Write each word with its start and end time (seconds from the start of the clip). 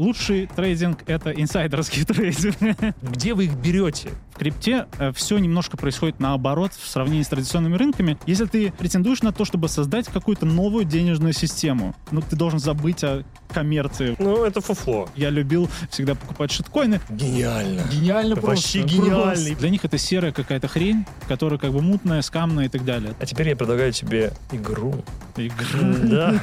лучший 0.00 0.46
трейдинг— 0.46 1.02
это 1.06 1.30
инсайдерский 1.30 2.04
трейдинг. 2.06 2.56
Где 3.02 3.34
вы 3.34 3.44
их 3.44 3.54
берете? 3.54 4.10
В 4.40 4.42
крипте 4.42 4.86
э, 4.98 5.12
все 5.12 5.36
немножко 5.36 5.76
происходит 5.76 6.18
наоборот 6.18 6.72
в 6.72 6.88
сравнении 6.88 7.22
с 7.22 7.28
традиционными 7.28 7.76
рынками. 7.76 8.16
Если 8.24 8.46
ты 8.46 8.72
претендуешь 8.72 9.20
на 9.20 9.32
то, 9.32 9.44
чтобы 9.44 9.68
создать 9.68 10.06
какую-то 10.06 10.46
новую 10.46 10.86
денежную 10.86 11.34
систему, 11.34 11.94
ну, 12.10 12.22
ты 12.22 12.36
должен 12.36 12.58
забыть 12.58 13.04
о 13.04 13.22
коммерции. 13.52 14.16
Ну, 14.18 14.42
это 14.42 14.62
фуфло. 14.62 15.10
Я 15.14 15.28
любил 15.28 15.68
всегда 15.90 16.14
покупать 16.14 16.50
шиткоины. 16.52 17.02
Гениально. 17.10 17.82
Гениально 17.92 18.34
Вообще 18.34 18.80
просто. 18.80 18.96
гениальный. 18.96 19.20
Просто. 19.34 19.56
Для 19.56 19.68
них 19.68 19.84
это 19.84 19.98
серая 19.98 20.32
какая-то 20.32 20.68
хрень, 20.68 21.04
которая 21.28 21.58
как 21.58 21.72
бы 21.72 21.82
мутная, 21.82 22.22
скамная 22.22 22.64
и 22.64 22.68
так 22.70 22.86
далее. 22.86 23.12
А 23.20 23.26
теперь 23.26 23.50
я 23.50 23.56
предлагаю 23.56 23.92
тебе 23.92 24.32
игру. 24.52 25.04
Игра. 25.36 25.92
Да. 26.02 26.40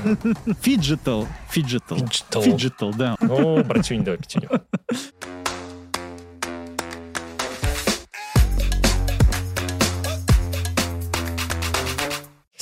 Phygital. 0.62 1.28
Phygital. 1.50 1.98
Phygital. 1.98 2.42
Phygital, 2.44 2.94
да. 2.94 3.16
О, 3.22 3.64
братюнь, 3.64 4.04
давай 4.04 4.20
пятюню. 4.20 4.50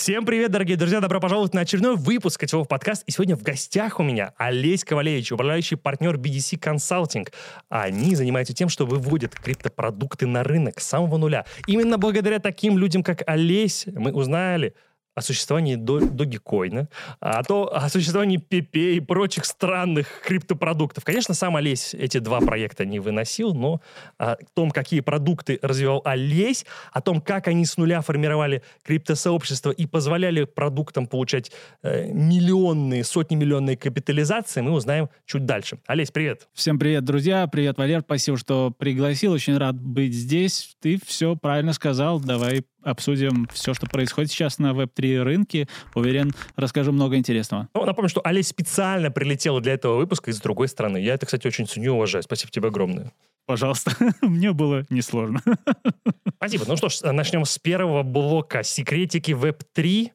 Всем 0.06 0.24
привет, 0.24 0.52
дорогие 0.52 0.78
друзья! 0.78 1.02
Добро 1.02 1.20
пожаловать 1.20 1.56
на 1.56 1.62
очередной 1.62 1.96
выпуск 1.96 2.40
Котелов 2.40 2.68
подкаст. 2.68 3.02
И 3.08 3.12
сегодня 3.12 3.36
в 3.36 3.42
гостях 3.42 4.00
у 4.00 4.04
меня 4.04 4.34
Олесь 4.38 4.84
Ковалевич, 4.84 5.32
управляющий 5.32 5.78
партнер 5.78 6.18
BDC 6.18 6.60
Consulting. 6.60 7.28
Они 7.70 8.14
занимаются 8.14 8.54
тем, 8.54 8.70
что 8.70 8.86
выводят 8.86 9.34
криптопродукты 9.34 10.28
на 10.28 10.44
рынок 10.44 10.80
с 10.80 10.86
самого 10.86 11.18
нуля. 11.18 11.46
Именно 11.66 11.98
благодаря 11.98 12.38
таким 12.38 12.78
людям, 12.78 13.02
как 13.02 13.24
Олесь, 13.26 13.88
мы 13.96 14.12
узнали 14.12 14.76
о 15.16 15.22
существовании 15.22 15.78
Dogecoin, 15.78 16.88
а 17.22 17.42
то 17.44 17.74
о 17.74 17.90
существовании 17.90 18.38
PP 18.38 18.96
и 18.96 19.00
прочих 19.00 19.46
странных 19.46 20.22
криптопродуктов. 20.22 21.04
Конечно, 21.06 21.34
сам 21.34 21.56
Олесь 21.56 21.94
эти 21.94 22.20
два 22.20 22.42
проекта 22.42 22.86
не 22.86 23.00
выносил, 23.00 23.54
но 23.54 23.82
о 24.18 24.36
том, 24.54 24.72
какие 24.72 25.00
продукты 25.00 25.58
развивал 25.62 26.02
Олесь, 26.04 26.66
о 26.92 27.02
том, 27.02 27.22
как 27.22 27.48
они 27.48 27.66
с 27.66 27.78
нуля 27.78 28.02
формировали 28.02 28.62
криптосообщество 28.84 29.72
и 29.72 29.86
позволяли 29.86 30.44
продуктам 30.44 31.08
получать 31.08 31.52
э, 31.82 32.12
миллионные, 32.12 33.04
сотни 33.06 33.36
миллионные 33.36 33.78
капитализации, 33.78 34.62
мы 34.62 34.72
узнаем 34.72 35.10
чуть 35.26 35.46
дальше. 35.46 35.80
Олесь, 35.88 36.12
привет! 36.12 36.48
Всем 36.54 36.78
привет, 36.78 37.06
друзья. 37.06 37.48
Привет, 37.48 37.78
Валер. 37.78 38.02
Спасибо, 38.02 38.38
что 38.38 38.72
пригласил. 38.72 39.32
Очень 39.32 39.58
рад 39.58 39.80
быть 39.80 40.14
здесь. 40.14 40.76
Ты 40.82 41.00
все 41.06 41.38
правильно 41.38 41.72
сказал. 41.72 42.20
Давай 42.20 42.66
обсудим 42.86 43.48
все, 43.52 43.74
что 43.74 43.88
происходит 43.88 44.32
сейчас 44.32 44.60
на 44.60 44.72
Web3 44.72 45.24
рынке. 45.24 45.68
Уверен, 45.94 46.32
расскажу 46.56 46.92
много 46.92 47.18
интересного. 47.18 47.68
Ну, 47.74 47.86
напомню, 47.86 48.10
что 48.10 48.22
Олесь 48.24 48.48
специально 48.48 49.12
прилетела 49.12 49.60
для 49.60 49.74
этого 49.74 49.98
выпуска 49.98 50.32
из 50.32 50.40
другой 50.40 50.68
страны. 50.68 50.98
Я 50.98 51.16
это, 51.16 51.26
кстати, 51.26 51.48
очень 51.48 51.68
ценю 51.68 51.86
и 51.86 51.90
уважаю. 51.90 52.24
Спасибо 52.24 52.52
тебе 52.52 52.68
огромное. 52.70 53.12
Пожалуйста. 53.46 53.92
Мне 54.22 54.54
было 54.54 54.86
несложно. 54.90 55.42
Спасибо. 56.38 56.66
Ну 56.68 56.78
что 56.78 56.90
ж, 56.90 57.02
начнем 57.02 57.46
с 57.46 57.58
первого 57.58 58.04
блока. 58.04 58.64
Секретики 58.64 59.32
Web3, 59.32 60.12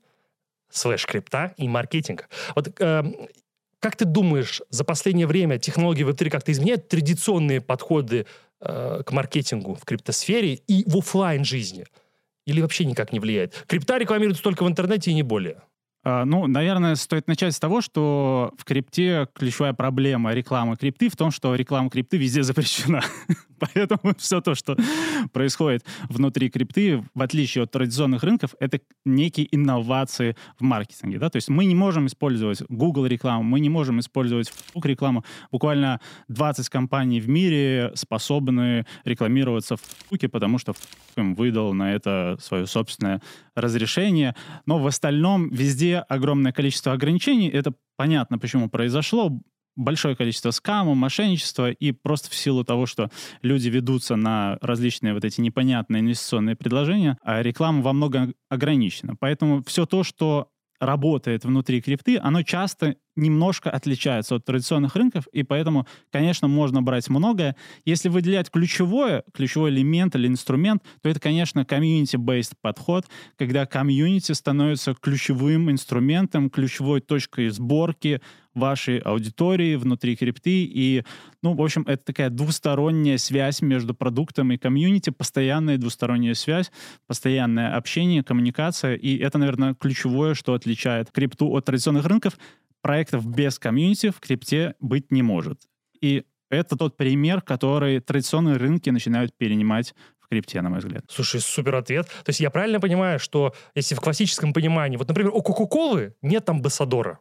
слэш 0.70 1.06
крипта 1.06 1.54
и 1.56 1.68
маркетинг. 1.68 2.28
Вот 2.54 2.68
э, 2.80 3.02
как 3.80 3.96
ты 3.96 4.04
думаешь, 4.04 4.60
за 4.68 4.84
последнее 4.84 5.26
время 5.26 5.58
технологии 5.58 6.06
Web3 6.06 6.30
как-то 6.30 6.52
изменяют 6.52 6.88
традиционные 6.88 7.60
подходы 7.60 8.26
э, 8.60 9.02
к 9.04 9.10
маркетингу 9.12 9.74
в 9.74 9.84
криптосфере 9.84 10.54
и 10.54 10.84
в 10.88 10.98
офлайн 10.98 11.44
жизни? 11.44 11.86
Или 12.46 12.60
вообще 12.60 12.84
никак 12.84 13.12
не 13.12 13.20
влияет? 13.20 13.64
Крипта 13.66 13.98
рекламируется 13.98 14.42
только 14.42 14.64
в 14.64 14.68
интернете 14.68 15.10
и 15.10 15.14
не 15.14 15.22
более. 15.22 15.62
А, 16.02 16.24
Ну, 16.24 16.46
наверное, 16.46 16.94
стоит 16.94 17.28
начать 17.28 17.54
с 17.54 17.60
того, 17.60 17.80
что 17.80 18.54
в 18.56 18.64
крипте 18.64 19.28
ключевая 19.34 19.74
проблема 19.74 20.32
рекламы 20.32 20.76
крипты 20.76 21.10
в 21.10 21.16
том, 21.16 21.30
что 21.30 21.54
реклама 21.54 21.90
крипты 21.90 22.16
везде 22.16 22.42
запрещена. 22.42 23.02
Поэтому 23.58 24.14
все 24.16 24.40
то, 24.40 24.54
что 24.54 24.76
происходит 25.32 25.84
внутри 26.08 26.48
крипты, 26.48 27.04
в 27.14 27.20
отличие 27.20 27.64
от 27.64 27.70
традиционных 27.70 28.22
рынков, 28.22 28.54
это 28.58 28.80
некие 29.04 29.54
инновации 29.54 30.36
в 30.58 30.62
маркетинге. 30.62 31.18
Да? 31.18 31.28
То 31.28 31.36
есть 31.36 31.50
мы 31.50 31.66
не 31.66 31.74
можем 31.74 32.06
использовать 32.06 32.62
Google 32.70 33.04
рекламу, 33.04 33.42
мы 33.42 33.60
не 33.60 33.68
можем 33.68 34.00
использовать 34.00 34.48
Facebook 34.48 34.86
рекламу. 34.86 35.24
Буквально 35.52 36.00
20 36.28 36.68
компаний 36.70 37.20
в 37.20 37.28
мире 37.28 37.92
способны 37.94 38.86
рекламироваться 39.04 39.76
в 39.76 39.80
Facebook, 39.80 40.32
потому 40.32 40.58
что 40.58 40.72
Facebook 40.72 41.38
выдал 41.38 41.74
на 41.74 41.92
это 41.92 42.38
свое 42.40 42.66
собственное 42.66 43.20
разрешение. 43.54 44.34
Но 44.66 44.78
в 44.78 44.86
остальном 44.86 45.48
везде 45.50 45.98
огромное 45.98 46.52
количество 46.52 46.92
ограничений. 46.92 47.48
Это 47.48 47.72
понятно, 47.96 48.38
почему 48.38 48.68
произошло 48.68 49.40
большое 49.76 50.16
количество 50.16 50.50
скамов, 50.50 50.96
мошенничества, 50.96 51.70
и 51.70 51.92
просто 51.92 52.30
в 52.30 52.34
силу 52.34 52.64
того, 52.64 52.86
что 52.86 53.10
люди 53.42 53.68
ведутся 53.68 54.16
на 54.16 54.58
различные 54.60 55.14
вот 55.14 55.24
эти 55.24 55.40
непонятные 55.40 56.00
инвестиционные 56.00 56.56
предложения, 56.56 57.16
а 57.22 57.42
реклама 57.42 57.82
во 57.82 57.92
многом 57.92 58.34
ограничена. 58.48 59.14
Поэтому 59.18 59.62
все 59.64 59.86
то, 59.86 60.04
что 60.04 60.48
работает 60.80 61.44
внутри 61.44 61.82
крипты, 61.82 62.18
оно 62.18 62.42
часто 62.42 62.96
немножко 63.16 63.70
отличается 63.70 64.36
от 64.36 64.44
традиционных 64.44 64.96
рынков, 64.96 65.26
и 65.32 65.42
поэтому, 65.42 65.86
конечно, 66.10 66.48
можно 66.48 66.82
брать 66.82 67.08
многое. 67.08 67.56
Если 67.84 68.08
выделять 68.08 68.50
ключевое, 68.50 69.24
ключевой 69.34 69.70
элемент 69.70 70.14
или 70.14 70.26
инструмент, 70.26 70.82
то 71.02 71.08
это, 71.08 71.20
конечно, 71.20 71.60
community-based 71.60 72.54
подход, 72.60 73.06
когда 73.36 73.66
комьюнити 73.66 74.32
становится 74.32 74.94
ключевым 74.94 75.70
инструментом, 75.70 76.50
ключевой 76.50 77.00
точкой 77.00 77.48
сборки 77.50 78.20
вашей 78.54 78.98
аудитории 78.98 79.76
внутри 79.76 80.16
крипты. 80.16 80.64
И, 80.64 81.04
ну, 81.42 81.54
в 81.54 81.62
общем, 81.62 81.84
это 81.86 82.04
такая 82.04 82.30
двусторонняя 82.30 83.16
связь 83.16 83.62
между 83.62 83.94
продуктом 83.94 84.52
и 84.52 84.58
комьюнити, 84.58 85.10
постоянная 85.10 85.78
двусторонняя 85.78 86.34
связь, 86.34 86.70
постоянное 87.06 87.76
общение, 87.76 88.24
коммуникация. 88.24 88.94
И 88.96 89.16
это, 89.18 89.38
наверное, 89.38 89.74
ключевое, 89.74 90.34
что 90.34 90.54
отличает 90.54 91.10
крипту 91.10 91.50
от 91.52 91.64
традиционных 91.64 92.06
рынков. 92.06 92.38
Проектов 92.82 93.26
без 93.26 93.58
комьюнити 93.58 94.10
в 94.10 94.20
крипте 94.20 94.74
быть 94.80 95.10
не 95.12 95.22
может. 95.22 95.60
И 96.00 96.24
это 96.50 96.76
тот 96.76 96.96
пример, 96.96 97.42
который 97.42 98.00
традиционные 98.00 98.56
рынки 98.56 98.90
начинают 98.90 99.32
перенимать 99.36 99.94
в 100.18 100.28
крипте, 100.28 100.60
на 100.62 100.70
мой 100.70 100.78
взгляд. 100.78 101.04
Слушай, 101.08 101.40
супер 101.40 101.74
ответ. 101.76 102.06
То 102.06 102.30
есть 102.30 102.40
я 102.40 102.50
правильно 102.50 102.80
понимаю, 102.80 103.18
что 103.18 103.54
если 103.74 103.94
в 103.94 104.00
классическом 104.00 104.52
понимании, 104.52 104.96
вот, 104.96 105.08
например, 105.08 105.30
у 105.34 105.42
Кока-Колы 105.42 106.14
нет 106.22 106.48
амбассадора, 106.48 107.18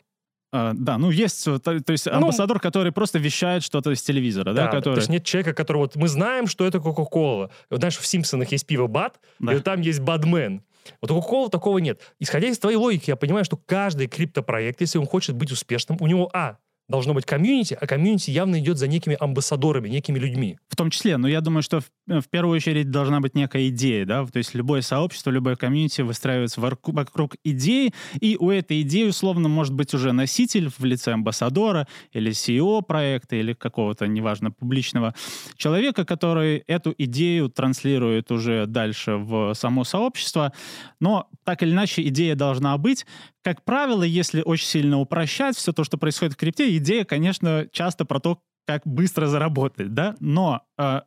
А, 0.51 0.71
да, 0.73 0.97
ну 0.97 1.11
есть, 1.11 1.45
то, 1.45 1.59
то 1.59 1.91
есть 1.91 2.07
амбассадор, 2.07 2.59
который 2.59 2.91
просто 2.91 3.19
вещает 3.19 3.61
что-то 3.63 3.93
с 3.93 4.01
телевизора, 4.01 4.53
да, 4.53 4.65
Ну, 4.65 4.71
Да, 4.71 4.77
который... 4.77 4.93
то 4.95 4.99
есть 5.01 5.09
нет 5.09 5.23
человека, 5.23 5.53
который 5.53 5.77
вот 5.77 5.95
мы 5.95 6.07
знаем, 6.07 6.47
что 6.47 6.65
это 6.65 6.79
Кока-Кола. 6.79 7.51
Вот 7.69 7.79
знаешь, 7.79 7.97
в 7.97 8.05
Симпсонах 8.07 8.51
есть 8.51 8.65
пиво 8.65 8.87
Бад, 8.87 9.19
Да. 9.39 9.53
и 9.53 9.59
там 9.59 9.81
есть 9.81 9.99
Бадмен. 9.99 10.63
Вот 11.01 11.11
у 11.11 11.15
Кока-Колы 11.15 11.49
такого 11.49 11.77
нет. 11.79 12.01
Исходя 12.19 12.47
из 12.47 12.59
твоей 12.59 12.77
логики, 12.77 13.09
я 13.09 13.15
понимаю, 13.15 13.45
что 13.45 13.57
каждый 13.57 14.07
криптопроект, 14.07 14.81
если 14.81 14.97
он 14.97 15.05
хочет 15.05 15.35
быть 15.35 15.51
успешным, 15.51 15.97
у 15.99 16.07
него, 16.07 16.29
а, 16.33 16.57
должно 16.89 17.13
быть 17.13 17.25
комьюнити, 17.25 17.77
а 17.79 17.87
комьюнити 17.87 18.31
явно 18.31 18.59
идет 18.59 18.77
за 18.77 18.87
некими 18.87 19.15
амбассадорами, 19.17 19.87
некими 19.87 20.17
людьми. 20.17 20.57
В 20.67 20.75
том 20.75 20.89
числе, 20.89 21.17
но 21.17 21.27
я 21.27 21.39
думаю, 21.39 21.61
что 21.61 21.81
в, 21.81 21.85
в 22.07 22.27
первую 22.29 22.57
очередь 22.57 22.89
должна 22.89 23.19
быть 23.21 23.35
некая 23.35 23.69
идея, 23.69 24.05
да, 24.05 24.25
то 24.25 24.37
есть 24.37 24.55
любое 24.55 24.81
сообщество, 24.81 25.29
любое 25.29 25.55
комьюнити 25.55 26.01
выстраивается 26.01 26.59
вокруг 26.59 27.35
идеи, 27.43 27.93
и 28.19 28.35
у 28.39 28.49
этой 28.49 28.81
идеи, 28.81 29.07
условно, 29.07 29.47
может 29.47 29.73
быть 29.73 29.93
уже 29.93 30.11
носитель 30.11 30.69
в 30.69 30.83
лице 30.83 31.13
амбассадора 31.13 31.87
или 32.11 32.31
CEO 32.31 32.81
проекта 32.81 33.35
или 33.35 33.53
какого-то, 33.53 34.07
неважно, 34.07 34.51
публичного 34.51 35.13
человека, 35.55 36.05
который 36.05 36.63
эту 36.65 36.93
идею 36.97 37.49
транслирует 37.49 38.31
уже 38.31 38.65
дальше 38.65 39.15
в 39.15 39.53
само 39.53 39.83
сообщество, 39.83 40.53
но 40.99 41.27
так 41.43 41.61
или 41.61 41.71
иначе 41.71 42.01
идея 42.07 42.35
должна 42.35 42.75
быть. 42.77 43.05
Как 43.41 43.63
правило, 43.63 44.03
если 44.03 44.41
очень 44.41 44.67
сильно 44.67 44.99
упрощать 44.99 45.55
все 45.55 45.71
то, 45.71 45.83
что 45.83 45.97
происходит 45.97 46.33
в 46.33 46.37
крипте, 46.37 46.77
идея, 46.79 47.05
конечно, 47.05 47.67
часто 47.71 48.05
про 48.05 48.19
то, 48.19 48.41
как 48.65 48.85
быстро 48.85 49.27
заработать, 49.27 49.93
да, 49.93 50.15
но 50.19 50.61
э, 50.77 51.01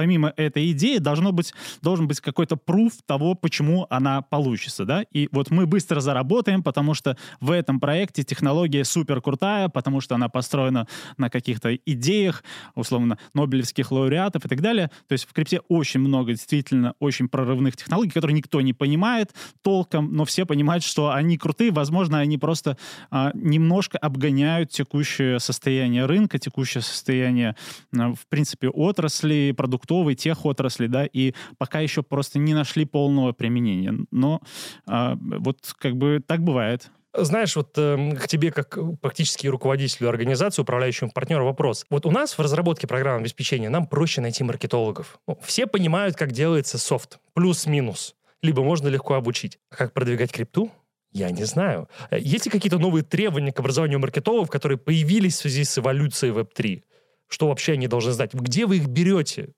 помимо 0.00 0.32
этой 0.38 0.70
идеи 0.70 0.96
должно 0.96 1.30
быть, 1.30 1.52
должен 1.82 2.08
быть 2.08 2.22
какой-то 2.22 2.56
пруф 2.56 2.94
того, 3.04 3.34
почему 3.34 3.86
она 3.90 4.22
получится, 4.22 4.86
да, 4.86 5.04
и 5.12 5.28
вот 5.30 5.50
мы 5.50 5.66
быстро 5.66 6.00
заработаем, 6.00 6.62
потому 6.62 6.94
что 6.94 7.18
в 7.38 7.50
этом 7.50 7.80
проекте 7.80 8.22
технология 8.22 8.82
супер 8.84 9.20
крутая, 9.20 9.68
потому 9.68 10.00
что 10.00 10.14
она 10.14 10.30
построена 10.30 10.86
на 11.18 11.28
каких-то 11.28 11.74
идеях, 11.74 12.42
условно, 12.74 13.18
нобелевских 13.34 13.92
лауреатов 13.92 14.46
и 14.46 14.48
так 14.48 14.62
далее, 14.62 14.90
то 15.06 15.12
есть 15.12 15.28
в 15.28 15.34
крипте 15.34 15.60
очень 15.68 16.00
много 16.00 16.32
действительно 16.32 16.94
очень 16.98 17.28
прорывных 17.28 17.76
технологий, 17.76 18.12
которые 18.12 18.34
никто 18.34 18.62
не 18.62 18.72
понимает 18.72 19.34
толком, 19.60 20.14
но 20.14 20.24
все 20.24 20.46
понимают, 20.46 20.82
что 20.82 21.10
они 21.10 21.36
крутые, 21.36 21.72
возможно, 21.72 22.20
они 22.20 22.38
просто 22.38 22.78
а, 23.10 23.32
немножко 23.34 23.98
обгоняют 23.98 24.70
текущее 24.70 25.38
состояние 25.40 26.06
рынка, 26.06 26.38
текущее 26.38 26.80
состояние, 26.80 27.54
а, 27.94 28.14
в 28.14 28.26
принципе, 28.30 28.70
отрасли, 28.70 29.52
продуктовой, 29.90 30.14
тех 30.14 30.46
отраслей, 30.46 30.88
да, 30.88 31.06
и 31.06 31.34
пока 31.58 31.80
еще 31.80 32.02
просто 32.02 32.38
не 32.38 32.54
нашли 32.54 32.84
полного 32.84 33.32
применения. 33.32 33.94
Но 34.10 34.40
а, 34.86 35.16
вот 35.20 35.58
как 35.78 35.96
бы 35.96 36.22
так 36.26 36.42
бывает. 36.42 36.90
Знаешь, 37.12 37.56
вот 37.56 37.76
э, 37.76 38.12
к 38.14 38.28
тебе 38.28 38.52
как 38.52 38.78
практически 39.00 39.48
руководителю 39.48 40.08
организации, 40.08 40.62
управляющему 40.62 41.10
партнеру 41.10 41.44
вопрос. 41.44 41.84
Вот 41.90 42.06
у 42.06 42.10
нас 42.12 42.38
в 42.38 42.40
разработке 42.40 42.86
программ 42.86 43.20
обеспечения 43.20 43.68
нам 43.68 43.86
проще 43.86 44.20
найти 44.20 44.44
маркетологов. 44.44 45.18
Ну, 45.26 45.36
все 45.42 45.66
понимают, 45.66 46.14
как 46.16 46.30
делается 46.30 46.78
софт. 46.78 47.18
Плюс-минус. 47.34 48.14
Либо 48.42 48.62
можно 48.62 48.86
легко 48.88 49.14
обучить. 49.14 49.58
А 49.70 49.76
как 49.76 49.92
продвигать 49.92 50.30
крипту? 50.30 50.70
Я 51.12 51.32
не 51.32 51.44
знаю. 51.44 51.88
Э, 52.10 52.18
есть 52.20 52.44
ли 52.44 52.50
какие-то 52.52 52.78
новые 52.78 53.02
требования 53.02 53.52
к 53.52 53.58
образованию 53.58 53.98
маркетологов, 53.98 54.48
которые 54.48 54.78
появились 54.78 55.34
в 55.34 55.40
связи 55.40 55.64
с 55.64 55.78
эволюцией 55.78 56.32
Web3? 56.32 56.82
Что 57.30 57.46
вообще 57.46 57.72
они 57.72 57.86
должны 57.86 58.12
знать? 58.12 58.34
Где 58.34 58.66
вы 58.66 58.76
их 58.78 58.88
берете? 58.88 59.50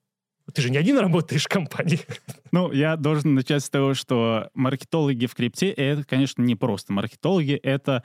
Ты 0.54 0.62
же 0.62 0.70
не 0.70 0.78
один 0.78 0.98
работаешь 0.98 1.44
в 1.44 1.48
компании. 1.48 2.00
Ну, 2.50 2.70
я 2.72 2.96
должен 2.96 3.34
начать 3.34 3.64
с 3.64 3.70
того, 3.70 3.94
что 3.94 4.50
маркетологи 4.54 5.26
в 5.26 5.34
крипте— 5.34 5.68
это, 5.70 6.04
конечно, 6.04 6.42
не 6.42 6.54
просто 6.54 6.92
маркетологи, 6.92 7.54
это 7.54 8.02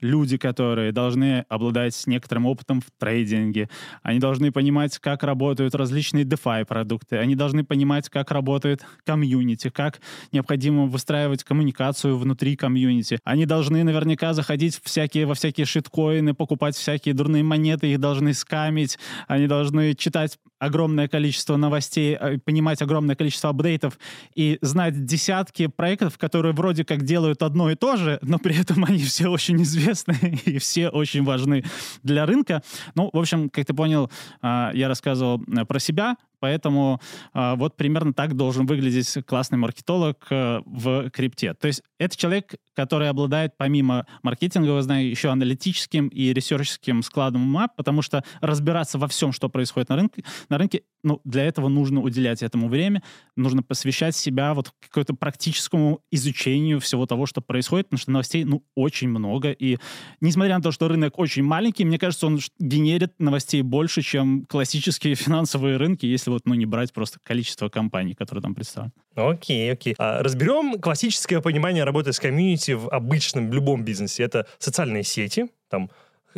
люди, 0.00 0.36
которые 0.36 0.92
должны 0.92 1.44
обладать 1.48 2.00
некоторым 2.06 2.46
опытом 2.46 2.80
в 2.80 2.86
трейдинге, 2.98 3.68
они 4.02 4.18
должны 4.18 4.52
понимать, 4.52 4.98
как 4.98 5.22
работают 5.22 5.74
различные 5.74 6.24
DeFi 6.24 6.64
продукты, 6.64 7.16
они 7.16 7.34
должны 7.34 7.64
понимать, 7.64 8.08
как 8.08 8.30
работает 8.30 8.84
комьюнити, 9.04 9.70
как 9.70 10.00
необходимо 10.32 10.86
выстраивать 10.86 11.44
коммуникацию 11.44 12.16
внутри 12.16 12.56
комьюнити. 12.56 13.18
Они 13.24 13.46
должны 13.46 13.82
наверняка 13.84 14.32
заходить 14.34 14.80
всякие, 14.82 15.26
во 15.26 15.34
всякие 15.34 15.66
шиткоины, 15.66 16.34
покупать 16.34 16.76
всякие 16.76 17.14
дурные 17.14 17.42
монеты, 17.42 17.92
их 17.92 18.00
должны 18.00 18.34
скамить, 18.34 18.98
они 19.28 19.46
должны 19.46 19.94
читать 19.94 20.38
огромное 20.58 21.08
количество 21.08 21.56
новостей, 21.56 22.16
э, 22.18 22.38
понимать 22.38 22.82
огромное 22.82 23.16
количество 23.16 23.50
апдейтов 23.50 23.98
и 24.34 24.58
знать 24.62 25.04
десятки 25.04 25.66
проектов, 25.66 26.18
которые 26.18 26.54
вроде 26.54 26.84
как 26.84 27.04
делают 27.04 27.42
одно 27.42 27.70
и 27.70 27.74
то 27.74 27.96
же, 27.96 28.18
но 28.22 28.38
при 28.38 28.58
этом 28.60 28.84
они 28.84 29.02
все 29.04 29.28
очень 29.28 29.62
известны 29.62 30.40
и 30.44 30.58
все 30.58 30.88
очень 30.88 31.24
важны 31.24 31.64
для 32.02 32.26
рынка. 32.26 32.62
Ну, 32.94 33.10
в 33.12 33.18
общем, 33.18 33.50
как 33.50 33.66
ты 33.66 33.74
понял, 33.74 34.10
а, 34.42 34.70
я 34.74 34.88
рассказывал 34.88 35.42
э, 35.46 35.64
про 35.64 35.78
себя, 35.78 36.16
Поэтому 36.46 37.00
э, 37.34 37.54
вот 37.56 37.76
примерно 37.76 38.14
так 38.14 38.36
должен 38.36 38.66
выглядеть 38.66 39.12
классный 39.26 39.58
маркетолог 39.58 40.24
э, 40.30 40.60
в 40.64 41.10
крипте. 41.10 41.54
То 41.54 41.66
есть 41.66 41.82
это 41.98 42.16
человек, 42.16 42.54
который 42.72 43.08
обладает 43.08 43.56
помимо 43.56 44.06
маркетингового 44.22 44.80
знания 44.80 45.10
еще 45.10 45.30
аналитическим 45.30 46.06
и 46.06 46.32
ресерческим 46.32 47.02
складом 47.02 47.42
ума, 47.42 47.66
потому 47.66 48.00
что 48.00 48.22
разбираться 48.40 48.96
во 48.96 49.08
всем, 49.08 49.32
что 49.32 49.48
происходит 49.48 49.88
на 49.88 49.96
рынке, 49.96 50.22
на 50.48 50.58
рынке 50.58 50.82
ну, 51.02 51.20
для 51.24 51.44
этого 51.44 51.68
нужно 51.68 52.00
уделять 52.00 52.42
этому 52.42 52.68
время, 52.68 53.02
нужно 53.36 53.62
посвящать 53.62 54.16
себя 54.16 54.54
вот 54.54 54.72
какому-то 54.80 55.14
практическому 55.14 56.00
изучению 56.10 56.80
всего 56.80 57.06
того, 57.06 57.26
что 57.26 57.40
происходит, 57.40 57.86
потому 57.86 58.00
что 58.00 58.10
новостей, 58.10 58.44
ну, 58.44 58.64
очень 58.74 59.08
много, 59.08 59.52
и 59.52 59.78
несмотря 60.20 60.56
на 60.56 60.62
то, 60.62 60.72
что 60.72 60.88
рынок 60.88 61.18
очень 61.18 61.44
маленький, 61.44 61.84
мне 61.84 61.98
кажется, 61.98 62.26
он 62.26 62.40
генерит 62.58 63.12
новостей 63.20 63.62
больше, 63.62 64.02
чем 64.02 64.46
классические 64.46 65.14
финансовые 65.14 65.76
рынки, 65.76 66.06
если 66.06 66.30
вот, 66.30 66.35
ну, 66.44 66.54
не 66.54 66.66
брать 66.66 66.92
просто 66.92 67.18
количество 67.22 67.68
компаний, 67.68 68.14
которые 68.14 68.42
там 68.42 68.54
представлены. 68.54 68.92
Окей, 69.14 69.72
окей. 69.72 69.94
А, 69.98 70.22
разберем 70.22 70.80
классическое 70.80 71.40
понимание 71.40 71.84
работы 71.84 72.12
с 72.12 72.20
комьюнити 72.20 72.72
в 72.72 72.88
обычном, 72.88 73.50
в 73.50 73.54
любом 73.54 73.84
бизнесе. 73.84 74.24
Это 74.24 74.46
социальные 74.58 75.04
сети, 75.04 75.46
там, 75.68 75.90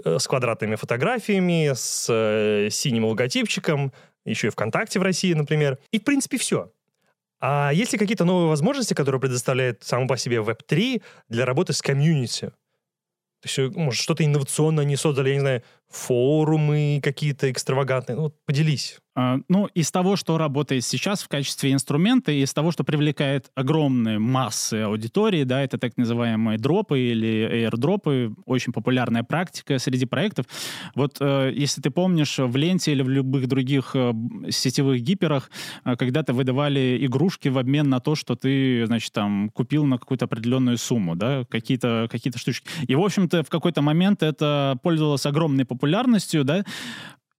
э, 0.05 0.19
с 0.19 0.27
квадратными 0.27 0.77
фотографиями, 0.77 1.73
с 1.75 2.07
э, 2.09 2.69
синим 2.71 3.07
логотипчиком, 3.07 3.93
еще 4.25 4.49
и 4.49 4.51
ВКонтакте 4.51 5.01
в 5.01 5.03
России, 5.03 5.33
например. 5.33 5.79
И, 5.91 5.99
в 5.99 6.05
принципе, 6.05 6.39
все. 6.39 6.71
А 7.41 7.71
есть 7.73 7.93
ли 7.93 7.99
какие-то 7.99 8.25
новые 8.25 8.49
возможности, 8.49 8.95
которые 8.95 9.21
предоставляет 9.21 9.83
само 9.85 10.07
по 10.07 10.17
себе 10.17 10.39
Web3 10.39 11.03
для 11.29 11.45
работы 11.45 11.73
с 11.73 11.83
комьюнити? 11.83 12.53
То 13.41 13.47
есть, 13.47 13.59
э, 13.59 13.69
может, 13.79 14.01
что-то 14.03 14.25
инновационное 14.25 14.85
они 14.85 14.97
создали, 14.97 15.31
я 15.31 15.35
не 15.35 15.41
знаю, 15.41 15.63
форумы 15.91 17.01
какие-то 17.03 17.51
экстравагантные. 17.51 18.17
Ну, 18.17 18.33
поделись. 18.47 18.99
А, 19.19 19.41
ну, 19.49 19.67
из 19.75 19.91
того, 19.91 20.15
что 20.15 20.39
работает 20.39 20.85
сейчас 20.85 21.23
в 21.23 21.29
качестве 21.29 21.73
инструмента, 21.73 22.31
из 22.31 22.55
того, 22.55 22.71
что 22.71 22.85
привлекает 22.85 23.51
огромные 23.57 24.21
массы 24.21 24.83
аудитории, 24.83 25.43
да, 25.43 25.61
это 25.61 25.77
так 25.77 25.97
называемые 25.97 26.57
дропы 26.57 27.01
или 27.01 27.67
airdropы, 27.67 28.33
очень 28.47 28.73
популярная 28.73 29.25
практика 29.25 29.81
среди 29.81 30.07
проектов. 30.07 30.47
Вот 30.95 31.17
э, 31.19 31.53
если 31.53 31.81
ты 31.81 31.91
помнишь, 31.91 32.39
в 32.39 32.57
ленте 32.57 32.93
или 32.93 33.03
в 33.03 33.09
любых 33.09 33.49
других 33.49 33.91
э, 33.95 34.13
сетевых 34.51 35.03
гиперах 35.03 35.51
э, 35.85 35.97
когда-то 35.97 36.33
выдавали 36.33 37.05
игрушки 37.05 37.49
в 37.49 37.59
обмен 37.59 37.89
на 37.89 37.99
то, 37.99 38.15
что 38.15 38.37
ты, 38.37 38.87
значит, 38.87 39.13
там 39.13 39.51
купил 39.51 39.85
на 39.85 39.99
какую-то 39.99 40.27
определенную 40.27 40.79
сумму, 40.79 41.17
да, 41.17 41.45
какие-то 41.49 42.07
какие 42.09 42.33
штучки. 42.37 42.69
И, 42.87 42.95
в 42.95 43.01
общем-то, 43.01 43.43
в 43.43 43.49
какой-то 43.49 43.83
момент 43.83 44.23
это 44.23 44.79
пользовалось 44.81 45.27
огромной 45.27 45.65
популярностью, 45.65 45.78
да, 46.45 46.65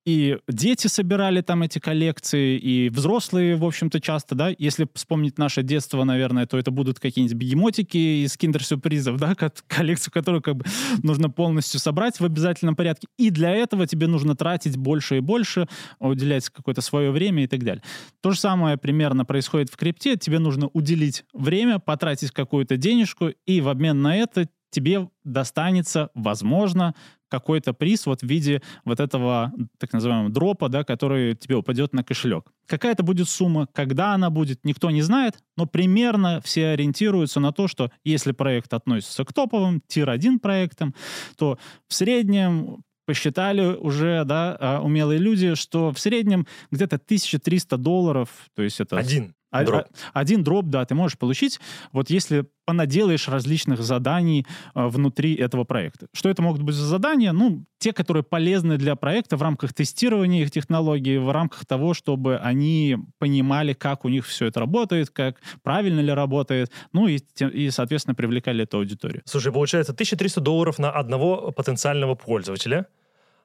и 0.09 0.37
дети 0.47 0.87
собирали 0.87 1.41
там 1.41 1.61
эти 1.61 1.77
коллекции, 1.77 2.57
и 2.57 2.89
взрослые, 2.89 3.55
в 3.55 3.63
общем-то, 3.63 3.99
часто, 3.99 4.33
да, 4.33 4.51
если 4.57 4.87
вспомнить 4.95 5.37
наше 5.37 5.61
детство, 5.61 6.03
наверное, 6.03 6.47
то 6.47 6.57
это 6.57 6.71
будут 6.71 6.99
какие-нибудь 6.99 7.37
бегемотики 7.37 8.23
из 8.25 8.35
киндер-сюрпризов, 8.37 9.17
да, 9.17 9.35
коллекцию, 9.67 10.11
которую 10.11 10.41
как 10.41 10.55
бы 10.55 10.65
нужно 11.03 11.29
полностью 11.29 11.79
собрать 11.79 12.19
в 12.19 12.25
обязательном 12.25 12.75
порядке, 12.75 13.07
и 13.17 13.29
для 13.29 13.51
этого 13.51 13.85
тебе 13.85 14.07
нужно 14.07 14.35
тратить 14.35 14.77
больше 14.77 15.17
и 15.17 15.19
больше, 15.19 15.67
уделять 15.99 16.49
какое-то 16.49 16.81
свое 16.81 17.11
время 17.11 17.43
и 17.43 17.47
так 17.47 17.63
далее. 17.63 17.83
То 18.21 18.31
же 18.31 18.39
самое 18.39 18.77
примерно 18.77 19.25
происходит 19.25 19.69
в 19.69 19.77
крипте, 19.77 20.15
тебе 20.15 20.39
нужно 20.39 20.69
уделить 20.73 21.23
время, 21.33 21.77
потратить 21.77 22.31
какую-то 22.31 22.77
денежку, 22.77 23.31
и 23.45 23.61
в 23.61 23.69
обмен 23.69 24.01
на 24.01 24.15
это 24.15 24.47
тебе 24.71 25.09
достанется, 25.23 26.09
возможно, 26.13 26.95
какой-то 27.29 27.73
приз 27.73 28.05
вот 28.05 28.21
в 28.21 28.27
виде 28.27 28.61
вот 28.85 28.99
этого 28.99 29.53
так 29.77 29.93
называемого 29.93 30.29
дропа, 30.29 30.69
да, 30.69 30.83
который 30.83 31.35
тебе 31.35 31.55
упадет 31.55 31.93
на 31.93 32.03
кошелек. 32.03 32.51
Какая 32.65 32.91
это 32.91 33.03
будет 33.03 33.29
сумма, 33.29 33.67
когда 33.73 34.13
она 34.13 34.29
будет, 34.29 34.65
никто 34.65 34.91
не 34.91 35.01
знает, 35.01 35.35
но 35.57 35.65
примерно 35.65 36.41
все 36.43 36.69
ориентируются 36.69 37.39
на 37.39 37.51
то, 37.51 37.67
что 37.67 37.91
если 38.03 38.31
проект 38.31 38.73
относится 38.73 39.23
к 39.23 39.33
топовым, 39.33 39.81
тир-1 39.87 40.39
проектам, 40.39 40.93
то 41.37 41.57
в 41.87 41.93
среднем 41.93 42.83
посчитали 43.05 43.65
уже, 43.75 44.23
да, 44.23 44.55
а, 44.59 44.81
умелые 44.81 45.17
люди, 45.17 45.55
что 45.55 45.91
в 45.91 45.99
среднем 45.99 46.45
где-то 46.69 46.97
1300 46.97 47.77
долларов, 47.77 48.29
то 48.55 48.61
есть 48.61 48.79
это... 48.79 48.97
Один. 48.97 49.33
А, 49.51 49.63
дроп. 49.63 49.85
А, 50.13 50.19
один 50.19 50.43
дроп, 50.43 50.65
да, 50.65 50.85
ты 50.85 50.95
можешь 50.95 51.17
получить, 51.17 51.59
вот 51.91 52.09
если 52.09 52.45
понаделаешь 52.65 53.27
различных 53.27 53.81
заданий 53.81 54.45
а, 54.75 54.89
внутри 54.89 55.33
этого 55.33 55.63
проекта. 55.63 56.05
Что 56.13 56.29
это 56.29 56.43
могут 56.43 56.61
быть 56.61 56.75
за 56.75 56.85
задания? 56.85 57.31
Ну, 57.31 57.65
те, 57.79 57.93
которые 57.93 58.21
полезны 58.21 58.77
для 58.77 58.95
проекта 58.95 59.37
в 59.37 59.41
рамках 59.41 59.73
тестирования 59.73 60.43
их 60.43 60.51
технологий, 60.51 61.17
в 61.17 61.31
рамках 61.31 61.65
того, 61.65 61.95
чтобы 61.95 62.37
они 62.37 62.97
понимали, 63.17 63.73
как 63.73 64.05
у 64.05 64.09
них 64.09 64.27
все 64.27 64.45
это 64.45 64.59
работает, 64.59 65.09
как 65.09 65.37
правильно 65.63 65.99
ли 65.99 66.11
работает, 66.11 66.71
ну 66.93 67.07
и, 67.07 67.17
и 67.39 67.71
соответственно, 67.71 68.13
привлекали 68.13 68.65
эту 68.65 68.77
аудиторию. 68.77 69.23
Слушай, 69.25 69.51
получается 69.51 69.93
1300 69.93 70.39
долларов 70.39 70.77
на 70.77 70.91
одного 70.91 71.51
потенциального 71.51 72.13
пользователя— 72.13 72.85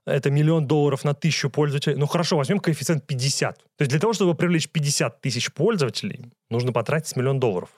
это 0.07 0.31
миллион 0.31 0.67
долларов 0.67 1.05
на 1.05 1.15
тысячу 1.15 1.51
пользователей. 1.51 1.97
Ну 1.97 2.07
хорошо, 2.07 2.37
возьмем 2.37 2.61
коэффициент 2.61 3.07
50. 3.07 3.57
То 3.57 3.65
есть 3.81 3.91
для 3.91 4.01
того, 4.01 4.13
чтобы 4.13 4.35
привлечь 4.35 4.69
50 4.69 5.21
тысяч 5.21 5.53
пользователей, 5.53 6.31
нужно 6.51 6.73
потратить 6.73 7.17
миллион 7.17 7.41
долларов. 7.41 7.71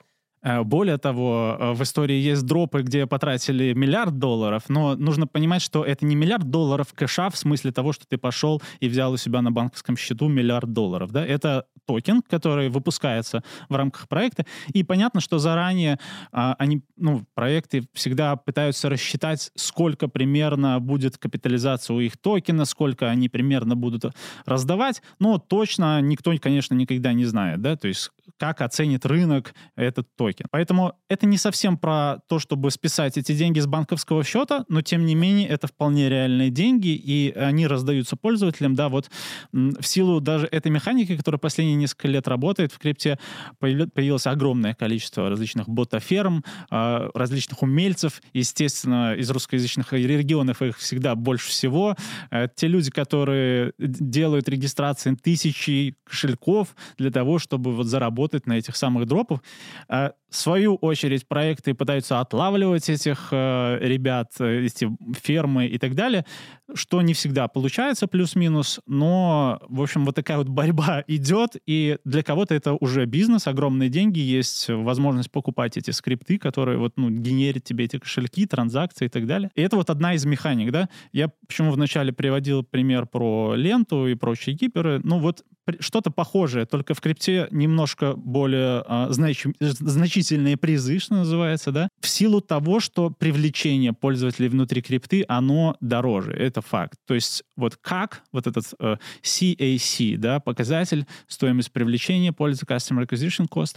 Э, 0.43 0.63
более 0.63 0.99
того, 0.99 1.57
э, 1.59 1.73
в 1.73 1.83
истории 1.83 2.17
есть 2.17 2.45
дропы, 2.47 2.83
где 2.83 3.07
потратили 3.07 3.73
миллиард 3.73 4.19
долларов, 4.19 4.65
но 4.69 4.95
нужно 4.97 5.27
понимать, 5.27 5.63
что 5.63 5.85
это 5.85 6.05
не 6.05 6.15
миллиард 6.15 6.51
долларов 6.51 6.93
кэша 6.95 7.31
в 7.31 7.37
смысле 7.37 7.73
того, 7.73 7.93
что 7.93 8.05
ты 8.07 8.17
пошел 8.19 8.63
и 8.81 8.89
взял 8.89 9.13
у 9.13 9.17
себя 9.17 9.43
на 9.43 9.51
банковском 9.51 9.97
счету 9.97 10.29
миллиард 10.29 10.73
долларов. 10.73 11.11
Да? 11.11 11.25
Это 11.25 11.67
токен, 11.87 12.23
который 12.29 12.69
выпускается 12.69 13.43
в 13.69 13.75
рамках 13.75 14.09
проекта. 14.09 14.45
И 14.73 14.83
понятно, 14.83 15.21
что 15.21 15.39
заранее 15.39 15.99
а, 16.33 16.55
они, 16.59 16.83
ну, 16.97 17.25
проекты 17.35 17.85
всегда 17.95 18.37
пытаются 18.37 18.89
рассчитать, 18.89 19.51
сколько 19.55 20.09
примерно 20.09 20.81
будет 20.81 21.17
капитализация 21.19 21.95
у 21.95 22.01
их 22.01 22.17
токена, 22.17 22.65
сколько 22.65 23.09
они 23.09 23.29
примерно 23.29 23.77
будут 23.77 24.05
раздавать. 24.45 25.03
Но 25.19 25.39
точно 25.39 26.01
никто, 26.01 26.33
конечно, 26.41 26.75
никогда 26.75 27.13
не 27.13 27.25
знает, 27.25 27.61
да, 27.63 27.77
то 27.77 27.89
есть 27.89 28.11
как 28.39 28.61
оценит 28.61 29.07
рынок 29.07 29.55
этот 29.77 30.09
токен. 30.17 30.47
Поэтому 30.51 30.95
это 31.09 31.27
не 31.27 31.39
совсем 31.39 31.79
про 31.79 32.19
то, 32.29 32.39
чтобы 32.39 32.71
списать 32.71 33.17
эти 33.17 33.33
деньги 33.33 33.61
с 33.61 33.67
банковского 33.67 34.25
счета, 34.25 34.65
но 34.69 34.83
тем 34.83 35.07
не 35.07 35.15
менее 35.15 35.49
это 35.49 35.67
вполне 35.67 36.09
реальные 36.09 36.51
деньги, 36.51 36.89
и 36.89 37.33
они 37.33 37.67
раздаются 37.67 38.17
пользователям, 38.17 38.75
да, 38.75 38.89
вот 38.89 39.11
в 39.53 39.83
силу 39.83 40.21
даже 40.21 40.47
этой 40.51 40.71
механики, 40.71 41.17
которая 41.17 41.39
последние 41.39 41.76
несколько 41.77 42.09
лет 42.09 42.29
работает 42.29 42.73
в 42.73 42.79
крипте, 42.79 43.19
появилось 43.59 44.27
огромное 44.27 44.75
количество 44.75 45.29
различных 45.29 45.69
ботаферм, 45.69 46.45
а, 46.71 47.11
различных 47.15 47.63
умельцев. 47.63 48.23
Естественно, 48.33 49.15
из 49.15 49.31
русскоязычных 49.31 49.93
регионов 49.93 50.63
их 50.63 50.79
всегда 50.79 51.15
больше 51.15 51.49
всего. 51.49 51.97
Э, 52.31 52.49
те 52.55 52.69
люди, 52.69 52.91
которые 52.91 53.73
делают 53.79 54.49
регистрации 54.49 55.15
тысячи 55.15 55.97
кошельков 56.05 56.75
для 56.99 57.11
того, 57.11 57.39
чтобы 57.39 57.73
вот 57.73 57.87
заработать 57.87 58.47
на 58.47 58.55
этих 58.55 58.77
самых 58.77 59.07
дропах, 59.07 59.41
э, 59.89 60.11
в 60.29 60.37
свою 60.37 60.75
очередь 60.77 61.27
проекты 61.29 61.75
пытаются 61.75 62.21
отлавливать 62.21 62.91
этих 62.91 63.29
э, 63.31 63.79
ребят, 63.81 64.33
эти 64.41 64.91
фермы 65.23 65.67
и 65.67 65.79
так 65.79 65.95
далее, 65.95 66.27
что 66.75 67.01
не 67.01 67.15
всегда 67.15 67.49
получается 67.49 68.07
плюс-минус, 68.07 68.81
но, 68.87 69.61
в 69.69 69.81
общем, 69.81 70.05
вот 70.05 70.15
такая 70.15 70.39
вот 70.39 70.49
борьба 70.49 71.05
идет, 71.07 71.57
и 71.67 71.99
для 72.05 72.23
кого-то 72.23 72.55
это 72.55 72.75
уже 72.75 73.07
бизнес, 73.07 73.47
огромные 73.47 73.89
деньги, 73.89 74.21
есть 74.21 74.69
возможность 74.69 75.31
покупать 75.31 75.77
эти 75.77 75.91
скрипты, 75.91 76.39
которые 76.39 76.79
вот, 76.79 76.95
ну, 76.97 77.11
генерят 77.11 77.65
тебе 77.65 77.87
эти 77.87 77.99
кошельки, 77.99 78.47
транзакции 78.47 79.07
и 79.07 79.09
так 79.09 79.27
далее. 79.27 79.51
И 79.55 79.63
это 79.63 79.77
вот 79.77 79.91
одна 79.91 80.15
из 80.15 80.25
механик, 80.25 80.71
да. 80.71 80.89
Я 81.13 81.31
почему 81.47 81.73
вначале 81.73 82.13
приводил 82.13 82.63
пример 82.63 83.07
про 83.07 83.55
ленту 83.57 84.07
и 84.07 84.15
прочие 84.15 84.55
гиперы, 84.55 85.01
ну 85.03 85.19
вот 85.19 85.45
что-то 85.81 86.11
похожее, 86.11 86.67
только 86.67 86.95
в 86.95 87.01
крипте 87.01 87.49
немножко 87.51 88.15
более 88.15 88.83
а, 88.87 89.09
знач... 89.11 89.45
значительные 89.61 90.57
призы, 90.57 90.99
что 90.99 91.15
называется, 91.15 91.73
да, 91.73 91.89
в 92.01 92.09
силу 92.09 92.41
того, 92.41 92.81
что 92.81 93.11
привлечение 93.11 93.93
пользователей 93.93 94.49
внутри 94.49 94.83
крипты, 94.83 95.25
оно 95.29 95.77
дороже, 95.81 96.33
это 96.33 96.61
факт. 96.61 96.99
То 97.07 97.15
есть 97.15 97.45
вот 97.57 97.77
как 97.77 98.23
вот 98.33 98.47
этот 98.47 98.65
э, 98.79 98.97
CAC, 99.23 100.17
да, 100.17 100.41
показатель 100.41 101.07
стоимость 101.27 101.73
привлечения 101.73 102.33
пользователя, 102.33 102.77
Customer 102.77 103.07
Acquisition 103.07 103.49
Cost, 103.49 103.77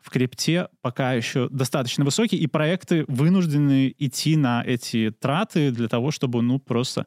в 0.00 0.10
крипте 0.10 0.68
пока 0.82 1.12
еще 1.14 1.48
достаточно 1.50 2.04
высокий, 2.04 2.36
и 2.36 2.46
проекты 2.46 3.04
вынуждены 3.08 3.94
идти 3.98 4.36
на 4.36 4.62
эти 4.64 5.10
траты 5.10 5.70
для 5.70 5.88
того, 5.88 6.10
чтобы, 6.10 6.42
ну, 6.42 6.58
просто 6.58 7.06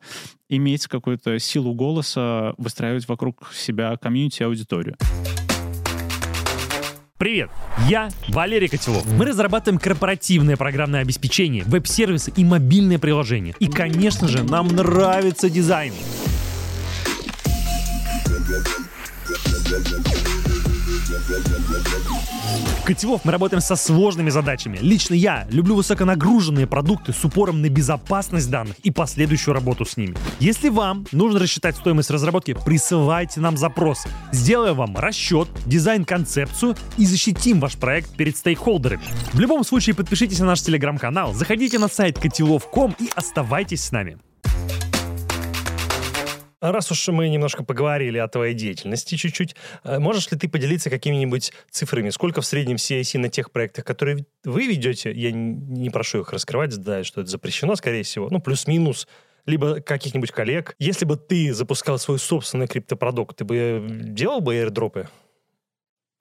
иметь 0.57 0.87
какую-то 0.87 1.39
силу 1.39 1.73
голоса, 1.73 2.53
выстраивать 2.57 3.07
вокруг 3.07 3.51
себя 3.53 3.95
комьюнити, 3.97 4.43
аудиторию. 4.43 4.95
Привет, 7.17 7.49
я 7.87 8.09
Валерий 8.27 8.67
Котелов. 8.67 9.05
Мы 9.13 9.25
разрабатываем 9.25 9.79
корпоративное 9.79 10.57
программное 10.57 11.01
обеспечение, 11.01 11.63
веб-сервисы 11.63 12.33
и 12.35 12.43
мобильные 12.43 12.99
приложения. 12.99 13.55
И, 13.59 13.67
конечно 13.67 14.27
же, 14.27 14.43
нам 14.43 14.67
нравится 14.67 15.49
дизайн. 15.49 15.93
Котелов 22.85 23.23
мы 23.23 23.31
работаем 23.31 23.61
со 23.61 23.77
сложными 23.77 24.29
задачами. 24.29 24.77
Лично 24.81 25.13
я 25.13 25.47
люблю 25.49 25.75
высоконагруженные 25.75 26.67
продукты 26.67 27.13
с 27.13 27.23
упором 27.23 27.61
на 27.61 27.69
безопасность 27.69 28.49
данных 28.49 28.75
и 28.83 28.91
последующую 28.91 29.53
работу 29.53 29.85
с 29.85 29.95
ними. 29.95 30.17
Если 30.39 30.67
вам 30.67 31.05
нужно 31.13 31.39
рассчитать 31.39 31.77
стоимость 31.77 32.11
разработки, 32.11 32.55
присылайте 32.65 33.39
нам 33.39 33.55
запрос. 33.55 34.03
Сделаем 34.33 34.75
вам 34.75 34.97
расчет, 34.97 35.47
дизайн-концепцию 35.65 36.75
и 36.97 37.05
защитим 37.05 37.61
ваш 37.61 37.77
проект 37.77 38.15
перед 38.17 38.35
стейкхолдерами. 38.35 39.03
В 39.31 39.39
любом 39.39 39.63
случае 39.63 39.95
подпишитесь 39.95 40.39
на 40.39 40.47
наш 40.47 40.61
телеграм-канал, 40.61 41.33
заходите 41.33 41.79
на 41.79 41.87
сайт 41.87 42.19
котелов.ком 42.19 42.95
и 42.99 43.09
оставайтесь 43.15 43.83
с 43.85 43.91
нами. 43.91 44.17
Раз 46.71 46.89
уж 46.91 47.09
мы 47.09 47.27
немножко 47.27 47.65
поговорили 47.65 48.17
о 48.17 48.29
твоей 48.29 48.53
деятельности 48.53 49.15
чуть-чуть, 49.15 49.53
э, 49.83 49.99
можешь 49.99 50.31
ли 50.31 50.37
ты 50.37 50.47
поделиться 50.47 50.89
какими-нибудь 50.89 51.51
цифрами? 51.69 52.09
Сколько 52.09 52.39
в 52.39 52.45
среднем 52.45 52.77
CAC 52.77 53.19
на 53.19 53.27
тех 53.27 53.51
проектах, 53.51 53.83
которые 53.83 54.25
вы 54.45 54.67
ведете? 54.67 55.11
Я 55.11 55.33
не 55.33 55.89
прошу 55.89 56.21
их 56.21 56.31
раскрывать, 56.31 56.73
да, 56.77 57.03
что 57.03 57.19
это 57.19 57.29
запрещено, 57.29 57.75
скорее 57.75 58.03
всего. 58.03 58.29
Ну, 58.29 58.39
плюс-минус 58.39 59.09
либо 59.45 59.81
каких-нибудь 59.81 60.31
коллег. 60.31 60.75
Если 60.79 61.03
бы 61.03 61.17
ты 61.17 61.53
запускал 61.53 61.99
свой 61.99 62.17
собственный 62.17 62.67
криптопродукт, 62.67 63.35
ты 63.35 63.43
бы 63.43 63.85
делал 63.89 64.39
бы 64.39 64.55
airdrop 64.55 64.97
ы? 64.97 65.09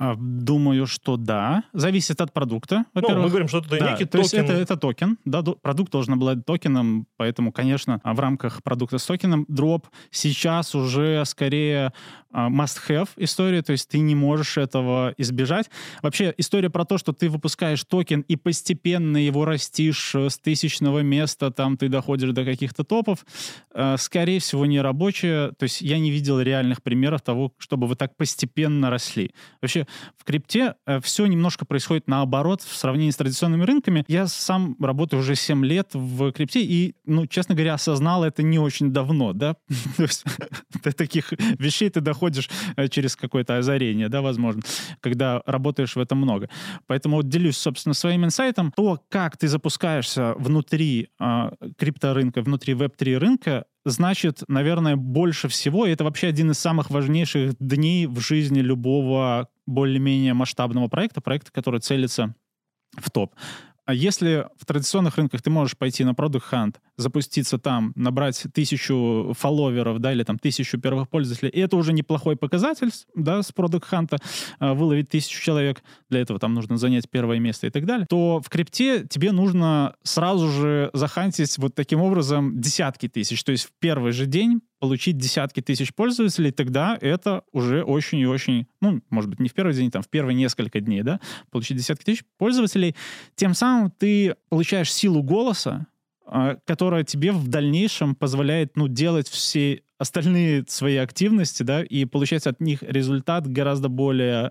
А, 0.04 0.16
думаю, 0.18 0.88
что 0.88 1.16
да. 1.16 1.62
Зависит 1.72 2.20
от 2.20 2.32
продукта, 2.32 2.86
во-первых. 2.92 3.18
Ну, 3.18 3.22
мы 3.22 3.28
говорим, 3.28 3.46
что 3.46 3.58
это 3.58 3.78
да, 3.78 3.92
некий 3.92 4.04
то 4.04 4.18
токен. 4.18 4.22
Есть 4.22 4.34
это, 4.34 4.52
это 4.54 4.76
токен. 4.76 5.16
Да, 5.24 5.42
продукт 5.42 5.92
должен 5.92 6.14
обладать 6.14 6.44
токеном, 6.44 7.06
поэтому, 7.16 7.52
конечно, 7.52 8.00
в 8.02 8.18
рамках 8.18 8.64
продукта 8.64 8.98
с 8.98 9.06
токеном 9.06 9.44
дроп 9.46 9.86
сейчас 10.10 10.74
уже 10.74 11.24
скорее 11.24 11.92
а, 12.32 12.48
must-have 12.48 13.10
история, 13.16 13.62
то 13.62 13.72
есть 13.72 13.88
ты 13.90 13.98
не 13.98 14.14
можешь 14.14 14.56
этого 14.56 15.14
избежать. 15.18 15.70
Вообще 16.00 16.32
история 16.38 16.70
про 16.70 16.86
то, 16.86 16.96
что 16.96 17.12
ты 17.12 17.28
выпускаешь 17.28 17.84
токен 17.84 18.22
и 18.22 18.36
постепенно 18.36 19.18
его 19.18 19.44
растишь 19.44 20.14
э, 20.14 20.30
с 20.30 20.38
тысячного 20.38 21.00
места, 21.00 21.50
там 21.50 21.76
ты 21.76 21.90
доходишь 21.90 22.32
до 22.32 22.46
каких-то 22.46 22.84
топов, 22.84 23.26
э, 23.74 23.96
скорее 23.98 24.40
всего 24.40 24.64
не 24.64 24.80
рабочая. 24.80 25.50
То 25.52 25.64
есть 25.64 25.82
я 25.82 25.98
не 25.98 26.10
видел 26.10 26.40
реальных 26.40 26.82
примеров 26.82 27.20
того, 27.20 27.52
чтобы 27.58 27.86
вы 27.86 27.96
так 27.96 28.16
постепенно 28.16 28.88
росли. 28.88 29.32
Вообще 29.60 29.86
в 30.16 30.24
крипте 30.24 30.74
э, 30.86 31.00
все 31.00 31.26
немножко 31.26 31.64
происходит 31.64 32.08
наоборот 32.08 32.62
в 32.62 32.74
сравнении 32.76 33.10
с 33.10 33.16
традиционными 33.16 33.64
рынками. 33.64 34.04
Я 34.08 34.26
сам 34.26 34.76
работаю 34.80 35.20
уже 35.20 35.34
7 35.34 35.64
лет 35.64 35.90
в 35.92 36.32
крипте 36.32 36.62
и, 36.62 36.94
ну, 37.04 37.26
честно 37.26 37.54
говоря, 37.54 37.74
осознал 37.74 38.24
это 38.24 38.42
не 38.42 38.58
очень 38.58 38.92
давно, 38.92 39.32
да. 39.32 39.56
То 39.96 40.02
есть 40.02 40.24
таких 40.96 41.32
вещей 41.58 41.90
ты 41.90 42.00
доходишь 42.00 42.50
э, 42.76 42.88
через 42.88 43.16
какое-то 43.16 43.58
озарение, 43.58 44.08
да, 44.08 44.22
возможно, 44.22 44.62
когда 45.00 45.42
работаешь 45.46 45.96
в 45.96 46.00
этом 46.00 46.18
много. 46.18 46.48
Поэтому 46.86 47.16
вот 47.16 47.28
делюсь, 47.28 47.56
собственно, 47.56 47.94
своим 47.94 48.24
инсайтом. 48.24 48.72
То, 48.76 49.00
как 49.08 49.36
ты 49.36 49.48
запускаешься 49.48 50.34
внутри 50.34 51.08
э, 51.18 51.50
крипторынка, 51.76 52.42
внутри 52.42 52.74
веб-3 52.74 53.18
рынка, 53.18 53.64
значит, 53.84 54.42
наверное, 54.48 54.96
больше 54.96 55.48
всего, 55.48 55.86
и 55.86 55.90
это 55.90 56.04
вообще 56.04 56.28
один 56.28 56.50
из 56.50 56.58
самых 56.58 56.90
важнейших 56.90 57.54
дней 57.58 58.06
в 58.06 58.20
жизни 58.20 58.60
любого 58.60 59.48
более-менее 59.66 60.34
масштабного 60.34 60.88
проекта, 60.88 61.20
проекта, 61.20 61.52
который 61.52 61.80
целится 61.80 62.34
в 62.96 63.10
топ. 63.10 63.34
А 63.84 63.94
если 63.94 64.46
в 64.56 64.64
традиционных 64.64 65.16
рынках 65.16 65.42
ты 65.42 65.50
можешь 65.50 65.76
пойти 65.76 66.04
на 66.04 66.10
Product 66.10 66.44
Hunt, 66.52 66.76
запуститься 66.96 67.58
там, 67.58 67.92
набрать 67.96 68.46
тысячу 68.54 69.34
фолловеров, 69.36 69.98
да, 69.98 70.12
или 70.12 70.22
там 70.22 70.38
тысячу 70.38 70.78
первых 70.78 71.08
пользователей, 71.08 71.50
и 71.50 71.58
это 71.58 71.76
уже 71.76 71.92
неплохой 71.92 72.36
показатель, 72.36 72.90
да, 73.16 73.42
с 73.42 73.50
Product 73.50 73.84
Hunt, 73.90 74.18
а, 74.60 74.74
выловить 74.74 75.08
тысячу 75.08 75.42
человек, 75.42 75.82
для 76.08 76.20
этого 76.20 76.38
там 76.38 76.54
нужно 76.54 76.76
занять 76.76 77.10
первое 77.10 77.40
место 77.40 77.66
и 77.66 77.70
так 77.70 77.84
далее, 77.84 78.06
то 78.06 78.40
в 78.40 78.48
крипте 78.48 79.04
тебе 79.04 79.32
нужно 79.32 79.96
сразу 80.04 80.48
же 80.48 80.90
захантить 80.92 81.58
вот 81.58 81.74
таким 81.74 82.00
образом 82.02 82.60
десятки 82.60 83.08
тысяч, 83.08 83.42
то 83.42 83.50
есть 83.50 83.64
в 83.64 83.72
первый 83.80 84.12
же 84.12 84.26
день 84.26 84.60
получить 84.82 85.16
десятки 85.16 85.60
тысяч 85.60 85.94
пользователей, 85.94 86.50
тогда 86.50 86.98
это 87.00 87.44
уже 87.52 87.84
очень 87.84 88.18
и 88.18 88.26
очень, 88.26 88.66
ну, 88.80 89.00
может 89.10 89.30
быть, 89.30 89.38
не 89.38 89.48
в 89.48 89.54
первый 89.54 89.74
день, 89.74 89.92
там, 89.92 90.02
в 90.02 90.08
первые 90.08 90.34
несколько 90.34 90.80
дней, 90.80 91.02
да, 91.04 91.20
получить 91.52 91.76
десятки 91.76 92.02
тысяч 92.02 92.24
пользователей. 92.36 92.96
Тем 93.36 93.54
самым 93.54 93.92
ты 93.92 94.34
получаешь 94.48 94.92
силу 94.92 95.22
голоса, 95.22 95.86
а, 96.26 96.56
которая 96.66 97.04
тебе 97.04 97.30
в 97.30 97.46
дальнейшем 97.46 98.16
позволяет, 98.16 98.76
ну, 98.76 98.88
делать 98.88 99.28
все 99.28 99.82
остальные 99.98 100.64
свои 100.66 100.96
активности, 100.96 101.62
да, 101.62 101.84
и 101.84 102.04
получать 102.04 102.48
от 102.48 102.60
них 102.60 102.82
результат 102.82 103.46
гораздо 103.46 103.88
более 103.88 104.50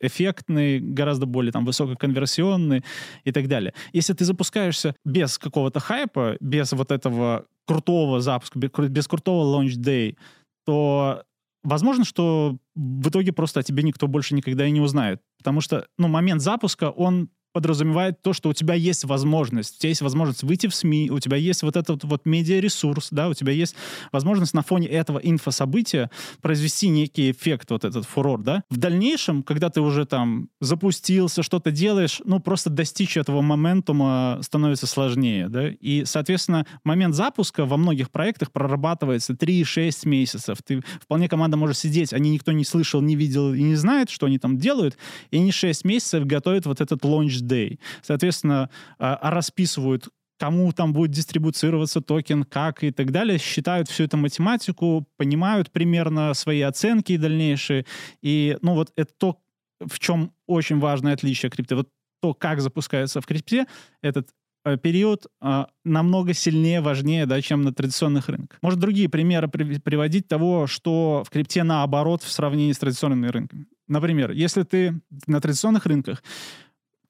эффектный, 0.00 0.80
гораздо 0.80 1.26
более 1.26 1.52
там 1.52 1.64
высококонверсионный 1.64 2.84
и 3.24 3.32
так 3.32 3.48
далее. 3.48 3.74
Если 3.92 4.12
ты 4.12 4.24
запускаешься 4.24 4.94
без 5.04 5.38
какого-то 5.38 5.80
хайпа, 5.80 6.36
без 6.40 6.72
вот 6.72 6.92
этого 6.92 7.46
крутого 7.66 8.20
запуска, 8.20 8.58
без 8.58 9.08
крутого 9.08 9.60
launch 9.60 9.76
day, 9.76 10.16
то 10.64 11.24
возможно, 11.64 12.04
что 12.04 12.56
в 12.74 13.08
итоге 13.08 13.32
просто 13.32 13.60
о 13.60 13.62
тебе 13.62 13.82
никто 13.82 14.06
больше 14.06 14.34
никогда 14.34 14.66
и 14.66 14.70
не 14.70 14.80
узнает. 14.80 15.20
Потому 15.38 15.60
что, 15.60 15.86
ну, 15.98 16.08
момент 16.08 16.42
запуска, 16.42 16.90
он 16.90 17.28
подразумевает 17.56 18.20
то, 18.20 18.34
что 18.34 18.50
у 18.50 18.52
тебя 18.52 18.74
есть 18.74 19.04
возможность. 19.04 19.76
У 19.76 19.78
тебя 19.78 19.88
есть 19.88 20.02
возможность 20.02 20.42
выйти 20.42 20.66
в 20.66 20.74
СМИ, 20.74 21.10
у 21.10 21.18
тебя 21.20 21.38
есть 21.38 21.62
вот 21.62 21.74
этот 21.74 22.04
вот 22.04 22.26
медиаресурс, 22.26 23.08
да, 23.12 23.30
у 23.30 23.32
тебя 23.32 23.50
есть 23.50 23.74
возможность 24.12 24.52
на 24.52 24.60
фоне 24.60 24.88
этого 24.88 25.18
инфособытия 25.18 26.10
произвести 26.42 26.88
некий 26.88 27.30
эффект, 27.30 27.70
вот 27.70 27.86
этот 27.86 28.04
фурор, 28.04 28.42
да. 28.42 28.62
В 28.68 28.76
дальнейшем, 28.76 29.42
когда 29.42 29.70
ты 29.70 29.80
уже 29.80 30.04
там 30.04 30.50
запустился, 30.60 31.42
что-то 31.42 31.70
делаешь, 31.70 32.20
ну, 32.26 32.40
просто 32.40 32.68
достичь 32.68 33.16
этого 33.16 33.40
моментума 33.40 34.38
становится 34.42 34.86
сложнее, 34.86 35.48
да. 35.48 35.70
И, 35.70 36.04
соответственно, 36.04 36.66
момент 36.84 37.14
запуска 37.14 37.64
во 37.64 37.78
многих 37.78 38.10
проектах 38.10 38.52
прорабатывается 38.52 39.32
3-6 39.32 40.06
месяцев. 40.06 40.58
Ты, 40.62 40.82
вполне 41.00 41.26
команда 41.26 41.56
может 41.56 41.78
сидеть, 41.78 42.12
они 42.12 42.28
никто 42.32 42.52
не 42.52 42.66
слышал, 42.66 43.00
не 43.00 43.16
видел 43.16 43.54
и 43.54 43.62
не 43.62 43.76
знает, 43.76 44.10
что 44.10 44.26
они 44.26 44.38
там 44.38 44.58
делают, 44.58 44.98
и 45.30 45.38
они 45.38 45.52
6 45.52 45.86
месяцев 45.86 46.26
готовят 46.26 46.66
вот 46.66 46.82
этот 46.82 47.02
launch 47.02 47.45
day. 47.46 47.78
Соответственно, 48.02 48.70
а, 48.98 49.16
а 49.16 49.30
расписывают 49.30 50.08
кому 50.38 50.72
там 50.72 50.92
будет 50.92 51.10
дистрибуцироваться 51.10 52.00
токен, 52.00 52.44
как 52.44 52.84
и 52.84 52.90
так 52.90 53.10
далее, 53.10 53.38
считают 53.38 53.88
всю 53.88 54.04
эту 54.04 54.16
математику, 54.16 55.06
понимают 55.16 55.70
примерно 55.70 56.34
свои 56.34 56.60
оценки 56.60 57.16
дальнейшие. 57.16 57.86
И, 58.22 58.58
ну, 58.62 58.74
вот 58.74 58.92
это 58.96 59.12
то, 59.16 59.38
в 59.80 59.98
чем 59.98 60.32
очень 60.46 60.78
важное 60.78 61.14
отличие 61.14 61.50
крипты. 61.50 61.76
Вот 61.76 61.88
то, 62.20 62.34
как 62.34 62.60
запускается 62.60 63.20
в 63.20 63.26
крипте 63.26 63.66
этот 64.02 64.28
э, 64.64 64.76
период 64.76 65.26
э, 65.40 65.64
намного 65.84 66.32
сильнее, 66.32 66.80
важнее, 66.80 67.26
да, 67.26 67.40
чем 67.40 67.62
на 67.62 67.72
традиционных 67.72 68.28
рынках. 68.28 68.58
Может, 68.62 68.80
другие 68.80 69.08
примеры 69.08 69.48
при, 69.48 69.78
приводить 69.78 70.28
того, 70.28 70.66
что 70.66 71.24
в 71.26 71.30
крипте 71.30 71.62
наоборот 71.62 72.22
в 72.22 72.30
сравнении 72.30 72.72
с 72.72 72.78
традиционными 72.78 73.28
рынками. 73.28 73.66
Например, 73.88 74.32
если 74.32 74.62
ты 74.64 75.00
на 75.26 75.40
традиционных 75.40 75.86
рынках 75.86 76.22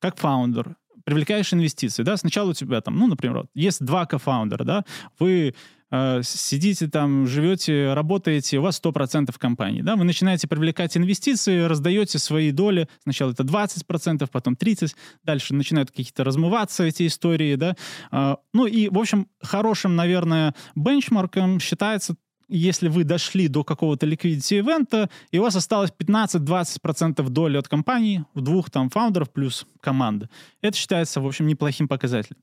как 0.01 0.19
фаундер 0.19 0.77
привлекаешь 1.07 1.53
инвестиции, 1.53 2.03
да, 2.03 2.17
сначала 2.17 2.51
у 2.51 2.53
тебя 2.53 2.81
там, 2.81 2.99
ну, 2.99 3.07
например, 3.07 3.39
вот, 3.39 3.47
есть 3.55 3.83
два 3.85 4.07
кофаундера, 4.07 4.65
да, 4.65 4.85
вы 5.21 5.55
э, 5.93 6.21
сидите 6.25 6.89
там, 6.89 7.29
живете, 7.29 7.95
работаете, 7.95 8.59
у 8.59 8.63
вас 8.63 8.81
100% 8.83 9.33
компании, 9.39 9.83
да, 9.83 9.95
вы 9.95 10.03
начинаете 10.03 10.49
привлекать 10.49 10.97
инвестиции, 10.97 11.63
раздаете 11.63 12.19
свои 12.19 12.51
доли, 12.51 12.89
сначала 13.05 13.31
это 13.31 13.45
20%, 13.45 14.29
потом 14.33 14.55
30%, 14.55 14.95
дальше 15.23 15.55
начинают 15.55 15.93
какие-то 15.93 16.25
размываться 16.25 16.83
эти 16.83 17.07
истории, 17.07 17.55
да, 17.55 17.77
э, 18.11 18.37
ну 18.53 18.67
и, 18.67 18.89
в 18.89 18.99
общем, 18.99 19.29
хорошим, 19.41 19.95
наверное, 19.95 20.57
бенчмарком 20.75 21.61
считается 21.61 22.17
если 22.49 22.89
вы 22.89 23.05
дошли 23.05 23.49
до 23.49 23.65
какого-то 23.65 24.07
liquidity 24.07 24.59
ивента, 24.59 25.11
и 25.31 25.39
у 25.39 25.43
вас 25.43 25.57
осталось 25.57 25.93
15-20% 25.97 27.29
доли 27.29 27.57
от 27.57 27.69
компании, 27.69 28.25
в 28.35 28.41
двух 28.41 28.71
там 28.71 28.91
фаундеров 28.91 29.33
плюс 29.33 29.67
команда, 29.81 30.29
это 30.61 30.77
считается, 30.77 31.21
в 31.21 31.27
общем, 31.27 31.47
неплохим 31.47 31.89
показателем. 31.89 32.39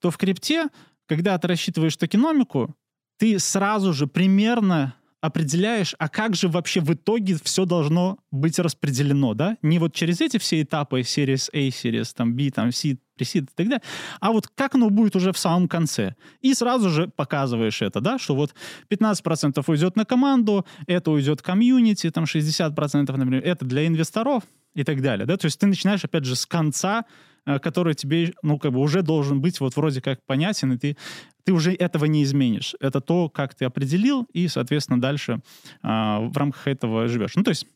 То 0.00 0.10
в 0.10 0.16
крипте, 0.16 0.68
когда 1.06 1.38
ты 1.38 1.48
рассчитываешь 1.48 1.96
токеномику, 1.96 2.74
ты 3.18 3.38
сразу 3.38 3.92
же 3.92 4.06
примерно 4.06 4.94
определяешь, 5.20 5.94
а 5.98 6.08
как 6.08 6.36
же 6.36 6.48
вообще 6.48 6.80
в 6.80 6.92
итоге 6.92 7.36
все 7.42 7.64
должно 7.64 8.18
быть 8.30 8.58
распределено, 8.58 9.34
да? 9.34 9.56
Не 9.62 9.78
вот 9.78 9.94
через 9.94 10.20
эти 10.20 10.38
все 10.38 10.62
этапы, 10.62 11.00
Series 11.00 11.48
A, 11.52 11.68
Series 11.68 12.12
там, 12.14 12.34
B, 12.34 12.50
там, 12.50 12.70
C, 12.72 12.98
Pre-Seed 13.18 13.42
и 13.42 13.54
так 13.54 13.66
далее, 13.66 13.82
а 14.20 14.32
вот 14.32 14.48
как 14.48 14.74
оно 14.74 14.90
будет 14.90 15.16
уже 15.16 15.32
в 15.32 15.38
самом 15.38 15.68
конце. 15.68 16.14
И 16.40 16.54
сразу 16.54 16.90
же 16.90 17.08
показываешь 17.08 17.82
это, 17.82 18.00
да, 18.00 18.18
что 18.18 18.34
вот 18.34 18.54
15% 18.90 19.62
уйдет 19.66 19.96
на 19.96 20.04
команду, 20.04 20.66
это 20.86 21.10
уйдет 21.10 21.42
комьюнити, 21.42 22.10
там 22.10 22.24
60%, 22.24 23.16
например, 23.16 23.42
это 23.44 23.64
для 23.64 23.86
инвесторов 23.86 24.44
и 24.74 24.84
так 24.84 25.00
далее, 25.00 25.26
да? 25.26 25.36
То 25.36 25.46
есть 25.46 25.58
ты 25.58 25.66
начинаешь, 25.66 26.04
опять 26.04 26.24
же, 26.24 26.36
с 26.36 26.46
конца 26.46 27.04
Э, 27.46 27.60
который 27.60 27.94
тебе, 27.94 28.32
ну, 28.42 28.58
как 28.58 28.72
бы 28.72 28.80
уже 28.80 29.02
должен 29.02 29.40
быть 29.40 29.60
вот 29.60 29.76
вроде 29.76 30.00
как 30.00 30.18
понятен, 30.26 30.72
и 30.72 30.78
ты, 30.78 30.96
ты 31.44 31.52
уже 31.52 31.72
этого 31.72 32.04
не 32.06 32.24
изменишь. 32.24 32.74
Это 32.80 33.00
то, 33.00 33.28
как 33.28 33.54
ты 33.54 33.64
определил, 33.64 34.26
и, 34.32 34.48
соответственно, 34.48 35.00
дальше 35.00 35.40
а, 35.80 36.20
в 36.20 36.36
рамках 36.36 36.66
этого 36.66 37.06
живешь. 37.06 37.36
Ну, 37.36 37.44
то 37.44 37.50
есть 37.50 37.66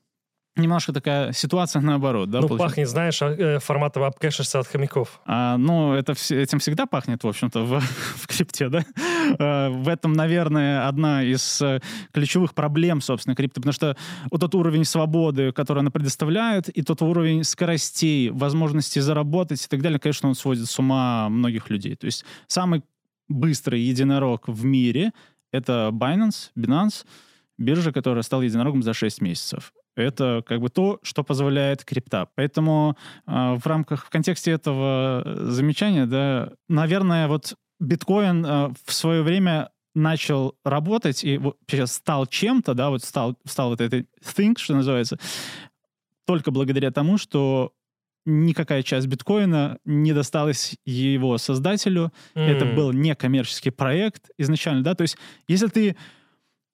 немножко 0.56 0.92
такая 0.92 1.32
ситуация 1.32 1.82
наоборот, 1.82 2.30
да? 2.30 2.40
Ну, 2.40 2.48
получается? 2.48 2.76
пахнет, 2.76 2.88
знаешь, 2.88 3.22
а, 3.22 3.30
э, 3.30 3.58
форматово 3.58 4.08
обкэшишься 4.08 4.58
от 4.58 4.66
хомяков. 4.66 5.20
А, 5.26 5.56
ну, 5.56 5.94
это, 5.94 6.12
этим 6.30 6.58
всегда 6.58 6.86
пахнет, 6.86 7.22
в 7.22 7.28
общем-то, 7.28 7.64
в, 7.64 7.80
в 8.16 8.26
крипте, 8.26 8.68
да? 8.68 8.84
А, 9.38 9.70
в 9.70 9.88
этом, 9.88 10.12
наверное, 10.12 10.88
одна 10.88 11.22
из 11.22 11.60
э, 11.62 11.80
ключевых 12.12 12.54
проблем, 12.54 13.00
собственно, 13.00 13.34
крипто, 13.34 13.60
потому 13.60 13.72
что 13.72 13.96
вот 14.30 14.40
тот 14.40 14.54
уровень 14.54 14.84
свободы, 14.84 15.52
который 15.52 15.80
она 15.80 15.90
предоставляет, 15.90 16.68
и 16.68 16.82
тот 16.82 17.02
уровень 17.02 17.44
скоростей, 17.44 18.30
возможности 18.30 18.98
заработать 18.98 19.64
и 19.64 19.68
так 19.68 19.82
далее, 19.82 19.98
конечно, 19.98 20.28
он 20.28 20.34
сводит 20.34 20.68
с 20.68 20.78
ума 20.78 21.28
многих 21.28 21.70
людей. 21.70 21.96
То 21.96 22.06
есть 22.06 22.24
самый 22.46 22.82
быстрый 23.28 23.80
единорог 23.80 24.48
в 24.48 24.64
мире— 24.64 25.12
это 25.52 25.90
Binance, 25.92 26.50
Binance, 26.56 27.04
биржа, 27.58 27.92
которая 27.92 28.22
стала 28.22 28.42
единорогом 28.42 28.82
за 28.82 28.94
6 28.94 29.20
месяцев 29.20 29.72
это 29.96 30.42
как 30.46 30.60
бы 30.60 30.68
то, 30.68 30.98
что 31.02 31.24
позволяет 31.24 31.84
крипта. 31.84 32.28
Поэтому 32.34 32.96
э, 33.26 33.54
в 33.54 33.66
рамках, 33.66 34.06
в 34.06 34.10
контексте 34.10 34.52
этого 34.52 35.22
замечания, 35.50 36.06
да, 36.06 36.52
наверное, 36.68 37.28
вот 37.28 37.54
биткоин 37.78 38.44
э, 38.44 38.68
в 38.84 38.92
свое 38.92 39.22
время 39.22 39.70
начал 39.94 40.54
работать 40.64 41.24
и 41.24 41.38
вот 41.38 41.56
сейчас 41.68 41.94
стал 41.94 42.26
чем-то, 42.26 42.74
да, 42.74 42.90
вот 42.90 43.02
стал, 43.02 43.36
стал 43.44 43.70
вот 43.70 43.80
этой 43.80 44.06
thing, 44.22 44.56
что 44.56 44.74
называется, 44.74 45.18
только 46.26 46.50
благодаря 46.52 46.92
тому, 46.92 47.18
что 47.18 47.72
никакая 48.24 48.82
часть 48.82 49.08
биткоина 49.08 49.78
не 49.84 50.12
досталась 50.12 50.76
его 50.84 51.38
создателю. 51.38 52.12
Mm. 52.34 52.42
Это 52.42 52.66
был 52.66 52.92
некоммерческий 52.92 53.72
проект 53.72 54.30
изначально, 54.38 54.84
да, 54.84 54.94
то 54.94 55.02
есть 55.02 55.16
если 55.48 55.66
ты 55.66 55.96
Э, 55.96 55.96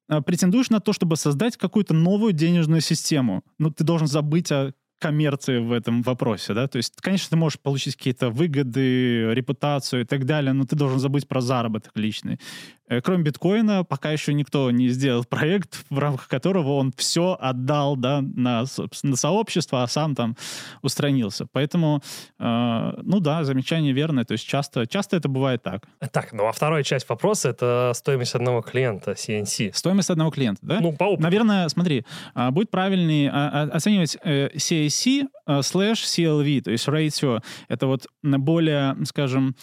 претендуешь 0.08 0.70
на 0.70 0.80
то, 0.80 0.92
чтобы 0.92 1.16
создать 1.16 1.56
какую-то 1.56 1.94
новую 1.94 2.32
денежную 2.32 2.80
систему. 2.80 3.42
Ну, 3.58 3.70
ты 3.70 3.84
должен 3.84 4.06
забыть 4.06 4.52
о 4.52 4.72
коммерции 4.98 5.58
в 5.58 5.72
этом 5.72 6.02
вопросе, 6.02 6.54
да, 6.54 6.68
то 6.68 6.78
есть, 6.78 6.94
конечно, 7.00 7.28
ты 7.30 7.36
можешь 7.36 7.60
получить 7.60 7.96
какие-то 7.96 8.30
выгоды, 8.30 9.34
репутацию 9.34 10.02
и 10.02 10.04
так 10.04 10.24
далее, 10.24 10.54
но 10.54 10.64
ты 10.64 10.74
должен 10.74 10.98
забыть 10.98 11.28
про 11.28 11.40
заработок 11.40 11.92
личный. 11.96 12.40
Э, 12.88 13.00
кроме 13.00 13.24
биткоина, 13.24 13.84
пока 13.84 14.12
еще 14.12 14.32
никто 14.32 14.70
не 14.70 14.88
сделал 14.88 15.24
проект, 15.28 15.84
в 15.90 15.98
рамках 15.98 16.28
которого 16.28 16.74
он 16.74 16.92
все 16.96 17.36
отдал 17.40 17.96
да, 17.96 18.20
на, 18.20 18.64
на 19.02 19.16
сообщество, 19.16 19.82
а 19.82 19.86
сам 19.88 20.14
там 20.14 20.36
устранился. 20.82 21.46
Поэтому, 21.52 22.02
э, 22.38 22.92
ну 23.02 23.20
да, 23.20 23.44
замечание 23.44 23.92
верное. 23.92 24.24
То 24.24 24.32
есть 24.32 24.46
часто, 24.46 24.86
часто 24.86 25.16
это 25.16 25.28
бывает 25.28 25.62
так. 25.62 25.84
Так, 26.12 26.32
ну 26.32 26.46
а 26.46 26.52
вторая 26.52 26.82
часть 26.82 27.08
вопроса— 27.08 27.48
это 27.50 27.92
стоимость 27.94 28.34
одного 28.34 28.62
клиента 28.62 29.12
CNC. 29.12 29.72
Стоимость 29.74 30.10
одного 30.10 30.30
клиента, 30.30 30.60
да? 30.62 30.80
Ну, 30.80 30.92
по 30.92 31.04
опыту. 31.04 31.22
Наверное, 31.22 31.68
смотри, 31.68 32.04
а, 32.34 32.50
будет 32.50 32.70
правильнее 32.70 33.30
а, 33.32 33.62
оценивать 33.72 34.16
э, 34.22 34.48
CAC 34.54 35.28
слэш 35.62 36.02
CLV, 36.02 36.62
то 36.62 36.70
есть 36.70 36.88
ratio. 36.88 37.40
Это 37.68 37.86
вот 37.86 38.06
более, 38.22 38.96
скажем, 39.04 39.54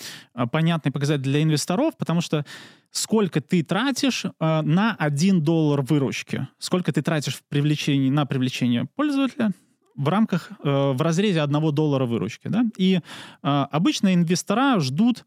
понятный 0.52 0.94
показатель 0.94 1.24
для 1.24 1.44
инвесторов, 1.44 1.98
потому 1.98 2.22
что 2.22 2.46
сколько 2.94 3.42
ты 3.42 3.64
тратишь 3.64 4.24
э, 4.26 4.62
на 4.62 4.96
1 4.96 5.42
доллар 5.42 5.82
выручки, 5.82 6.48
сколько 6.60 6.94
ты 6.94 7.02
тратишь 7.02 7.36
в 7.36 7.44
привлечении, 7.50 8.10
на 8.10 8.26
привлечение 8.26 8.86
пользователя 8.96 9.52
в 9.96 10.08
рамках, 10.08 10.52
э, 10.64 10.92
в 10.92 11.02
разрезе 11.02 11.42
1 11.42 11.74
доллара 11.74 12.06
выручки. 12.06 12.48
Да? 12.48 12.64
И 12.78 12.96
э, 12.96 13.00
обычно 13.42 14.14
инвестора 14.14 14.80
ждут 14.80 15.26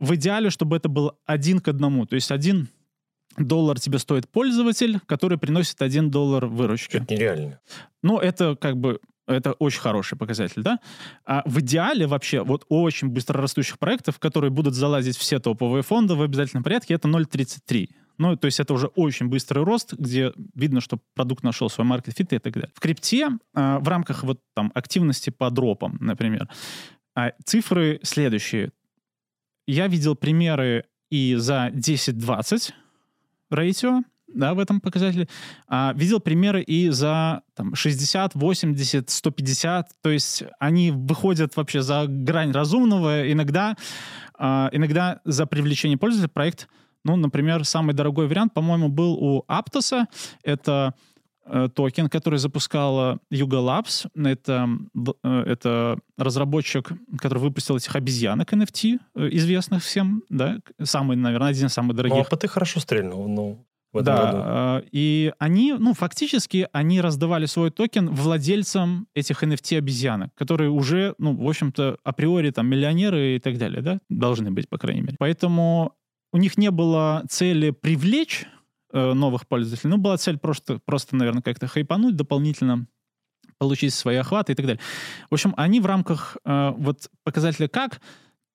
в 0.00 0.14
идеале, 0.16 0.50
чтобы 0.50 0.76
это 0.76 0.88
был 0.88 1.12
один 1.24 1.60
к 1.60 1.68
одному, 1.68 2.04
то 2.04 2.16
есть 2.16 2.30
один 2.32 2.68
доллар 3.38 3.78
тебе 3.78 3.98
стоит 3.98 4.28
пользователь, 4.28 4.98
который 5.06 5.38
приносит 5.38 5.80
1 5.82 6.10
доллар 6.10 6.46
выручки. 6.46 6.96
Это 6.96 7.14
нереально. 7.14 7.60
Ну, 8.02 8.18
это 8.18 8.56
как 8.56 8.76
бы 8.76 9.00
это 9.26 9.52
очень 9.52 9.80
хороший 9.80 10.18
показатель, 10.18 10.62
да? 10.62 10.80
А 11.24 11.42
в 11.46 11.60
идеале 11.60 12.06
вообще 12.06 12.42
вот 12.42 12.64
очень 12.68 13.08
быстрорастущих 13.08 13.78
проектов, 13.78 14.18
которые 14.18 14.50
будут 14.50 14.74
залазить 14.74 15.16
все 15.16 15.38
топовые 15.38 15.82
фонды 15.82 16.14
в 16.14 16.22
обязательном 16.22 16.62
порядке, 16.62 16.94
это 16.94 17.08
0,33. 17.08 17.88
Ну, 18.18 18.36
то 18.36 18.46
есть 18.46 18.60
это 18.60 18.72
уже 18.74 18.86
очень 18.88 19.26
быстрый 19.26 19.64
рост, 19.64 19.92
где 19.94 20.32
видно, 20.54 20.80
что 20.80 21.00
продукт 21.14 21.42
нашел 21.42 21.68
свой 21.68 21.86
market 21.86 22.16
fit 22.16 22.32
и 22.32 22.38
так 22.38 22.52
далее. 22.52 22.70
В 22.74 22.80
крипте 22.80 23.28
э, 23.54 23.78
в 23.78 23.88
рамках 23.88 24.22
вот 24.22 24.40
там 24.54 24.70
активности 24.74 25.30
по 25.30 25.50
дропам, 25.50 25.96
например, 26.00 26.48
э, 27.16 27.32
цифры 27.44 27.98
следующие. 28.02 28.70
Я 29.66 29.88
видел 29.88 30.14
примеры 30.14 30.84
и 31.10 31.34
за 31.34 31.70
10-20 31.72 32.72
рейтио, 33.50 34.02
да, 34.34 34.54
в 34.54 34.58
этом 34.58 34.80
показателе. 34.80 35.28
А, 35.68 35.92
видел 35.94 36.20
примеры 36.20 36.62
и 36.62 36.90
за 36.90 37.42
там, 37.54 37.74
60, 37.74 38.34
80, 38.34 39.10
150. 39.10 39.88
То 40.02 40.10
есть 40.10 40.44
они 40.58 40.90
выходят 40.90 41.56
вообще 41.56 41.82
за 41.82 42.06
грань 42.06 42.52
разумного. 42.52 43.30
Иногда, 43.30 43.76
а, 44.38 44.68
иногда 44.72 45.20
за 45.24 45.46
привлечение 45.46 45.96
пользователя 45.96 46.28
проект, 46.28 46.68
ну, 47.04 47.16
например, 47.16 47.64
самый 47.64 47.94
дорогой 47.94 48.26
вариант, 48.26 48.54
по-моему, 48.54 48.88
был 48.88 49.12
у 49.12 49.44
Aptos. 49.46 50.06
Это 50.42 50.94
э, 51.44 51.68
токен, 51.74 52.08
который 52.08 52.38
запускала 52.38 53.18
Yuga 53.30 53.60
Labs. 53.60 54.08
Это, 54.16 54.68
э, 55.22 55.42
это 55.46 55.98
разработчик, 56.16 56.92
который 57.18 57.40
выпустил 57.40 57.76
этих 57.76 57.94
обезьянок 57.94 58.50
NFT, 58.54 58.98
э, 59.16 59.28
известных 59.32 59.82
всем, 59.82 60.22
да, 60.30 60.60
самый, 60.82 61.18
наверное, 61.18 61.48
один 61.48 61.66
из 61.66 61.74
самых 61.74 61.94
дорогих. 61.94 62.16
Ну, 62.30 62.36
а 62.36 62.36
ты 62.36 62.48
хорошо 62.48 62.80
стрельнул, 62.80 63.28
ну 63.28 63.66
в 63.94 63.98
этом 63.98 64.16
да, 64.16 64.22
году. 64.22 64.38
А, 64.44 64.82
и 64.90 65.32
они, 65.38 65.72
ну, 65.72 65.94
фактически, 65.94 66.68
они 66.72 67.00
раздавали 67.00 67.46
свой 67.46 67.70
токен 67.70 68.10
владельцам 68.10 69.06
этих 69.14 69.42
NFT-обезьянок, 69.42 70.30
которые 70.34 70.70
уже, 70.70 71.14
ну, 71.18 71.34
в 71.34 71.48
общем-то, 71.48 71.98
априори 72.02 72.50
там 72.50 72.66
миллионеры 72.66 73.36
и 73.36 73.38
так 73.38 73.56
далее, 73.56 73.80
да, 73.80 74.00
должны 74.08 74.50
быть, 74.50 74.68
по 74.68 74.78
крайней 74.78 75.02
мере. 75.02 75.16
Поэтому 75.18 75.94
у 76.32 76.38
них 76.38 76.58
не 76.58 76.70
было 76.70 77.24
цели 77.28 77.70
привлечь 77.70 78.46
э, 78.92 79.12
новых 79.12 79.46
пользователей, 79.46 79.90
ну, 79.90 79.98
была 79.98 80.16
цель 80.16 80.38
просто, 80.38 80.80
просто 80.84 81.14
наверное, 81.14 81.42
как-то 81.42 81.68
хайпануть 81.68 82.16
дополнительно, 82.16 82.86
получить 83.58 83.94
свои 83.94 84.16
охваты 84.16 84.52
и 84.52 84.54
так 84.56 84.66
далее. 84.66 84.80
В 85.30 85.34
общем, 85.34 85.54
они 85.56 85.80
в 85.80 85.86
рамках 85.86 86.36
э, 86.44 86.72
вот 86.76 87.08
показателя 87.22 87.68
как 87.68 88.00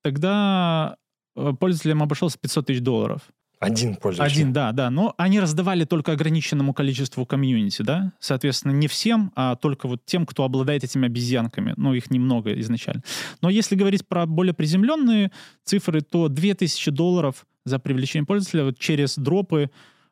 тогда 0.04 0.98
э, 1.36 1.54
пользователям 1.58 2.04
обошелся 2.04 2.38
500 2.38 2.66
тысяч 2.68 2.82
долларов. 2.82 3.22
Один 3.60 3.96
пользователь. 3.96 4.34
Один, 4.34 4.54
да, 4.54 4.72
да. 4.72 4.90
Но 4.90 5.14
они 5.18 5.40
раздавали 5.40 5.84
только 5.84 6.14
ограниченному 6.14 6.74
количеству 6.74 7.26
комьюнити, 7.26 7.82
да. 7.82 8.14
Соответственно, 8.20 8.72
не 8.72 8.88
всем, 8.88 9.34
а 9.36 9.58
только 9.58 9.88
вот 9.88 10.06
тем, 10.06 10.26
кто 10.26 10.46
обладает 10.46 10.86
этими 10.86 11.08
обезьянками. 11.08 11.74
Ну, 11.76 11.94
их 11.94 12.10
немного 12.10 12.58
изначально. 12.62 13.04
Но 13.42 13.50
если 13.50 13.76
говорить 13.76 14.08
про 14.08 14.26
более 14.26 14.54
приземленные 14.54 15.32
цифры, 15.66 16.00
то 16.02 16.30
2000 16.30 16.90
долларов 16.92 17.46
за 17.66 17.80
привлечение 17.80 18.26
пользователя 18.26 18.64
вот 18.64 18.80
через 18.80 19.18
дропы. 19.18 19.70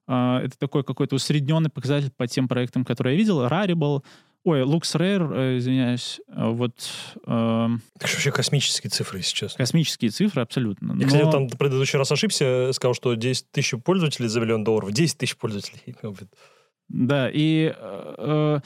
Э, 0.08 0.42
это 0.44 0.58
такой 0.60 0.84
какой-то 0.84 1.16
усредненный 1.16 1.70
показатель 1.70 2.12
по 2.16 2.28
тем 2.28 2.50
проектам, 2.50 2.84
которые 2.84 3.16
я 3.16 3.18
видел. 3.18 3.46
Rarible, 3.46 4.04
Ой, 4.48 4.62
LuxRare, 4.62 5.30
э, 5.34 5.58
извиняюсь, 5.58 6.22
э, 6.30 6.50
вот... 6.50 6.74
Э, 7.26 7.68
это 7.96 8.08
вообще 8.14 8.32
космические 8.32 8.90
цифры 8.90 9.22
сейчас. 9.22 9.56
Космические 9.56 10.10
цифры, 10.10 10.42
абсолютно. 10.42 10.96
Я, 10.98 11.06
кстати, 11.06 11.30
там 11.30 11.50
в 11.50 11.58
предыдущий 11.58 12.00
раз 12.00 12.10
ошибся, 12.14 12.72
сказал, 12.72 12.94
что 12.94 13.14
10 13.14 13.52
тысяч 13.52 13.78
пользователей 13.84 14.30
за 14.30 14.40
миллион 14.40 14.64
долларов. 14.64 14.94
10 14.94 15.18
тысяч 15.18 15.36
пользователей. 15.36 15.98
Да, 16.88 17.30
и... 17.30 17.76
Э, 17.78 18.16
э 18.18 18.60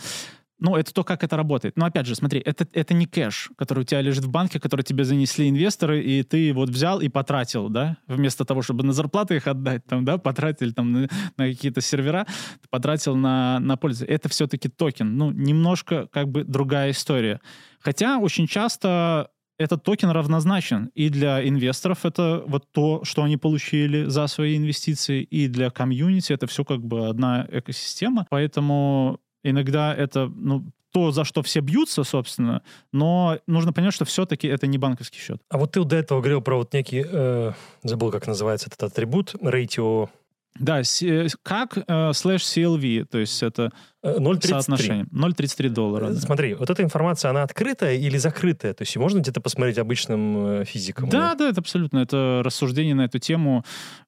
ну, 0.61 0.75
это 0.75 0.93
то, 0.93 1.03
как 1.03 1.23
это 1.23 1.35
работает. 1.35 1.75
Но 1.75 1.85
опять 1.85 2.05
же, 2.05 2.13
смотри, 2.13 2.39
это, 2.39 2.67
это 2.71 2.93
не 2.93 3.07
кэш, 3.07 3.49
который 3.57 3.79
у 3.79 3.83
тебя 3.83 3.99
лежит 4.01 4.23
в 4.23 4.29
банке, 4.29 4.59
который 4.59 4.83
тебе 4.83 5.03
занесли 5.03 5.49
инвесторы, 5.49 6.01
и 6.03 6.21
ты 6.21 6.53
вот 6.53 6.69
взял 6.69 7.01
и 7.01 7.09
потратил, 7.09 7.67
да, 7.67 7.97
вместо 8.07 8.45
того, 8.45 8.61
чтобы 8.61 8.83
на 8.83 8.93
зарплаты 8.93 9.37
их 9.37 9.47
отдать, 9.47 9.83
там, 9.87 10.05
да, 10.05 10.19
потратил 10.19 10.71
там 10.71 10.91
на, 10.91 11.09
на 11.37 11.47
какие-то 11.49 11.81
сервера, 11.81 12.27
потратил 12.69 13.15
на, 13.15 13.59
на 13.59 13.75
пользу. 13.75 14.05
Это 14.05 14.29
все-таки 14.29 14.69
токен. 14.69 15.17
Ну, 15.17 15.31
немножко 15.31 16.07
как 16.11 16.29
бы 16.29 16.43
другая 16.43 16.91
история. 16.91 17.41
Хотя 17.79 18.19
очень 18.19 18.45
часто 18.45 19.31
этот 19.57 19.83
токен 19.83 20.09
равнозначен 20.09 20.91
и 20.93 21.09
для 21.09 21.47
инвесторов 21.47 22.05
это 22.05 22.43
вот 22.45 22.71
то, 22.71 23.03
что 23.03 23.23
они 23.23 23.37
получили 23.37 24.05
за 24.05 24.27
свои 24.27 24.57
инвестиции, 24.57 25.23
и 25.23 25.47
для 25.47 25.71
комьюнити 25.71 26.33
это 26.33 26.45
все 26.45 26.63
как 26.63 26.85
бы 26.85 27.07
одна 27.07 27.47
экосистема. 27.51 28.27
Поэтому 28.29 29.19
Иногда 29.43 29.93
это, 29.93 30.31
ну, 30.33 30.65
то, 30.91 31.11
за 31.11 31.23
что 31.23 31.41
все 31.41 31.61
бьются, 31.61 32.03
собственно, 32.03 32.63
но 32.91 33.39
нужно 33.47 33.73
понять, 33.73 33.93
что 33.93 34.05
все-таки 34.05 34.47
это 34.47 34.67
не 34.67 34.77
банковский 34.77 35.19
счет. 35.19 35.41
А 35.49 35.57
вот 35.57 35.71
ты 35.71 35.83
до 35.83 35.95
этого 35.95 36.19
говорил 36.19 36.41
про 36.41 36.57
вот 36.57 36.73
некий, 36.73 37.05
э, 37.07 37.53
забыл, 37.83 38.11
как 38.11 38.27
называется 38.27 38.67
этот 38.67 38.83
атрибут, 38.83 39.35
ratio 39.35 40.09
да, 40.59 40.81
э, 40.81 41.27
как 41.43 41.77
э, 41.77 42.13
слэш 42.13 42.41
CLV, 42.43 43.05
то 43.05 43.17
есть 43.17 43.41
это 43.41 43.71
0,33. 44.03 44.47
соотношение. 44.47 45.05
0,33 45.05 45.69
доллара. 45.69 46.09
Да. 46.09 46.19
Смотри, 46.19 46.53
вот 46.55 46.69
эта 46.69 46.83
информация, 46.83 47.31
она 47.31 47.43
открытая 47.43 47.95
или 47.95 48.17
закрытая? 48.17 48.73
То 48.73 48.81
есть 48.81 48.95
можно 48.97 49.19
где-то 49.19 49.41
посмотреть 49.41 49.77
обычным 49.77 50.61
э, 50.61 50.65
физикам? 50.65 51.09
Да, 51.09 51.35
да, 51.35 51.49
это 51.49 51.61
абсолютно. 51.61 51.99
Это 51.99 52.41
рассуждение 52.43 52.95
на 52.95 53.05
эту 53.05 53.19
тему. 53.19 53.63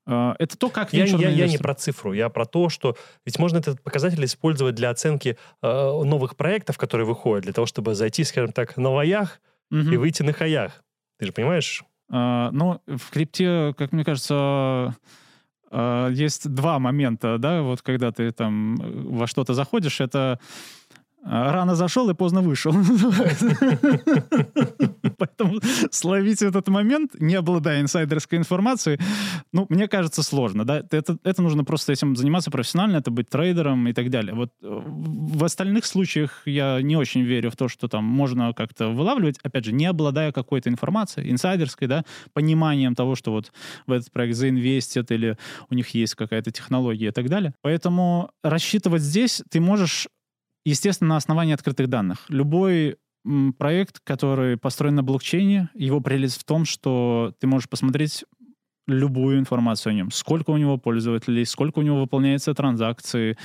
Это 0.06 0.58
то, 0.58 0.70
как 0.70 0.92
я, 0.92 1.06
я, 1.06 1.30
я 1.30 1.48
не 1.48 1.58
про 1.58 1.74
цифру, 1.76 2.12
я 2.12 2.28
про 2.28 2.46
то, 2.46 2.68
что 2.68 2.98
ведь 3.26 3.40
можно 3.40 3.60
этот 3.60 3.82
показатель 3.82 4.24
использовать 4.26 4.76
для 4.76 4.90
оценки 4.90 5.38
э, 5.62 5.68
новых 5.68 6.36
проектов, 6.36 6.78
которые 6.78 7.08
выходят, 7.08 7.46
для 7.46 7.54
того, 7.54 7.66
чтобы 7.66 7.96
зайти, 7.96 8.26
скажем 8.26 8.52
так, 8.52 8.76
на 8.76 8.90
лоях 8.90 9.40
угу. 9.72 9.80
и 9.80 9.98
выйти 9.98 10.24
на 10.24 10.34
хаях. 10.34 10.84
Ты 11.20 11.28
же 11.28 11.32
понимаешь? 11.32 11.84
А, 12.12 12.52
ну, 12.52 12.82
в 12.86 13.10
крипте, 13.12 13.74
как 13.78 13.94
мне 13.94 14.04
кажется 14.04 14.94
есть 16.12 16.50
два 16.50 16.80
момента, 16.80 17.38
да, 17.38 17.62
вот 17.62 17.82
когда 17.82 18.12
ты 18.12 18.32
там 18.32 18.76
во 19.18 19.28
что-то 19.28 19.54
заходишь, 19.54 20.02
это 20.02 20.40
а, 20.40 20.40
рано 21.26 21.76
зашел 21.76 22.10
и 22.10 22.14
поздно 22.14 22.42
вышел. 22.42 22.74
Поэтому 25.18 25.60
словить 25.92 26.42
этот 26.42 26.68
момент, 26.68 27.12
не 27.20 27.36
обладая 27.36 27.82
инсайдерской 27.82 28.38
информацией, 28.38 29.00
ну, 29.54 29.66
мне 29.70 29.88
кажется, 29.88 30.24
сложно. 30.24 30.66
Да? 30.66 30.84
Это, 30.92 31.18
это 31.24 31.42
нужно 31.42 31.64
просто 31.64 31.94
этим 31.94 32.16
заниматься 32.16 32.52
профессионально, 32.52 32.98
это 32.98 33.12
быть 33.12 33.30
трейдером 33.30 33.88
и 33.88 33.94
так 33.94 34.10
далее. 34.10 34.34
Вот 34.34 34.50
э, 34.62 34.82
в 34.86 35.44
остальных 35.44 35.86
случаях 35.86 36.42
я 36.46 36.82
не 36.82 36.98
очень 36.98 37.22
верю 37.22 37.52
в 37.52 37.56
то, 37.56 37.68
что 37.68 37.88
там 37.88 38.04
можно 38.04 38.54
как-то 38.54 38.90
вылавливать, 38.90 39.40
опять 39.44 39.66
же, 39.66 39.72
не 39.72 39.86
обладая 39.86 40.32
какой-то 40.32 40.70
информацией, 40.70 41.32
инсайдерской, 41.32 41.88
да, 41.88 42.04
пониманием 42.34 42.96
того, 42.96 43.16
что 43.16 43.32
вот 43.32 43.52
в 43.88 43.92
этот 43.92 44.12
проект 44.12 44.36
заинвестят 44.36 45.12
или 45.12 45.38
у 45.70 45.76
них 45.76 45.90
есть 45.90 46.16
какая-то 46.16 46.52
технология 46.52 47.08
и 47.08 47.12
так 47.12 47.30
далее. 47.30 47.54
Поэтому 47.62 48.32
рассчитывать 48.44 49.02
здесь 49.02 49.42
ты 49.50 49.62
можешь 49.62 50.08
Естественно, 50.66 51.12
на 51.12 51.18
основании 51.18 51.54
открытых 51.54 51.88
данных. 51.88 52.26
Любой 52.30 52.98
проект, 53.58 54.00
который 54.04 54.58
построен 54.58 54.96
на 54.96 55.04
блокчейне, 55.04 55.70
его 55.74 56.02
прелесть 56.02 56.40
в 56.40 56.44
том, 56.44 56.66
что 56.66 57.34
ты 57.40 57.48
можешь 57.48 57.70
посмотреть 57.70 58.26
любую 58.86 59.40
информацию 59.40 59.92
о 59.92 59.94
нем. 59.94 60.12
Сколько 60.12 60.50
у 60.50 60.58
него 60.58 60.78
пользователей, 60.78 61.46
сколько 61.46 61.80
у 61.80 61.82
него 61.82 62.02
выполняется 62.02 62.54
транзакции, 62.54 63.38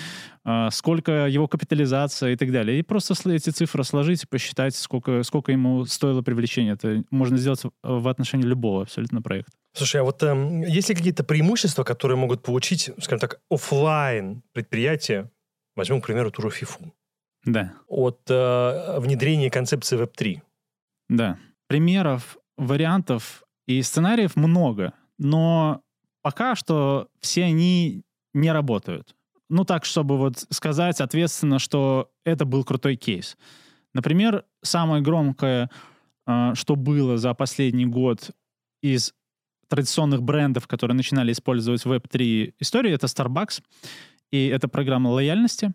а, 0.45 0.71
сколько 0.71 1.27
его 1.27 1.47
капитализация 1.47 2.33
и 2.33 2.37
так 2.37 2.51
далее. 2.51 2.81
И 2.81 2.83
просто 2.83 3.15
эти 3.31 3.51
цифры 3.51 3.85
сложить 3.85 4.25
и 4.25 4.27
посчитать, 4.27 4.75
сколько, 4.75 5.23
сколько 5.23 5.53
ему 5.53 5.85
стоило 5.85 6.23
привлечение. 6.23 6.75
Это 6.75 7.05
можно 7.11 7.37
сделать 7.37 7.63
в 7.83 8.09
отношении 8.09 8.47
любого 8.47 8.83
абсолютно 8.83 9.23
проекта. 9.23 9.53
Слушай, 9.75 10.01
а 10.01 10.05
вот 10.05 10.23
э, 10.25 10.65
есть 10.67 10.89
ли 10.89 10.95
какие-то 10.97 11.23
преимущества, 11.23 11.85
которые 11.85 12.17
могут 12.19 12.43
получить, 12.43 12.91
скажем 12.99 13.21
так, 13.21 13.41
офлайн 13.49 14.43
предприятия? 14.53 15.31
Возьмем, 15.77 16.01
к 16.01 16.07
примеру, 16.07 16.33
туру 16.33 16.51
ФИФУ 16.51 16.93
да. 17.53 17.75
от 17.87 18.21
э, 18.29 18.99
внедрения 19.01 19.51
концепции 19.51 20.01
Web3. 20.01 20.41
Да. 21.09 21.39
Примеров, 21.67 22.39
вариантов 22.57 23.43
и 23.67 23.83
сценариев 23.83 24.37
много, 24.37 24.93
но 25.19 25.83
пока 26.23 26.55
что 26.55 27.09
все 27.21 27.45
они 27.45 28.03
не 28.35 28.53
работают. 28.53 29.15
Ну 29.49 29.65
так, 29.65 29.85
чтобы 29.85 30.19
вот 30.19 30.45
сказать 30.51 31.01
ответственно, 31.01 31.59
что 31.59 32.11
это 32.25 32.45
был 32.45 32.65
крутой 32.65 32.97
кейс. 32.97 33.37
Например, 33.95 34.45
самое 34.63 35.03
громкое, 35.03 35.71
э, 36.27 36.53
что 36.55 36.77
было 36.77 37.17
за 37.17 37.35
последний 37.35 37.87
год 37.87 38.31
из 38.83 39.15
традиционных 39.69 40.23
брендов, 40.23 40.67
которые 40.67 40.97
начинали 40.97 41.33
использовать 41.33 41.85
Web3 41.85 42.55
истории, 42.59 42.93
это 42.93 43.07
Starbucks, 43.07 43.63
и 44.31 44.47
это 44.47 44.69
программа 44.69 45.09
лояльности 45.09 45.73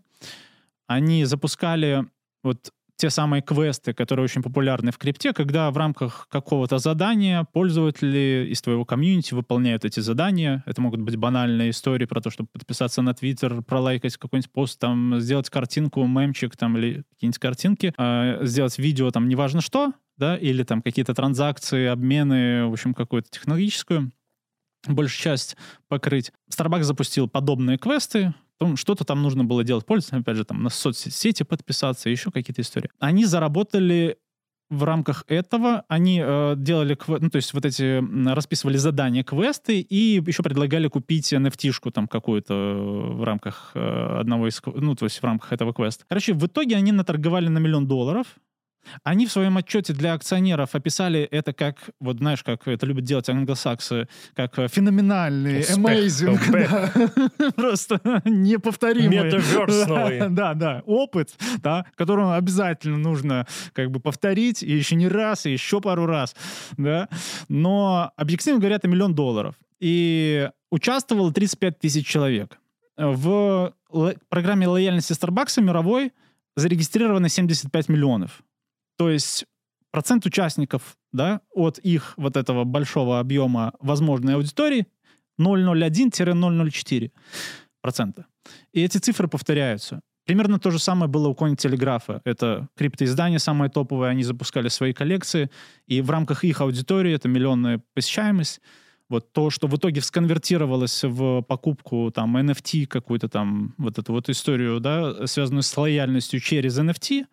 они 0.88 1.26
запускали 1.26 2.06
вот 2.44 2.72
те 2.96 3.10
самые 3.10 3.42
квесты, 3.42 3.94
которые 3.94 4.24
очень 4.24 4.42
популярны 4.42 4.92
в 4.92 4.98
крипте, 4.98 5.34
когда 5.34 5.70
в 5.72 5.78
рамках 5.78 6.28
какого-то 6.30 6.78
задания 6.78 7.44
пользователи 7.52 8.48
из 8.50 8.62
твоего 8.62 8.86
комьюнити 8.86 9.34
выполняют 9.34 9.84
эти 9.84 10.00
задания. 10.00 10.64
Это 10.66 10.80
могут 10.82 11.02
быть 11.02 11.16
банальные 11.16 11.72
истории 11.72 12.06
про 12.06 12.22
то, 12.22 12.30
чтобы 12.30 12.50
подписаться 12.54 13.02
на 13.02 13.14
Твиттер, 13.14 13.62
пролайкать 13.64 14.18
какой-нибудь 14.18 14.52
пост, 14.52 14.80
там, 14.80 15.20
сделать 15.20 15.50
картинку, 15.50 16.06
мемчик 16.06 16.56
там, 16.56 16.78
или 16.78 17.04
какие-нибудь 17.14 17.40
картинки, 17.40 17.94
э, 17.98 18.46
сделать 18.46 18.78
видео, 18.78 19.12
там, 19.12 19.28
неважно 19.28 19.62
что, 19.62 19.94
да, 20.18 20.38
или 20.38 20.64
там 20.64 20.82
какие-то 20.82 21.14
транзакции, 21.14 21.88
обмены, 21.88 22.68
в 22.68 22.74
общем, 22.74 22.94
какую-то 22.94 23.30
технологическую 23.32 24.12
большую 24.88 25.22
часть 25.22 25.58
покрыть. 25.88 26.32
Starbucks 26.52 26.84
запустил 26.84 27.28
подобные 27.28 27.78
квесты, 27.78 28.34
что-то 28.76 29.04
там 29.04 29.22
нужно 29.22 29.44
было 29.44 29.64
делать 29.64 29.86
пользователям, 29.86 30.22
опять 30.22 30.38
же, 30.38 30.46
там 30.46 30.64
на 30.64 30.70
соцсети 30.70 31.44
подписаться, 31.44 32.10
еще 32.10 32.32
какие-то 32.32 32.62
истории. 32.62 32.90
Они 33.00 33.26
заработали 33.26 34.18
в 34.70 34.84
рамках 34.84 35.24
этого 35.28 35.84
они 35.88 36.22
э, 36.24 36.56
делали, 36.58 36.98
ну, 37.08 37.30
то 37.30 37.36
есть 37.36 37.54
вот 37.54 37.66
эти, 37.66 38.04
расписывали 38.34 38.78
задания, 38.78 39.24
квесты, 39.24 39.80
и 39.80 40.22
еще 40.26 40.44
предлагали 40.44 40.88
купить 40.88 41.32
NFT-шку 41.32 41.92
там 41.92 42.08
какую-то 42.08 42.54
в 42.54 43.24
рамках 43.24 43.72
э, 43.76 44.20
одного 44.20 44.48
из, 44.48 44.62
ну, 44.66 44.96
то 44.96 45.06
есть 45.06 45.20
в 45.20 45.24
рамках 45.24 45.54
этого 45.54 45.74
квеста. 45.74 46.06
Короче, 46.08 46.34
в 46.34 46.46
итоге 46.46 46.76
они 46.76 46.92
наторговали 46.92 47.50
на 47.50 47.60
миллион 47.60 47.88
долларов, 47.88 48.28
они 49.04 49.28
в 49.28 49.32
своем 49.32 49.58
отчете 49.58 49.94
для 49.94 50.14
акционеров 50.14 50.76
описали 50.76 51.22
это 51.22 51.54
как, 51.54 51.78
вот 52.00 52.18
знаешь, 52.18 52.44
как 52.44 52.68
это 52.68 52.86
любят 52.86 53.04
делать 53.04 53.30
англосаксы, 53.30 54.08
как 54.36 54.58
э, 54.60 54.68
феноменальный, 54.68 55.62
amazing, 55.62 56.40
да, 56.52 57.52
просто 57.56 58.02
неповторимый. 58.26 59.26
Метаверс 59.26 59.88
новый. 59.88 60.30
Да, 60.30 60.54
да, 60.54 60.84
опыт, 60.86 61.34
да, 61.62 61.86
который 61.96 62.36
обязательно 62.36 62.98
нужно 62.98 63.48
как 63.74 63.92
бы 63.92 64.00
повторить, 64.00 64.64
и 64.64 64.72
еще 64.72 64.96
не 64.96 65.08
раз, 65.08 65.46
и 65.46 65.52
еще 65.52 65.82
пару 65.82 66.06
раз, 66.06 66.36
да. 66.78 67.10
Но 67.50 68.12
объективно 68.18 68.60
говоря, 68.60 68.76
это 68.76 68.88
миллион 68.88 69.16
долларов. 69.16 69.56
И 69.80 70.50
участвовало 70.72 71.32
35 71.32 71.80
тысяч 71.80 72.08
человек. 72.08 72.58
В 72.96 73.74
программе 74.30 74.68
лояльности 74.68 75.14
Starbucks 75.14 75.62
мировой 75.62 76.14
зарегистрировано 76.56 77.30
75 77.30 77.90
миллионов. 77.90 78.44
То 79.04 79.10
есть 79.10 79.44
процент 79.92 80.26
участников 80.26 80.96
да, 81.12 81.42
от 81.52 81.78
их 81.78 82.14
вот 82.16 82.38
этого 82.38 82.64
большого 82.64 83.20
объема 83.20 83.74
возможной 83.82 84.36
аудитории 84.36 84.88
0,01-0,04 85.38 87.12
процента. 87.82 88.26
И 88.72 88.82
эти 88.82 89.00
цифры 89.00 89.28
повторяются. 89.28 90.00
Примерно 90.26 90.58
то 90.58 90.72
же 90.72 90.80
самое 90.80 91.12
было 91.12 91.28
у 91.28 91.36
Кони 91.36 91.56
Телеграфа. 91.56 92.22
Это 92.24 92.70
криптоиздание 92.78 93.40
самое 93.40 93.70
топовое, 93.70 94.10
они 94.10 94.24
запускали 94.24 94.70
свои 94.70 94.94
коллекции, 94.94 95.50
и 95.86 96.00
в 96.00 96.10
рамках 96.10 96.46
их 96.46 96.62
аудитории, 96.62 97.14
это 97.14 97.28
миллионная 97.28 97.82
посещаемость, 97.94 98.62
вот 99.10 99.34
то, 99.34 99.50
что 99.50 99.68
в 99.68 99.76
итоге 99.76 100.00
сконвертировалось 100.00 101.04
в 101.04 101.42
покупку 101.42 102.10
там 102.10 102.38
NFT, 102.38 102.86
какую-то 102.86 103.28
там 103.28 103.76
вот 103.78 104.00
эту 104.00 104.14
вот 104.14 104.30
историю, 104.30 104.80
да, 104.80 105.28
связанную 105.28 105.64
с 105.64 105.76
лояльностью 105.76 106.40
через 106.40 106.80
NFT, 106.80 107.26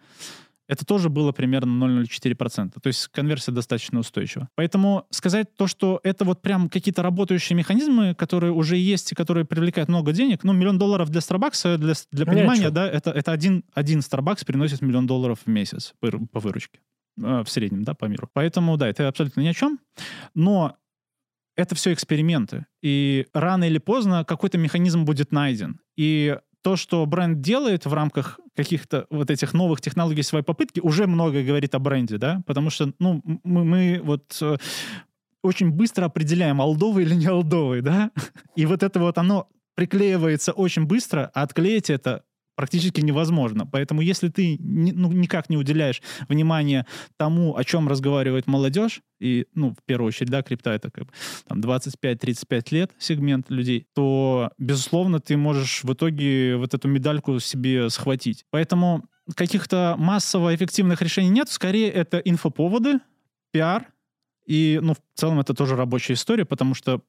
это 0.71 0.87
тоже 0.87 1.09
было 1.09 1.33
примерно 1.33 1.85
0,04%. 1.85 2.81
То 2.81 2.87
есть 2.87 3.09
конверсия 3.09 3.51
достаточно 3.51 3.99
устойчива. 3.99 4.49
Поэтому 4.55 5.07
сказать 5.11 5.55
то, 5.57 5.67
что 5.67 6.01
это 6.05 6.25
вот 6.25 6.43
прям 6.43 6.69
какие-то 6.69 7.03
работающие 7.03 7.57
механизмы, 7.57 8.15
которые 8.15 8.53
уже 8.53 8.77
есть 8.77 9.11
и 9.11 9.15
которые 9.15 9.45
привлекают 9.45 9.89
много 9.89 10.13
денег, 10.13 10.45
ну, 10.45 10.53
миллион 10.53 10.79
долларов 10.79 11.11
для 11.11 11.21
Starbucks, 11.21 11.77
для, 11.77 11.95
для 12.13 12.27
понимания, 12.27 12.71
да, 12.71 12.89
это, 12.89 13.11
это 13.11 13.33
один, 13.33 13.65
один 13.75 13.99
Starbucks 13.99 14.47
приносит 14.47 14.81
миллион 14.81 15.07
долларов 15.07 15.41
в 15.45 15.49
месяц 15.49 15.95
по, 15.99 16.11
по 16.11 16.39
выручке. 16.39 16.79
Э, 17.21 17.43
в 17.45 17.51
среднем, 17.51 17.83
да, 17.83 17.95
по 17.95 18.05
миру. 18.05 18.31
Поэтому, 18.33 18.77
да, 18.77 18.89
это 18.89 19.09
абсолютно 19.09 19.41
ни 19.41 19.49
о 19.49 19.55
чем. 19.55 19.79
Но 20.35 20.77
это 21.57 21.75
все 21.75 21.93
эксперименты. 21.93 22.67
И 22.83 23.27
рано 23.35 23.65
или 23.65 23.79
поздно 23.79 24.25
какой-то 24.25 24.59
механизм 24.59 25.05
будет 25.05 25.33
найден. 25.33 25.81
И 25.97 26.39
то, 26.63 26.77
что 26.77 27.05
бренд 27.07 27.41
делает 27.41 27.87
в 27.87 27.95
рамках 27.95 28.39
каких-то 28.55 29.07
вот 29.11 29.31
этих 29.31 29.55
новых 29.55 29.81
технологий 29.81 30.23
своей 30.23 30.45
попытки, 30.45 30.81
уже 30.81 31.07
много 31.07 31.43
говорит 31.43 31.75
о 31.75 31.79
бренде, 31.79 32.19
да, 32.19 32.43
потому 32.47 32.71
что, 32.71 32.93
ну, 32.99 33.23
мы, 33.45 33.65
мы 33.65 34.01
вот 34.03 34.39
э, 34.43 34.57
очень 35.43 35.71
быстро 35.71 36.07
определяем, 36.07 36.61
алдовый 36.61 37.05
или 37.05 37.15
не 37.15 37.27
алдовый, 37.27 37.81
да, 37.81 38.11
и 38.57 38.67
вот 38.67 38.83
это 38.83 39.01
вот 39.01 39.19
оно 39.19 39.49
приклеивается 39.75 40.53
очень 40.53 40.85
быстро, 40.85 41.31
а 41.35 41.43
отклеить 41.43 41.89
это 41.89 42.25
практически 42.61 43.01
невозможно. 43.01 43.65
Поэтому 43.65 44.03
если 44.03 44.29
ты 44.29 44.59
ну, 44.61 45.11
никак 45.13 45.49
не 45.49 45.57
уделяешь 45.57 46.03
внимания 46.29 46.87
тому, 47.17 47.57
о 47.57 47.65
чем 47.65 47.89
разговаривает 47.89 48.47
молодежь, 48.47 49.01
и, 49.19 49.47
ну, 49.55 49.71
в 49.71 49.83
первую 49.87 50.09
очередь, 50.09 50.29
да, 50.29 50.43
крипта 50.43 50.73
это 50.73 50.91
как 50.91 51.05
бы 51.07 51.11
там 51.49 51.61
25-35 51.61 52.67
лет 52.73 52.91
сегмент 52.99 53.49
людей, 53.49 53.87
то, 53.95 54.51
безусловно, 54.59 55.21
ты 55.21 55.39
можешь 55.39 55.85
в 55.85 55.91
итоге 55.95 56.57
вот 56.57 56.75
эту 56.75 56.87
медальку 56.87 57.41
себе 57.41 57.89
схватить. 57.89 58.45
Поэтому 58.51 59.07
каких-то 59.35 59.95
массово 59.97 60.55
эффективных 60.55 61.01
решений 61.01 61.31
нет, 61.31 61.49
скорее 61.49 61.91
это 61.91 62.19
инфоповоды, 62.19 62.99
пиар, 63.53 63.87
и, 64.47 64.81
ну, 64.83 64.93
в 64.93 64.99
целом 65.15 65.41
это 65.41 65.55
тоже 65.55 65.77
рабочая 65.77 66.13
история, 66.13 66.45
потому 66.45 66.75
что 66.75 67.01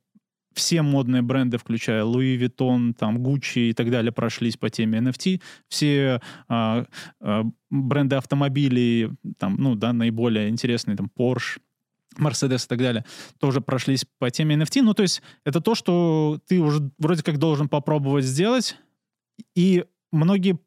все 0.53 0.81
модные 0.81 1.21
бренды, 1.21 1.57
включая 1.57 2.03
Louis 2.03 2.37
Vuitton, 2.37 2.93
там, 2.93 3.17
Gucci 3.17 3.69
и 3.69 3.73
так 3.73 3.89
далее, 3.89 4.11
прошлись 4.11 4.57
по 4.57 4.69
теме 4.69 4.99
NFT. 4.99 5.41
Все 5.67 6.21
э, 6.49 6.85
э, 7.21 7.43
бренды 7.69 8.15
автомобилей, 8.15 9.11
там, 9.37 9.55
ну, 9.57 9.75
да, 9.75 9.93
наиболее 9.93 10.49
интересные, 10.49 10.97
там, 10.97 11.09
Porsche, 11.17 11.59
Mercedes 12.17 12.65
и 12.65 12.67
так 12.67 12.79
далее, 12.79 13.05
тоже 13.39 13.61
прошлись 13.61 14.05
по 14.19 14.29
теме 14.29 14.55
NFT. 14.55 14.81
Ну, 14.81 14.93
то 14.93 15.03
есть 15.03 15.21
это 15.45 15.61
то, 15.61 15.75
что 15.75 16.39
ты 16.47 16.59
уже 16.59 16.91
вроде 16.97 17.23
как 17.23 17.37
должен 17.37 17.69
попробовать 17.69 18.25
сделать, 18.25 18.77
и 19.55 19.85
многие 20.11 20.59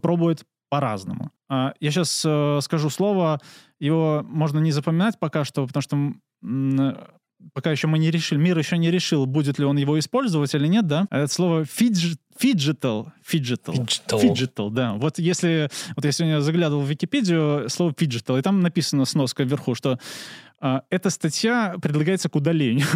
пробуют 0.00 0.46
по-разному. 0.68 1.30
А, 1.48 1.74
я 1.80 1.90
сейчас 1.90 2.22
э, 2.24 2.58
скажу 2.62 2.90
слово, 2.90 3.40
его 3.78 4.24
можно 4.28 4.58
не 4.58 4.72
запоминать 4.72 5.18
пока 5.18 5.44
что, 5.44 5.66
потому 5.66 5.82
что 5.82 7.04
пока 7.52 7.70
еще 7.70 7.86
мы 7.86 7.98
не 7.98 8.10
решили, 8.10 8.38
мир 8.38 8.58
еще 8.58 8.78
не 8.78 8.90
решил, 8.90 9.26
будет 9.26 9.58
ли 9.58 9.64
он 9.64 9.76
его 9.76 9.98
использовать 9.98 10.54
или 10.54 10.66
нет, 10.66 10.86
да? 10.86 11.06
Это 11.10 11.32
слово 11.32 11.64
phyg, 11.64 12.14
phygital, 12.38 13.12
phygital, 13.22 13.74
phygital, 14.18 14.70
да. 14.70 14.94
Вот 14.94 15.18
если, 15.18 15.68
вот 15.96 16.04
я 16.04 16.12
сегодня 16.12 16.40
заглядывал 16.40 16.82
в 16.82 16.90
Википедию, 16.90 17.68
слово 17.68 17.94
phygital, 17.96 18.36
и 18.36 18.42
там 18.42 18.60
написано 18.60 19.04
сноска 19.04 19.44
вверху, 19.44 19.74
что 19.74 19.98
эта 20.60 21.10
статья 21.10 21.76
предлагается 21.82 22.28
к 22.28 22.36
удалению. 22.36 22.86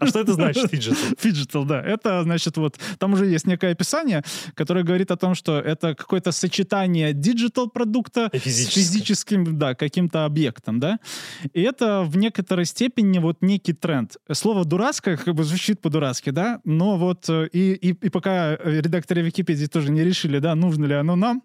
А 0.00 0.06
что 0.06 0.20
это 0.20 0.32
значит, 0.32 0.68
phygital? 0.70 1.16
Phygital, 1.18 1.64
да. 1.64 1.80
Это, 1.80 2.22
значит, 2.24 2.56
вот, 2.56 2.78
там 2.98 3.12
уже 3.12 3.26
есть 3.26 3.46
некое 3.46 3.72
описание, 3.72 4.24
которое 4.54 4.82
говорит 4.82 5.10
о 5.10 5.16
том, 5.16 5.34
что 5.34 5.58
это 5.58 5.94
какое-то 5.94 6.32
сочетание 6.32 7.12
digital 7.12 7.68
продукта 7.68 8.30
с 8.32 8.66
физическим, 8.68 9.58
да, 9.58 9.74
каким-то 9.74 10.24
объектом, 10.24 10.80
да. 10.80 10.98
И 11.52 11.62
это 11.62 12.02
в 12.02 12.16
некоторой 12.16 12.64
степени 12.64 13.18
вот 13.18 13.38
некий 13.40 13.72
тренд. 13.72 14.16
Слово 14.32 14.64
дурацкое 14.64 15.16
как 15.16 15.34
бы 15.34 15.44
звучит 15.44 15.80
по-дурацки, 15.80 16.30
да, 16.30 16.60
но 16.64 16.96
вот 16.96 17.28
э, 17.28 17.48
и, 17.52 17.74
и, 17.74 17.88
и 17.90 18.08
пока 18.10 18.56
редакторы 18.56 19.22
Википедии 19.22 19.66
тоже 19.66 19.90
не 19.90 20.02
решили, 20.02 20.38
да, 20.38 20.54
нужно 20.54 20.86
ли 20.86 20.94
оно 20.94 21.16
нам, 21.16 21.42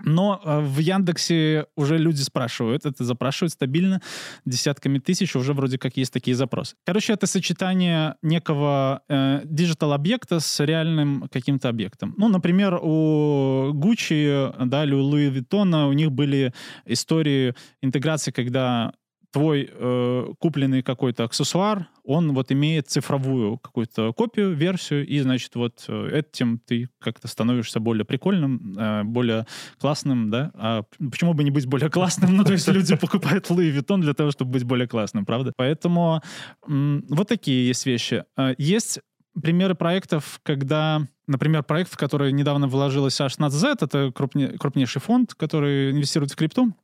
но 0.00 0.40
э, 0.42 0.60
в 0.60 0.78
Яндексе 0.78 1.66
уже 1.76 1.98
люди 1.98 2.22
спрашивают, 2.22 2.86
это 2.86 3.04
запрашивают 3.04 3.52
стабильно 3.52 4.00
десятками 4.44 4.98
тысяч, 4.98 5.36
уже 5.36 5.52
вроде 5.52 5.78
как 5.78 5.96
есть 5.96 6.12
такие 6.12 6.34
запросы. 6.34 6.76
Короче, 6.84 7.12
это 7.12 7.26
сочетание 7.26 8.16
некого 8.22 9.02
э, 9.08 9.42
диджитал-объекта 9.44 10.40
с 10.40 10.64
реальным 10.64 11.28
каким-то 11.30 11.68
объектом. 11.68 12.14
Ну, 12.16 12.28
например, 12.28 12.78
у 12.82 13.72
Gucci, 13.72 14.66
да, 14.66 14.84
или 14.84 14.94
у 14.94 15.00
Louis 15.00 15.30
Vuitton 15.32 15.88
у 15.88 15.92
них 15.92 16.10
были 16.10 16.52
истории 16.86 17.54
интеграции, 17.82 18.30
когда 18.30 18.92
твой 19.32 19.68
э, 19.70 20.26
купленный 20.38 20.82
какой-то 20.82 21.24
аксессуар, 21.24 21.88
он 22.04 22.34
вот 22.34 22.52
имеет 22.52 22.88
цифровую 22.88 23.58
какую-то 23.58 24.12
копию, 24.12 24.52
версию, 24.54 25.06
и, 25.06 25.20
значит, 25.20 25.54
вот 25.54 25.84
э, 25.88 26.18
этим 26.18 26.58
ты 26.58 26.88
как-то 27.00 27.28
становишься 27.28 27.80
более 27.80 28.04
прикольным, 28.04 28.76
э, 28.78 29.02
более 29.04 29.46
классным, 29.78 30.30
да? 30.30 30.52
А 30.54 30.82
почему 30.98 31.32
бы 31.34 31.44
не 31.44 31.50
быть 31.50 31.66
более 31.66 31.90
классным? 31.90 32.36
Ну, 32.36 32.44
то 32.44 32.52
есть 32.52 32.68
люди 32.68 32.94
покупают 32.96 33.50
Louis 33.50 33.74
Vuitton 33.74 34.00
для 34.00 34.14
того, 34.14 34.30
чтобы 34.30 34.52
быть 34.52 34.64
более 34.64 34.86
классным, 34.86 35.24
правда? 35.24 35.52
Поэтому 35.56 36.20
вот 36.66 37.28
такие 37.28 37.66
есть 37.66 37.86
вещи. 37.86 38.24
Э, 38.36 38.54
есть 38.58 39.00
примеры 39.40 39.74
проектов, 39.74 40.40
когда, 40.42 41.06
например, 41.26 41.62
проект, 41.62 41.92
в 41.92 41.96
который 41.96 42.32
недавно 42.32 42.68
вложилась 42.68 43.20
H16Z, 43.20 43.78
это 43.80 44.12
крупне, 44.14 44.48
крупнейший 44.58 45.00
фонд, 45.00 45.34
который 45.34 45.92
инвестирует 45.92 46.32
в 46.32 46.36
крипту, 46.36 46.74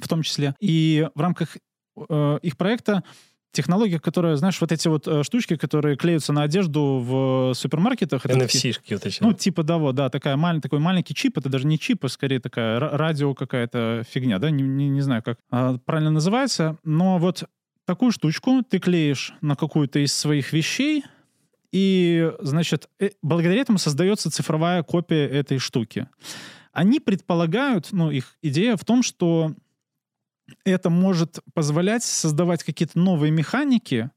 в 0.00 0.08
том 0.08 0.22
числе. 0.22 0.54
И 0.60 1.08
в 1.14 1.20
рамках 1.20 1.56
э, 2.08 2.38
их 2.42 2.56
проекта 2.56 3.02
технология, 3.56 3.98
которая, 3.98 4.36
знаешь, 4.36 4.60
вот 4.60 4.70
эти 4.70 4.86
вот 4.86 5.08
э, 5.08 5.22
штучки, 5.22 5.56
которые 5.56 5.96
клеются 5.96 6.32
на 6.32 6.42
одежду 6.42 7.02
в 7.02 7.54
супермаркетах. 7.54 8.26
NFC-шки 8.26 8.92
вот 8.94 9.06
эти. 9.06 9.22
Ну, 9.22 9.32
типа 9.32 9.64
того, 9.64 9.92
да, 9.92 10.10
такая 10.10 10.36
маль, 10.36 10.60
такой 10.60 10.78
маленький 10.78 11.14
чип, 11.14 11.38
это 11.38 11.48
даже 11.48 11.66
не 11.66 11.78
чип, 11.78 12.04
а 12.04 12.08
скорее 12.08 12.38
такая 12.38 12.78
радио 12.78 13.34
какая-то 13.34 14.04
фигня, 14.08 14.38
да, 14.38 14.50
не, 14.50 14.62
не, 14.62 14.88
не 14.88 15.00
знаю, 15.00 15.22
как 15.22 15.38
э, 15.50 15.78
правильно 15.84 16.10
называется, 16.10 16.76
но 16.84 17.18
вот 17.18 17.44
такую 17.86 18.12
штучку 18.12 18.62
ты 18.62 18.78
клеишь 18.78 19.32
на 19.40 19.56
какую-то 19.56 20.00
из 20.00 20.12
своих 20.12 20.52
вещей, 20.52 21.04
и, 21.72 22.32
значит, 22.40 22.88
э, 23.00 23.10
благодаря 23.22 23.60
этому 23.60 23.78
создается 23.78 24.30
цифровая 24.30 24.82
копия 24.82 25.26
этой 25.26 25.58
штуки. 25.58 26.08
Они 26.72 27.00
предполагают, 27.00 27.88
ну, 27.92 28.10
их 28.10 28.36
идея 28.42 28.76
в 28.76 28.84
том, 28.84 29.02
что 29.02 29.54
это 30.64 30.90
может 30.90 31.40
позволять 31.54 32.04
создавать 32.04 32.64
какие-то 32.64 32.98
новые 32.98 33.30
механики, 33.30 34.10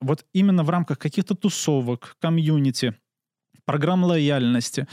вот 0.00 0.24
именно 0.32 0.64
в 0.64 0.70
рамках 0.70 0.98
каких-то 0.98 1.34
тусовок, 1.34 2.16
комьюнити, 2.20 2.94
программ 3.64 4.04
лояльности, 4.04 4.88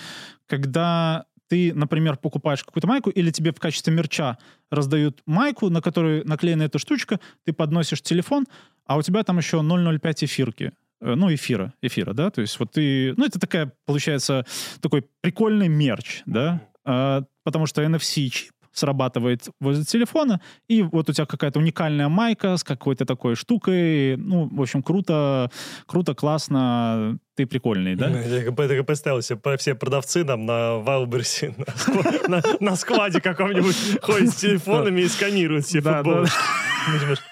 когда 0.46 1.26
ты, 1.48 1.74
например, 1.74 2.18
покупаешь 2.18 2.63
какую-то 2.63 2.88
майку, 2.88 3.10
или 3.10 3.32
тебе 3.32 3.52
в 3.52 3.60
качестве 3.60 3.94
мерча 3.94 4.38
раздают 4.70 5.22
майку, 5.26 5.70
на 5.70 5.82
которой 5.82 6.24
наклеена 6.26 6.63
эта 6.63 6.78
штучка, 6.78 7.20
ты 7.46 7.54
подносишь 7.54 8.02
телефон, 8.02 8.46
а 8.86 8.98
у 8.98 9.02
тебя 9.02 9.24
там 9.24 9.38
еще 9.38 9.58
0,05 9.58 10.26
эфирки. 10.26 10.74
Э, 11.00 11.16
ну, 11.16 11.34
эфира, 11.34 11.74
эфира, 11.82 12.13
да, 12.13 12.32
то 12.32 12.42
есть 12.42 12.60
вот 12.60 12.72
ты, 12.72 13.13
ну, 13.18 13.26
это 13.26 13.40
такая, 13.40 13.72
получается, 13.86 14.46
такой 14.82 15.06
прикольный 15.22 15.68
мерч, 15.68 16.24
да, 16.26 16.62
а, 16.84 17.24
потому 17.44 17.66
что 17.66 17.84
NFC-чип, 17.84 18.52
срабатывает 18.78 19.50
возле 19.60 19.84
телефона, 19.84 20.42
и 20.68 20.82
вот 20.82 21.10
у 21.10 21.13
тебя 21.13 21.26
какая-то 21.26 21.60
уникальная 21.60 22.10
майка 22.10 22.58
с 22.58 22.63
какой-то 22.63 23.06
такой 23.06 23.36
штукой, 23.36 24.18
ну, 24.18 24.50
в 24.52 24.62
общем, 24.62 24.84
круто, 24.84 25.50
круто, 25.86 26.13
классно, 26.13 27.18
ты 27.36 27.46
прикольный, 27.46 27.96
да? 27.96 28.10
Я 28.10 28.52
так 28.52 28.86
представил 28.86 29.22
себе, 29.22 29.40
все 29.58 29.76
продавцы 29.76 30.24
нам 30.24 30.46
на 30.46 30.78
Вайлберсе, 30.78 31.54
на, 32.28 32.42
на 32.60 32.76
складе 32.76 33.22
каком-нибудь 33.22 34.02
ходят 34.02 34.30
с 34.30 34.36
телефонами 34.42 35.02
и 35.02 35.08
сканируют 35.08 35.66
все 35.66 35.82
футболки. 35.82 36.32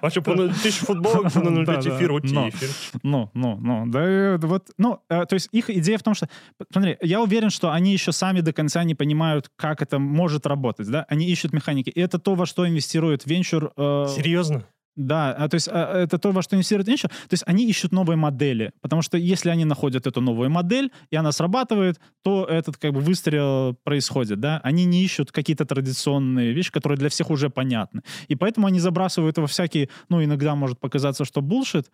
Вообще, 0.00 0.20
по 0.20 0.34
тысячу 0.48 0.86
футболок, 0.86 1.32
по 1.32 1.38
0,5 1.38 1.96
эфир, 1.96 2.10
эфир. 2.48 2.68
Ну, 3.02 3.30
ну, 3.34 3.56
ну, 3.60 3.86
да, 3.86 4.38
вот, 4.46 4.70
ну, 4.78 5.00
э, 5.08 5.26
то 5.26 5.34
есть 5.34 5.48
их 5.52 5.70
идея 5.70 5.98
в 5.98 6.02
том, 6.02 6.14
что, 6.14 6.28
смотри, 6.72 6.96
я 7.00 7.20
уверен, 7.20 7.50
что 7.50 7.70
они 7.70 7.92
еще 7.92 8.12
сами 8.12 8.40
до 8.40 8.52
конца 8.52 8.84
не 8.84 8.94
понимают, 8.94 9.50
как 9.56 9.82
это 9.82 9.98
может 9.98 10.46
работать, 10.46 10.90
да, 10.90 11.04
они 11.08 11.26
ищут 11.26 11.52
механики, 11.52 11.90
и 11.90 12.00
это 12.00 12.18
то, 12.18 12.34
во 12.34 12.46
что 12.46 12.68
инвестирует 12.68 13.26
венчур. 13.26 13.72
Э, 13.76 14.06
Серьезно? 14.08 14.64
Да, 14.94 15.32
а, 15.32 15.48
то 15.48 15.54
есть 15.54 15.68
а, 15.70 16.02
это 16.02 16.18
то, 16.18 16.32
во 16.32 16.42
что 16.42 16.54
инвестирует 16.56 16.86
венчур. 16.86 17.10
То 17.10 17.32
есть 17.32 17.44
они 17.46 17.66
ищут 17.66 17.92
новые 17.92 18.16
модели, 18.16 18.72
потому 18.82 19.00
что 19.00 19.16
если 19.16 19.48
они 19.48 19.64
находят 19.64 20.06
эту 20.06 20.20
новую 20.20 20.50
модель, 20.50 20.92
и 21.10 21.16
она 21.16 21.32
срабатывает, 21.32 21.98
то 22.22 22.44
этот 22.44 22.76
как 22.76 22.92
бы 22.92 23.00
выстрел 23.00 23.74
происходит, 23.84 24.40
да. 24.40 24.60
Они 24.62 24.84
не 24.84 25.02
ищут 25.02 25.32
какие-то 25.32 25.64
традиционные 25.64 26.52
вещи, 26.52 26.70
которые 26.70 26.98
для 26.98 27.08
всех 27.08 27.30
уже 27.30 27.48
понятны. 27.48 28.02
И 28.28 28.36
поэтому 28.36 28.66
они 28.66 28.80
забрасывают 28.80 29.38
во 29.38 29.46
всякие, 29.46 29.88
ну, 30.10 30.22
иногда 30.22 30.54
может 30.54 30.78
показаться, 30.78 31.24
что 31.24 31.40
булшит, 31.40 31.90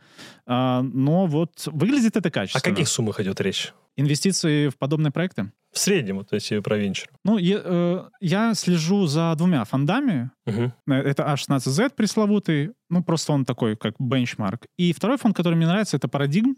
а, 0.46 0.82
но 0.82 1.26
вот 1.26 1.66
выглядит 1.66 2.16
это 2.16 2.30
качественно. 2.30 2.61
О 2.61 2.74
каких 2.74 2.88
суммах 2.88 3.20
идет 3.20 3.40
речь? 3.40 3.72
Инвестиции 3.96 4.68
в 4.68 4.76
подобные 4.76 5.12
проекты? 5.12 5.52
В 5.72 5.78
среднем, 5.78 6.24
то 6.24 6.35
есть 6.35 6.50
про 6.62 6.78
венчур. 6.78 7.09
Ну, 7.24 7.37
я, 7.38 7.61
э, 7.62 8.09
я 8.20 8.54
слежу 8.54 9.07
за 9.07 9.35
двумя 9.37 9.64
фондами. 9.64 10.31
Угу. 10.46 10.72
Это 10.92 11.24
A16Z 11.24 11.94
пресловутый, 11.94 12.72
ну, 12.88 13.02
просто 13.02 13.33
он 13.33 13.44
такой, 13.44 13.76
как 13.76 13.94
бенчмарк. 13.98 14.66
И 14.78 14.92
второй 14.92 15.18
фонд, 15.18 15.37
который 15.37 15.54
мне 15.54 15.66
нравится, 15.66 15.96
это 15.96 16.09
Paradigm. 16.09 16.54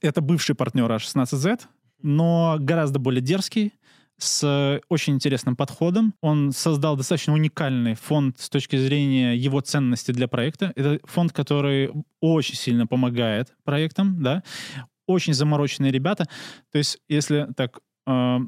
Это 0.00 0.20
бывший 0.20 0.54
партнер 0.54 0.90
A16Z, 0.90 1.62
но 2.02 2.56
гораздо 2.60 2.98
более 2.98 3.22
дерзкий, 3.22 3.72
с 4.18 4.80
очень 4.88 5.14
интересным 5.14 5.56
подходом. 5.56 6.14
Он 6.20 6.52
создал 6.52 6.96
достаточно 6.96 7.32
уникальный 7.32 7.94
фонд 7.94 8.38
с 8.38 8.48
точки 8.50 8.76
зрения 8.76 9.36
его 9.36 9.60
ценности 9.60 10.10
для 10.10 10.28
проекта. 10.28 10.72
Это 10.76 10.98
фонд, 11.04 11.32
который 11.32 11.92
очень 12.20 12.56
сильно 12.56 12.86
помогает 12.86 13.54
проектам, 13.64 14.22
да, 14.22 14.42
очень 15.06 15.34
замороченные 15.34 15.92
ребята. 15.92 16.26
То 16.70 16.78
есть, 16.78 16.98
если 17.08 17.48
так 17.56 17.78
э, 17.78 17.80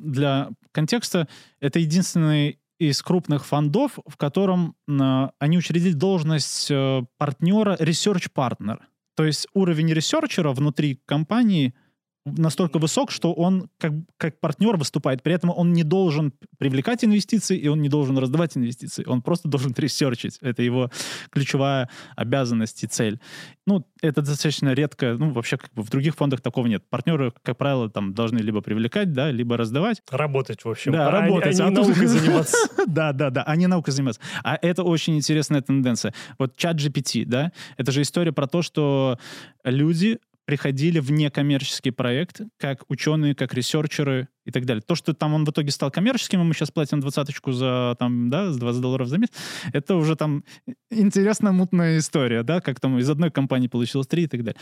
для 0.03 0.51
контекста, 0.73 1.29
это 1.61 1.79
единственный 1.79 2.59
из 2.79 3.03
крупных 3.03 3.45
фондов, 3.45 3.99
в 4.07 4.17
котором 4.17 4.75
э, 4.89 5.29
они 5.39 5.59
учредили 5.59 5.93
должность 5.93 6.71
э, 6.71 7.03
партнера 7.19 7.77
research 7.77 8.29
partner. 8.35 8.79
То 9.17 9.25
есть 9.25 9.47
уровень 9.53 9.93
ресерчера 9.93 10.53
внутри 10.53 11.01
компании— 11.05 11.75
настолько 12.27 12.79
высок, 12.79 13.11
что 13.11 13.33
он 13.33 13.69
как, 13.79 13.93
как 14.17 14.39
партнер 14.41 14.77
выступает. 14.77 15.23
При 15.23 15.33
этом 15.33 15.51
он 15.51 15.73
не 15.73 15.85
должен 15.85 16.33
привлекать 16.59 17.05
инвестиции, 17.05 17.57
и 17.57 17.69
он 17.69 17.81
не 17.81 17.89
должен 17.89 18.19
раздавать 18.19 18.57
инвестиции. 18.57 19.05
Он 19.07 19.23
просто 19.23 19.49
должен 19.49 19.75
ресерчить. 19.77 20.39
Это 20.41 20.63
его 20.63 20.91
ключевая 21.31 21.89
обязанность 22.17 22.85
и 22.85 22.87
цель. 22.87 23.21
Ну, 23.67 23.87
это 24.03 24.21
достаточно 24.23 24.75
редко. 24.75 25.17
Ну, 25.19 25.31
вообще, 25.31 25.57
как 25.57 25.73
бы 25.73 25.83
в 25.83 25.91
других 25.91 26.15
фондах 26.15 26.41
такого 26.41 26.67
нет. 26.67 26.85
Партнеры, 26.91 27.33
как 27.43 27.57
правило, 27.57 27.89
там 27.89 28.13
должны 28.13 28.39
либо 28.39 28.61
привлекать, 28.61 29.13
да, 29.13 29.31
либо 29.31 29.57
раздавать. 29.57 30.03
Работать, 30.11 30.65
в 30.65 30.69
общем. 30.69 30.93
Да, 30.93 31.09
а 31.09 31.11
работать. 31.11 31.59
А 31.59 31.65
не 31.65 31.71
наукой 31.71 32.07
заниматься. 32.07 32.57
Да, 32.87 33.13
да, 33.13 33.31
да, 33.31 33.43
а 33.45 33.57
не 33.57 33.67
наукой 33.67 33.93
заниматься. 33.93 34.21
А 34.45 34.59
это 34.61 34.83
очень 34.83 35.17
интересная 35.17 35.63
тенденция. 35.63 36.13
Вот 36.39 36.57
чат 36.57 36.77
GPT, 36.77 37.25
да, 37.25 37.53
это 37.77 37.93
же 37.93 38.03
история 38.03 38.33
про 38.33 38.47
то, 38.47 38.63
что 38.63 39.19
люди 39.65 40.19
приходили 40.51 40.99
в 40.99 41.13
некоммерческий 41.13 41.93
проект, 41.93 42.41
как 42.59 42.83
ученые, 42.89 43.37
как 43.37 43.55
researcher 43.55 44.20
ы 44.20 44.27
и 44.45 44.51
так 44.51 44.65
далее. 44.65 44.83
То, 44.85 44.97
что 44.97 45.15
там 45.15 45.33
он 45.33 45.45
в 45.45 45.51
итоге 45.51 45.71
стал 45.71 45.93
коммерческим, 45.93 46.41
и 46.41 46.43
мы 46.43 46.55
сейчас 46.55 46.73
платим 46.73 46.99
двадцаточку 46.99 47.53
за, 47.53 47.95
там, 48.01 48.31
да, 48.31 48.51
с 48.51 48.57
20 48.57 48.81
долларов 48.81 49.07
за 49.07 49.19
месяц, 49.19 49.33
это 49.73 49.95
уже 49.95 50.17
там 50.17 50.43
интересная 50.91 51.53
мутная 51.53 51.99
история, 51.99 52.43
да, 52.43 52.61
как 52.61 52.81
там 52.81 52.99
из 52.99 53.09
одной 53.09 53.31
компании 53.31 53.69
получилось 53.69 54.09
три 54.09 54.25
и 54.25 54.27
так 54.27 54.43
далее. 54.43 54.61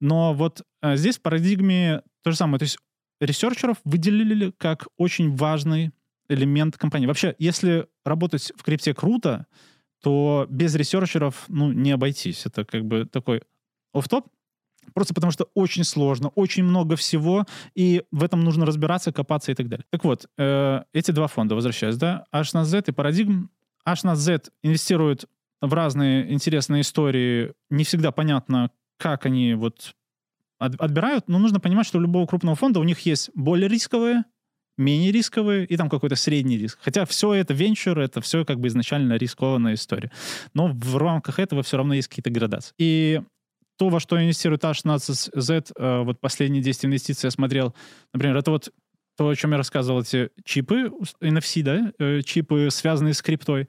Но 0.00 0.32
вот 0.32 0.62
а, 0.80 0.96
здесь 0.96 1.18
в 1.18 1.20
парадигме 1.20 2.00
то 2.24 2.30
же 2.30 2.38
самое. 2.38 2.58
То 2.58 2.62
есть 2.62 2.78
researcher 3.20 3.67
ов 3.67 3.76
выделили 3.84 4.54
как 4.56 4.86
очень 4.96 5.36
важный 5.36 5.90
элемент 6.30 6.78
компании. 6.78 7.06
Вообще, 7.06 7.34
если 7.38 7.88
работать 8.06 8.52
в 8.56 8.62
крипте 8.62 8.94
круто, 8.94 9.44
то 10.02 10.46
без 10.48 10.74
researcher 10.74 11.28
ов, 11.28 11.44
ну, 11.48 11.72
не 11.72 11.90
обойтись. 11.90 12.46
Это 12.46 12.64
как 12.64 12.86
бы 12.86 13.04
такой 13.04 13.42
off-top, 13.92 14.28
Просто 14.94 15.14
потому 15.14 15.30
что 15.30 15.48
очень 15.54 15.84
сложно, 15.84 16.28
очень 16.28 16.64
много 16.64 16.96
всего, 16.96 17.44
и 17.74 18.02
в 18.10 18.24
этом 18.24 18.44
нужно 18.44 18.66
разбираться, 18.66 19.12
копаться 19.12 19.52
и 19.52 19.54
так 19.54 19.68
далее. 19.68 19.84
Так 19.90 20.04
вот, 20.04 20.26
э, 20.38 20.82
эти 20.92 21.10
два 21.10 21.26
фонда, 21.26 21.54
возвращаясь, 21.54 21.96
да, 21.96 22.24
a16z 22.32 22.84
и 22.88 22.92
Paradigm. 22.92 23.48
a16z 23.86 24.50
инвестирует 24.62 25.26
в 25.60 25.72
разные 25.72 26.32
интересные 26.32 26.82
истории. 26.82 27.52
Не 27.70 27.84
всегда 27.84 28.12
понятно, 28.12 28.70
как 28.98 29.26
они 29.26 29.54
вот 29.54 29.94
отбирают, 30.58 31.28
но 31.28 31.38
нужно 31.38 31.60
понимать, 31.60 31.86
что 31.86 31.98
у 31.98 32.00
любого 32.00 32.26
крупного 32.26 32.56
фонда 32.56 32.80
у 32.80 32.84
них 32.84 33.00
есть 33.00 33.30
более 33.34 33.68
рисковые, 33.68 34.24
менее 34.78 35.12
рисковые 35.12 35.66
и 35.66 35.76
там 35.76 35.88
какой-то 35.88 36.16
средний 36.16 36.58
риск. 36.58 36.78
Хотя 36.82 37.04
все 37.04 37.34
это 37.34 37.54
венчур, 37.54 37.98
это 37.98 38.20
все 38.20 38.44
как 38.44 38.60
бы 38.60 38.68
изначально 38.68 39.14
рискованная 39.14 39.74
история. 39.74 40.10
Но 40.54 40.68
в 40.68 40.96
рамках 40.96 41.38
этого 41.38 41.62
все 41.62 41.76
равно 41.76 41.94
есть 41.94 42.08
какие-то 42.08 42.30
градации. 42.30 42.74
И 42.78 43.20
то, 43.76 43.88
во 43.88 44.00
что 44.00 44.20
инвестирует 44.20 44.64
A16Z, 44.64 45.72
э, 45.76 46.02
вот 46.02 46.20
последние 46.20 46.62
10 46.62 46.86
инвестиций 46.86 47.26
я 47.26 47.30
смотрел, 47.30 47.74
например, 48.12 48.36
это 48.36 48.50
вот 48.50 48.70
то, 49.16 49.28
о 49.28 49.34
чем 49.34 49.52
я 49.52 49.56
рассказывал, 49.56 50.02
эти 50.02 50.30
чипы, 50.44 50.90
NFC, 51.22 51.62
да, 51.62 51.92
э, 51.98 52.20
чипы, 52.22 52.68
связанные 52.70 53.14
с 53.14 53.22
криптой. 53.22 53.68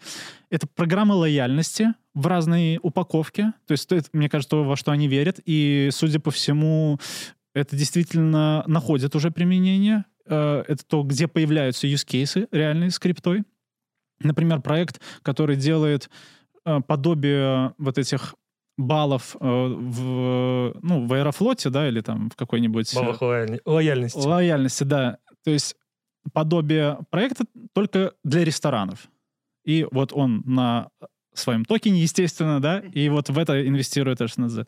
Это 0.49 0.67
программы 0.67 1.15
лояльности 1.15 1.93
в 2.13 2.27
разной 2.27 2.79
упаковке. 2.81 3.53
То 3.65 3.71
есть, 3.71 3.89
это, 3.91 4.09
мне 4.11 4.29
кажется, 4.29 4.49
то, 4.51 4.63
во 4.63 4.75
что 4.75 4.91
они 4.91 5.07
верят. 5.07 5.39
И, 5.45 5.89
судя 5.91 6.19
по 6.19 6.31
всему, 6.31 6.99
это 7.53 7.77
действительно 7.77 8.63
находит 8.67 9.15
уже 9.15 9.31
применение. 9.31 10.03
Э, 10.25 10.63
это 10.67 10.85
то, 10.85 11.03
где 11.03 11.27
появляются 11.29 11.87
use 11.87 12.05
cases 12.05 12.47
реальные 12.51 12.91
с 12.91 12.99
криптой. 12.99 13.43
Например, 14.19 14.61
проект, 14.61 14.99
который 15.21 15.55
делает 15.55 16.09
подобие 16.85 17.73
вот 17.77 17.97
этих 17.97 18.35
баллов 18.77 19.35
э, 19.39 19.45
в, 19.45 20.73
ну, 20.81 21.07
в 21.07 21.13
Аэрофлоте, 21.13 21.69
да, 21.69 21.87
или 21.87 22.01
там 22.01 22.29
в 22.29 22.35
какой-нибудь... 22.35 22.93
Э, 22.95 22.99
Баллах 22.99 23.21
лояльности. 23.65 24.17
Лояльности, 24.17 24.83
да. 24.83 25.17
То 25.43 25.51
есть 25.51 25.75
подобие 26.33 26.99
проекта 27.09 27.45
только 27.73 28.13
для 28.23 28.43
ресторанов. 28.43 29.07
И 29.65 29.85
вот 29.91 30.13
он 30.13 30.43
на 30.45 30.89
своем 31.33 31.65
токене, 31.65 32.01
естественно, 32.01 32.61
да, 32.61 32.79
и 32.79 33.09
вот 33.09 33.29
в 33.29 33.37
это 33.37 33.67
инвестирует 33.67 34.21
HNZ. 34.21 34.67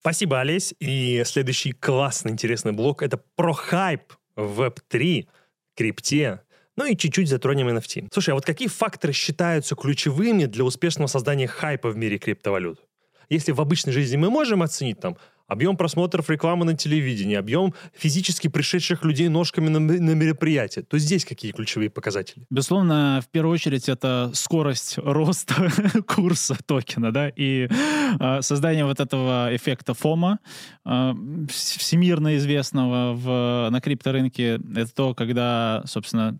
Спасибо, 0.00 0.40
Олесь. 0.40 0.74
И 0.80 1.22
следующий 1.24 1.72
классный, 1.72 2.32
интересный 2.32 2.72
блок— 2.72 3.02
это 3.04 3.20
про 3.36 3.52
хайп 3.52 4.12
в 4.34 4.62
Web3, 4.62 5.28
крипте, 5.76 6.40
ну 6.76 6.86
и 6.86 6.96
чуть-чуть 6.96 7.28
затронем 7.28 7.68
NFT. 7.68 8.08
Слушай, 8.12 8.30
а 8.30 8.34
вот 8.34 8.44
какие 8.44 8.68
факторы 8.68 9.12
считаются 9.12 9.74
ключевыми 9.74 10.46
для 10.46 10.64
успешного 10.64 11.06
создания 11.06 11.46
хайпа 11.46 11.90
в 11.90 11.96
мире 11.96 12.18
криптовалют? 12.18 12.80
Если 13.28 13.52
в 13.52 13.60
обычной 13.60 13.92
жизни 13.92 14.16
мы 14.16 14.30
можем 14.30 14.62
оценить 14.62 15.00
там 15.00 15.16
объем 15.46 15.76
просмотров 15.76 16.30
рекламы 16.30 16.64
на 16.64 16.76
телевидении, 16.76 17.36
объем 17.36 17.74
физически 17.94 18.48
пришедших 18.48 19.04
людей 19.04 19.28
ножками 19.28 19.68
на, 19.68 19.80
на 19.80 20.10
мероприятие, 20.14 20.84
то 20.84 20.98
здесь 20.98 21.24
какие 21.24 21.52
ключевые 21.52 21.90
показатели? 21.90 22.46
Безусловно, 22.50 23.20
в 23.22 23.30
первую 23.30 23.54
очередь 23.54 23.88
это 23.88 24.30
скорость 24.34 24.98
роста 24.98 25.70
курса 26.06 26.56
токена, 26.66 27.12
да, 27.12 27.28
и 27.28 27.68
э, 28.18 28.42
создание 28.42 28.84
вот 28.86 29.00
этого 29.00 29.54
эффекта 29.54 29.94
фома, 29.94 30.38
э, 30.86 31.12
всемирно 31.50 32.36
известного 32.36 33.14
в, 33.14 33.68
на 33.70 33.80
крипторынке, 33.80 34.58
это 34.74 34.94
то, 34.94 35.14
когда, 35.14 35.82
собственно, 35.86 36.38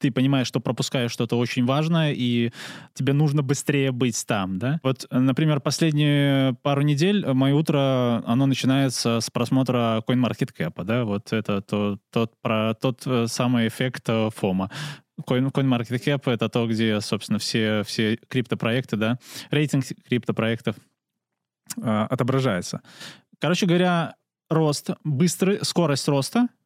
ты 0.00 0.10
понимаешь, 0.10 0.46
что 0.46 0.60
пропускаешь 0.60 1.12
что-то 1.12 1.38
очень 1.38 1.64
важное, 1.64 2.12
и 2.16 2.52
тебе 2.94 3.12
нужно 3.12 3.42
быстрее 3.42 3.92
быть 3.92 4.26
там, 4.26 4.58
да? 4.58 4.80
Вот, 4.82 5.06
например, 5.10 5.60
последние 5.60 6.54
пару 6.62 6.80
недель 6.80 7.24
мое 7.32 7.54
утро, 7.54 8.22
оно 8.26 8.46
начинается 8.46 9.20
с 9.20 9.30
просмотра 9.30 10.02
CoinMarketCap, 10.08 10.84
да? 10.84 11.04
Вот 11.04 11.32
это 11.32 11.60
то, 11.60 11.98
тот, 12.10 12.32
про, 12.40 12.74
тот 12.74 13.02
э, 13.06 13.26
самый 13.26 13.68
эффект 13.68 14.04
э, 14.08 14.30
фома. 14.34 14.70
Coin, 15.28 15.52
CoinMarketCap— 15.52 16.22
это 16.32 16.48
то, 16.48 16.66
где, 16.66 17.00
собственно, 17.02 17.38
все, 17.38 17.82
все 17.84 18.16
криптопроекты, 18.28 18.96
да, 18.96 19.18
рейтинг 19.50 19.84
криптопроектов 20.08 20.76
э, 21.76 22.06
отображается. 22.08 22.80
Короче 23.38 23.66
говоря, 23.66 24.14
рост, 24.48 24.90
быстрый, 25.04 25.62
скорость 25.62 26.08
роста— 26.08 26.48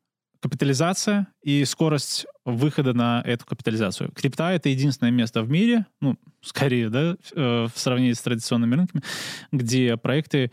капитализация 0.45 1.29
и 1.43 1.65
скорость 1.65 2.27
выхода 2.45 2.93
на 2.93 3.23
эту 3.25 3.47
капитализацию. 3.47 4.13
Крипта— 4.13 4.51
это 4.53 4.69
единственное 4.69 5.11
место 5.11 5.43
в 5.43 5.49
мире, 5.49 5.87
ну, 6.03 6.19
скорее, 6.43 6.91
да, 6.91 7.17
э, 7.35 7.67
в 7.75 7.79
сравнении 7.79 8.13
с 8.13 8.21
традиционными 8.21 8.75
рынками, 8.75 9.03
где 9.53 9.97
проекты 9.97 10.53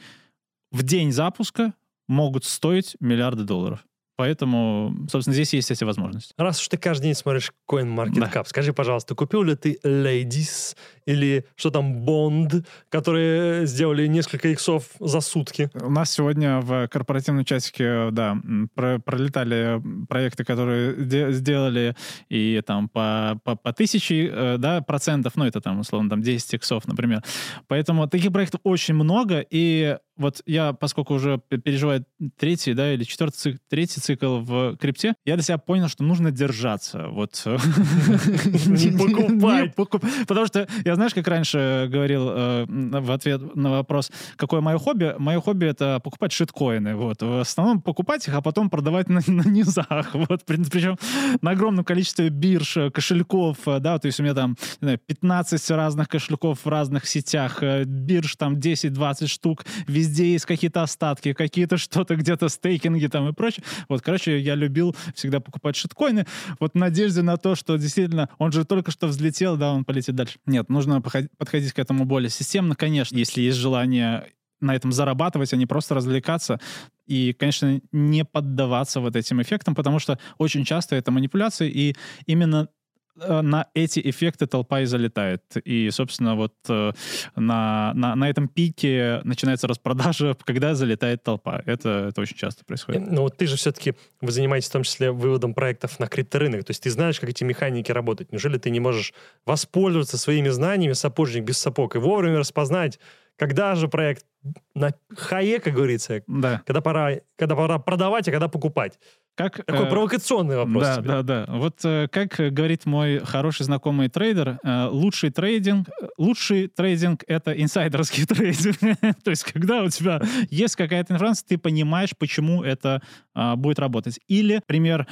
в 0.71 0.83
день 0.83 1.11
запуска 1.11 1.73
могут 2.07 2.45
стоить 2.45 2.95
миллиарды 3.01 3.43
долларов. 3.43 3.85
Поэтому, 4.21 4.95
собственно, 5.09 5.33
здесь 5.33 5.51
есть 5.51 5.71
эти 5.71 5.83
возможности. 5.83 6.35
Раз 6.37 6.61
уж 6.61 6.67
ты 6.67 6.77
каждый 6.77 7.05
день 7.05 7.15
смотришь 7.15 7.51
CoinMarketCap, 7.67 8.33
да. 8.33 8.43
скажи, 8.43 8.71
пожалуйста, 8.71 9.15
купил 9.15 9.41
ли 9.41 9.55
ты 9.55 9.79
Ladies 9.83 10.75
или 11.07 11.43
что 11.55 11.71
там, 11.71 12.07
Bond, 12.07 12.63
которые 12.89 13.65
сделали 13.65 14.05
несколько 14.05 14.49
иксов 14.49 14.91
за 14.99 15.21
сутки? 15.21 15.71
У 15.73 15.89
нас 15.89 16.11
сегодня 16.11 16.59
в 16.59 16.87
корпоративном 16.89 17.45
чатике, 17.45 18.11
да, 18.11 18.37
про 18.75 18.99
пролетали 18.99 19.81
проекты, 20.07 20.43
которые 20.43 21.31
сделали 21.33 21.95
и 22.29 22.61
там 22.63 22.89
по, 22.89 23.39
по, 23.43 23.55
по 23.55 23.73
тысяче 23.73 24.29
э, 24.31 24.57
да, 24.59 24.81
процентов, 24.81 25.33
ну 25.35 25.45
это 25.45 25.61
там 25.61 25.79
условно 25.79 26.11
там 26.11 26.21
10 26.21 26.53
иксов, 26.53 26.87
например. 26.87 27.23
Поэтому 27.67 28.07
таких 28.07 28.31
проектов 28.31 28.61
очень 28.63 28.93
много, 28.93 29.43
и 29.49 29.97
вот 30.21 30.41
я, 30.45 30.73
поскольку 30.73 31.15
уже 31.15 31.39
переживаю 31.39 32.05
третий, 32.37 32.73
да, 32.73 32.93
или 32.93 33.03
четвертый 33.03 33.37
цикл, 33.37 33.57
третий 33.69 33.99
цикл 33.99 34.37
в 34.37 34.77
крипте, 34.77 35.15
я 35.25 35.35
для 35.35 35.43
себя 35.43 35.57
понял, 35.57 35.87
что 35.87 36.03
нужно 36.03 36.31
держаться. 36.31 37.07
Вот. 37.07 37.41
Не 37.45 38.97
покупать. 38.97 39.75
Потому 40.27 40.45
что 40.45 40.67
я, 40.85 40.95
знаешь, 40.95 41.13
как 41.13 41.27
раньше 41.27 41.87
говорил 41.91 42.29
э, 42.29 42.65
в 42.67 43.11
ответ 43.11 43.55
на 43.55 43.71
вопрос, 43.71 44.11
какое 44.35 44.61
мое 44.61 44.77
хобби? 44.77 45.15
Мое 45.17 45.41
хобби— 45.41 45.65
это 45.67 45.99
покупать 46.03 46.31
шиткоины. 46.31 46.95
Вот. 46.95 47.21
В 47.21 47.41
основном 47.41 47.81
покупать 47.81 48.27
их, 48.27 48.35
а 48.35 48.41
потом 48.41 48.69
продавать 48.69 49.09
на, 49.09 49.21
на 49.27 49.43
низах. 49.43 50.13
Вот. 50.13 50.43
Причем 50.45 50.97
на 51.41 51.51
огромном 51.51 51.83
количестве 51.83 52.29
бирж, 52.29 52.77
кошельков, 52.93 53.57
э, 53.67 53.79
да, 53.79 53.97
то 53.97 54.05
есть 54.05 54.19
у 54.19 54.23
меня 54.23 54.33
там 54.33 54.55
знаю, 54.79 54.99
15 54.99 55.71
разных 55.71 56.07
кошельков 56.07 56.65
в 56.65 56.69
разных 56.69 57.07
сетях, 57.07 57.63
э, 57.63 57.83
бирж 57.85 58.35
там 58.35 58.55
10-20 58.55 59.27
штук, 59.27 59.65
везде 59.87 60.10
везде 60.11 60.31
есть 60.33 60.45
какие-то 60.45 60.83
остатки, 60.83 61.33
какие-то 61.33 61.77
что-то 61.77 62.15
где-то 62.15 62.49
стейкинги 62.49 63.07
там 63.07 63.29
и 63.29 63.33
прочее. 63.33 63.63
Вот, 63.87 64.01
короче, 64.01 64.39
я 64.39 64.55
любил 64.55 64.95
всегда 65.15 65.39
покупать 65.39 65.75
шиткоины, 65.75 66.25
вот 66.59 66.73
в 66.73 66.77
надежде 66.77 67.21
на 67.21 67.37
то, 67.37 67.55
что 67.55 67.77
действительно 67.77 68.29
он 68.37 68.51
же 68.51 68.65
только 68.65 68.91
что 68.91 69.07
взлетел, 69.07 69.57
да, 69.57 69.71
он 69.71 69.85
полетит 69.85 70.15
дальше. 70.15 70.39
Нет, 70.45 70.69
нужно 70.69 71.01
подходить 71.01 71.73
к 71.73 71.79
этому 71.79 72.05
более 72.05 72.29
системно, 72.29 72.75
конечно, 72.75 73.15
если 73.15 73.41
есть 73.41 73.57
желание 73.57 74.27
на 74.59 74.75
этом 74.75 74.91
зарабатывать, 74.91 75.53
а 75.53 75.57
не 75.57 75.65
просто 75.65 75.95
развлекаться. 75.95 76.59
И, 77.07 77.33
конечно, 77.33 77.81
не 77.91 78.23
поддаваться 78.23 78.99
вот 78.99 79.15
этим 79.15 79.41
эффектам, 79.41 79.73
потому 79.73 79.97
что 79.97 80.19
очень 80.37 80.65
часто 80.65 80.95
это 80.95 81.11
манипуляции, 81.11 81.69
и 81.69 81.95
именно 82.27 82.67
на 83.15 83.67
эти 83.73 83.99
эффекты 84.09 84.47
толпа 84.47 84.81
и 84.81 84.85
залетает. 84.85 85.43
И, 85.65 85.89
собственно, 85.91 86.35
вот 86.35 86.53
э, 86.69 86.91
на, 87.35 87.93
на, 87.93 88.15
на 88.15 88.29
этом 88.29 88.47
пике 88.47 89.21
начинается 89.23 89.67
распродажа, 89.67 90.35
когда 90.45 90.75
залетает 90.75 91.23
толпа. 91.23 91.61
Это, 91.65 92.07
это 92.09 92.21
очень 92.21 92.37
часто 92.37 92.65
происходит. 92.65 93.09
Ну 93.09 93.23
вот 93.23 93.37
ты 93.37 93.47
же 93.47 93.57
все-таки, 93.57 93.93
вы 94.21 94.31
занимаетесь 94.31 94.69
в 94.69 94.73
том 94.73 94.83
числе 94.83 95.11
выводом 95.11 95.53
проектов 95.53 95.99
на 95.99 96.07
крипторынок, 96.07 96.63
то 96.63 96.71
есть 96.71 96.83
ты 96.83 96.89
знаешь, 96.89 97.19
как 97.19 97.29
эти 97.29 97.43
механики 97.43 97.91
работают. 97.91 98.31
Неужели 98.31 98.57
ты 98.57 98.69
не 98.69 98.79
можешь 98.79 99.13
воспользоваться 99.45 100.17
своими 100.17 100.49
знаниями 100.49 100.93
сапожник 100.93 101.43
без 101.43 101.57
сапог 101.57 101.95
и 101.95 101.99
вовремя 101.99 102.39
распознать, 102.39 102.99
когда 103.37 103.75
же 103.75 103.87
проект 103.87 104.25
на 104.73 104.91
хае, 105.15 105.59
как 105.59 105.73
говорится, 105.73 106.23
да. 106.27 106.61
когда, 106.65 106.81
пора, 106.81 107.11
когда 107.37 107.55
пора 107.55 107.79
продавать, 107.79 108.27
а 108.27 108.31
когда 108.31 108.47
покупать. 108.47 108.99
Как, 109.35 109.63
Такой 109.65 109.85
э, 109.85 109.89
провокационный 109.89 110.57
вопрос. 110.57 110.83
Да, 110.83 110.95
тебе. 110.97 111.07
да, 111.07 111.23
да. 111.23 111.45
Вот 111.47 111.79
э, 111.85 112.07
как 112.11 112.35
говорит 112.53 112.85
мой 112.85 113.19
хороший 113.19 113.63
знакомый 113.63 114.09
трейдер, 114.09 114.59
э, 114.61 114.87
лучший 114.87 115.29
трейдинг, 115.29 115.87
лучший 116.17 116.67
трейдинг— 116.67 117.23
это 117.27 117.51
инсайдерский 117.51 118.25
трейдинг. 118.27 118.77
То 119.23 119.29
есть 119.29 119.43
когда 119.43 119.83
у 119.83 119.89
тебя 119.89 120.21
есть 120.49 120.75
какая-то 120.75 121.13
информация, 121.13 121.47
ты 121.47 121.57
понимаешь, 121.57 122.11
почему 122.17 122.63
это 122.63 123.01
э, 123.33 123.55
будет 123.55 123.79
работать. 123.79 124.19
Или, 124.27 124.61
пример, 124.65 125.07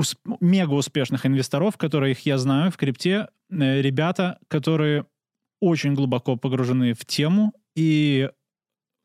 усп- 0.00 0.16
мега 0.40 0.72
успешных 0.72 1.24
инвесторов, 1.24 1.76
которых 1.76 2.26
я 2.26 2.38
знаю 2.38 2.70
в 2.72 2.76
крипте, 2.76 3.28
э, 3.50 3.80
ребята, 3.80 4.38
которые 4.48 5.06
очень 5.62 5.94
глубоко 5.94 6.36
погружены 6.36 6.92
в 6.92 7.06
тему 7.06 7.52
и 7.76 8.28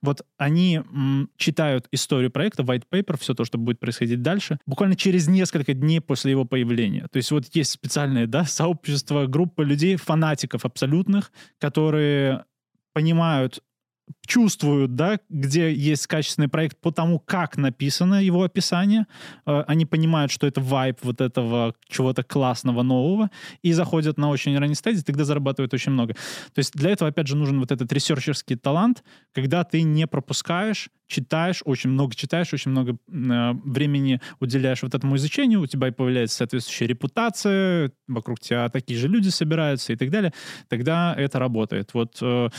вот 0.02 0.26
они 0.38 0.78
м, 0.78 1.30
читают 1.38 1.88
историю 1.92 2.32
проекта, 2.32 2.64
white 2.64 2.86
paper, 2.92 3.18
все 3.20 3.36
то, 3.36 3.46
что 3.46 3.60
будет 3.60 3.80
происходить 3.80 4.22
дальше, 4.22 4.60
буквально 4.66 4.96
через 4.96 5.28
несколько 5.28 5.74
дней 5.74 6.02
после 6.02 6.32
его 6.32 6.46
появления. 6.46 7.08
То 7.12 7.18
есть 7.18 7.30
вот 7.32 7.46
есть 7.54 7.72
специальное 7.72 8.26
да, 8.26 8.44
сообщество, 8.46 9.28
группа 9.28 9.62
людей, 9.62 9.96
фанатиков 9.98 10.66
абсолютных, 10.66 11.32
которые 11.60 12.46
понимают 12.94 13.64
чувствуют, 14.28 14.96
да, 14.96 15.20
где 15.30 15.74
есть 15.74 16.06
качественный 16.08 16.50
проект 16.50 16.78
по 16.80 16.92
тому, 16.92 17.20
как 17.20 17.58
написано 17.58 18.24
его 18.24 18.44
описание. 18.44 19.08
Э, 19.46 19.64
они 19.68 19.86
понимают, 19.86 20.32
что 20.32 20.46
это 20.46 20.62
вайп 20.62 21.00
вот 21.04 21.22
этого 21.22 21.74
чего-то 21.88 22.24
классного, 22.24 22.84
нового, 22.84 23.32
и 23.64 23.74
заходят 23.74 24.18
на 24.18 24.30
очень 24.30 24.58
ранней 24.58 24.76
стадии, 24.76 25.02
тогда 25.02 25.24
зарабатывают 25.24 25.74
очень 25.74 25.94
много. 25.94 26.14
То 26.54 26.60
есть 26.60 26.74
для 26.74 26.92
этого, 26.92 27.10
опять 27.10 27.28
же, 27.28 27.36
нужен 27.36 27.60
вот 27.60 27.72
этот 27.72 27.92
ресерчерский 27.92 28.58
талант, 28.58 29.04
когда 29.34 29.64
ты 29.64 29.82
не 29.82 30.06
пропускаешь 30.06 30.90
читаешь, 31.08 31.62
очень 31.66 31.90
много 31.90 32.16
читаешь, 32.16 32.54
очень 32.54 32.72
много 32.72 32.94
э, 32.94 33.54
времени 33.64 34.20
уделяешь 34.40 34.84
вот 34.84 34.94
этому 34.94 35.16
изучению, 35.16 35.62
у 35.62 35.68
тебя 35.68 35.92
появляется 35.92 36.38
соответствующая 36.38 36.88
репутация, 36.88 37.92
вокруг 38.08 38.40
тебя 38.40 38.70
такие 38.70 39.00
же 39.00 39.08
люди 39.08 39.30
собираются 39.30 39.94
и 39.94 39.96
так 39.96 40.10
далее, 40.10 40.34
тогда 40.68 41.16
это 41.18 41.40
работает. 41.40 41.94
Вот 41.94 42.18
э, 42.22 42.50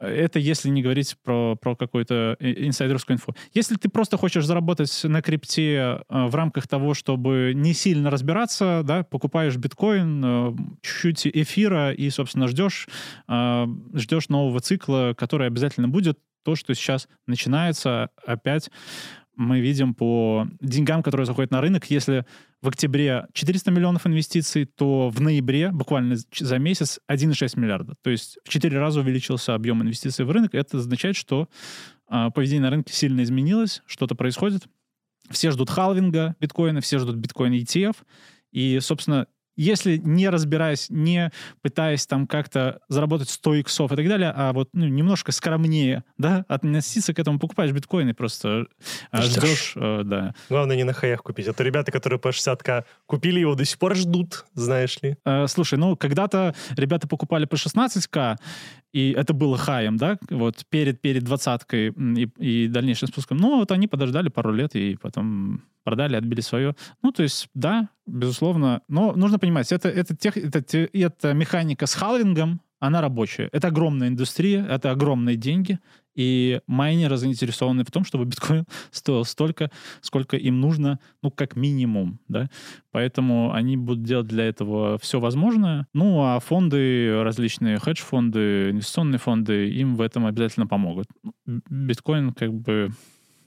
это 0.00 0.38
если 0.40 0.68
не 0.68 0.82
говорить 0.82 1.11
про, 1.22 1.56
про 1.56 1.76
какую-то 1.76 2.36
инсайдерскую 2.40 3.16
инфу. 3.16 3.34
Если 3.54 3.76
ты 3.76 3.88
просто 3.88 4.16
хочешь 4.16 4.46
заработать 4.46 4.92
на 5.04 5.22
крипте 5.22 5.74
э, 5.74 5.98
в 6.08 6.34
рамках 6.34 6.68
того, 6.68 6.94
чтобы 6.94 7.52
не 7.54 7.74
сильно 7.74 8.10
разбираться, 8.10 8.82
да, 8.84 9.02
покупаешь 9.02 9.56
биткоин, 9.56 10.22
э, 10.24 10.52
чуть-чуть 10.82 11.26
эфира 11.26 11.92
и, 11.92 12.10
собственно, 12.10 12.48
ждешь, 12.48 12.88
э, 13.28 13.66
ждешь 13.94 14.28
нового 14.28 14.60
цикла, 14.60 15.14
который 15.16 15.46
обязательно 15.46 15.88
будет, 15.88 16.18
то, 16.44 16.56
что 16.56 16.74
сейчас 16.74 17.08
начинается 17.26 18.10
опять 18.26 18.70
мы 19.34 19.60
видим 19.60 19.94
по 19.94 20.46
деньгам, 20.60 21.02
которые 21.02 21.26
заходят 21.26 21.50
на 21.50 21.60
рынок, 21.60 21.86
если 21.90 22.26
в 22.62 22.68
октябре 22.68 23.26
400 23.32 23.72
миллионов 23.72 24.06
инвестиций, 24.06 24.64
то 24.64 25.10
в 25.10 25.20
ноябре, 25.20 25.72
буквально 25.72 26.16
за 26.38 26.58
месяц, 26.58 27.00
1,6 27.10 27.58
миллиарда. 27.58 27.94
То 28.02 28.10
есть 28.10 28.38
в 28.44 28.48
4 28.48 28.78
раза 28.78 29.00
увеличился 29.00 29.54
объем 29.54 29.82
инвестиций 29.82 30.24
в 30.24 30.30
рынок. 30.30 30.54
Это 30.54 30.78
означает, 30.78 31.16
что 31.16 31.48
э, 32.08 32.30
поведение 32.32 32.62
на 32.62 32.70
рынке 32.70 32.94
сильно 32.94 33.22
изменилось, 33.22 33.82
что-то 33.86 34.14
происходит. 34.14 34.62
Все 35.30 35.50
ждут 35.50 35.70
халвинга 35.70 36.36
биткоина, 36.38 36.80
все 36.80 36.98
ждут 36.98 37.16
биткоин 37.16 37.52
ETF. 37.52 37.96
И, 38.52 38.78
собственно, 38.80 39.26
если 39.56 39.96
не 39.96 40.28
разбираясь, 40.28 40.88
не 40.90 41.30
пытаясь 41.62 42.06
там 42.06 42.26
как-то 42.26 42.80
заработать 42.88 43.30
100 43.30 43.54
иксов 43.56 43.92
и 43.92 43.96
так 43.96 44.08
далее, 44.08 44.32
а 44.34 44.52
вот 44.52 44.70
ну, 44.72 44.86
немножко 44.86 45.32
скромнее, 45.32 46.04
да, 46.18 46.44
относиться 46.48 47.14
к 47.14 47.18
этому, 47.18 47.38
покупаешь 47.38 47.72
биткоины, 47.72 48.14
просто 48.14 48.66
а, 49.10 49.22
ждешь, 49.22 49.72
э, 49.76 50.02
да. 50.04 50.34
Главное 50.48 50.76
не 50.76 50.84
на 50.84 50.92
хаях 50.92 51.22
купить. 51.22 51.46
Это 51.46 51.62
ребята, 51.62 51.92
которые 51.92 52.18
по 52.18 52.28
60к 52.28 52.84
купили 53.06 53.40
его, 53.40 53.54
до 53.54 53.64
сих 53.64 53.78
пор 53.78 53.94
ждут, 53.96 54.44
знаешь 54.54 54.98
ли. 55.02 55.16
Э, 55.24 55.46
слушай, 55.46 55.78
ну, 55.78 55.96
когда-то 55.96 56.54
ребята 56.76 57.08
покупали 57.08 57.44
по 57.44 57.56
16к, 57.56 58.36
и 58.92 59.10
это 59.12 59.32
было 59.32 59.56
хаем, 59.56 59.96
да, 59.96 60.18
вот 60.30 60.66
перед, 60.68 61.00
перед 61.00 61.24
двадцаткой 61.24 61.88
и, 61.88 62.28
и 62.38 62.68
дальнейшим 62.68 63.08
спуском. 63.08 63.38
Ну, 63.38 63.58
вот 63.58 63.72
они 63.72 63.88
подождали 63.88 64.28
пару 64.28 64.52
лет 64.52 64.74
и 64.76 64.96
потом 65.00 65.62
продали, 65.82 66.16
отбили 66.16 66.40
свое. 66.40 66.76
Ну, 67.02 67.10
то 67.10 67.22
есть, 67.22 67.48
да, 67.54 67.88
безусловно. 68.06 68.82
Но 68.88 69.12
нужно 69.12 69.38
понимать, 69.38 69.72
это, 69.72 69.88
это, 69.88 70.14
тех, 70.16 70.36
это, 70.36 70.62
это 70.92 71.32
механика 71.32 71.86
с 71.86 71.94
халвингом, 71.94 72.60
она 72.80 73.00
рабочая. 73.00 73.48
Это 73.52 73.68
огромная 73.68 74.08
индустрия, 74.08 74.66
это 74.66 74.90
огромные 74.90 75.36
деньги, 75.36 75.78
и 76.14 76.60
майнеры 76.66 77.16
заинтересованы 77.16 77.84
в 77.84 77.90
том, 77.90 78.04
чтобы 78.04 78.24
биткоин 78.24 78.64
стоил 78.90 79.24
столько, 79.24 79.70
сколько 80.00 80.36
им 80.36 80.60
нужно, 80.60 80.98
ну, 81.22 81.30
как 81.30 81.56
минимум, 81.56 82.20
да. 82.28 82.48
Поэтому 82.90 83.52
они 83.52 83.76
будут 83.76 84.02
делать 84.02 84.26
для 84.26 84.44
этого 84.44 84.98
все 84.98 85.20
возможное. 85.20 85.86
Ну, 85.94 86.22
а 86.22 86.40
фонды, 86.40 87.22
различные 87.22 87.78
хедж-фонды, 87.78 88.70
инвестиционные 88.70 89.18
фонды, 89.18 89.70
им 89.70 89.96
в 89.96 90.00
этом 90.00 90.26
обязательно 90.26 90.66
помогут. 90.66 91.06
Биткоин 91.46 92.32
как 92.32 92.52
бы 92.52 92.90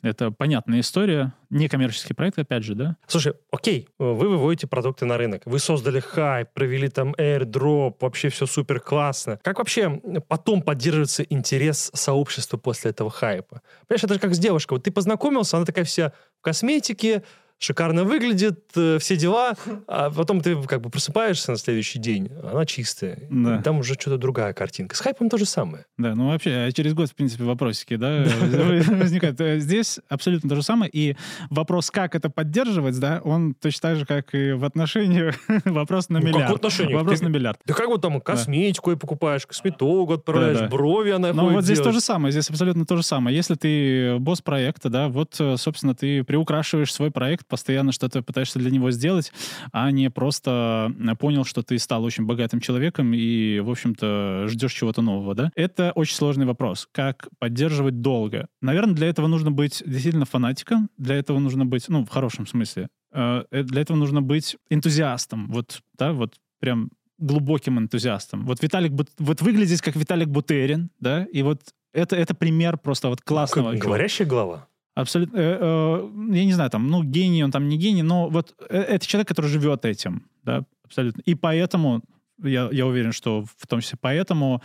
это 0.09 0.31
понятная 0.31 0.79
история, 0.79 1.33
некоммерческий 1.49 2.15
проект, 2.15 2.39
опять 2.39 2.63
же, 2.63 2.75
да? 2.75 2.97
Слушай, 3.07 3.33
окей, 3.51 3.89
вы 3.99 4.13
выводите 4.15 4.67
продукты 4.67 5.05
на 5.05 5.17
рынок, 5.17 5.43
вы 5.45 5.59
создали 5.59 5.99
хайп, 5.99 6.49
провели 6.53 6.89
там 6.89 7.13
airdrop, 7.13 7.95
вообще 7.99 8.29
все 8.29 8.45
супер 8.45 8.79
классно. 8.79 9.39
Как 9.43 9.59
вообще 9.59 10.01
потом 10.27 10.61
поддерживается 10.61 11.23
интерес 11.23 11.91
сообщества 11.93 12.57
после 12.57 12.91
этого 12.91 13.09
хайпа? 13.09 13.61
Понимаешь, 13.87 14.03
это 14.03 14.13
же 14.15 14.19
как 14.19 14.35
с 14.35 14.39
девушкой. 14.39 14.75
Вот 14.75 14.83
ты 14.83 14.91
познакомился, 14.91 15.57
она 15.57 15.65
такая 15.65 15.85
вся 15.85 16.13
в 16.39 16.41
косметике, 16.41 17.23
шикарно 17.59 18.03
выглядит, 18.03 18.59
э, 18.75 18.97
все 18.99 19.15
дела, 19.15 19.53
а 19.87 20.09
потом 20.11 20.41
ты 20.41 20.61
как 20.63 20.81
бы 20.81 20.89
просыпаешься 20.89 21.51
на 21.51 21.57
следующий 21.57 21.99
день, 21.99 22.29
она 22.43 22.65
чистая. 22.65 23.17
Да. 23.29 23.61
Там 23.61 23.79
уже 23.79 23.93
что-то 23.95 24.17
другая 24.17 24.53
картинка. 24.53 24.95
С 24.95 24.99
хайпом 24.99 25.29
то 25.29 25.37
же 25.37 25.45
самое. 25.45 25.85
Да, 25.97 26.15
ну 26.15 26.27
вообще, 26.29 26.51
а 26.67 26.71
через 26.71 26.93
год, 26.93 27.09
в 27.09 27.15
принципе, 27.15 27.43
вопросики, 27.43 27.95
да, 27.95 28.25
возникают. 28.89 29.39
Э, 29.41 29.59
Здесь 29.59 29.99
абсолютно 30.09 30.49
то 30.49 30.55
же 30.55 30.63
самое. 30.63 30.89
И 30.91 31.15
вопрос, 31.49 31.91
как 31.91 32.15
это 32.15 32.29
поддерживать, 32.29 32.99
да, 32.99 33.21
он 33.23 33.53
точно 33.53 33.89
так 33.89 33.97
же, 33.97 34.05
как 34.05 34.33
и 34.35 34.51
в 34.51 34.65
отношениях, 34.65 35.35
вопрос 35.65 36.09
на 36.09 36.19
Ну, 36.19 36.25
как 36.25 36.33
в 36.33 36.35
миллиард. 36.35 36.55
отношениях? 36.57 36.99
Вопрос 36.99 37.19
Ты- 37.19 37.25
на 37.25 37.29
миллиард. 37.29 37.59
Да 37.65 37.73
как 37.73 37.87
вот 37.87 38.01
там 38.01 38.19
косметику 38.21 38.91
и 38.91 38.95
покупаешь, 38.95 39.45
косметологу 39.45 40.13
отправляешь, 40.13 40.69
брови 40.69 41.11
она 41.11 41.33
Ну 41.33 41.51
вот 41.51 41.63
здесь 41.63 41.79
то 41.79 41.91
же 41.91 42.01
самое, 42.01 42.31
здесь 42.31 42.49
абсолютно 42.49 42.85
то 42.85 42.97
же 42.97 43.03
самое. 43.03 43.35
Если 43.35 43.55
ты 43.55 44.17
босс 44.19 44.41
проекта, 44.41 44.89
да, 44.89 45.07
вот, 45.07 45.35
э, 45.39 45.55
собственно, 45.57 45.95
ты 45.95 46.23
приукрашиваешь 46.23 46.93
свой 46.93 47.11
проект, 47.11 47.44
постоянно 47.47 47.91
что-то 47.91 48.21
пытаешься 48.21 48.59
для 48.59 48.71
него 48.71 48.91
сделать, 48.91 49.31
а 49.71 49.91
не 49.91 50.09
просто 50.09 50.93
э, 50.97 51.15
понял, 51.15 51.45
что 51.45 51.61
ты 51.61 51.77
стал 51.79 52.03
очень 52.03 52.25
богатым 52.25 52.59
человеком 52.59 53.13
и, 53.13 53.59
в 53.59 53.69
общем-то, 53.69 54.45
ждешь 54.47 54.73
чего-то 54.73 55.01
нового, 55.01 55.35
да. 55.35 55.51
Это 55.55 55.91
очень 55.95 56.15
сложный 56.15 56.45
вопрос. 56.45 56.87
Как 56.91 57.27
поддерживать 57.39 58.01
долго? 58.01 58.47
Наверное, 58.61 58.95
для 58.95 59.07
этого 59.07 59.27
нужно 59.27 59.51
быть 59.51 59.83
действительно 59.85 60.25
фанатиком, 60.25 60.89
для 60.97 61.15
этого 61.15 61.39
нужно 61.39 61.65
быть, 61.65 61.87
ну, 61.89 62.05
в 62.05 62.09
хорошем 62.09 62.47
смысле, 62.47 62.87
э, 63.13 63.43
э, 63.51 63.63
для 63.63 63.81
этого 63.81 63.97
нужно 63.97 64.21
быть 64.21 64.57
энтузиастом, 64.69 65.47
вот, 65.51 65.81
да, 65.97 66.13
вот 66.13 66.35
прям 66.59 66.89
глубоким 67.17 67.79
энтузиастом. 67.79 68.45
Вот 68.45 68.61
Виталик, 68.61 68.91
вот 69.19 69.41
выглядеть 69.41 69.81
как 69.81 69.95
Виталик 69.95 70.27
Бутерин, 70.27 70.89
да, 70.99 71.25
и 71.25 71.41
вот 71.43 71.61
это, 71.93 72.15
это 72.15 72.35
пример 72.35 72.77
просто 72.77 73.07
вот 73.07 73.21
классного. 73.21 73.71
Как 73.71 73.79
говорящая 73.79 74.27
голова. 74.27 74.67
Абсолютно. 74.95 75.37
э, 75.37 75.57
э, 75.59 76.09
я 76.35 76.45
не 76.45 76.53
знаю, 76.53 76.69
там, 76.69 76.87
ну, 76.87 77.03
гений, 77.03 77.43
он 77.43 77.51
там 77.51 77.67
не 77.67 77.77
гений, 77.77 78.01
но 78.01 78.29
вот 78.29 78.55
э, 78.69 78.77
это 78.77 79.05
человек, 79.05 79.27
который 79.27 79.47
живет 79.47 79.83
этим, 79.83 80.23
да, 80.43 80.65
абсолютно. 80.85 81.21
И 81.25 81.35
поэтому, 81.35 82.01
я, 82.41 82.69
я 82.71 82.87
уверен, 82.87 83.11
что 83.11 83.43
в 83.57 83.67
том 83.67 83.81
числе 83.81 83.99
поэтому 84.01 84.61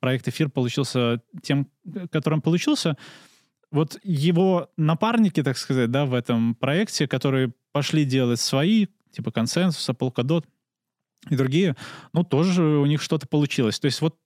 проект 0.00 0.28
«Эфир» 0.28 0.50
получился 0.50 1.22
тем, 1.42 1.66
которым 2.10 2.42
получился. 2.42 2.98
Вот 3.70 3.98
его 4.02 4.68
напарники, 4.76 5.42
так 5.42 5.56
сказать, 5.56 5.90
да, 5.90 6.04
в 6.04 6.12
этом 6.12 6.54
проекте, 6.54 7.08
которые 7.08 7.54
пошли 7.72 8.04
делать 8.04 8.38
свои, 8.38 8.86
типа 9.12 9.30
консенсуса, 9.30 9.92
Polkadot 9.92 10.44
и 11.30 11.36
другие, 11.36 11.74
ну, 12.12 12.22
тоже 12.22 12.62
у 12.62 12.84
них 12.84 13.00
что-то 13.00 13.26
получилось. 13.26 13.80
То 13.80 13.86
есть 13.86 14.02
вот 14.02 14.16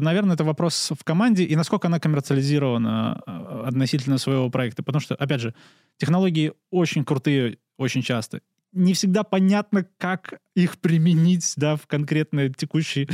наверное, 0.00 0.34
это 0.34 0.44
вопрос 0.44 0.90
в 0.98 1.04
команде 1.04 1.44
и 1.44 1.56
насколько 1.56 1.88
она 1.88 2.00
коммерциализирована 2.00 3.22
э, 3.26 3.64
относительно 3.66 4.18
своего 4.18 4.50
проекта. 4.50 4.82
Потому 4.82 5.00
что, 5.00 5.14
опять 5.14 5.40
же, 5.40 5.54
технологии 5.98 6.52
очень 6.70 7.04
крутые 7.04 7.58
очень 7.78 8.02
часто. 8.02 8.40
Не 8.72 8.92
всегда 8.92 9.22
понятно, 9.22 9.86
как 9.98 10.40
их 10.56 10.78
применить 10.80 11.52
да, 11.56 11.76
в 11.76 11.86
конкретной 11.86 12.52
текущей 12.52 13.08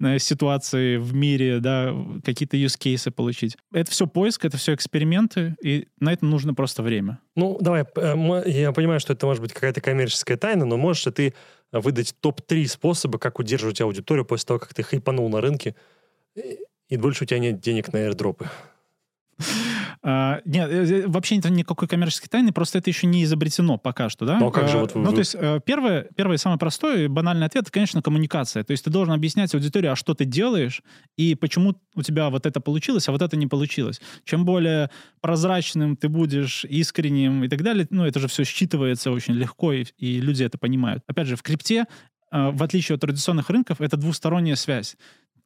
э, 0.00 0.18
ситуации 0.18 0.96
в 0.96 1.12
мире, 1.12 1.58
да, 1.58 1.92
какие-то 2.24 2.56
use 2.56 2.78
кейсы 2.78 3.10
получить. 3.10 3.56
Это 3.72 3.90
все 3.90 4.06
поиск, 4.06 4.44
это 4.44 4.58
все 4.58 4.74
эксперименты, 4.74 5.56
и 5.62 5.88
на 5.98 6.12
это 6.12 6.24
нужно 6.24 6.54
просто 6.54 6.84
время. 6.84 7.18
Ну, 7.34 7.58
давай, 7.60 7.84
э, 7.96 8.42
я 8.46 8.70
понимаю, 8.72 9.00
что 9.00 9.12
это 9.12 9.26
может 9.26 9.42
быть 9.42 9.52
какая-то 9.52 9.80
коммерческая 9.80 10.36
тайна, 10.36 10.64
но 10.66 10.76
можешь 10.76 11.06
ли 11.06 11.12
ты 11.12 11.34
выдать 11.72 12.14
топ-3 12.20 12.66
способа, 12.66 13.18
как 13.18 13.38
удерживать 13.38 13.80
аудиторию 13.80 14.24
после 14.24 14.46
того, 14.46 14.60
как 14.60 14.74
ты 14.74 14.82
хайпанул 14.82 15.28
на 15.28 15.40
рынке, 15.40 15.74
и- 16.88 16.96
больше 16.96 17.24
у 17.24 17.26
тебя 17.26 17.38
нет 17.38 17.60
денег 17.60 17.92
на 17.92 17.98
airdropы? 17.98 18.48
А, 20.04 20.40
нет, 20.44 21.04
вообще 21.06 21.38
это 21.38 21.48
никакой 21.48 21.86
коммерческой 21.86 22.26
тайны, 22.28 22.52
просто 22.52 22.78
это 22.78 22.90
еще 22.90 23.06
не 23.06 23.22
изобретено 23.22 23.78
пока 23.78 24.08
что, 24.08 24.26
да? 24.26 24.40
Ну, 24.40 24.48
а 24.48 24.50
как 24.50 24.68
же 24.68 24.78
Э, 24.78 24.80
вот 24.80 24.94
вы- 24.94 25.00
Ну, 25.02 25.12
то 25.12 25.18
есть 25.20 25.36
э, 25.38 25.60
первое, 25.64 26.08
первый 26.16 26.38
самый 26.38 26.58
простой 26.58 27.04
и 27.04 27.06
банальный 27.06 27.46
ответ, 27.46 27.62
это, 27.64 27.70
конечно, 27.72 28.02
коммуникация. 28.02 28.64
То 28.64 28.72
есть 28.72 28.82
ты 28.84 28.90
должен 28.90 29.14
объяснять 29.14 29.54
аудитории, 29.54 29.86
а 29.86 29.94
что 29.94 30.14
ты 30.14 30.24
делаешь, 30.24 30.82
и 31.16 31.36
почему 31.36 31.76
у 31.94 32.02
тебя 32.02 32.30
вот 32.30 32.46
это 32.46 32.60
получилось, 32.60 33.08
а 33.08 33.12
вот 33.12 33.22
это 33.22 33.36
не 33.36 33.46
получилось. 33.46 34.00
Чем 34.24 34.44
более 34.44 34.90
прозрачным 35.20 35.96
ты 35.96 36.08
будешь, 36.08 36.64
искренним 36.64 37.44
и 37.44 37.48
так 37.48 37.62
далее, 37.62 37.86
ну, 37.90 38.04
это 38.04 38.18
же 38.18 38.26
все 38.26 38.42
считывается 38.42 39.10
очень 39.12 39.34
легко, 39.34 39.72
и, 39.72 39.84
и 39.98 40.20
люди 40.20 40.42
это 40.42 40.58
понимают. 40.58 41.04
Опять 41.06 41.28
же, 41.28 41.36
в 41.36 41.42
крипте, 41.44 41.84
э, 42.32 42.50
в 42.50 42.60
отличие 42.64 42.94
от 42.96 43.02
традиционных 43.02 43.50
рынков, 43.50 43.80
это 43.80 43.96
двусторонняя 43.96 44.56
связь 44.56 44.96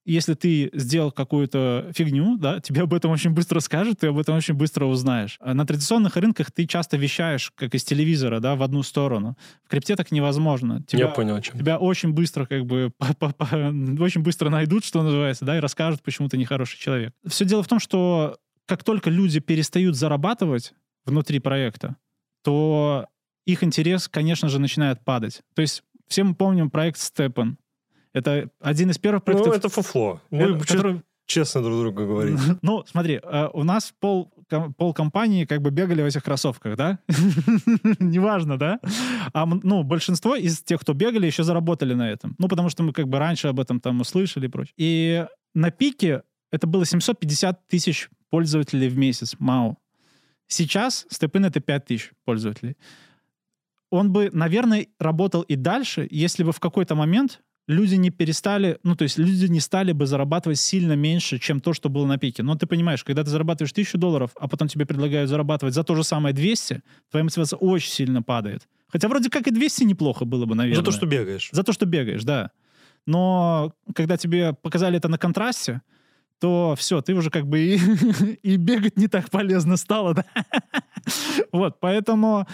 если 0.07 0.34
ты 0.34 0.70
сделал 0.72 1.11
какую-то 1.12 1.90
фигню, 1.94 2.38
да, 2.38 2.61
тебе 2.61 2.82
об 2.82 2.94
этом 2.94 3.11
очень 3.11 3.30
быстро 3.30 3.61
скажут, 3.61 3.98
ты 4.00 4.07
об 4.07 4.18
этом 4.18 4.36
очень 4.36 4.54
быстро 4.54 4.86
узнаешь. 4.86 5.36
А 5.40 5.52
на 5.52 5.66
традиционных 5.66 6.16
рынках 6.16 6.52
ты 6.52 6.66
часто 6.66 6.96
вещаешь, 6.96 7.52
как 7.57 7.74
из 7.74 7.84
телевизора, 7.84 8.40
да, 8.40 8.54
в 8.54 8.62
одну 8.62 8.82
сторону. 8.82 9.36
В 9.64 9.68
крипте 9.68 9.96
так 9.96 10.12
невозможно. 10.12 10.82
Тебя, 10.86 11.07
Я 11.07 11.09
понял, 11.09 11.40
чем. 11.40 11.59
тебя 11.59 11.78
очень 11.78 12.12
быстро, 12.12 12.46
как 12.46 12.64
бы, 12.64 12.92
по- 12.98 13.14
по- 13.14 13.32
по- 13.34 14.02
очень 14.02 14.22
быстро 14.22 14.48
найдут, 14.48 14.84
что 14.84 15.02
называется, 15.02 15.44
да, 15.44 15.57
и 15.57 15.61
расскажут, 15.61 16.02
почему 16.02 16.28
ты 16.28 16.38
нехороший 16.38 16.78
человек. 16.78 17.12
Все 17.26 17.44
дело 17.44 17.62
в 17.62 17.68
том, 17.68 17.80
что 17.80 18.38
как 18.66 18.84
только 18.84 19.11
люди 19.11 19.40
перестают 19.40 19.96
зарабатывать 19.96 20.72
внутри 21.04 21.38
проекта, 21.40 21.96
то 22.42 23.07
их 23.44 23.62
интерес, 23.64 24.09
конечно 24.09 24.48
же, 24.48 24.59
начинает 24.59 25.04
падать. 25.04 25.42
То 25.54 25.62
есть 25.62 25.82
все 26.09 26.24
мы 26.24 26.34
помним 26.34 26.70
проект 26.70 26.98
Степан. 26.98 27.59
Это 28.16 28.48
один 28.60 28.88
из 28.88 28.96
первых 28.96 29.20
Ну, 29.26 29.32
проектов, 29.32 29.54
это 29.54 29.68
фуфло. 29.68 30.22
Мы 30.30 30.58
который- 30.58 31.02
честно 31.26 31.62
друг 31.62 31.78
другу 31.80 32.06
говорить. 32.06 32.38
ну, 32.62 32.82
смотри, 32.86 33.20
э, 33.22 33.48
у 33.52 33.62
нас 33.62 33.92
пол, 34.00 34.32
пол 34.78 34.94
компании 34.94 35.44
как 35.44 35.60
бы 35.60 35.70
бегали 35.70 36.00
в 36.00 36.06
этих 36.06 36.24
кроссовках, 36.24 36.76
да? 36.78 36.98
Неважно, 38.00 38.56
да? 38.56 38.80
А, 39.34 39.44
ну, 39.44 39.82
большинство 39.82 40.34
из 40.34 40.62
тех, 40.62 40.80
кто 40.80 40.94
бегали, 40.94 41.26
еще 41.26 41.42
заработали 41.42 41.92
на 41.92 42.10
этом. 42.10 42.34
Ну, 42.38 42.48
потому 42.48 42.70
что 42.70 42.82
мы 42.82 42.94
как 42.94 43.06
бы 43.06 43.18
раньше 43.18 43.48
об 43.48 43.60
этом 43.60 43.80
там 43.80 44.00
услышали 44.00 44.46
и 44.46 44.48
прочее. 44.48 44.72
И 44.78 45.26
на 45.52 45.70
пике 45.70 46.22
это 46.50 46.66
было 46.66 46.86
750 46.86 47.68
тысяч 47.68 48.08
пользователей 48.30 48.88
в 48.88 48.96
месяц, 48.96 49.36
МАУ. 49.38 49.76
Сейчас 50.46 51.04
Степин 51.10 51.44
это 51.44 51.60
5 51.60 51.84
тысяч 51.84 52.12
пользователей. 52.24 52.78
Он 53.90 54.10
бы, 54.10 54.30
наверное, 54.32 54.86
работал 54.98 55.42
и 55.42 55.54
дальше, 55.54 56.08
если 56.10 56.44
бы 56.44 56.52
в 56.52 56.60
какой-то 56.60 56.94
момент 56.94 57.42
люди 57.66 57.96
не 57.96 58.10
перестали, 58.10 58.78
ну, 58.82 58.94
то 58.94 59.02
есть 59.02 59.18
люди 59.18 59.46
не 59.46 59.60
стали 59.60 59.92
бы 59.92 60.06
зарабатывать 60.06 60.58
сильно 60.58 60.92
меньше, 60.94 61.38
чем 61.38 61.60
то, 61.60 61.72
что 61.72 61.88
было 61.88 62.06
на 62.06 62.18
пике. 62.18 62.42
Но 62.42 62.54
ты 62.54 62.66
понимаешь, 62.66 63.02
когда 63.04 63.24
ты 63.24 63.30
зарабатываешь 63.30 63.72
1000 63.72 63.98
долларов, 63.98 64.30
а 64.38 64.48
потом 64.48 64.68
тебе 64.68 64.86
предлагают 64.86 65.28
зарабатывать 65.28 65.74
за 65.74 65.82
то 65.82 65.94
же 65.94 66.04
самое 66.04 66.34
200, 66.34 66.82
твоя 67.10 67.24
мотивация 67.24 67.56
очень 67.56 67.90
сильно 67.90 68.22
падает. 68.22 68.68
Хотя 68.88 69.08
вроде 69.08 69.30
как 69.30 69.46
и 69.48 69.50
200 69.50 69.84
неплохо 69.84 70.24
было 70.24 70.46
бы, 70.46 70.54
наверное. 70.54 70.78
За 70.78 70.84
то, 70.84 70.92
что 70.92 71.06
бегаешь. 71.06 71.48
За 71.52 71.62
то, 71.62 71.72
что 71.72 71.86
бегаешь, 71.86 72.24
да. 72.24 72.50
Но 73.06 73.72
когда 73.94 74.16
тебе 74.16 74.52
показали 74.52 74.96
это 74.96 75.08
на 75.08 75.18
контрасте, 75.18 75.82
то 76.38 76.74
все, 76.76 77.00
ты 77.00 77.14
уже 77.14 77.30
как 77.30 77.46
бы 77.46 77.58
и, 77.60 77.76
и 78.42 78.56
бегать 78.56 78.96
не 78.96 79.08
так 79.08 79.30
полезно 79.30 79.76
стало, 79.76 80.14
да? 80.14 80.24
Вот, 81.52 81.78
поэтому 81.80 82.46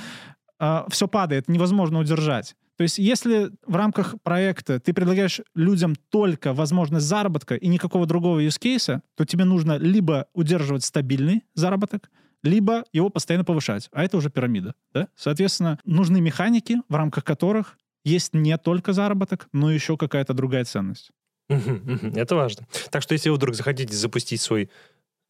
все 0.90 1.08
падает, 1.08 1.48
невозможно 1.48 1.98
удержать. 1.98 2.54
То 2.83 2.85
есть 2.85 2.99
если 2.99 3.53
в 3.64 3.76
рамках 3.76 4.20
проекта 4.22 4.80
ты 4.80 4.93
предлагаешь 4.93 5.41
людям 5.55 5.95
только 6.09 6.53
возможность 6.53 7.07
заработка 7.07 7.55
и 7.55 7.68
никакого 7.68 8.07
другого 8.07 8.41
use 8.41 8.59
кейса, 8.59 9.03
то 9.14 9.24
тебе 9.24 9.45
нужно 9.45 9.76
либо 9.76 10.26
удерживать 10.35 10.83
стабильный 10.83 11.45
заработок, 11.55 12.11
либо 12.43 12.85
его 12.93 13.09
постоянно 13.09 13.45
повышать. 13.45 13.89
А 13.93 14.03
это 14.03 14.16
уже 14.16 14.30
пирамида. 14.30 14.74
Да? 14.93 15.07
Соответственно, 15.14 15.78
нужны 15.85 16.20
механики, 16.20 16.78
в 16.89 16.95
рамках 16.97 17.22
которых 17.22 17.78
есть 18.05 18.35
не 18.35 18.59
только 18.59 18.93
заработок, 18.93 19.47
но 19.53 19.70
еще 19.70 19.97
какая-то 19.97 20.35
другая 20.35 20.64
ценность. 20.64 21.12
Это 21.49 22.35
важно. 22.35 22.66
Так 22.91 23.03
что, 23.03 23.14
если 23.14 23.28
вы 23.28 23.37
вдруг 23.37 23.55
захотите 23.55 23.95
запустить 23.95 24.41
свой 24.41 24.70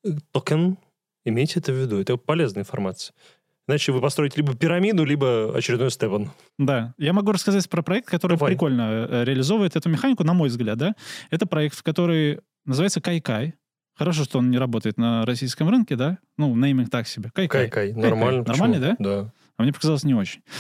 э, 0.04 0.08
токен, 0.30 0.78
имейте 1.26 1.60
это 1.60 1.70
в 1.70 1.76
виду. 1.76 2.00
Это 2.00 2.16
полезная 2.16 2.62
информация. 2.62 3.14
Иначе 3.68 3.92
вы 3.92 4.00
построите 4.00 4.38
либо 4.38 4.54
пирамиду, 4.56 5.04
либо 5.04 5.56
очередной 5.56 5.90
степан. 5.90 6.30
Да, 6.58 6.94
я 6.98 7.12
могу 7.12 7.32
рассказать 7.32 7.68
про 7.68 7.82
проект, 7.82 8.08
который 8.08 8.36
Давай. 8.36 8.52
прикольно 8.52 9.06
э, 9.08 9.24
реализовывает 9.24 9.76
эту 9.76 9.88
механику, 9.88 10.24
на 10.24 10.34
мой 10.34 10.48
взгляд, 10.48 10.78
да. 10.78 10.94
Это 11.30 11.46
проект, 11.46 11.80
который 11.82 12.40
называется 12.64 13.00
Кайкай. 13.00 13.54
Хорошо, 13.94 14.24
что 14.24 14.38
он 14.38 14.50
не 14.50 14.58
работает 14.58 14.96
на 14.96 15.24
российском 15.26 15.68
рынке, 15.68 15.96
да? 15.96 16.18
Ну, 16.38 16.56
нейминг 16.56 16.90
так 16.90 17.06
себе. 17.06 17.30
Кайкай. 17.34 17.68
Кай-кай. 17.68 17.92
Нормально. 17.92 18.42
Нормально, 18.44 18.80
да? 18.80 18.96
Да. 18.98 19.32
А 19.58 19.62
мне 19.62 19.72
показалось 19.72 20.04
не 20.04 20.14
очень. 20.14 20.40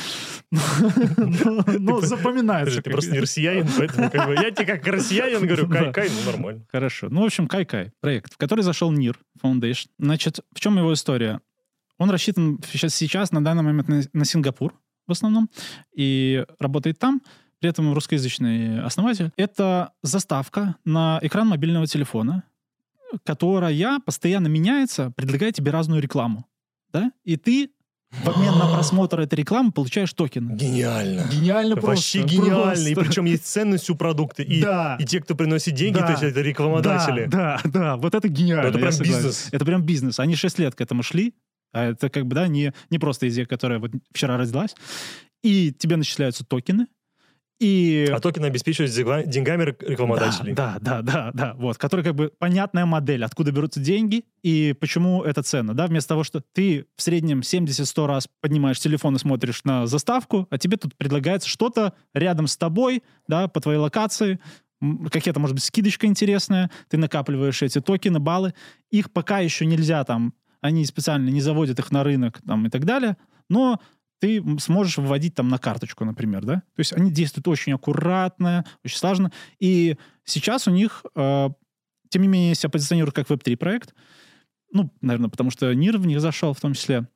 Ну, 1.16 1.64
Ну, 1.66 2.00
запоминается. 2.02 2.82
Ты 2.82 2.90
просто 2.90 3.12
не 3.12 3.20
россиянин, 3.20 3.66
поэтому 3.76 4.32
я 4.34 4.50
тебе 4.50 4.66
как 4.66 4.86
россиянин 4.86 5.46
говорю, 5.46 5.68
кай-кай, 5.68 6.08
ну 6.10 6.30
нормально. 6.30 6.66
Хорошо. 6.70 7.08
Ну, 7.10 7.22
в 7.22 7.24
общем, 7.24 7.48
Кайкай. 7.48 7.92
Проект, 8.00 8.34
в 8.34 8.36
который 8.36 8.60
зашел 8.60 8.92
НИР 8.92 9.18
Foundation. 9.42 9.86
Значит, 9.98 10.40
в 10.54 10.60
чем 10.60 10.76
его 10.76 10.92
история? 10.92 11.40
Он 12.02 12.10
рассчитан 12.10 12.58
сейчас, 12.70 12.94
сейчас 12.94 13.30
на 13.32 13.44
данный 13.44 13.62
момент 13.62 13.88
на, 13.88 14.02
на 14.12 14.24
Сингапур 14.24 14.74
в 15.06 15.12
основном 15.12 15.48
и 15.94 16.44
работает 16.58 16.98
там. 16.98 17.22
При 17.60 17.70
этом 17.70 17.94
русскоязычный 17.94 18.82
основатель. 18.82 19.30
Это 19.36 19.92
заставка 20.02 20.74
на 20.84 21.20
экран 21.22 21.46
мобильного 21.46 21.86
телефона, 21.86 22.42
которая 23.24 24.00
постоянно 24.04 24.48
меняется, 24.48 25.12
предлагая 25.14 25.52
тебе 25.52 25.70
разную 25.70 26.02
рекламу. 26.02 26.44
Да? 26.92 27.12
И 27.24 27.36
ты 27.36 27.70
в 28.10 28.28
обмен 28.28 28.58
на 28.58 28.66
просмотр 28.66 29.20
этой 29.20 29.36
рекламы 29.36 29.70
получаешь 29.70 30.12
токены. 30.12 30.54
Гениально. 30.56 31.22
Гениально 31.32 31.76
Вообще 31.76 32.20
просто. 32.22 32.36
гениально. 32.36 32.88
И 32.88 32.94
просто. 32.94 33.10
причем 33.10 33.24
есть 33.26 33.46
ценность 33.46 33.88
у 33.90 33.94
продукта. 33.94 34.42
И, 34.42 34.60
Да. 34.60 34.96
и 35.00 35.04
те, 35.04 35.20
кто 35.20 35.34
приносит 35.36 35.74
деньги, 35.74 35.98
Да. 35.98 36.06
то 36.06 36.10
есть 36.12 36.22
это 36.24 36.40
рекламодатели. 36.42 37.26
Да, 37.26 37.60
да, 37.64 37.70
да, 37.70 37.96
вот 37.96 38.14
это 38.14 38.28
гениально. 38.28 38.64
Ну, 38.64 38.68
это 38.70 38.78
прям 38.78 38.98
бизнес. 38.98 39.48
Это 39.52 39.64
прям 39.64 39.82
бизнес. 39.82 40.18
Они 40.18 40.34
6 40.34 40.58
лет 40.58 40.74
к 40.74 40.80
этому 40.80 41.02
шли, 41.02 41.32
а 41.72 41.90
это 41.90 42.08
как 42.08 42.26
бы, 42.26 42.34
да, 42.34 42.48
не, 42.48 42.72
не 42.90 42.98
просто 42.98 43.28
идея, 43.28 43.46
которая 43.46 43.78
вот 43.78 43.90
вчера 44.12 44.36
родилась. 44.36 44.74
И 45.42 45.72
тебе 45.72 45.96
начисляются 45.96 46.44
токены, 46.44 46.86
и... 47.62 48.08
А 48.10 48.18
токены 48.18 48.46
обеспечивают 48.46 48.92
деньгами 49.30 49.62
рек- 49.62 49.88
рекламодателей. 49.88 50.52
Да, 50.52 50.78
да, 50.80 51.00
да, 51.00 51.12
да, 51.12 51.30
да, 51.32 51.54
вот, 51.54 51.78
который 51.78 52.04
как 52.04 52.16
бы 52.16 52.32
понятная 52.36 52.86
модель, 52.86 53.24
откуда 53.24 53.52
берутся 53.52 53.78
деньги 53.78 54.24
и 54.42 54.74
почему 54.80 55.22
это 55.22 55.44
ценно, 55.44 55.72
да, 55.72 55.86
вместо 55.86 56.08
того, 56.08 56.24
что 56.24 56.42
ты 56.52 56.86
в 56.96 57.02
среднем 57.02 57.38
70-100 57.40 58.06
раз 58.06 58.28
поднимаешь 58.40 58.80
телефон 58.80 59.14
и 59.14 59.18
смотришь 59.20 59.62
на 59.62 59.86
заставку, 59.86 60.48
а 60.50 60.58
тебе 60.58 60.76
тут 60.76 60.96
предлагается 60.96 61.48
что-то 61.48 61.94
рядом 62.14 62.48
с 62.48 62.56
тобой, 62.56 63.04
да, 63.28 63.46
по 63.46 63.60
твоей 63.60 63.78
локации, 63.78 64.40
м, 64.80 65.06
какая-то, 65.06 65.38
может 65.38 65.54
быть, 65.54 65.62
скидочка 65.62 66.08
интересная, 66.08 66.68
ты 66.88 66.96
накапливаешь 66.96 67.62
эти 67.62 67.80
токены, 67.80 68.18
баллы, 68.18 68.54
их 68.90 69.12
пока 69.12 69.38
еще 69.38 69.66
нельзя 69.66 70.02
там, 70.02 70.34
они 70.62 70.86
специально 70.86 71.28
не 71.28 71.42
заводят 71.42 71.78
их 71.78 71.90
на 71.90 72.02
рынок 72.04 72.40
там 72.46 72.66
и 72.66 72.70
так 72.70 72.86
далее, 72.86 73.18
но 73.50 73.78
ты 74.20 74.42
сможешь 74.60 74.98
выводить 74.98 75.34
там 75.34 75.48
на 75.48 75.58
карточку, 75.58 76.04
например, 76.04 76.44
да? 76.44 76.54
То 76.54 76.78
есть 76.78 76.92
они 76.92 77.10
действуют 77.10 77.48
очень 77.48 77.72
аккуратно, 77.72 78.64
очень 78.84 78.96
слаженно. 78.96 79.32
И 79.58 79.96
сейчас 80.24 80.68
у 80.68 80.70
них, 80.70 81.04
э, 81.16 81.48
тем 82.08 82.22
не 82.22 82.28
менее, 82.28 82.54
себя 82.54 82.70
позиционируют 82.70 83.16
как 83.16 83.26
Web3 83.26 83.56
проект. 83.56 83.94
Ну, 84.70 84.90
наверное, 85.00 85.28
потому 85.28 85.50
что 85.50 85.74
НИР 85.74 85.98
в 85.98 86.06
них 86.06 86.20
зашел 86.20 86.54
в 86.54 86.60
том 86.60 86.74
числе. 86.74 87.08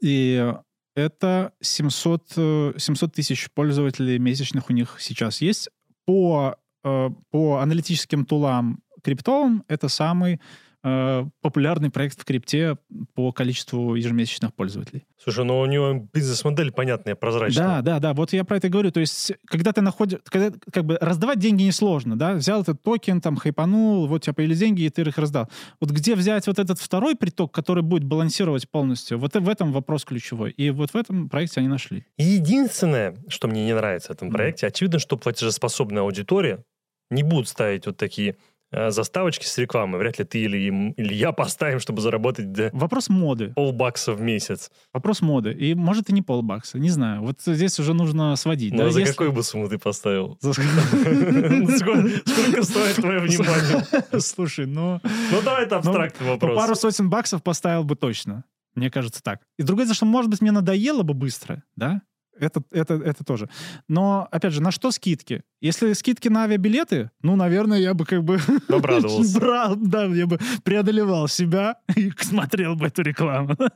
И 0.00 0.52
это 0.96 1.52
700, 1.60 2.32
э, 2.36 2.72
700 2.78 3.12
тысяч 3.12 3.50
пользователей 3.50 4.18
месячных 4.18 4.70
у 4.70 4.72
них 4.72 4.96
сейчас 4.98 5.42
есть. 5.42 5.68
По, 6.06 6.56
э, 6.84 7.10
по 7.30 7.58
аналитическим 7.58 8.24
тулам 8.24 8.82
криптовым 9.02 9.62
это 9.68 9.88
самый 9.88 10.40
э, 10.82 11.24
популярный 11.40 11.90
проект 11.90 12.20
в 12.20 12.24
крипте 12.24 12.76
по 13.14 13.32
количеству 13.32 13.94
ежемесячных 13.94 14.54
пользователей. 14.54 15.06
Слушай, 15.22 15.44
ну 15.44 15.60
у 15.60 15.66
него 15.66 16.08
бизнес-модель 16.12 16.72
понятная, 16.72 17.14
прозрачная. 17.14 17.66
Да, 17.66 17.82
да, 17.82 17.98
да. 17.98 18.14
Вот 18.14 18.32
я 18.32 18.44
про 18.44 18.56
это 18.56 18.68
говорю. 18.68 18.90
То 18.90 19.00
есть, 19.00 19.32
когда 19.46 19.72
ты 19.72 19.80
находишь, 19.82 20.20
когда 20.24 20.56
как 20.72 20.84
бы 20.84 20.96
раздавать 21.00 21.38
деньги 21.38 21.62
несложно, 21.62 22.18
да, 22.18 22.34
взял 22.34 22.62
этот 22.62 22.82
токен, 22.82 23.20
там 23.20 23.36
хайпанул, 23.36 24.06
вот 24.06 24.16
у 24.16 24.18
тебя 24.20 24.34
появились 24.34 24.58
деньги, 24.58 24.82
и 24.82 24.90
ты 24.90 25.02
их 25.02 25.18
раздал. 25.18 25.48
Вот 25.80 25.90
где 25.90 26.14
взять 26.14 26.46
вот 26.46 26.58
этот 26.58 26.78
второй 26.78 27.16
приток, 27.16 27.52
который 27.52 27.82
будет 27.82 28.04
балансировать 28.04 28.68
полностью? 28.70 29.18
Вот 29.18 29.34
в 29.34 29.48
этом 29.48 29.72
вопрос 29.72 30.04
ключевой. 30.04 30.50
И 30.52 30.70
вот 30.70 30.90
в 30.90 30.96
этом 30.96 31.28
проекте 31.28 31.60
они 31.60 31.68
нашли. 31.68 32.06
Единственное, 32.16 33.16
что 33.28 33.48
мне 33.48 33.66
не 33.66 33.74
нравится 33.74 34.08
в 34.08 34.16
этом 34.16 34.30
проекте, 34.30 34.66
очевидно, 34.66 34.98
что 34.98 35.16
платежеспособная 35.16 36.02
аудитория 36.02 36.64
не 37.10 37.22
будут 37.22 37.48
ставить 37.48 37.86
вот 37.86 37.96
такие 37.96 38.36
заставочки 38.72 39.44
с 39.46 39.58
рекламой. 39.58 39.98
Вряд 39.98 40.18
ли 40.18 40.24
ты 40.24 40.38
или, 40.40 40.58
им- 40.58 40.90
или 40.92 41.14
я 41.14 41.32
поставим, 41.32 41.80
чтобы 41.80 42.00
заработать 42.00 42.52
до 42.52 42.70
Вопрос 42.72 43.08
моды. 43.08 43.52
полбакса 43.54 44.12
в 44.12 44.20
месяц. 44.20 44.70
Вопрос 44.92 45.20
моды. 45.22 45.52
И 45.52 45.74
может 45.74 46.08
и 46.08 46.12
не 46.12 46.22
полбакса. 46.22 46.78
Не 46.78 46.90
знаю. 46.90 47.22
Вот 47.22 47.40
здесь 47.44 47.78
уже 47.80 47.94
нужно 47.94 48.36
сводить. 48.36 48.72
Ну, 48.72 48.78
да, 48.78 48.86
а 48.86 48.90
за 48.90 49.00
если- 49.00 49.12
какую 49.12 49.32
бы 49.32 49.42
сумму 49.42 49.68
ты 49.68 49.78
поставил? 49.78 50.38
За- 50.40 50.52
Ну, 50.52 51.68
Сколько 52.26 52.62
стоит 52.62 52.96
твое 52.96 53.20
внимание? 53.20 53.84
Слушай, 54.20 54.66
ну... 54.66 55.00
Ну, 55.30 55.42
давай 55.44 55.64
это 55.64 55.76
абстрактный 55.76 56.26
Ну, 56.26 56.32
вопрос. 56.34 56.56
пару 56.56 56.74
сотен 56.74 57.10
баксов 57.10 57.42
поставил 57.42 57.84
бы 57.84 57.96
точно. 57.96 58.44
Мне 58.74 58.90
кажется, 58.90 59.20
так. 59.22 59.40
И 59.58 59.62
другое 59.64 59.84
дело, 59.86 59.94
что, 59.94 60.06
может 60.06 60.30
быть, 60.30 60.40
мне 60.40 60.52
надоело 60.52 61.02
бы 61.02 61.12
быстро, 61.14 61.62
да? 61.76 62.02
Это, 62.40 62.62
это, 62.70 62.94
это 62.94 63.22
тоже. 63.22 63.48
Но, 63.86 64.26
опять 64.30 64.52
же, 64.52 64.62
на 64.62 64.70
что 64.70 64.90
скидки? 64.90 65.42
Если 65.60 65.92
скидки 65.92 66.28
на 66.28 66.44
авиабилеты, 66.44 67.10
ну, 67.22 67.36
наверное, 67.36 67.78
я 67.78 67.92
бы 67.92 68.06
как 68.06 68.24
бы... 68.24 68.40
Обрадовался. 68.68 69.38
Брал, 69.38 69.76
да, 69.76 70.04
я 70.06 70.26
бы 70.26 70.38
преодолевал 70.64 71.28
себя 71.28 71.76
и 71.96 72.10
смотрел 72.18 72.76
бы 72.76 72.86
эту 72.86 73.02
рекламу. 73.02 73.56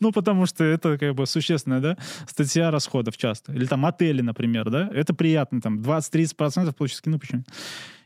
Ну, 0.00 0.10
потому 0.10 0.46
что 0.46 0.64
это 0.64 0.98
как 0.98 1.14
бы 1.14 1.26
существенная, 1.26 1.80
да, 1.80 1.96
статья 2.26 2.72
расходов 2.72 3.16
часто. 3.16 3.52
Или 3.52 3.66
там 3.66 3.86
отели, 3.86 4.20
например, 4.20 4.68
да, 4.68 4.90
это 4.92 5.14
приятно, 5.14 5.60
там 5.60 5.78
20-30% 5.80 6.72
получить 6.72 6.98
скидку, 6.98 7.10
ну, 7.10 7.18
почему? 7.20 7.44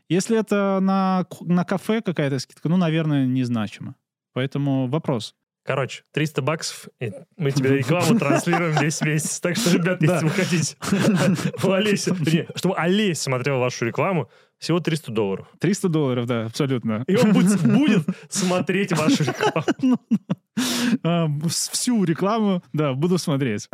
Если 0.09 0.37
это 0.37 0.79
на, 0.79 1.25
на 1.41 1.63
кафе 1.63 2.01
какая-то 2.01 2.37
скидка, 2.37 2.69
ну, 2.69 2.77
наверное, 2.77 3.25
незначимо. 3.25 3.95
Поэтому 4.33 4.87
вопрос. 4.87 5.33
Короче, 5.65 6.03
300 6.13 6.41
баксов, 6.43 6.87
и 6.99 7.11
мы 7.37 7.49
тебе 7.49 7.77
рекламу 7.79 8.19
транслируем 8.19 8.77
весь 8.79 9.01
месяц. 9.01 9.39
Так 9.39 9.57
что, 9.57 9.71
ребят, 9.75 9.99
если 10.01 10.23
вы 10.25 10.29
хотите 10.29 10.75
чтобы 12.55 12.75
Олесь 12.77 13.21
смотрел 13.21 13.59
вашу 13.59 13.85
рекламу, 13.85 14.29
всего 14.59 14.79
300 14.79 15.11
долларов. 15.11 15.47
300 15.59 15.89
долларов, 15.89 16.27
да, 16.27 16.45
абсолютно. 16.45 17.03
И 17.07 17.15
он 17.15 17.33
будет, 17.33 17.59
смотреть 18.29 18.91
вашу 18.93 19.23
рекламу. 19.23 19.99
А, 21.03 21.27
с- 21.49 21.69
Всю 21.69 22.03
рекламу, 22.03 22.63
да, 22.71 22.93
буду 22.93 23.17
смотреть. 23.17 23.67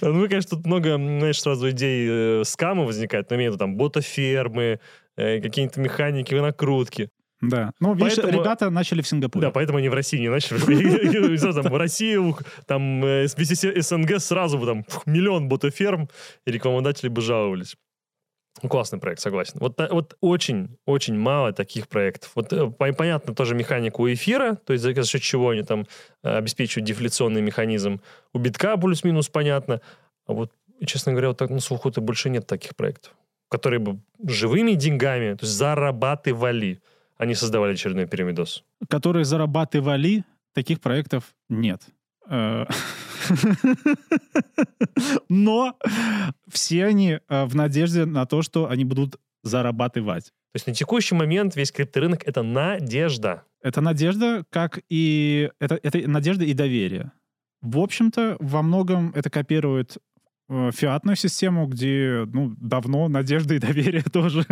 Ну, 0.00 0.28
конечно, 0.28 0.56
тут 0.56 0.66
много, 0.66 0.96
знаешь, 0.96 1.40
сразу 1.40 1.70
идей 1.70 2.40
э, 2.40 2.44
скама 2.44 2.84
возникает. 2.84 3.30
Но 3.30 3.36
имею 3.36 3.52
в 3.52 3.54
виду 3.54 3.58
там 3.60 3.76
ботофермы, 3.76 4.80
э, 5.16 5.40
какие-то 5.40 5.80
механики, 5.80 6.34
накрутки. 6.34 7.08
Да. 7.42 7.72
Ну, 7.80 7.94
видишь, 7.94 8.16
Поэтому- 8.16 8.40
ребята 8.40 8.70
начали 8.70 9.02
в 9.02 9.08
Сингапуре. 9.08 9.46
Да, 9.46 9.50
поэтому 9.50 9.78
они 9.78 9.88
в 9.88 9.94
России 9.94 10.18
не 10.18 10.28
начали. 10.30 10.58
В 11.68 11.76
России, 11.76 12.16
там 12.66 13.04
э, 13.04 13.26
СНГ 13.26 14.20
сразу 14.20 14.58
бы 14.58 14.66
там 14.66 14.84
миллион 15.06 15.48
ботоферм, 15.48 16.08
и 16.46 16.50
рекламодатели 16.52 17.08
бы 17.08 17.20
жаловались. 17.20 17.76
Ну, 18.62 18.68
Классный 18.68 19.00
проект, 19.00 19.20
согласен. 19.20 19.54
Вот, 19.60 19.76
та- 19.76 19.88
вот 19.90 20.14
очень, 20.20 20.76
очень 20.86 21.16
мало 21.18 21.52
таких 21.52 21.88
проектов. 21.88 22.30
Вот 22.36 22.52
э, 22.52 22.70
по- 22.70 22.92
понятно 22.92 23.34
тоже 23.34 23.54
механику 23.56 24.06
эфира, 24.12 24.54
то 24.54 24.72
есть 24.72 24.84
за 24.84 25.04
счет 25.04 25.22
чего 25.22 25.48
они 25.50 25.62
там 25.62 25.86
э, 26.22 26.36
обеспечивают 26.36 26.86
дефляционный 26.86 27.40
механизм. 27.42 28.00
У 28.34 28.38
битка 28.38 28.76
плюс-минус 28.76 29.28
понятно. 29.28 29.80
А 30.26 30.32
вот, 30.34 30.52
честно 30.86 31.12
говоря, 31.12 31.28
вот 31.28 31.38
так 31.38 31.50
на 31.50 31.58
слуху-то 31.60 32.00
больше 32.00 32.30
нет 32.30 32.46
таких 32.46 32.76
проектов, 32.76 33.14
которые 33.50 33.80
бы 33.80 33.98
живыми 34.24 34.72
деньгами, 34.74 35.34
то 35.34 35.44
есть 35.44 35.54
зарабатывали, 35.56 36.80
не 37.20 37.34
создавали 37.34 37.72
очередной 37.72 38.06
пирамидос. 38.06 38.64
которые 38.88 39.24
зарабатывали, 39.24 40.24
таких 40.54 40.80
проектов 40.80 41.34
нет. 41.48 41.82
Э, 42.28 42.66
Но 45.28 45.76
все 46.48 46.86
они 46.86 47.18
э, 47.28 47.44
в 47.44 47.54
надежде 47.54 48.04
на 48.04 48.26
то, 48.26 48.42
что 48.42 48.68
они 48.68 48.84
будут 48.84 49.16
зарабатывать. 49.42 50.26
То 50.26 50.56
есть 50.56 50.66
на 50.66 50.74
текущий 50.74 51.14
момент 51.14 51.56
весь 51.56 51.72
крипторынок— 51.72 52.22
это 52.26 52.42
надежда. 52.42 53.44
Это 53.62 53.80
надежда, 53.80 54.44
как 54.50 54.80
и... 54.88 55.50
Это, 55.60 55.78
это 55.82 56.08
надежда 56.08 56.44
и 56.44 56.52
доверие. 56.52 57.12
В 57.60 57.78
общем-то, 57.78 58.36
во 58.40 58.62
многом 58.62 59.12
это 59.14 59.30
копирует 59.30 59.98
фиатную 60.48 61.16
систему, 61.16 61.66
где, 61.66 62.24
ну, 62.32 62.54
давно 62.60 63.08
надежда 63.08 63.54
и 63.54 63.58
доверие 63.58 64.02
тоже, 64.12 64.44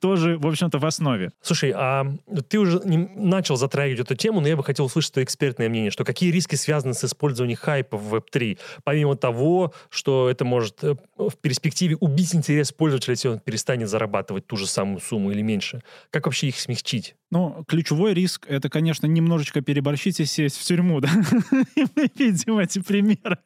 тоже, 0.00 0.38
в 0.38 0.46
общем-то, 0.46 0.78
в 0.78 0.86
основе. 0.86 1.32
Слушай, 1.42 1.72
а 1.74 2.06
ты 2.48 2.58
уже 2.58 2.80
начал 2.84 3.56
затрагивать 3.56 4.00
эту 4.00 4.14
тему, 4.14 4.40
но 4.40 4.48
я 4.48 4.56
бы 4.56 4.64
хотел 4.64 4.86
услышать 4.86 5.12
твое 5.12 5.24
экспертное 5.24 5.68
мнение, 5.68 5.90
что 5.90 6.04
какие 6.04 6.30
риски 6.30 6.54
связаны 6.54 6.94
с 6.94 7.04
использованием 7.04 7.58
хайпа 7.58 7.96
в 7.96 8.14
Web3, 8.14 8.58
помимо 8.84 9.16
того, 9.16 9.72
что 9.90 10.30
это 10.30 10.44
может 10.44 10.82
э, 10.82 10.96
в 11.16 11.36
перспективе 11.40 11.96
убить 11.96 12.34
интерес 12.34 12.72
пользователя, 12.72 13.12
если 13.12 13.28
он 13.28 13.40
перестанет 13.40 13.88
зарабатывать 13.88 14.46
ту 14.46 14.56
же 14.56 14.66
самую 14.66 15.00
сумму 15.00 15.30
или 15.30 15.42
меньше. 15.42 15.82
Как 16.10 16.26
вообще 16.26 16.48
их 16.48 16.58
смягчить? 16.58 17.16
Ну, 17.34 17.64
ключевой 17.66 18.14
риск— 18.14 18.46
это, 18.48 18.70
конечно, 18.70 19.08
немножечко 19.08 19.60
переборщить 19.60 20.20
и 20.20 20.24
сесть 20.24 20.56
в 20.56 20.62
тюрьму, 20.62 21.00
да? 21.00 21.08
И 21.74 21.84
мы 21.96 22.08
видим 22.16 22.58
эти 22.58 22.78
примеры. 22.78 23.38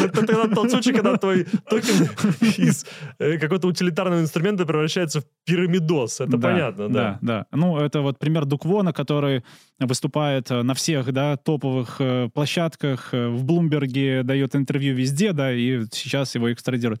Это 0.00 0.26
тогда 0.26 0.48
тот 0.48 0.68
случай, 0.72 0.92
когда 0.92 1.16
твой 1.16 1.44
токен 1.70 2.08
из 2.58 2.84
э, 3.20 3.38
какого-то 3.38 3.68
утилитарного 3.68 4.20
инструмента 4.20 4.66
превращается 4.66 5.20
в 5.20 5.24
пирамидос. 5.44 6.22
Это 6.22 6.36
Да, 6.36 6.48
понятно, 6.48 6.88
да. 6.88 7.18
Да, 7.22 7.46
да. 7.50 7.56
Ну, 7.56 7.78
это 7.78 8.00
вот 8.00 8.18
пример 8.18 8.46
Дуквона, 8.46 8.92
который 8.92 9.44
выступает 9.78 10.50
э, 10.50 10.62
на 10.62 10.74
всех, 10.74 11.12
да, 11.12 11.36
топовых 11.36 12.00
э, 12.00 12.30
площадках, 12.34 13.12
в 13.12 13.44
Блумберге 13.44 14.24
дает 14.24 14.56
интервью 14.56 14.96
везде, 14.96 15.32
да, 15.32 15.52
и 15.52 15.84
сейчас 15.92 16.34
его 16.34 16.52
экстрадируют. 16.52 17.00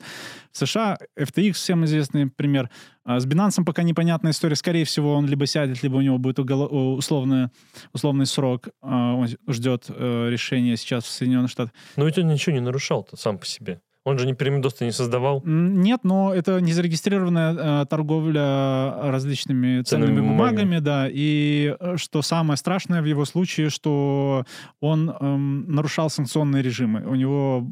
В 0.52 0.58
США 0.58 0.96
FTX, 1.18 1.54
всем 1.54 1.84
известный 1.86 2.30
пример. 2.30 2.70
А 3.04 3.18
С 3.18 3.26
Binance 3.26 3.64
пока 3.64 3.82
непонятная 3.82 4.30
история. 4.32 4.54
Скорее 4.54 4.84
всего, 4.84 5.14
он 5.14 5.26
либо 5.26 5.46
сядет, 5.46 5.82
либо 5.82 5.96
у 5.96 6.00
него 6.00 6.18
будет 6.18 6.38
уголо- 6.38 6.68
у- 6.68 6.94
условное, 6.94 7.50
условный 7.92 8.26
срок. 8.26 8.68
А, 8.80 9.14
Он 9.14 9.28
ждет 9.48 9.86
э, 9.88 10.28
решения 10.30 10.76
сейчас 10.76 11.04
в 11.04 11.08
Соединенных 11.08 11.50
Штатах. 11.50 11.72
Но 11.96 12.04
ведь 12.04 12.18
он 12.18 12.28
ничего 12.28 12.54
не 12.54 12.60
нарушал-то 12.60 13.16
сам 13.16 13.38
по 13.38 13.46
себе. 13.46 13.80
Он 14.04 14.18
же 14.18 14.26
не 14.26 14.34
перемидоста 14.34 14.84
не 14.84 14.90
создавал. 14.90 15.42
Нет, 15.44 16.00
но 16.02 16.34
это 16.34 16.60
незарегистрированная 16.60 17.82
э, 17.82 17.86
торговля 17.86 18.94
различными 19.10 19.82
ценными, 19.82 20.08
Ценными 20.08 20.26
бумагами, 20.26 20.78
да. 20.80 21.08
И 21.08 21.76
э, 21.78 21.96
что 21.96 22.20
самое 22.22 22.56
страшное 22.56 23.00
в 23.00 23.04
его 23.04 23.24
случае, 23.24 23.70
что 23.70 24.44
он 24.80 25.08
эм, 25.10 25.70
нарушал 25.72 26.10
санкционные 26.10 26.62
режимы. 26.64 27.04
У 27.06 27.14
него 27.14 27.64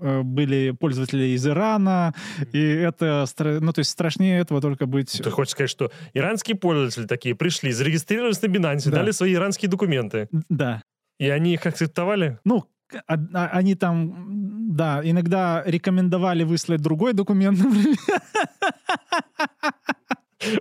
э, 0.00 0.22
были 0.22 0.70
пользователи 0.70 1.34
из 1.34 1.44
Ирана, 1.44 2.14
и 2.52 2.60
это, 2.60 3.24
ну, 3.38 3.72
то 3.72 3.80
есть 3.80 3.90
страшнее 3.90 4.38
этого 4.40 4.60
только 4.60 4.86
быть... 4.86 5.20
Ты 5.22 5.30
хочешь 5.30 5.52
сказать, 5.52 5.70
что 5.70 5.90
иранские 6.12 6.56
пользователи 6.56 7.06
такие 7.06 7.34
пришли, 7.34 7.72
зарегистрировались 7.72 8.40
на 8.42 8.46
Binance, 8.46 8.84
Да. 8.90 8.98
дали 8.98 9.10
свои 9.10 9.34
иранские 9.34 9.68
документы, 9.70 10.28
Да. 10.48 10.82
и 11.18 11.28
они 11.28 11.54
их 11.54 11.66
акцептовали? 11.66 12.38
Ну, 12.44 12.64
они 13.06 13.74
там, 13.74 14.74
да, 14.76 15.00
иногда 15.02 15.62
рекомендовали 15.66 16.44
выслать 16.44 16.80
другой 16.80 17.12
документ, 17.12 17.58
например. 17.58 17.96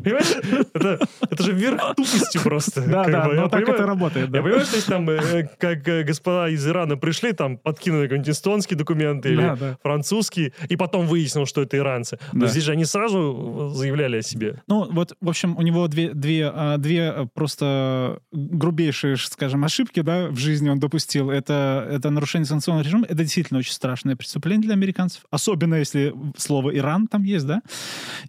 Понимаешь? 0.04 0.34
Это, 0.74 1.00
это 1.30 1.44
же 1.44 1.52
верх 1.54 1.96
тупости 1.96 2.38
просто. 2.44 2.82
Да, 2.88 3.04
да, 3.06 3.26
бы. 3.28 3.36
Я 3.36 3.42
но 3.42 3.50
так 3.50 3.60
понимаю- 3.62 3.76
это 3.76 3.86
работает. 3.88 4.32
да. 4.32 4.38
Я 4.38 4.44
понимаю, 4.44 4.66
что 4.66 4.76
если 4.76 4.92
там, 4.92 5.10
э, 5.10 5.48
как 5.58 5.88
э, 5.88 6.04
господа 6.04 6.50
из 6.50 6.66
Ирана 6.68 6.98
пришли, 6.98 7.34
там 7.34 7.58
подкинули 7.58 8.04
какой-нибудь 8.04 8.30
эстонский 8.30 8.76
документ 8.76 9.26
или 9.26 9.42
Да, 9.42 9.56
да. 9.56 9.78
французский, 9.84 10.54
и 10.70 10.76
потом 10.76 11.08
выяснил, 11.08 11.46
что 11.46 11.62
это 11.62 11.78
иранцы. 11.78 12.20
Но 12.34 12.42
Да. 12.42 12.48
здесь 12.48 12.64
же 12.64 12.72
они 12.72 12.86
сразу 12.86 13.72
заявляли 13.74 14.18
о 14.18 14.22
себе. 14.22 14.62
Ну, 14.68 14.88
вот, 14.92 15.16
в 15.20 15.30
общем, 15.30 15.58
у 15.58 15.62
него 15.62 15.88
две, 15.88 16.14
две, 16.14 16.52
а, 16.54 16.78
две 16.78 17.28
просто 17.34 18.20
грубейшие, 18.32 19.18
скажем, 19.18 19.64
ошибки, 19.64 20.02
да, 20.02 20.28
в 20.28 20.38
жизни 20.38 20.70
он 20.70 20.80
допустил. 20.80 21.30
Это, 21.30 21.88
это 21.90 22.10
нарушение 22.10 22.46
санкционного 22.46 22.84
режима. 22.86 23.06
Это 23.06 23.24
действительно 23.24 23.60
очень 23.60 23.74
страшное 23.74 24.16
преступление 24.16 24.64
для 24.64 24.74
американцев. 24.74 25.24
Особенно, 25.32 25.76
если 25.76 26.14
слово 26.38 26.76
«Иран» 26.78 27.08
там 27.08 27.24
есть, 27.24 27.46
да. 27.46 27.62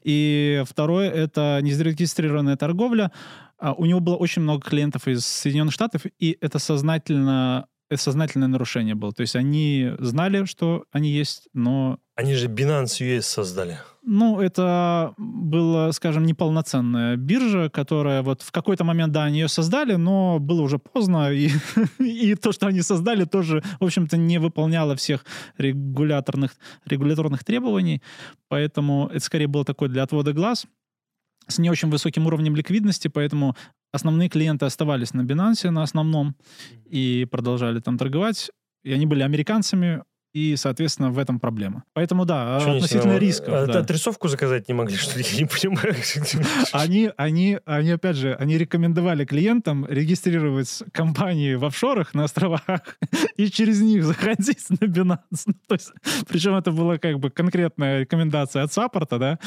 И 0.04 0.62
второе— 0.68 1.10
это 1.12 1.43
незарегистрированная 1.62 2.56
торговля. 2.56 3.10
А, 3.58 3.72
У 3.72 3.86
него 3.86 4.00
было 4.00 4.16
очень 4.16 4.42
много 4.42 4.68
клиентов 4.68 5.08
из 5.08 5.24
Соединенных 5.26 5.72
Штатов, 5.74 6.02
и 6.18 6.36
это 6.40 6.58
сознательно 6.58 7.66
это 7.90 8.02
сознательное 8.02 8.48
нарушение 8.48 8.94
было. 8.94 9.12
То 9.12 9.20
есть 9.20 9.36
они 9.36 9.92
знали, 9.98 10.46
что 10.46 10.84
они 10.90 11.10
есть, 11.10 11.48
но 11.52 11.98
Они 12.16 12.34
же 12.34 12.48
Binance 12.48 13.00
US 13.00 13.22
создали. 13.22 13.78
ну, 14.02 14.40
это 14.40 15.14
была, 15.16 15.92
скажем, 15.92 16.24
неполноценная 16.24 17.16
биржа, 17.16 17.68
которая 17.68 18.22
вот 18.22 18.42
в 18.42 18.50
какой-то 18.52 18.84
момент, 18.84 19.12
да, 19.12 19.24
они 19.24 19.40
ее 19.40 19.48
создали, 19.48 19.94
но 19.94 20.38
было 20.38 20.62
уже 20.62 20.78
поздно, 20.78 21.30
и, 21.32 21.50
и 21.98 22.34
то, 22.34 22.52
что 22.52 22.66
они 22.66 22.82
создали, 22.82 23.24
тоже, 23.24 23.62
в 23.80 23.84
общем-то, 23.84 24.16
не 24.16 24.38
выполняло 24.38 24.96
всех 24.96 25.24
регуляторных, 25.58 26.52
регуляторных 26.86 27.44
требований, 27.44 28.02
поэтому 28.48 29.08
это 29.08 29.24
скорее 29.24 29.46
было 29.46 29.64
такое 29.64 29.88
для 29.88 30.02
отвода 30.02 30.32
глаз 30.32 30.66
с 31.46 31.58
не 31.58 31.70
очень 31.70 31.90
высоким 31.90 32.26
уровнем 32.26 32.56
ликвидности, 32.56 33.08
поэтому 33.08 33.56
основные 33.92 34.28
клиенты 34.28 34.66
оставались 34.66 35.14
на 35.14 35.22
Binance 35.22 35.70
на 35.70 35.82
основном 35.82 36.36
и 36.86 37.26
продолжали 37.30 37.80
там 37.80 37.98
торговать, 37.98 38.50
и 38.82 38.92
они 38.92 39.06
были 39.06 39.22
американцами, 39.22 40.02
и, 40.34 40.56
соответственно, 40.56 41.10
в 41.10 41.18
этом 41.18 41.38
проблема. 41.38 41.84
Поэтому, 41.92 42.24
да, 42.24 42.58
Что 42.58 42.70
они 42.70 42.78
относительно 42.78 43.18
рисков. 43.18 43.54
а, 43.54 43.66
да. 43.66 43.78
Отрисовку 43.78 44.26
заказать 44.26 44.66
не 44.66 44.74
могли, 44.74 44.96
что 44.96 45.16
ли? 45.16 45.24
Я 45.30 45.38
не 45.38 45.46
понимаю. 45.46 45.94
Они, 46.72 47.10
они, 47.16 47.58
они, 47.64 47.90
опять 47.92 48.16
же, 48.16 48.34
они 48.34 48.58
рекомендовали 48.58 49.24
клиентам 49.24 49.86
регистрировать 49.88 50.82
компании 50.92 51.54
в 51.54 51.64
офшорах 51.64 52.14
на 52.14 52.24
островах 52.24 52.98
и 53.36 53.46
через 53.46 53.80
них 53.80 54.04
заходить 54.04 54.68
на 54.70 54.84
Binance. 54.84 55.44
Ну, 55.46 55.54
то 55.68 55.74
есть, 55.74 55.92
причем 56.26 56.56
это 56.56 56.72
была 56.72 56.98
как 56.98 57.20
бы 57.20 57.30
конкретная 57.30 58.00
рекомендация 58.00 58.64
от 58.64 58.72
саппорта, 58.72 59.18
да, 59.18 59.38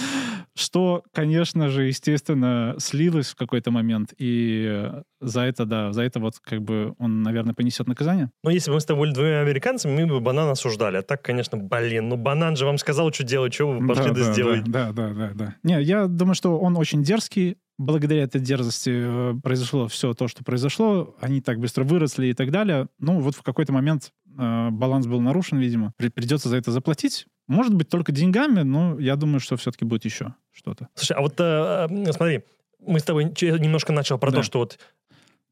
что, 0.59 1.03
конечно 1.13 1.69
же, 1.69 1.83
естественно, 1.83 2.75
слилось 2.79 3.29
в 3.29 3.35
какой-то 3.35 3.71
момент. 3.71 4.13
И 4.17 4.65
э, 4.67 5.03
за 5.21 5.41
это, 5.41 5.65
да, 5.65 5.93
за 5.93 6.03
это 6.03 6.19
вот 6.19 6.39
как 6.39 6.61
бы 6.61 6.93
он, 6.99 7.23
наверное, 7.23 7.53
понесет 7.53 7.87
наказание. 7.87 8.29
Ну, 8.43 8.49
если 8.49 8.69
бы 8.69 8.75
мы 8.75 8.81
с 8.81 8.85
тобой 8.85 9.07
были 9.07 9.13
двумя 9.13 9.41
американцами, 9.41 10.03
мы 10.03 10.07
бы 10.07 10.19
банан 10.19 10.49
осуждали. 10.49 10.97
А 10.97 11.01
так, 11.01 11.21
конечно, 11.21 11.57
блин, 11.57 12.09
ну 12.09 12.17
банан 12.17 12.55
же 12.55 12.65
вам 12.65 12.77
сказал, 12.77 13.11
что 13.13 13.23
делать, 13.23 13.53
что 13.53 13.71
вы 13.71 13.87
пошли 13.87 14.05
да, 14.05 14.13
да, 14.13 14.25
да, 14.25 14.33
сделать. 14.33 14.63
Да, 14.65 14.91
да, 14.91 15.13
да, 15.13 15.31
да. 15.33 15.55
Не, 15.63 15.81
я 15.81 16.07
думаю, 16.07 16.35
что 16.35 16.57
он 16.59 16.77
очень 16.77 17.03
дерзкий. 17.03 17.57
Благодаря 17.79 18.23
этой 18.23 18.41
дерзости 18.41 18.91
э, 18.91 19.33
произошло 19.43 19.87
все 19.87 20.13
то, 20.13 20.27
что 20.27 20.43
произошло. 20.43 21.15
Они 21.21 21.41
так 21.41 21.59
быстро 21.59 21.83
выросли 21.83 22.27
и 22.27 22.33
так 22.33 22.51
далее. 22.51 22.87
Ну, 22.99 23.19
вот 23.19 23.35
в 23.35 23.43
какой-то 23.43 23.71
момент 23.71 24.11
э, 24.37 24.69
баланс 24.71 25.05
был 25.05 25.21
нарушен, 25.21 25.59
видимо. 25.59 25.93
При- 25.97 26.09
придется 26.09 26.49
за 26.49 26.57
это 26.57 26.71
заплатить. 26.71 27.27
Может 27.47 27.73
быть, 27.73 27.89
только 27.89 28.11
деньгами, 28.11 28.61
но 28.61 28.99
я 28.99 29.15
думаю, 29.15 29.39
что 29.39 29.55
все-таки 29.57 29.85
будет 29.85 30.05
еще 30.05 30.33
что-то. 30.51 30.89
Слушай, 30.95 31.17
а 31.17 31.21
вот 31.21 31.33
э, 31.39 31.87
э, 31.89 32.11
смотри, 32.13 32.43
мы 32.85 32.99
с 32.99 33.03
тобой 33.03 33.25
немножко 33.25 33.93
начал 33.93 34.17
про 34.17 34.31
Да. 34.31 34.37
то, 34.37 34.43
что 34.43 34.59
вот 34.59 34.77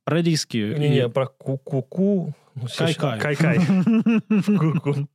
Про 0.03 0.21
риски. 0.21 0.57
не, 0.77 1.05
и- 1.05 1.09
про 1.09 1.27
ку-ку-ку. 1.27 2.33
Ну, 2.55 2.67
Кай-кай. 2.77 3.19
Кай-кай. 3.19 3.59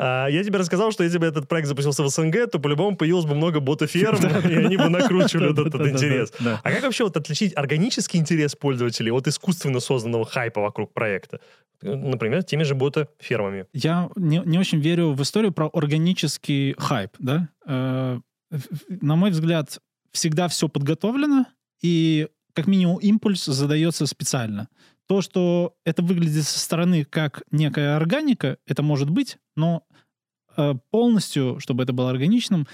А, 0.00 0.26
Я 0.28 0.44
тебе 0.44 0.58
рассказал, 0.58 0.92
что 0.92 1.02
если 1.02 1.18
бы 1.18 1.26
этот 1.26 1.48
проект 1.48 1.68
запустился 1.68 2.02
в 2.02 2.08
СНГ, 2.08 2.50
то 2.50 2.58
по-любому 2.58 2.96
появилось 2.96 3.24
бы 3.24 3.34
много 3.34 3.60
ботоферм, 3.60 4.18
и 4.48 4.54
они 4.54 4.76
бы 4.76 4.88
накручивали 4.88 5.48
вот 5.48 5.66
этот 5.66 5.86
интерес. 5.86 6.32
А 6.40 6.70
как 6.70 6.82
вообще 6.82 7.04
вот 7.04 7.16
отличить 7.16 7.56
органический 7.56 8.20
интерес 8.20 8.54
пользователей 8.54 9.10
от 9.10 9.26
искусственно 9.26 9.80
созданного 9.80 10.24
хайпа 10.24 10.60
вокруг 10.60 10.92
проекта? 10.92 11.40
Например, 11.82 12.42
теми 12.42 12.64
же 12.64 12.74
ботофермами. 12.74 13.66
Я 13.72 14.10
не, 14.16 14.42
не 14.44 14.58
очень 14.58 14.80
верю 14.80 15.12
в 15.12 15.22
историю 15.22 15.52
про 15.52 15.68
органический 15.72 16.74
хайп, 16.78 17.10
да. 17.18 17.48
Э, 17.66 18.18
на 18.88 19.16
мой 19.16 19.30
взгляд, 19.30 19.78
всегда 20.12 20.48
все 20.48 20.68
подготовлено, 20.68 21.46
и 21.80 22.28
как 22.54 22.66
минимум 22.66 22.98
импульс 22.98 23.44
задается 23.44 24.06
специально. 24.06 24.68
То, 25.08 25.22
что 25.22 25.74
это 25.84 26.02
выглядит 26.02 26.44
со 26.44 26.58
стороны 26.58 27.04
как 27.04 27.42
некая 27.50 27.96
органика, 27.96 28.58
это 28.66 28.82
может 28.82 29.10
быть, 29.10 29.38
но 29.56 29.82
э, 30.56 30.74
полностью, 30.90 31.58
чтобы 31.60 31.82
это 31.82 31.92
было 31.92 32.10
органичным, 32.10 32.66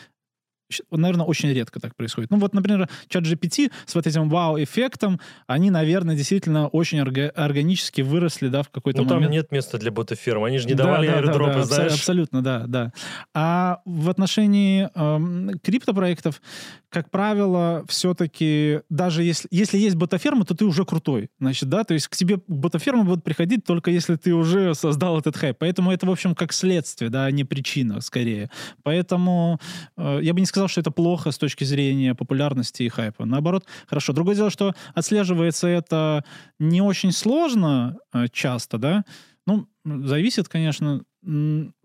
наверное, 0.91 1.27
очень 1.27 1.51
редко 1.53 1.81
так 1.81 1.95
происходит. 1.97 2.31
Ну 2.31 2.39
вот, 2.39 2.55
например, 2.55 2.89
чат 3.09 3.25
GPT 3.25 3.71
с 3.87 3.95
вот 3.95 4.07
этим 4.07 4.29
вау-эффектом, 4.29 5.21
они, 5.47 5.71
наверное, 5.71 6.17
действительно 6.17 6.69
очень 6.69 7.01
орга- 7.01 7.29
органически 7.31 8.03
выросли, 8.03 8.49
да, 8.49 8.63
в 8.63 8.71
какой-то 8.71 9.03
Ну, 9.03 9.09
там 9.09 9.17
момент. 9.19 9.33
нет 9.33 9.53
места 9.53 9.79
для 9.79 9.91
ботоферм. 9.91 10.45
Они 10.45 10.59
же 10.59 10.67
не 10.67 10.75
Да, 10.75 10.85
давали 10.85 11.07
да, 11.07 11.13
да, 11.15 11.19
аирдропы, 11.21 11.53
да, 11.55 11.61
абсо- 11.61 11.75
знаешь. 11.75 11.93
Абсолютно, 11.95 12.43
да, 12.43 12.65
да. 12.67 12.93
А 13.35 13.81
в 13.85 14.09
отношении 14.11 14.89
эм, 14.95 15.59
криптопроектов, 15.63 16.41
как 16.89 17.11
правило, 17.11 17.85
все-таки 17.89 18.81
даже 18.89 19.23
если, 19.25 19.49
если 19.51 19.79
есть 19.79 19.97
ботаферма, 19.97 20.45
то 20.45 20.55
ты 20.55 20.65
уже 20.65 20.85
крутой. 20.85 21.29
Значит, 21.41 21.69
да, 21.69 21.83
то 21.85 21.95
есть 21.95 22.07
к 22.09 22.15
тебе 22.17 22.39
ботаферма 22.47 23.05
будут 23.05 23.25
приходить 23.25 23.65
только 23.65 23.91
если 23.91 24.15
ты 24.17 24.33
уже 24.33 24.75
создал 24.75 25.19
этот 25.19 25.37
хайп. 25.37 25.57
Поэтому 25.59 25.91
это, 25.91 26.07
в 26.07 26.11
общем, 26.11 26.35
как 26.35 26.53
следствие, 26.53 27.11
да, 27.11 27.25
а 27.25 27.31
не 27.31 27.45
причина, 27.45 28.01
скорее. 28.01 28.51
Поэтому 28.85 29.59
э, 29.97 30.21
я 30.23 30.35
бы 30.35 30.41
не 30.41 30.47
сказал, 30.47 30.64
что 30.69 30.81
это 30.81 30.91
плохо 30.91 31.31
с 31.31 31.39
точки 31.39 31.65
зрения 31.65 32.15
популярности 32.15 32.83
и 32.83 32.89
хайпа. 32.89 33.25
Наоборот, 33.25 33.67
хорошо. 33.87 34.13
Другое 34.13 34.37
дело, 34.37 34.51
что 34.51 34.75
отслеживается 34.95 35.69
это 35.69 36.25
не 36.59 36.81
очень 36.81 37.13
сложно 37.13 37.99
э, 38.13 38.27
часто, 38.33 38.79
да, 38.79 39.05
ну, 39.47 39.69
зависит, 39.85 40.49
конечно. 40.49 41.05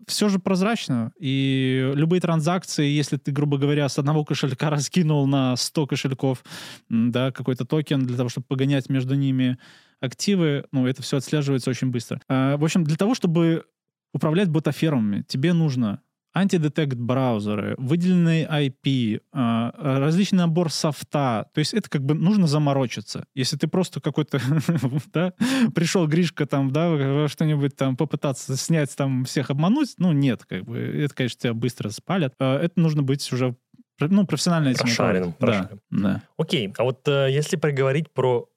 Все 0.06 0.28
же 0.28 0.38
прозрачно. 0.38 1.12
И 1.18 1.92
любые 1.94 2.20
транзакции, 2.20 2.86
если 2.86 3.16
ты, 3.16 3.32
грубо 3.32 3.58
говоря, 3.58 3.88
с 3.88 3.98
одного 3.98 4.24
кошелька 4.24 4.70
раскинул 4.70 5.26
на 5.26 5.56
100 5.56 5.86
кошельков, 5.86 6.44
да, 6.88 7.32
какой-то 7.32 7.64
токен 7.64 8.06
для 8.06 8.16
того, 8.16 8.28
чтобы 8.28 8.46
погонять 8.46 8.88
между 8.88 9.14
ними 9.14 9.58
активы, 10.00 10.64
ну, 10.72 10.86
это 10.86 11.02
все 11.02 11.18
отслеживается 11.18 11.70
очень 11.70 11.90
быстро. 11.90 12.20
А, 12.28 12.56
В 12.56 12.64
общем, 12.64 12.84
для 12.84 12.96
того, 12.96 13.14
чтобы 13.14 13.64
управлять 14.12 14.48
ботафермами, 14.48 15.24
тебе 15.28 15.52
нужно 15.52 16.00
антидетект 16.32 16.94
браузеры, 16.96 17.74
выделенный 17.78 18.44
IP, 18.44 19.20
а, 19.32 19.72
различный 20.00 20.38
набор 20.38 20.70
софта. 20.70 21.48
То 21.54 21.58
есть 21.58 21.74
это 21.74 21.88
как 21.90 22.04
бы 22.04 22.14
нужно 22.14 22.46
заморочиться. 22.46 23.24
Если 23.34 23.56
ты 23.56 23.66
просто 23.68 24.00
какой-то, 24.00 24.40
да, 25.12 25.32
пришел 25.74 26.06
Гришка 26.06 26.46
там, 26.46 26.70
да, 26.72 27.26
что-нибудь 27.28 27.76
там 27.76 27.96
попытаться 27.96 28.56
снять, 28.56 28.94
там 28.96 29.24
всех 29.24 29.50
обмануть, 29.50 29.94
ну 29.98 30.12
нет, 30.12 30.44
как 30.44 30.64
бы, 30.64 30.78
это, 30.78 31.14
конечно, 31.14 31.40
тебя 31.40 31.54
быстро 31.54 31.90
спалят. 31.90 32.34
А, 32.38 32.60
Это 32.60 32.78
нужно 32.78 33.02
быть 33.02 33.30
уже, 33.32 33.56
ну, 33.98 34.26
профессионально 34.26 34.68
этим 34.68 34.84
Прошаренным, 34.84 35.28
управлять. 35.30 35.62
Да, 35.62 35.68
прошаренным. 35.88 36.14
да. 36.14 36.22
Окей, 36.36 36.72
а 36.78 36.84
вот 36.84 37.06
э, 37.08 37.28
если 37.30 37.56
поговорить 37.56 38.10
про 38.12 38.48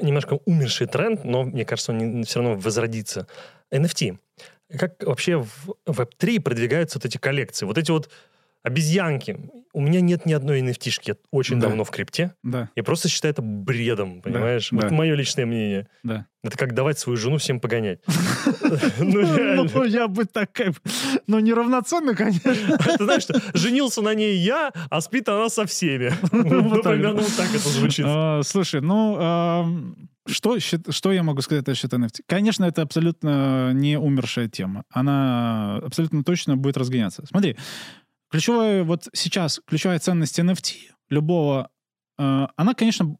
немножко 0.00 0.40
умерший 0.44 0.86
тренд, 0.88 1.24
но 1.24 1.44
мне 1.44 1.64
кажется, 1.64 1.92
он 1.92 2.24
все 2.24 2.40
равно 2.40 2.56
возродится. 2.56 3.26
NFT. 3.72 4.18
Как 4.78 5.02
вообще 5.02 5.36
в 5.38 5.74
Web3 5.86 6.40
продвигаются 6.40 6.98
вот 6.98 7.04
эти 7.04 7.18
коллекции? 7.18 7.66
Вот 7.66 7.78
эти 7.78 7.90
вот 7.90 8.10
обезьянки. 8.62 9.38
У 9.74 9.80
меня 9.82 10.00
нет 10.00 10.24
ни 10.24 10.32
одной 10.32 10.62
nft 10.62 11.00
Я 11.04 11.16
очень 11.30 11.60
Да. 11.60 11.68
давно 11.68 11.84
в 11.84 11.90
крипте. 11.90 12.34
Да, 12.42 12.70
Я 12.74 12.82
просто 12.82 13.08
считаю 13.10 13.32
это 13.32 13.42
бредом, 13.42 14.22
понимаешь? 14.22 14.70
да. 14.70 14.76
Вот 14.78 14.90
мое 14.90 15.14
личное 15.14 15.44
мнение. 15.46 15.86
да. 16.02 16.26
Это 16.42 16.58
как 16.58 16.74
давать 16.74 16.98
свою 16.98 17.16
жену 17.16 17.36
всем 17.38 17.58
погонять. 17.60 18.00
Ну, 18.98 19.20
реально. 19.36 19.66
Ну, 19.74 19.84
я 19.84 20.08
бы 20.08 20.24
так, 20.24 20.50
ну, 21.26 21.38
неравноценно, 21.40 22.14
конечно. 22.14 22.52
Ты 22.78 23.04
знаешь, 23.04 23.22
что 23.22 23.40
женился 23.54 24.00
на 24.02 24.14
ней 24.14 24.36
я, 24.36 24.70
а 24.90 25.00
спит 25.00 25.28
она 25.28 25.48
со 25.50 25.66
всеми. 25.66 26.12
Ну, 26.32 26.70
так 26.82 26.94
примерно 26.94 27.22
так 27.36 27.48
это 27.54 27.68
звучит. 27.68 28.04
А, 28.08 28.42
Слушай, 28.42 28.80
ну, 28.80 29.94
что, 30.26 30.58
что 30.58 31.12
я 31.12 31.22
могу 31.22 31.42
сказать 31.42 31.66
насчет 31.66 31.92
NFT? 31.92 32.22
Конечно, 32.26 32.64
это 32.64 32.82
абсолютно 32.82 33.72
не 33.72 33.98
умершая 33.98 34.48
тема. 34.48 34.84
Она 34.90 35.76
абсолютно 35.76 36.24
точно 36.24 36.56
будет 36.56 36.76
разгоняться. 36.76 37.24
Смотри, 37.26 37.56
ключевая 38.30 38.84
вот 38.84 39.08
сейчас, 39.12 39.60
ключевая 39.66 39.98
ценность 39.98 40.38
NFT 40.38 40.74
любого, 41.10 41.70
э, 42.18 42.46
она, 42.56 42.74
конечно, 42.74 43.16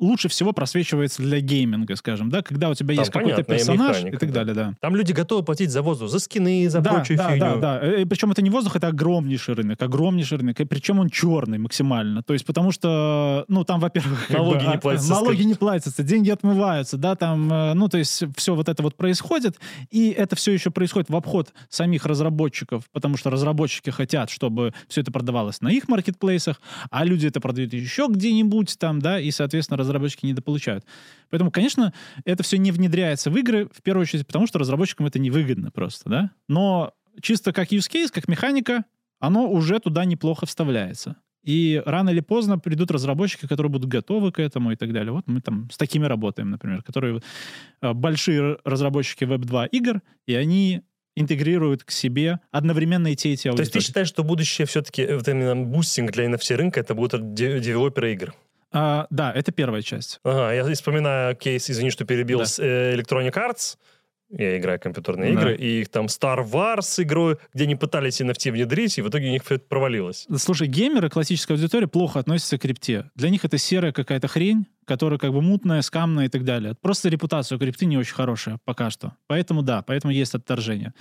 лучше 0.00 0.28
всего 0.28 0.52
просвечивается 0.52 1.22
для 1.22 1.40
гейминга, 1.40 1.96
скажем, 1.96 2.30
да, 2.30 2.42
когда 2.42 2.68
у 2.68 2.74
тебя 2.74 2.94
Там 2.94 3.02
есть 3.02 3.12
какой-то 3.12 3.42
персонаж 3.42 3.96
механика, 3.96 4.16
и 4.16 4.18
так 4.18 4.28
да. 4.30 4.34
далее, 4.34 4.54
да. 4.54 4.74
Там 4.80 4.96
люди 4.96 5.12
готовы 5.12 5.42
платить 5.42 5.70
за 5.70 5.82
воздух, 5.82 6.10
за 6.10 6.18
скины, 6.18 6.68
за 6.68 6.80
да, 6.80 6.92
прочую 6.92 7.16
да, 7.16 7.30
фигню. 7.30 7.40
да, 7.40 7.56
да. 7.56 7.80
Э, 7.82 8.06
Причем 8.06 8.30
это 8.30 8.42
не 8.42 8.50
воздух, 8.50 8.76
это 8.76 8.88
огромнейший 8.88 9.54
рынок, 9.54 9.80
огромнейший 9.80 10.38
рынок. 10.38 10.60
И 10.60 10.64
причем 10.64 10.98
он 10.98 11.08
черный 11.08 11.58
максимально. 11.58 12.22
То 12.22 12.32
есть 12.32 12.44
потому 12.44 12.72
что, 12.72 13.44
ну, 13.48 13.64
там, 13.64 13.80
во-первых... 13.80 14.26
как 14.28 14.36
Налоги 14.36 14.58
бы, 14.58 14.70
не 14.70 14.74
а, 14.74 14.78
платятся, 14.78 15.10
Налоги 15.10 15.26
скажите. 15.26 15.48
не 15.48 15.54
платятся, 15.54 16.02
деньги 16.02 16.30
отмываются, 16.30 16.96
да, 16.96 17.16
там, 17.16 17.52
э, 17.52 17.74
ну, 17.74 17.88
то 17.88 17.98
есть 17.98 18.24
все 18.36 18.54
вот 18.54 18.68
это 18.68 18.82
вот 18.82 18.96
происходит, 18.96 19.58
и 19.90 20.10
это 20.10 20.36
все 20.36 20.52
еще 20.52 20.70
происходит 20.70 21.08
в 21.08 21.16
обход 21.16 21.52
самих 21.68 22.06
разработчиков, 22.06 22.84
потому 22.92 23.16
что 23.16 23.30
разработчики 23.30 23.90
хотят, 23.90 24.30
чтобы 24.30 24.72
все 24.88 25.00
это 25.00 25.10
продавалось 25.10 25.60
на 25.60 25.68
их 25.68 25.88
маркетплейсах, 25.88 26.60
а 26.90 27.04
люди 27.04 27.26
это 27.26 27.40
продают 27.40 27.72
еще 27.72 28.08
где-нибудь 28.10 28.78
там, 28.78 29.00
да, 29.00 29.18
и, 29.20 29.30
соответственно, 29.30 29.78
разработчики 29.86 30.26
недополучают. 30.26 30.84
Поэтому, 31.30 31.50
конечно, 31.50 31.92
это 32.24 32.42
все 32.42 32.58
не 32.58 32.72
внедряется 32.72 33.30
в 33.30 33.36
игры, 33.36 33.68
в 33.72 33.82
первую 33.82 34.02
очередь, 34.02 34.26
потому 34.26 34.46
что 34.46 34.58
разработчикам 34.58 35.06
это 35.06 35.18
невыгодно 35.18 35.70
просто, 35.70 36.10
да. 36.10 36.30
Но 36.48 36.92
чисто 37.22 37.52
как 37.52 37.72
use 37.72 37.90
case, 37.90 38.10
как 38.12 38.28
механика, 38.28 38.84
оно 39.18 39.50
уже 39.50 39.78
туда 39.78 40.04
неплохо 40.04 40.46
вставляется. 40.46 41.16
И 41.42 41.80
рано 41.86 42.10
или 42.10 42.20
поздно 42.20 42.58
придут 42.58 42.90
разработчики, 42.90 43.46
которые 43.46 43.70
будут 43.70 43.88
готовы 43.88 44.32
к 44.32 44.40
этому 44.40 44.72
и 44.72 44.76
так 44.76 44.92
далее. 44.92 45.12
Вот 45.12 45.28
мы 45.28 45.40
там 45.40 45.70
с 45.70 45.76
такими 45.76 46.04
работаем, 46.04 46.50
например, 46.50 46.82
которые 46.82 47.20
э, 47.80 47.92
большие 47.92 48.58
разработчики 48.64 49.22
Web2 49.22 49.68
игр, 49.70 50.02
и 50.26 50.34
они 50.34 50.82
интегрируют 51.16 51.82
к 51.82 51.90
себе 51.90 52.40
одновременно 52.50 53.12
и 53.12 53.16
те, 53.16 53.32
и 53.32 53.36
те 53.36 53.52
То 53.52 53.60
есть 53.60 53.72
ты 53.72 53.80
считаешь, 53.80 54.08
что 54.08 54.22
будущее 54.22 54.66
все-таки, 54.66 55.06
вот 55.06 55.26
именно 55.28 55.56
boosting 55.56 56.12
для 56.12 56.26
NFT 56.26 56.56
рынка, 56.56 56.80
это 56.80 56.94
будут 56.94 57.34
де- 57.34 57.60
девелоперы 57.60 58.12
игр? 58.12 58.34
А, 58.72 59.06
да, 59.10 59.32
это 59.32 59.52
первая 59.52 59.82
часть. 59.82 60.20
Ага, 60.24 60.52
я 60.52 60.64
вспоминаю 60.74 61.36
кейс, 61.36 61.70
извини, 61.70 61.90
что 61.90 62.04
перебил, 62.04 62.40
Да. 62.40 62.46
с 62.46 62.58
э, 62.58 62.94
Electronic 62.96 63.32
Arts. 63.32 63.76
Я 64.28 64.58
играю 64.58 64.80
в 64.80 64.82
компьютерные 64.82 65.32
Да. 65.32 65.38
игры, 65.40 65.56
и 65.56 65.82
их 65.82 65.88
там 65.88 66.06
Star 66.06 66.44
Wars 66.44 66.82
с 66.82 66.98
игрой, 67.00 67.36
где 67.54 67.62
они 67.64 67.76
пытались 67.76 68.20
NFT 68.20 68.50
внедрить, 68.50 68.98
и 68.98 69.02
в 69.02 69.08
итоге 69.08 69.28
у 69.28 69.30
них 69.30 69.44
все 69.44 69.54
это 69.54 69.66
провалилось. 69.68 70.26
Слушай, 70.36 70.66
геймеры, 70.66 71.08
классическая 71.08 71.54
аудитория, 71.54 71.86
плохо 71.86 72.18
относятся 72.18 72.58
к 72.58 72.62
крипте. 72.62 73.08
Для 73.14 73.30
них 73.30 73.44
это 73.44 73.56
серая 73.56 73.92
какая-то 73.92 74.26
хрень, 74.26 74.66
которая 74.84 75.20
как 75.20 75.32
бы 75.32 75.42
мутная, 75.42 75.80
скамная 75.82 76.26
и 76.26 76.28
так 76.28 76.42
далее. 76.42 76.74
Просто 76.82 77.08
репутация 77.08 77.54
у 77.54 77.58
крипты 77.60 77.86
не 77.86 77.96
очень 77.96 78.14
хорошая 78.14 78.58
пока 78.64 78.90
что. 78.90 79.12
Поэтому 79.28 79.62
да, 79.62 79.82
поэтому 79.82 80.12
есть 80.12 80.34
отторжение. 80.34 80.92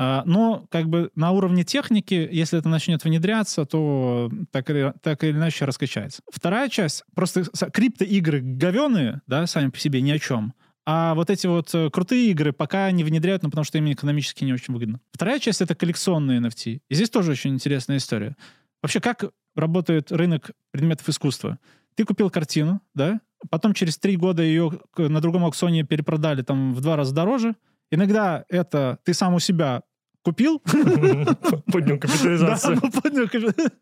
А, 0.00 0.22
Но 0.26 0.64
как 0.70 0.88
бы 0.88 1.10
на 1.16 1.32
уровне 1.32 1.64
техники, 1.64 2.28
если 2.30 2.56
это 2.56 2.68
начнет 2.68 3.02
внедряться, 3.02 3.64
то 3.64 4.30
так 4.52 4.70
или, 4.70 4.94
так 5.02 5.24
или 5.24 5.32
иначе 5.32 5.64
раскачается. 5.64 6.22
Вторая 6.30 6.68
часть, 6.68 7.02
просто 7.16 7.42
криптоигры 7.72 8.40
говеные, 8.40 9.22
да, 9.26 9.44
сами 9.48 9.70
по 9.70 9.78
себе 9.78 10.00
ни 10.00 10.12
о 10.12 10.18
чем. 10.20 10.54
А 10.86 11.14
вот 11.14 11.30
эти 11.30 11.48
вот 11.48 11.74
э, 11.74 11.90
крутые 11.90 12.30
игры 12.30 12.52
пока 12.52 12.88
не 12.92 13.02
внедряют, 13.02 13.42
ну, 13.42 13.50
потому 13.50 13.64
что 13.64 13.76
им 13.76 13.92
экономически 13.92 14.44
не 14.44 14.52
очень 14.52 14.72
выгодно. 14.72 15.00
Вторая 15.10 15.40
часть— 15.40 15.60
это 15.62 15.74
коллекционные 15.74 16.40
NFT. 16.40 16.80
И 16.88 16.94
здесь 16.94 17.10
тоже 17.10 17.32
очень 17.32 17.52
интересная 17.52 17.96
история. 17.96 18.36
Вообще, 18.80 19.00
как 19.00 19.24
работает 19.56 20.12
рынок 20.12 20.52
предметов 20.70 21.08
искусства? 21.08 21.58
Ты 21.96 22.04
купил 22.04 22.30
картину, 22.30 22.80
да? 22.94 23.20
Потом 23.50 23.74
через 23.74 23.98
три 23.98 24.16
года 24.16 24.44
ее 24.44 24.70
на 24.96 25.20
другом 25.20 25.44
аукционе 25.44 25.82
перепродали 25.82 26.42
там 26.42 26.72
в 26.72 26.80
два 26.80 26.94
раза 26.94 27.12
дороже. 27.12 27.56
Иногда 27.90 28.44
это 28.48 28.98
ты 29.04 29.12
сам 29.12 29.34
у 29.34 29.40
себя 29.40 29.82
купил. 30.30 30.60
Поднял 31.72 31.96
Да, 31.96 32.06
капитализацию. 32.06 32.78
ну, 32.82 32.90
понял, 32.90 33.28
как- 33.28 33.72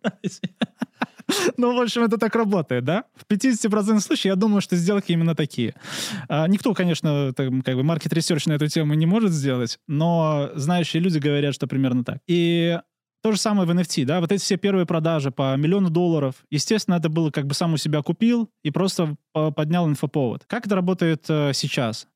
Ну, 1.56 1.76
в 1.76 1.80
общем, 1.82 2.02
это 2.04 2.18
так 2.18 2.36
работает, 2.36 2.84
да? 2.84 3.04
В 3.16 3.24
50% 3.32 4.00
случаев 4.00 4.24
я 4.26 4.36
думаю, 4.36 4.60
что 4.60 4.76
сделки 4.76 5.12
именно 5.12 5.34
такие. 5.34 5.74
А, 6.28 6.46
Никто, 6.46 6.72
конечно, 6.74 7.32
там, 7.32 7.62
как 7.62 7.74
бы 7.74 7.82
market 7.82 8.10
research 8.10 8.46
на 8.46 8.52
эту 8.54 8.68
тему 8.68 8.94
не 8.94 9.06
может 9.06 9.32
сделать, 9.32 9.78
но 9.88 10.50
знающие 10.54 11.02
люди 11.02 11.18
говорят, 11.18 11.54
что 11.54 11.66
примерно 11.66 12.04
так. 12.04 12.18
И 12.28 12.78
то 13.22 13.32
же 13.32 13.38
самое 13.38 13.66
в 13.68 13.72
NFT, 13.72 14.04
да, 14.04 14.20
вот 14.20 14.30
эти 14.30 14.40
все 14.40 14.56
первые 14.56 14.86
продажи 14.86 15.32
по 15.32 15.56
миллиону 15.56 15.90
долларов, 15.90 16.36
естественно, 16.50 16.94
это 16.94 17.08
было 17.08 17.32
как 17.32 17.46
бы 17.46 17.54
сам 17.54 17.72
у 17.72 17.76
себя 17.76 18.02
купил 18.02 18.48
и 18.62 18.70
просто 18.70 19.16
по- 19.32 19.50
поднял 19.50 19.88
инфоповод. 19.88 20.44
Как 20.46 20.66
это 20.66 20.76
работает 20.76 21.24
э, 21.28 21.50
сейчас? 21.54 22.06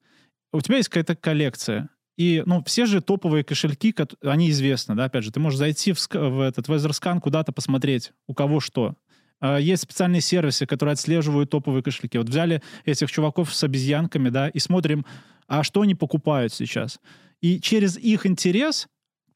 У 0.52 0.60
тебя 0.60 0.76
есть 0.76 0.88
какая-то 0.88 1.16
коллекция, 1.16 1.88
и, 2.20 2.42
ну, 2.44 2.62
все 2.64 2.84
же 2.84 3.00
топовые 3.00 3.44
кошельки, 3.44 3.94
они 4.22 4.50
известны, 4.50 4.94
да, 4.94 5.04
опять 5.04 5.24
же, 5.24 5.32
ты 5.32 5.40
можешь 5.40 5.58
зайти 5.58 5.94
в, 5.94 5.98
в 6.12 6.40
этот 6.40 6.68
в 6.68 7.20
куда-то 7.22 7.50
посмотреть, 7.50 8.12
у 8.26 8.34
кого 8.34 8.60
что. 8.60 8.94
А, 9.40 9.56
Есть 9.56 9.84
специальные 9.84 10.20
сервисы, 10.20 10.66
которые 10.66 10.92
отслеживают 10.92 11.48
топовые 11.48 11.82
кошельки. 11.82 12.18
Вот 12.18 12.28
взяли 12.28 12.60
этих 12.84 13.10
чуваков 13.10 13.54
с 13.54 13.64
обезьянками, 13.64 14.28
да, 14.28 14.50
и 14.50 14.58
смотрим, 14.58 15.06
а 15.46 15.62
что 15.62 15.80
они 15.80 15.94
покупают 15.94 16.52
сейчас. 16.52 17.00
И 17.40 17.58
через 17.58 17.96
их 17.96 18.26
интерес 18.26 18.86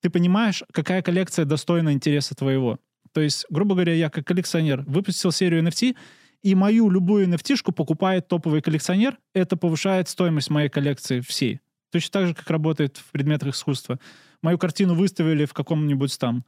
ты 0.02 0.10
понимаешь, 0.10 0.62
какая 0.70 1.00
коллекция 1.00 1.46
достойна 1.46 1.94
интереса 1.94 2.34
твоего. 2.34 2.78
То 3.14 3.22
есть, 3.22 3.46
грубо 3.48 3.76
говоря, 3.76 3.94
я 3.94 4.10
как 4.10 4.26
коллекционер 4.26 4.82
выпустил 4.86 5.32
серию 5.32 5.62
NFT, 5.62 5.96
и 6.42 6.54
мою 6.54 6.90
любую 6.90 7.28
NFT-шку 7.28 7.72
покупает 7.72 8.28
топовый 8.28 8.60
коллекционер, 8.60 9.16
это 9.32 9.56
повышает 9.56 10.10
стоимость 10.10 10.50
моей 10.50 10.68
коллекции 10.68 11.20
всей. 11.20 11.60
Точно 11.94 12.10
так 12.10 12.26
же, 12.26 12.34
как 12.34 12.50
работает 12.50 12.96
в 12.96 13.12
предметах 13.12 13.54
искусства. 13.54 14.00
Мою 14.42 14.58
картину 14.58 14.96
выставили 14.96 15.44
в 15.44 15.52
каком-нибудь 15.52 16.18
там 16.18 16.44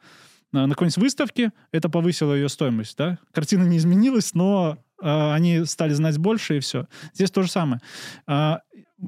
на 0.51 0.67
на 0.67 0.75
какой-нибудь 0.75 0.97
выставке, 0.97 1.53
это 1.71 1.89
повысило 1.89 2.35
ее 2.35 2.49
стоимость, 2.49 2.99
да? 2.99 3.19
Картина 3.31 3.63
не 3.63 3.77
изменилась, 3.77 4.35
но 4.35 4.77
э, 5.01 5.33
они 5.33 5.65
стали 5.65 5.93
знать 5.93 6.19
больше, 6.19 6.57
и 6.57 6.61
все. 6.61 6.89
Здесь 7.15 7.31
то 7.31 7.43
же 7.43 7.49
самое. 7.49 7.81
А, 8.27 8.59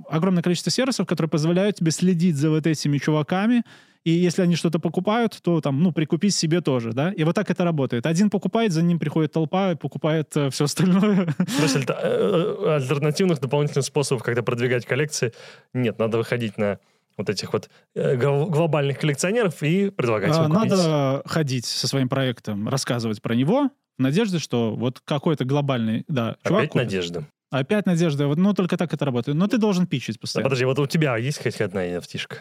огромное 0.09 0.45
количество 0.45 0.70
сервисов, 0.70 1.09
которые 1.09 1.28
позволяют 1.28 1.74
тебе 1.74 1.91
следить 1.91 2.36
за 2.36 2.51
вот 2.51 2.68
этими 2.68 2.99
чуваками, 2.99 3.64
и 4.05 4.11
если 4.11 4.42
они 4.42 4.57
что-то 4.57 4.78
покупают, 4.78 5.38
то 5.42 5.61
там, 5.61 5.82
ну, 5.82 5.92
прикупить 5.92 6.34
себе 6.34 6.61
тоже, 6.61 6.92
да? 6.92 7.12
И 7.12 7.24
вот 7.24 7.34
так 7.34 7.51
это 7.51 7.64
работает. 7.64 8.07
Один 8.07 8.30
покупает, 8.30 8.72
за 8.72 8.82
ним 8.82 8.99
приходит 8.99 9.32
толпа 9.32 9.72
и 9.72 9.74
покупает 9.74 10.28
все 10.51 10.64
остальное. 10.64 11.26
То 11.26 11.62
есть 11.62 11.76
альта- 11.76 11.99
э, 12.03 12.74
альтернативных 12.76 13.40
дополнительных 13.40 13.84
способов, 13.84 14.22
когда 14.22 14.42
продвигать 14.42 14.86
коллекции, 14.86 15.32
нет. 15.74 15.99
Надо 15.99 16.18
выходить 16.18 16.57
на 16.59 16.78
вот 17.16 17.28
этих 17.28 17.53
вот 17.53 17.68
э, 17.94 18.16
гл- 18.16 18.46
глобальных 18.46 18.99
коллекционеров 18.99 19.62
и 19.62 19.90
предлагать 19.90 20.32
А. 20.36 20.49
Надо 20.49 21.22
ходить 21.26 21.66
со 21.66 21.88
своим 21.88 22.09
проектом, 22.09 22.68
рассказывать 22.68 23.20
про 23.20 23.34
него, 23.34 23.70
в 23.99 24.03
надежде, 24.03 24.38
что 24.38 24.76
вот 24.76 25.01
какой-то 25.05 25.44
глобальный, 25.44 26.05
да, 26.07 26.36
чувак 26.46 26.62
Опять 26.62 26.74
надежда. 26.76 27.26
Опять 27.51 27.86
надежда. 27.86 28.28
Вот, 28.28 28.38
ну, 28.38 28.55
только 28.55 28.76
так 28.76 28.92
это 28.94 29.05
работает. 29.05 29.36
Но 29.36 29.49
ты 29.49 29.59
должен 29.59 29.86
пичить 29.86 30.16
Да, 30.16 30.20
постоянно. 30.20 30.46
подожди, 30.49 30.64
вот 30.66 30.78
у 30.78 30.86
тебя 30.86 31.16
есть 31.16 31.42
хоть 31.42 31.61
одна 31.61 31.84
nft 31.86 32.36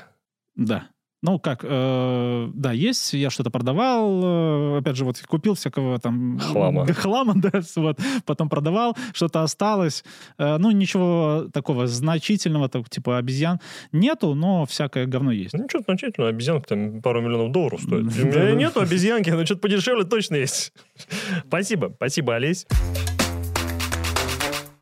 Да. 0.55 0.87
Ну, 1.27 1.39
как, 1.39 1.59
э, 1.63 2.49
да, 2.53 2.71
есть, 2.71 3.13
я 3.13 3.29
что-то 3.29 3.49
продавал, 3.49 4.21
э, 4.23 4.77
опять 4.77 4.95
же, 4.95 5.03
вот 5.03 5.21
купил 5.27 5.55
всякого 5.55 5.99
там... 5.99 6.39
Хлама. 6.39 6.85
Хлама, 6.93 7.33
да, 7.35 7.51
вот, 7.75 7.99
потом 8.25 8.47
продавал, 8.47 8.95
что-то 9.11 9.43
осталось. 9.43 10.05
Э, 10.37 10.57
ну, 10.57 10.71
ничего 10.71 11.49
такого 11.51 11.87
значительного, 11.87 12.69
так, 12.69 12.89
типа 12.89 13.17
обезьян 13.17 13.59
нету, 13.91 14.35
но 14.35 14.65
всякое 14.65 15.05
говно 15.05 15.33
есть. 15.33 15.53
Ну, 15.53 15.65
что 15.67 15.81
значительно, 15.81 16.29
обезьянка 16.29 16.69
там 16.69 17.01
пару 17.01 17.21
миллионов 17.21 17.51
долларов 17.51 17.81
стоит. 17.81 18.05
У 18.23 18.25
меня 18.25 18.51
нету 18.53 18.79
обезьянки, 18.79 19.29
но 19.29 19.45
что-то 19.45 19.59
подешевле 19.59 20.05
точно 20.05 20.35
есть. 20.35 20.71
Спасибо, 21.47 21.91
спасибо, 21.97 22.35
Олесь. 22.35 22.65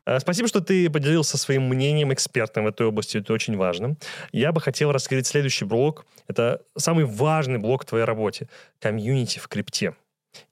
Э, 0.06 0.20
Спасибо, 0.20 0.48
что 0.48 0.60
ты 0.60 0.88
поделился 0.88 1.36
своим 1.36 1.68
мнением 1.68 2.12
экспертом 2.12 2.64
в 2.64 2.68
этой 2.68 2.86
области. 2.86 3.18
Это 3.18 3.32
очень 3.32 3.56
важно. 3.56 3.96
Я 4.32 4.52
бы 4.52 4.60
хотел 4.60 4.92
раскрыть 4.92 5.26
следующий 5.26 5.64
блок. 5.64 6.06
Это 6.28 6.62
самый 6.76 7.04
важный 7.04 7.58
блок 7.58 7.82
в 7.82 7.86
твоей 7.86 8.04
работе. 8.04 8.48
Комьюнити 8.80 9.38
в 9.38 9.48
крипте. 9.48 9.94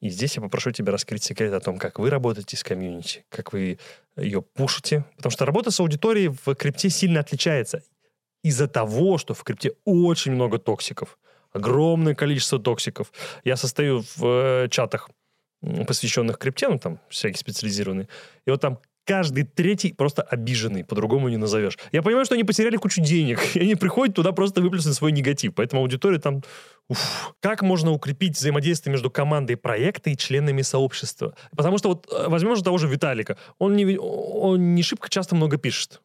И 0.00 0.08
здесь 0.08 0.36
я 0.36 0.42
попрошу 0.42 0.70
тебя 0.70 0.92
раскрыть 0.92 1.22
секрет 1.22 1.52
о 1.52 1.60
том, 1.60 1.78
как 1.78 1.98
вы 1.98 2.10
работаете 2.10 2.56
с 2.56 2.64
комьюнити, 2.64 3.24
как 3.28 3.52
вы 3.52 3.78
ее 4.16 4.42
пушите. 4.42 5.04
Потому 5.16 5.30
что 5.30 5.44
работа 5.44 5.70
с 5.70 5.80
аудиторией 5.80 6.28
в 6.28 6.54
крипте 6.54 6.88
сильно 6.88 7.20
отличается 7.20 7.82
из-за 8.42 8.66
того, 8.66 9.18
что 9.18 9.34
в 9.34 9.42
крипте 9.44 9.72
очень 9.84 10.32
много 10.32 10.58
токсиков. 10.58 11.18
огромное 11.52 12.14
количество 12.14 12.58
токсиков. 12.58 13.12
Я 13.44 13.56
состою 13.56 14.04
в 14.16 14.24
э, 14.24 14.68
чатах, 14.68 15.08
посвященных 15.86 16.38
крипте, 16.38 16.68
ну, 16.68 16.78
там, 16.78 16.98
всякие 17.08 17.38
специализированные, 17.38 18.08
и 18.44 18.50
вот 18.50 18.60
там 18.60 18.80
каждый 19.04 19.44
третий 19.44 19.92
просто 19.92 20.22
обиженный, 20.22 20.84
по-другому 20.84 21.28
не 21.28 21.36
назовешь. 21.36 21.78
Я 21.92 22.02
понимаю, 22.02 22.24
что 22.24 22.34
они 22.34 22.44
потеряли 22.44 22.76
кучу 22.76 23.00
денег, 23.00 23.40
и 23.54 23.60
они 23.60 23.74
приходят 23.74 24.16
туда 24.16 24.32
просто 24.32 24.60
выплеснуть 24.60 24.94
свой 24.94 25.12
негатив, 25.12 25.54
поэтому 25.54 25.82
аудитория 25.82 26.18
там... 26.18 26.42
Уф. 26.88 27.34
Как 27.40 27.62
можно 27.62 27.92
укрепить 27.92 28.36
взаимодействие 28.36 28.92
между 28.92 29.10
командой 29.10 29.56
проекта 29.56 30.10
и 30.10 30.16
членами 30.16 30.60
сообщества? 30.60 31.34
Потому 31.56 31.78
что 31.78 31.88
вот 31.88 32.06
э, 32.12 32.28
возьмем 32.28 32.56
же 32.56 32.62
того 32.62 32.76
же 32.76 32.88
Виталика, 32.88 33.38
он 33.58 33.74
не, 33.74 33.96
он 33.96 34.74
не 34.74 34.82
шибко 34.82 35.08
часто 35.08 35.34
много 35.34 35.56
пишет. 35.56 36.02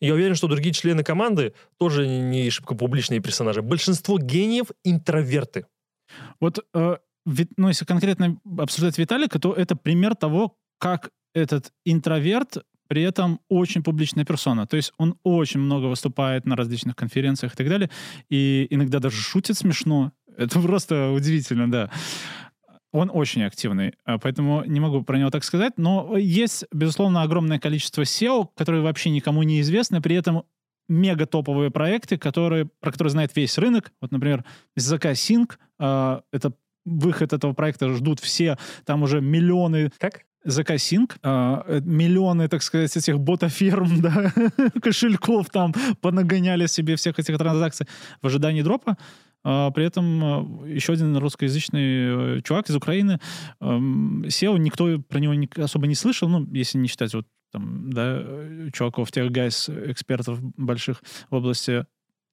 Я 0.00 0.14
уверен, 0.14 0.34
что 0.34 0.48
другие 0.48 0.72
члены 0.72 1.04
команды 1.04 1.54
тоже 1.78 2.08
не 2.08 2.50
шибко 2.50 2.74
публичные 2.74 3.20
персонажи. 3.20 3.62
Большинство 3.62 4.18
гениев— 4.18 4.66
интроверты. 4.84 5.66
Вот, 6.40 6.64
э, 6.74 6.96
ну, 7.56 7.68
если 7.68 7.84
конкретно 7.84 8.40
обсуждать 8.58 8.98
Виталика, 8.98 9.38
то 9.38 9.52
это 9.52 9.76
пример 9.76 10.16
того, 10.16 10.56
как 10.78 11.10
этот 11.38 11.72
интроверт 11.84 12.58
при 12.88 13.02
этом 13.02 13.40
очень 13.48 13.82
публичная 13.82 14.24
персона. 14.24 14.66
То 14.66 14.76
есть 14.76 14.92
он 14.96 15.18
очень 15.22 15.60
много 15.60 15.86
выступает 15.86 16.46
на 16.46 16.56
различных 16.56 16.96
конференциях 16.96 17.54
и 17.54 17.56
так 17.56 17.68
далее, 17.68 17.90
и 18.30 18.66
иногда 18.70 18.98
даже 18.98 19.16
шутит 19.16 19.56
смешно. 19.56 20.12
Это 20.36 20.60
просто 20.62 21.10
удивительно, 21.10 21.70
да. 21.70 21.90
Он 22.90 23.10
очень 23.12 23.42
активный, 23.42 23.92
а 24.04 24.18
поэтому 24.18 24.64
не 24.64 24.80
могу 24.80 25.02
про 25.02 25.18
него 25.18 25.28
так 25.28 25.44
сказать. 25.44 25.74
Но 25.76 26.16
есть, 26.16 26.64
безусловно, 26.72 27.22
огромное 27.22 27.58
количество 27.58 28.02
SEO, 28.02 28.48
которые 28.56 28.82
вообще 28.82 29.10
никому 29.10 29.42
не 29.42 29.60
известны, 29.60 30.00
при 30.00 30.16
этом 30.16 30.44
мега 30.88 31.26
топовые 31.26 31.70
проекты, 31.70 32.16
которые, 32.16 32.70
про 32.80 32.90
которые 32.90 33.10
знает 33.10 33.36
весь 33.36 33.58
рынок. 33.58 33.92
Вот, 34.00 34.10
например, 34.10 34.42
языка 34.74 35.12
Sync, 35.12 35.58
э, 35.78 36.20
это 36.32 36.54
выход 36.86 37.34
этого 37.34 37.52
проекта 37.52 37.92
ждут 37.92 38.20
все, 38.20 38.56
там 38.86 39.02
уже 39.02 39.20
миллионы... 39.20 39.92
Как? 39.98 40.22
Закасинг, 40.48 41.18
э, 41.22 41.80
миллионы, 41.84 42.48
так 42.48 42.62
сказать, 42.62 42.96
этих 42.96 43.20
ботаферм, 43.20 44.00
да, 44.00 44.32
кошельков 44.82 45.50
там 45.50 45.74
понагоняли 46.00 46.66
себе 46.66 46.96
всех 46.96 47.18
этих 47.18 47.36
транзакций 47.36 47.86
в 48.22 48.26
ожидании 48.26 48.62
дропа. 48.62 48.96
А, 49.44 49.70
при 49.70 49.84
этом 49.84 50.64
э, 50.64 50.74
еще 50.74 50.94
один 50.94 51.16
русскоязычный 51.16 52.38
э, 52.38 52.40
чувак 52.42 52.70
из 52.70 52.76
Украины, 52.76 53.20
SEO, 53.60 54.58
никто 54.58 54.98
про 54.98 55.18
него 55.18 55.34
особо 55.62 55.86
не 55.86 55.94
слышал, 55.94 56.28
ну, 56.28 56.46
если 56.52 56.78
не 56.78 56.88
считать 56.88 57.14
вот 57.14 57.26
там, 57.52 57.90
да, 57.92 58.22
чуваков, 58.72 59.10
тех 59.12 59.30
гайс, 59.30 59.68
экспертов 59.68 60.40
больших 60.56 61.02
в 61.30 61.36
области 61.36 61.86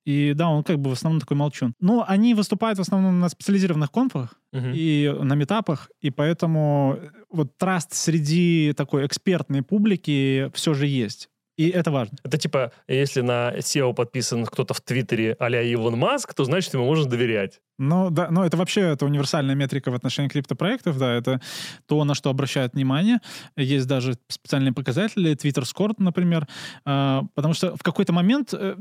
и 0.06 0.34
да, 0.36 0.50
он 0.50 0.64
как 0.64 0.80
бы 0.80 0.92
в 0.92 0.94
основном 0.94 1.20
такой 1.20 1.36
молчун. 1.36 1.74
Но 1.80 2.06
они 2.08 2.34
выступают 2.34 2.78
в 2.78 2.82
основном 2.82 3.20
на 3.20 3.30
специализированных 3.30 3.92
конфах 3.92 4.36
uh-huh. 4.54 4.72
и 4.74 5.14
на 5.22 5.34
метапах, 5.34 5.90
и 6.00 6.12
поэтому 6.12 7.00
вот 7.32 7.58
траст 7.58 7.94
среди 7.94 8.74
такой 8.78 9.06
экспертной 9.06 9.64
публики 9.64 10.52
все 10.54 10.74
же 10.74 10.86
есть. 10.86 11.30
И 11.58 11.70
это 11.70 11.92
важно. 11.92 12.18
Это 12.24 12.38
типа, 12.38 12.72
если 12.88 13.22
на 13.22 13.54
SEO 13.58 13.94
подписан 13.94 14.46
кто-то 14.46 14.74
в 14.74 14.82
Твиттере 14.82 15.36
а-ля 15.40 15.62
Илон 15.62 15.98
Маск, 15.98 16.34
то 16.34 16.44
значит 16.44 16.74
ему 16.74 16.86
можно 16.86 17.10
доверять. 17.10 17.62
Ну, 17.78 18.10
да, 18.10 18.30
но 18.30 18.46
это 18.46 18.56
вообще 18.56 18.82
это 18.82 19.06
универсальная 19.06 19.56
метрика 19.56 19.92
в 19.92 19.96
отношении 19.96 20.30
криптопроектов, 20.30 20.98
да, 20.98 21.14
это 21.14 21.42
то, 21.88 22.04
на 22.06 22.16
что 22.16 22.30
обращают 22.30 22.74
внимание. 22.74 23.20
Есть 23.58 23.88
даже 23.88 24.16
специальные 24.30 24.74
показатели, 24.74 25.36
Twitter 25.36 25.64
Score, 25.64 25.94
например, 25.98 26.48
э, 26.86 27.22
потому 27.34 27.54
что 27.54 27.76
в 27.76 27.84
какой-то 27.84 28.14
момент 28.14 28.54
э, 28.54 28.76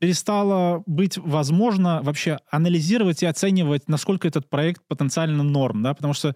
перестало 0.00 0.82
быть 0.86 1.16
возможно 1.18 2.00
вообще 2.02 2.38
анализировать 2.50 3.22
и 3.22 3.26
оценивать, 3.26 3.88
насколько 3.88 4.26
этот 4.26 4.50
проект 4.50 4.82
потенциально 4.88 5.44
норм, 5.44 5.82
да, 5.82 5.94
потому 5.94 6.12
что 6.14 6.34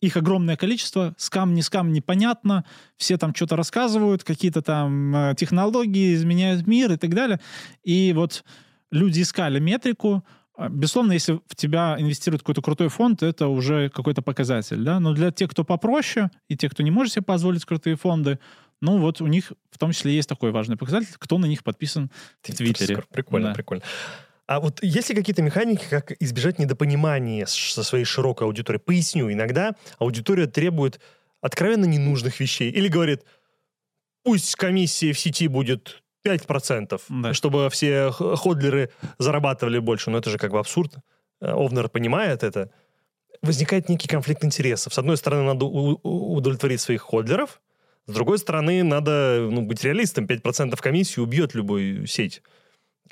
их 0.00 0.16
огромное 0.16 0.56
количество, 0.56 1.14
скам, 1.18 1.54
не 1.54 1.62
скам, 1.62 1.92
непонятно, 1.92 2.64
все 2.96 3.18
там 3.18 3.34
что-то 3.34 3.56
рассказывают, 3.56 4.24
какие-то 4.24 4.62
там 4.62 5.14
э, 5.14 5.34
технологии 5.36 6.14
изменяют 6.14 6.66
мир 6.66 6.92
и 6.92 6.96
так 6.96 7.14
далее. 7.14 7.40
И 7.84 8.12
вот 8.14 8.44
люди 8.90 9.22
искали 9.22 9.58
метрику, 9.58 10.24
а, 10.60 10.68
Безусловно, 10.68 11.12
если 11.12 11.40
в 11.46 11.56
тебя 11.56 11.96
инвестирует 11.98 12.42
какой-то 12.42 12.60
крутой 12.60 12.88
фонд, 12.88 13.22
это 13.22 13.48
уже 13.48 13.88
какой-то 13.88 14.20
показатель, 14.20 14.82
да. 14.82 15.00
Но 15.00 15.14
для 15.14 15.30
тех, 15.30 15.50
кто 15.50 15.64
попроще, 15.64 16.30
и 16.48 16.56
тех, 16.56 16.72
кто 16.72 16.82
не 16.82 16.90
может 16.90 17.14
себе 17.14 17.22
позволить 17.22 17.64
крутые 17.64 17.96
фонды, 17.96 18.38
ну 18.82 18.98
вот 18.98 19.22
у 19.22 19.26
них 19.26 19.52
в 19.70 19.78
том 19.78 19.92
числе 19.92 20.14
есть 20.14 20.28
такой 20.28 20.50
важный 20.50 20.76
показатель, 20.76 21.14
кто 21.18 21.38
на 21.38 21.46
них 21.46 21.64
подписан 21.64 22.10
в 22.42 22.52
Твиттере. 22.54 23.02
Прикольно, 23.10 23.48
да. 23.48 23.54
прикольно. 23.54 23.82
А 24.50 24.58
вот 24.58 24.82
есть 24.82 25.08
ли 25.08 25.14
какие-то 25.14 25.42
механики, 25.42 25.86
как 25.88 26.10
избежать 26.18 26.58
недопонимания 26.58 27.46
со 27.46 27.84
своей 27.84 28.04
широкой 28.04 28.48
аудиторией? 28.48 28.82
Поясню, 28.82 29.32
иногда 29.32 29.76
аудитория 30.00 30.48
требует 30.48 30.98
откровенно 31.40 31.84
ненужных 31.84 32.40
вещей 32.40 32.68
или 32.68 32.88
говорит, 32.88 33.22
пусть 34.24 34.56
комиссия 34.56 35.12
в 35.12 35.20
сети 35.20 35.46
будет 35.46 36.02
5%, 36.26 37.00
да. 37.08 37.32
чтобы 37.32 37.70
все 37.70 38.10
ходлеры 38.10 38.90
зарабатывали 39.18 39.78
больше. 39.78 40.10
Но 40.10 40.18
это 40.18 40.30
же 40.30 40.36
как 40.36 40.50
бы 40.50 40.58
абсурд. 40.58 40.96
Овнер 41.40 41.88
понимает 41.88 42.42
это. 42.42 42.72
Возникает 43.42 43.88
некий 43.88 44.08
конфликт 44.08 44.44
интересов. 44.44 44.92
С 44.92 44.98
одной 44.98 45.16
стороны, 45.16 45.44
надо 45.44 45.64
удовлетворить 45.64 46.80
своих 46.80 47.02
ходлеров, 47.02 47.60
с 48.06 48.12
другой 48.12 48.38
стороны, 48.38 48.82
надо 48.82 49.48
ну, 49.48 49.62
быть 49.62 49.84
реалистом. 49.84 50.24
5% 50.24 50.76
комиссии 50.80 51.20
убьет 51.20 51.54
любую 51.54 52.08
сеть. 52.08 52.42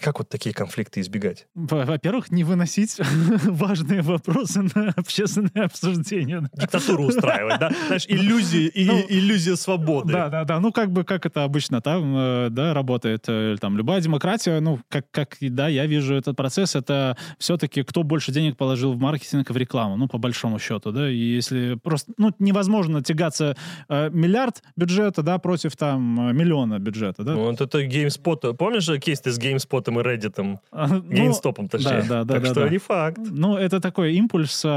Как 0.01 0.21
вот 0.21 0.29
такие 0.29 0.55
конфликты 0.55 1.01
избегать? 1.01 1.49
Во-первых, 1.55 2.31
не 2.31 2.45
выносить 2.45 2.97
важные 3.45 4.03
вопросы 4.03 4.63
на 4.63 4.91
общественное 4.97 5.65
обсуждение. 5.65 6.49
Диктатуру 6.55 7.05
устраивать, 7.05 7.59
да? 7.59 7.73
Знаешь, 7.87 8.07
иллюзия, 8.07 8.71
ну, 8.77 9.05
иллюзия 9.09 9.57
свободы. 9.57 10.13
Да, 10.13 10.29
да, 10.29 10.45
да. 10.45 10.61
Ну, 10.61 10.71
как 10.71 10.93
бы, 10.93 11.03
как 11.03 11.27
это 11.27 11.43
обычно 11.43 11.81
там, 11.81 12.15
э, 12.17 12.49
да, 12.51 12.75
работает. 12.75 13.25
Э, 13.27 13.57
там, 13.61 13.77
любая 13.77 14.01
демократия, 14.01 14.61
ну, 14.61 14.79
как, 14.89 15.11
как, 15.11 15.37
да, 15.41 15.67
я 15.67 15.87
вижу 15.87 16.15
этот 16.15 16.37
процесс, 16.37 16.77
это 16.77 17.17
все-таки 17.39 17.83
кто 17.83 18.05
больше 18.05 18.31
денег 18.31 18.57
положил 18.57 18.93
в 18.93 18.99
маркетинг 18.99 19.51
и 19.51 19.53
в 19.53 19.57
рекламу, 19.57 19.97
ну, 19.97 20.07
по 20.07 20.19
большому 20.19 20.61
счету, 20.61 20.93
да, 20.93 21.11
и 21.11 21.17
если 21.17 21.75
просто, 21.75 22.13
ну, 22.19 22.33
невозможно 22.39 23.03
тягаться 23.03 23.57
э, 23.89 24.11
миллиард 24.11 24.63
бюджета, 24.77 25.23
да, 25.23 25.39
против 25.39 25.77
там 25.77 26.37
миллиона 26.37 26.79
бюджета, 26.79 27.25
да. 27.25 27.33
Ну, 27.33 27.47
вот 27.47 27.61
это 27.61 27.85
GameSpot, 27.85 28.55
помнишь 28.55 28.89
кейс 29.03 29.21
из 29.27 29.39
GameSpot 29.41 29.88
и 29.91 30.03
Reddit, 30.03 30.59
а, 30.71 30.89
ну, 30.89 31.01
GameStop, 31.01 31.69
точнее. 31.69 32.03
Да, 32.03 32.25
да, 32.25 32.25
да. 32.25 32.35
Так 32.35 32.43
да, 32.43 32.51
что 32.51 32.65
да. 32.65 32.69
не 32.69 32.79
факт. 32.79 33.19
Ну, 33.19 33.57
это 33.57 33.81
такой 33.81 34.15
импульс 34.15 34.63
э, 34.65 34.69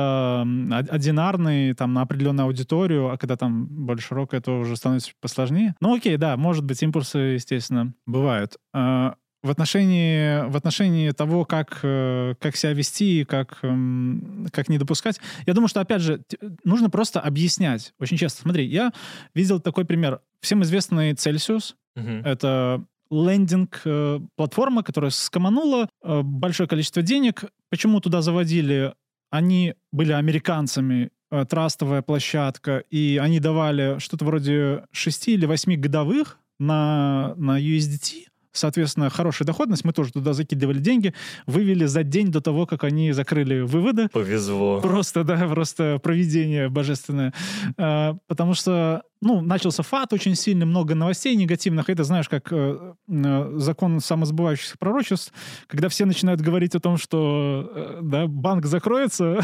одинарный, 0.90 1.74
там, 1.74 1.94
на 1.94 2.02
определенную 2.02 2.46
аудиторию, 2.46 3.10
а 3.10 3.18
когда 3.18 3.36
там 3.36 3.68
более 3.68 4.02
широкая, 4.02 4.42
то 4.42 4.60
уже 4.60 4.76
становится 4.76 5.12
посложнее. 5.20 5.76
Ну, 5.82 5.96
окей, 5.96 6.18
да, 6.18 6.38
может 6.38 6.64
быть, 6.64 6.82
импульсы, 6.84 7.18
естественно, 7.18 7.94
бывают. 8.06 8.58
Э, 8.74 9.12
в 9.44 9.50
отношении, 9.50 10.48
в 10.50 10.56
отношении 10.56 11.10
того, 11.12 11.46
как, 11.46 11.80
э, 11.82 12.36
как 12.40 12.56
себя 12.56 12.74
вести, 12.74 13.26
как, 13.26 13.58
эм, 13.64 14.48
как 14.52 14.70
не 14.70 14.78
допускать, 14.78 15.20
я 15.46 15.54
думаю, 15.54 15.68
что, 15.68 15.82
опять 15.82 16.02
же, 16.02 16.22
нужно 16.64 16.90
просто 16.90 17.20
объяснять. 17.20 17.94
Очень 18.00 18.18
часто. 18.18 18.44
Смотри, 18.44 18.66
я 18.66 18.94
видел 19.34 19.60
такой 19.60 19.86
пример. 19.86 20.22
Всем 20.42 20.62
известный 20.64 21.14
Celsius. 21.14 21.74
Угу. 21.96 22.22
Это 22.24 22.86
лендинг-платформа, 23.12 24.82
э, 24.82 24.84
которая 24.84 25.12
скоманула 25.12 25.90
э, 26.04 26.22
большое 26.24 26.68
количество 26.68 27.02
денег. 27.02 27.46
Почему 27.70 28.00
туда 28.00 28.22
заводили? 28.22 28.94
Они 29.30 29.76
были 29.92 30.14
американцами, 30.14 31.12
э, 31.30 31.46
трастовая 31.46 32.02
площадка, 32.02 32.80
и 32.90 33.20
они 33.22 33.40
давали 33.40 34.00
что-то 34.00 34.26
вроде 34.26 34.86
6 34.92 35.28
или 35.28 35.46
8 35.46 35.76
годовых 35.76 36.40
на, 36.60 37.34
на 37.36 37.60
USDT, 37.60 38.28
соответственно, 38.52 39.10
хорошая 39.10 39.46
доходность. 39.46 39.86
Мы 39.86 39.94
тоже 39.94 40.12
туда 40.14 40.34
закидывали 40.34 40.80
деньги, 40.80 41.14
вывели 41.46 41.86
за 41.86 42.04
день 42.04 42.32
до 42.32 42.42
того, 42.42 42.66
как 42.66 42.84
они 42.84 43.12
закрыли 43.12 43.62
выводы. 43.62 44.10
Повезло. 44.10 44.82
Просто, 44.82 45.24
да, 45.24 45.38
просто 45.48 46.00
проведение 46.02 46.70
божественное. 46.70 47.34
А, 47.78 48.18
потому 48.28 48.54
что 48.54 49.04
ну, 49.22 49.42
начался 49.42 49.84
фат 49.84 50.14
очень 50.14 50.36
сильный, 50.36 50.66
много 50.66 50.96
новостей 50.96 51.36
негативных. 51.36 51.90
Это, 51.90 52.04
знаешь, 52.04 52.28
как 52.28 52.52
э, 52.52 52.94
э, 53.08 53.52
закон 53.58 54.00
самосбывающихся 54.00 54.78
пророчеств, 54.80 55.32
когда 55.68 55.90
все 55.90 56.06
начинают 56.06 56.42
говорить 56.42 56.74
о 56.74 56.80
том, 56.80 56.98
что 56.98 57.72
э, 57.74 58.00
да, 58.02 58.26
банк 58.26 58.66
закроется, 58.66 59.40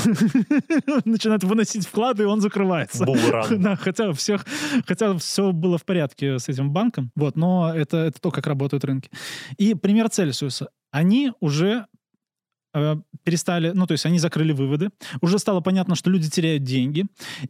начинают 1.05 1.43
выносить 1.43 1.85
вклады, 1.85 2.23
и 2.23 2.25
он 2.25 2.41
закрывается. 2.41 3.05
да, 3.51 3.75
хотя, 3.75 4.13
всех, 4.13 4.45
хотя 4.87 5.15
все 5.19 5.51
было 5.51 5.77
в 5.77 5.85
порядке 5.85 6.39
с 6.39 6.49
этим 6.49 6.71
банком. 6.71 7.11
Вот, 7.15 7.35
но 7.35 7.71
это, 7.73 7.97
это 7.97 8.19
то, 8.19 8.31
как 8.31 8.47
работают 8.47 8.83
рынки. 8.83 8.96
И 9.57 9.73
пример 9.73 10.09
Цельсиуса. 10.09 10.69
Они 10.91 11.31
уже 11.39 11.85
Э, 12.77 12.95
перестали, 13.23 13.71
ну, 13.73 13.87
то 13.87 13.93
есть 13.93 14.05
они 14.05 14.19
закрыли 14.19 14.53
выводы, 14.53 14.89
уже 15.21 15.39
стало 15.39 15.61
понятно, 15.61 15.95
что 15.95 16.11
люди 16.11 16.29
теряют 16.29 16.63
деньги, 16.63 17.05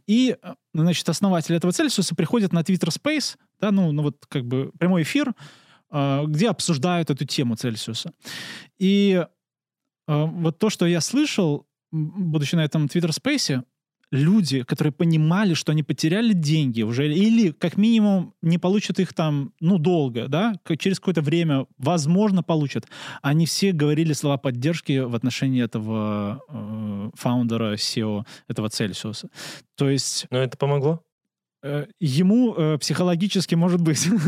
и, 0.06 0.36
э, 0.40 0.54
значит, 0.72 1.08
основатель 1.08 1.54
этого 1.54 1.70
Celsius 1.70 2.14
приходит 2.14 2.52
на 2.52 2.60
Twitter 2.60 2.88
Space, 2.88 3.36
да, 3.60 3.70
ну, 3.70 3.92
ну 3.92 4.04
вот 4.04 4.24
как 4.28 4.46
бы 4.46 4.72
прямой 4.78 5.02
эфир, 5.02 5.34
э, 5.90 6.24
где 6.26 6.48
обсуждают 6.48 7.10
эту 7.10 7.26
тему 7.26 7.56
Цельсиуса. 7.56 8.12
И 8.78 9.22
э, 10.08 10.24
вот 10.24 10.58
то, 10.58 10.70
что 10.70 10.86
я 10.86 11.00
слышал, 11.00 11.66
будучи 11.92 12.54
на 12.54 12.64
этом 12.64 12.86
Twitter 12.86 13.10
Space, 13.10 13.62
люди, 14.10 14.62
которые 14.62 14.92
понимали, 14.92 15.54
что 15.54 15.72
они 15.72 15.82
потеряли 15.82 16.32
деньги 16.32 16.82
уже, 16.82 17.12
или 17.12 17.50
как 17.50 17.76
минимум 17.76 18.34
не 18.42 18.58
получат 18.58 19.00
их 19.00 19.12
там, 19.12 19.52
ну, 19.60 19.78
долго, 19.78 20.28
да, 20.28 20.54
через 20.78 20.98
какое-то 20.98 21.22
время, 21.22 21.66
возможно, 21.78 22.42
получат. 22.42 22.86
Они 23.22 23.46
все 23.46 23.72
говорили 23.72 24.12
слова 24.12 24.38
поддержки 24.38 24.98
в 24.98 25.14
отношении 25.14 25.62
этого 25.62 26.42
э, 26.48 27.10
фаундера 27.14 27.74
SEO, 27.74 28.24
этого 28.48 28.68
Celsius. 28.68 29.28
То 29.76 29.88
есть 29.90 30.26
Но 30.30 30.38
это 30.38 30.56
помогло? 30.56 31.02
Э, 31.62 31.86
ему 32.00 32.54
э, 32.54 32.78
психологически 32.78 33.54
может 33.54 33.80
быть. 33.80 34.08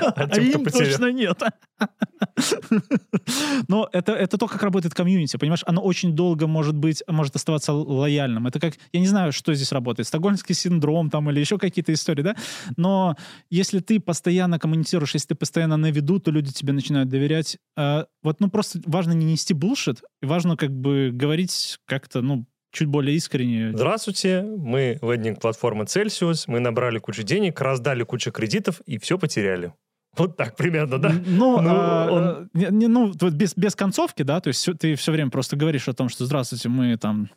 А 0.00 0.26
кто 0.28 0.40
им 0.40 0.64
точно 0.64 1.12
нет. 1.12 1.40
Но 3.68 3.88
это, 3.92 4.12
это 4.12 4.38
то, 4.38 4.46
как 4.46 4.62
работает 4.62 4.94
комьюнити, 4.94 5.36
понимаешь? 5.36 5.62
Оно 5.66 5.82
очень 5.82 6.14
долго 6.14 6.46
может 6.46 6.76
быть, 6.76 7.02
может 7.06 7.36
оставаться 7.36 7.72
лояльным. 7.72 8.46
Это 8.46 8.60
как, 8.60 8.74
я 8.92 9.00
не 9.00 9.06
знаю, 9.06 9.32
что 9.32 9.54
здесь 9.54 9.72
работает, 9.72 10.06
стокгольмский 10.06 10.54
синдром 10.54 11.10
там 11.10 11.30
или 11.30 11.40
еще 11.40 11.58
какие-то 11.58 11.92
истории, 11.92 12.22
да? 12.22 12.36
Но 12.76 13.16
если 13.50 13.80
ты 13.80 14.00
постоянно 14.00 14.58
коммуницируешь, 14.58 15.14
если 15.14 15.28
ты 15.28 15.34
постоянно 15.34 15.76
на 15.76 15.90
виду, 15.90 16.18
то 16.20 16.30
люди 16.30 16.52
тебе 16.52 16.72
начинают 16.72 17.08
доверять. 17.08 17.58
А, 17.76 18.06
вот, 18.22 18.40
ну, 18.40 18.50
просто 18.50 18.80
важно 18.86 19.12
не 19.12 19.26
нести 19.26 19.54
булшит, 19.54 20.02
важно 20.22 20.56
как 20.56 20.70
бы 20.70 21.10
говорить 21.12 21.78
как-то, 21.86 22.22
ну, 22.22 22.46
чуть 22.72 22.88
более 22.88 23.16
искренне. 23.16 23.72
Здравствуйте, 23.74 24.42
мы 24.42 24.98
вендинг 25.02 25.40
платформы 25.40 25.84
Celsius, 25.84 26.44
мы 26.46 26.60
набрали 26.60 26.98
кучу 26.98 27.22
денег, 27.22 27.60
раздали 27.60 28.02
кучу 28.04 28.30
кредитов 28.32 28.80
и 28.86 28.98
все 28.98 29.18
потеряли. 29.18 29.72
Вот 30.16 30.36
так 30.36 30.56
примерно, 30.56 30.98
да? 30.98 31.12
Ну, 31.26 31.60
Ну, 31.60 31.68
а, 31.70 32.08
он- 32.10 32.50
не- 32.52 32.68
не, 32.70 32.86
ну, 32.88 33.12
без, 33.30 33.54
без 33.56 33.76
концовки, 33.76 34.22
да, 34.24 34.40
то 34.40 34.48
есть 34.48 34.68
ты 34.80 34.96
все 34.96 35.12
время 35.12 35.30
просто 35.30 35.56
говоришь 35.56 35.88
о 35.88 35.92
том, 35.94 36.08
что 36.08 36.24
здравствуйте, 36.26 36.68
мы 36.68 36.96
там 36.96 37.30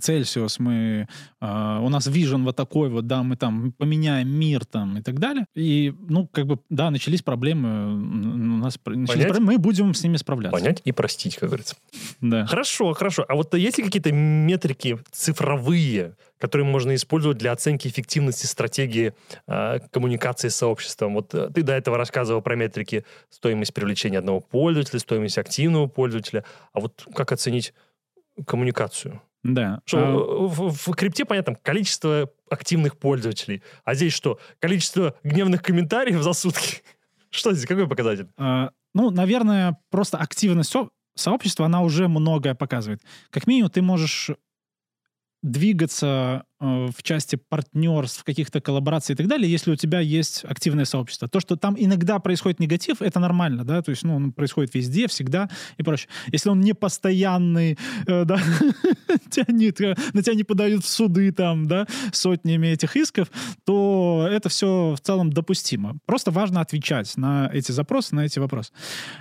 Цельсиус, 0.00 0.58
мы, 0.58 1.08
а, 1.40 1.80
у 1.80 1.88
нас 1.88 2.06
вижен 2.06 2.44
вот 2.44 2.56
такой 2.56 2.88
вот, 2.88 3.06
да, 3.06 3.22
мы 3.22 3.36
там 3.36 3.72
поменяем 3.72 4.28
мир 4.28 4.64
там 4.64 4.98
и 4.98 5.02
так 5.02 5.18
далее. 5.18 5.46
И, 5.54 5.94
ну, 6.08 6.26
как 6.26 6.46
бы, 6.46 6.58
да, 6.70 6.90
начались 6.90 7.22
проблемы, 7.22 7.94
у 7.94 8.58
нас 8.58 8.78
начались 8.84 9.08
Понять? 9.08 9.28
проблемы, 9.28 9.52
мы 9.52 9.58
будем 9.58 9.94
с 9.94 10.02
ними 10.02 10.16
справляться. 10.16 10.58
Понять 10.58 10.82
и 10.84 10.92
простить, 10.92 11.36
как 11.36 11.48
говорится. 11.48 11.76
Да. 12.20 12.46
Хорошо, 12.46 12.92
хорошо. 12.92 13.24
А 13.28 13.34
вот 13.34 13.54
есть 13.54 13.78
ли 13.78 13.84
какие-то 13.84 14.12
метрики 14.12 14.98
цифровые, 15.10 16.16
которые 16.38 16.66
можно 16.66 16.94
использовать 16.94 17.38
для 17.38 17.52
оценки 17.52 17.88
эффективности 17.88 18.46
стратегии 18.46 19.12
э, 19.46 19.78
коммуникации 19.90 20.48
с 20.48 20.56
сообществом? 20.56 21.14
Вот 21.14 21.34
э, 21.34 21.50
ты 21.52 21.62
до 21.62 21.72
этого 21.72 21.96
рассказывал 21.96 22.42
про 22.42 22.56
метрики 22.56 23.04
стоимость 23.30 23.74
привлечения 23.74 24.18
одного 24.18 24.40
пользователя, 24.40 24.98
стоимость 25.00 25.38
активного 25.38 25.86
пользователя. 25.86 26.44
А 26.72 26.80
вот 26.80 27.06
как 27.14 27.32
оценить 27.32 27.72
коммуникацию? 28.46 29.20
Да. 29.44 29.80
Что, 29.84 29.98
А, 29.98 30.02
э, 30.02 30.46
в, 30.48 30.70
в 30.70 30.94
крипте, 30.96 31.24
понятно, 31.24 31.54
количество 31.54 32.28
активных 32.50 32.98
пользователей. 32.98 33.62
А 33.84 33.94
здесь 33.94 34.12
что? 34.12 34.38
Количество 34.58 35.14
гневных 35.22 35.62
комментариев 35.62 36.22
за 36.22 36.32
сутки? 36.32 36.82
Что 37.30 37.52
здесь? 37.52 37.66
Какой 37.66 37.86
показатель? 37.86 38.28
А, 38.36 38.70
ну, 38.94 39.10
наверное, 39.10 39.78
просто 39.90 40.16
активность 40.18 40.70
со- 40.70 40.88
сообщества, 41.14 41.66
она 41.66 41.82
уже 41.82 42.08
многое 42.08 42.54
показывает. 42.54 43.02
Как 43.30 43.46
минимум, 43.46 43.70
ты 43.70 43.82
можешь 43.82 44.30
двигаться 45.42 46.44
в 46.60 47.02
части 47.02 47.36
партнерств, 47.36 48.24
каких-то 48.24 48.60
коллабораций 48.60 49.14
и 49.14 49.16
так 49.16 49.28
далее, 49.28 49.50
если 49.50 49.70
у 49.70 49.76
тебя 49.76 50.00
есть 50.00 50.44
активное 50.44 50.84
сообщество. 50.84 51.28
То, 51.28 51.40
что 51.40 51.56
там 51.56 51.76
иногда 51.78 52.18
происходит 52.18 52.60
негатив, 52.60 53.00
это 53.00 53.20
нормально, 53.20 53.64
да, 53.64 53.82
то 53.82 53.90
есть, 53.90 54.02
ну, 54.02 54.16
он 54.16 54.32
происходит 54.32 54.74
везде, 54.74 55.06
всегда 55.06 55.48
и 55.76 55.82
прочее. 55.82 56.08
Если 56.32 56.48
он 56.48 56.60
не 56.60 56.74
постоянный, 56.74 57.78
э, 58.06 58.24
да, 58.24 58.40
тянет, 59.30 59.80
э, 59.80 59.94
на 60.12 60.22
тебя 60.22 60.34
не 60.34 60.44
подают 60.44 60.84
в 60.84 60.88
суды 60.88 61.32
там, 61.32 61.66
да, 61.66 61.86
сотнями 62.12 62.68
этих 62.68 62.96
исков, 62.96 63.28
то 63.64 64.28
это 64.30 64.48
все 64.48 64.94
в 64.96 65.00
целом 65.00 65.32
допустимо. 65.32 65.98
Просто 66.06 66.30
важно 66.30 66.60
отвечать 66.60 67.16
на 67.16 67.50
эти 67.52 67.72
запросы, 67.72 68.14
на 68.14 68.24
эти 68.24 68.38
вопросы. 68.38 68.72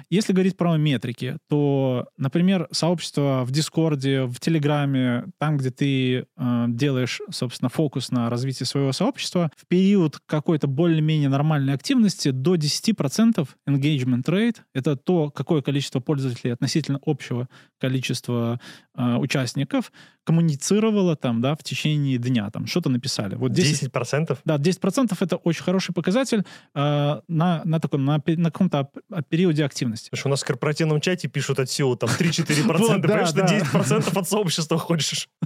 Если 0.10 0.34
говорить 0.34 0.58
про 0.58 0.76
метрики, 0.78 1.38
то, 1.50 2.08
например, 2.18 2.68
сообщество 2.72 3.44
в 3.46 3.52
Дискорде, 3.52 4.24
в 4.24 4.40
Телеграме, 4.40 5.26
там, 5.38 5.58
где 5.58 5.72
ты 5.72 6.18
э, 6.20 6.66
делаешь, 6.70 7.22
собственно, 7.30 7.70
фокус 7.70 8.12
на 8.12 8.30
развитии 8.30 8.64
своего 8.64 8.92
сообщества, 8.92 9.52
в 9.56 9.66
период 9.68 10.20
какой-то 10.26 10.68
более-менее 10.68 11.30
нормальной 11.30 11.74
активности 11.74 12.32
до 12.32 12.56
10% 12.56 13.48
engagement 13.68 14.24
rate— 14.24 14.58
это 14.74 14.96
то, 14.96 15.30
какое 15.32 15.62
количество 15.62 16.00
пользователей 16.00 16.54
относительно 16.54 17.00
общего 17.06 17.48
количества 17.80 18.60
э, 18.96 19.16
участников 19.16 19.92
коммуницировало 20.28 21.16
там, 21.16 21.42
да, 21.42 21.56
в 21.56 21.64
течение 21.64 22.18
дня, 22.18 22.50
там, 22.52 22.68
что-то 22.68 22.90
написали. 22.90 23.36
Вот 23.36 23.54
10, 23.54 23.90
10%? 23.90 24.38
да, 24.46 24.58
10% 24.58 25.16
это 25.22 25.38
очень 25.38 25.64
хороший 25.64 25.94
показатель 25.94 26.44
э, 26.76 27.20
на, 27.28 27.62
на, 27.64 27.80
таком, 27.80 28.04
на, 28.04 28.22
на 28.26 28.52
каком-то 28.52 28.90
ап- 29.12 29.24
периоде 29.30 29.64
активности. 29.64 30.10
Потому 30.10 30.20
что 30.20 30.30
у 30.30 30.32
нас 30.32 30.44
в 30.44 30.46
корпоративном 30.46 31.00
чате 31.00 31.30
пишут 31.30 31.60
от 31.60 31.70
SEO 31.70 31.96
там 31.96 32.10
3-4%. 32.10 32.78
Вот, 32.78 33.02
да, 33.02 33.08
Понимаешь, 33.08 33.32
ты 33.32 33.42
10% 33.42 34.20
от 34.20 34.30
сообщества 34.30 34.78
хочешь. 34.78 35.30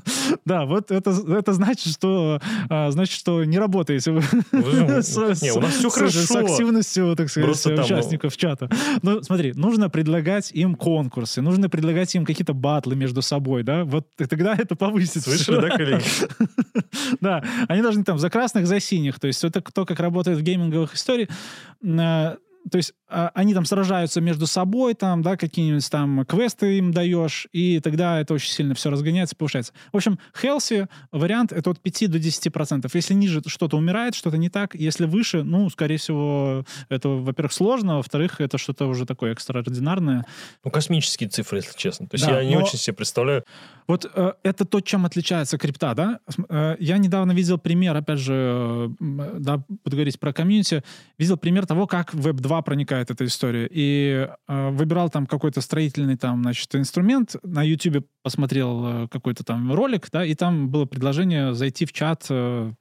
Да, 0.45 0.65
вот 0.65 0.91
это, 0.91 1.11
это 1.11 1.53
значит, 1.53 1.93
что 1.93 2.39
а, 2.69 2.89
значит, 2.91 3.19
что 3.19 3.43
не 3.43 3.59
работаете 3.59 4.11
вы 4.11 4.21
Не, 4.51 5.51
у 5.51 5.61
нас 5.61 5.75
всё 5.75 5.89
с- 5.89 5.93
хорошо. 5.93 6.19
с 6.19 6.31
активностью, 6.35 7.15
так 7.15 7.29
сказать, 7.29 7.65
ну- 7.65 7.83
участников 7.83 8.35
чата. 8.37 8.69
Ну, 9.03 9.21
смотри, 9.21 9.53
нужно 9.53 9.89
предлагать 9.89 10.51
им 10.51 10.75
конкурсы, 10.75 11.41
нужно 11.41 11.69
предлагать 11.69 12.15
им 12.15 12.25
какие-то 12.25 12.53
батлы 12.53 12.95
между 12.95 13.21
собой, 13.21 13.63
да, 13.63 13.83
вот 13.83 14.07
тогда 14.17 14.55
это 14.55 14.70
повысится. 14.75 15.21
Слышали, 15.21 15.61
да, 15.61 15.77
коллеги? 15.77 16.03
Да, 17.19 17.43
они 17.67 17.81
должны 17.81 18.03
там 18.03 18.19
за 18.19 18.29
красных, 18.29 18.67
за 18.67 18.79
синих. 18.79 19.19
То 19.19 19.27
есть 19.27 19.43
это 19.43 19.61
кто 19.61 19.85
как 19.85 19.99
работает 19.99 20.37
в 20.37 20.41
гейминговых 20.41 20.93
историях 20.93 21.29
то 22.69 22.77
есть 22.77 22.93
а, 23.07 23.31
они 23.33 23.53
там 23.53 23.65
сражаются 23.65 24.21
между 24.21 24.47
собой, 24.47 24.93
там, 24.93 25.21
да, 25.21 25.37
какие-нибудь 25.37 25.89
там 25.89 26.25
квесты 26.25 26.77
им 26.77 26.91
даешь, 26.91 27.47
и 27.51 27.79
тогда 27.79 28.19
это 28.19 28.33
очень 28.33 28.51
сильно 28.51 28.75
все 28.75 28.89
разгоняется, 28.89 29.35
повышается. 29.35 29.73
В 29.91 29.97
общем, 29.97 30.19
healthy 30.41 30.87
вариант 31.11 31.51
это 31.51 31.71
от 31.71 31.79
5 31.79 32.11
до 32.11 32.19
10 32.19 32.53
процентов. 32.53 32.95
Если 32.95 33.13
ниже 33.13 33.41
что-то 33.45 33.77
умирает, 33.77 34.15
что-то 34.15 34.37
не 34.37 34.49
так, 34.49 34.75
если 34.75 35.05
выше, 35.05 35.43
ну, 35.43 35.69
скорее 35.69 35.97
всего, 35.97 36.65
это, 36.89 37.09
во-первых, 37.09 37.53
сложно, 37.53 37.93
а 37.93 37.97
во-вторых, 37.97 38.39
это 38.39 38.57
что-то 38.57 38.85
уже 38.87 39.05
такое 39.05 39.33
экстраординарное. 39.33 40.25
Ну, 40.63 40.71
космические 40.71 41.29
цифры, 41.29 41.57
если 41.59 41.77
честно. 41.77 42.07
То 42.07 42.15
есть 42.15 42.25
да, 42.25 42.39
я 42.39 42.49
не 42.49 42.57
очень 42.57 42.77
себе 42.77 42.95
представляю. 42.95 43.43
Вот 43.87 44.09
э, 44.13 44.33
это 44.43 44.65
то, 44.65 44.79
чем 44.79 45.05
отличается 45.05 45.57
крипта, 45.57 45.93
да? 45.93 46.19
Э, 46.49 46.75
я 46.79 46.97
недавно 46.97 47.33
видел 47.33 47.57
пример, 47.57 47.95
опять 47.97 48.19
же, 48.19 48.33
э, 48.33 48.89
э 49.01 49.37
да, 49.39 49.63
подговорить 49.83 50.19
про 50.19 50.31
комьюнити, 50.31 50.83
видел 51.17 51.37
пример 51.37 51.65
того, 51.65 51.87
как 51.87 52.13
Web2 52.13 52.50
два 52.51 52.61
проникает 52.61 53.09
эта 53.09 53.23
история. 53.23 53.65
И 53.71 54.27
э, 54.47 54.69
выбирал 54.71 55.09
там 55.09 55.25
какой-то 55.25 55.61
строительный 55.61 56.17
там, 56.17 56.43
значит, 56.43 56.75
инструмент. 56.75 57.37
На 57.43 57.63
YouTube 57.63 58.05
посмотрел 58.23 58.85
э, 58.85 59.07
какой-то 59.07 59.45
там 59.45 59.71
ролик, 59.71 60.09
да, 60.11 60.25
и 60.25 60.35
там 60.35 60.69
было 60.69 60.85
предложение 60.85 61.53
зайти 61.53 61.85
в 61.85 61.93
чат 61.93 62.25
э, 62.29 62.73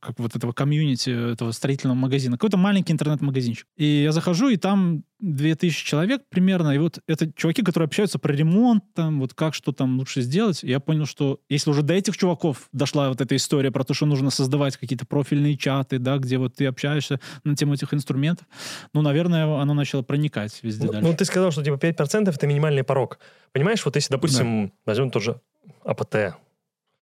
как 0.00 0.18
вот 0.18 0.36
этого 0.36 0.52
комьюнити, 0.52 1.32
этого 1.32 1.52
строительного 1.52 1.96
магазина. 1.96 2.36
Какой-то 2.36 2.58
маленький 2.58 2.92
интернет-магазинчик. 2.92 3.66
И 3.78 4.02
я 4.02 4.12
захожу, 4.12 4.50
и 4.50 4.58
там 4.58 5.04
2000 5.20 5.84
человек 5.84 6.22
примерно, 6.28 6.70
и 6.70 6.78
вот 6.78 6.98
это 7.06 7.30
чуваки, 7.32 7.62
которые 7.62 7.86
общаются 7.86 8.18
про 8.18 8.32
ремонт, 8.32 8.84
там, 8.94 9.20
вот 9.20 9.34
как 9.34 9.54
что 9.54 9.72
там 9.72 9.98
лучше 9.98 10.22
сделать. 10.22 10.62
Я 10.62 10.80
понял, 10.80 11.06
что 11.06 11.40
если 11.48 11.70
уже 11.70 11.82
до 11.82 11.94
этих 11.94 12.16
чуваков 12.16 12.68
дошла 12.72 13.08
вот 13.08 13.20
эта 13.20 13.36
история 13.36 13.70
про 13.70 13.84
то, 13.84 13.94
что 13.94 14.06
нужно 14.06 14.30
создавать 14.30 14.76
какие-то 14.76 15.06
профильные 15.06 15.56
чаты, 15.56 15.98
да, 15.98 16.18
где 16.18 16.38
вот 16.38 16.54
ты 16.54 16.66
общаешься 16.66 17.20
на 17.44 17.54
тему 17.54 17.74
этих 17.74 17.92
инструментов, 17.94 18.46
ну, 18.94 19.02
наверное, 19.02 19.60
оно 19.60 19.74
начало 19.74 20.02
проникать 20.02 20.58
везде 20.62 20.86
Ну, 20.86 20.92
дальше. 20.92 21.08
ну, 21.08 21.16
ты 21.16 21.24
сказал, 21.24 21.50
что 21.50 21.62
типа 21.62 21.76
5% 21.76 22.34
это 22.34 22.46
минимальный 22.46 22.84
порог. 22.84 23.18
Понимаешь, 23.52 23.84
вот 23.84 23.96
если, 23.96 24.12
допустим, 24.12 24.72
возьмем 24.86 25.10
тот 25.10 25.22
же 25.22 25.40
АПТ, 25.84 26.34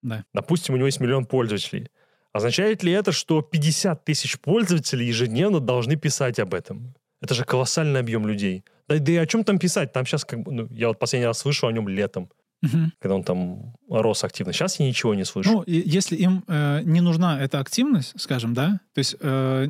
Да. 0.02 0.24
допустим, 0.34 0.74
у 0.74 0.76
него 0.76 0.86
есть 0.86 1.00
миллион 1.00 1.24
пользователей, 1.26 1.88
означает 2.32 2.82
ли 2.82 2.92
это, 2.92 3.12
что 3.12 3.42
50 3.42 4.04
тысяч 4.04 4.38
пользователей 4.38 5.06
ежедневно 5.06 5.60
должны 5.60 5.96
писать 5.96 6.38
об 6.38 6.54
этом? 6.54 6.94
Это 7.20 7.34
же 7.34 7.44
колоссальный 7.44 8.00
объем 8.00 8.26
людей. 8.26 8.64
Да, 8.88 8.98
да 8.98 9.12
и 9.12 9.16
о 9.16 9.26
чем 9.26 9.44
там 9.44 9.58
писать? 9.58 9.92
Там 9.92 10.06
сейчас, 10.06 10.24
как 10.24 10.40
бы, 10.40 10.52
ну, 10.52 10.68
я 10.70 10.88
вот 10.88 10.98
последний 10.98 11.26
раз 11.26 11.38
слышу 11.38 11.66
о 11.66 11.72
нем 11.72 11.88
летом, 11.88 12.30
Мгм. 12.62 12.92
когда 13.00 13.14
он 13.14 13.22
там 13.24 13.74
рос 13.88 14.24
активно. 14.24 14.52
Сейчас 14.52 14.80
я 14.80 14.86
ничего 14.86 15.14
не 15.14 15.24
слышу. 15.24 15.50
Ну, 15.52 15.62
и 15.62 15.82
если 15.88 16.16
им 16.16 16.44
э, 16.48 16.80
не 16.84 17.00
нужна 17.00 17.40
эта 17.42 17.60
активность, 17.60 18.20
скажем, 18.20 18.54
да, 18.54 18.80
то 18.94 18.98
есть 18.98 19.16
э, 19.20 19.68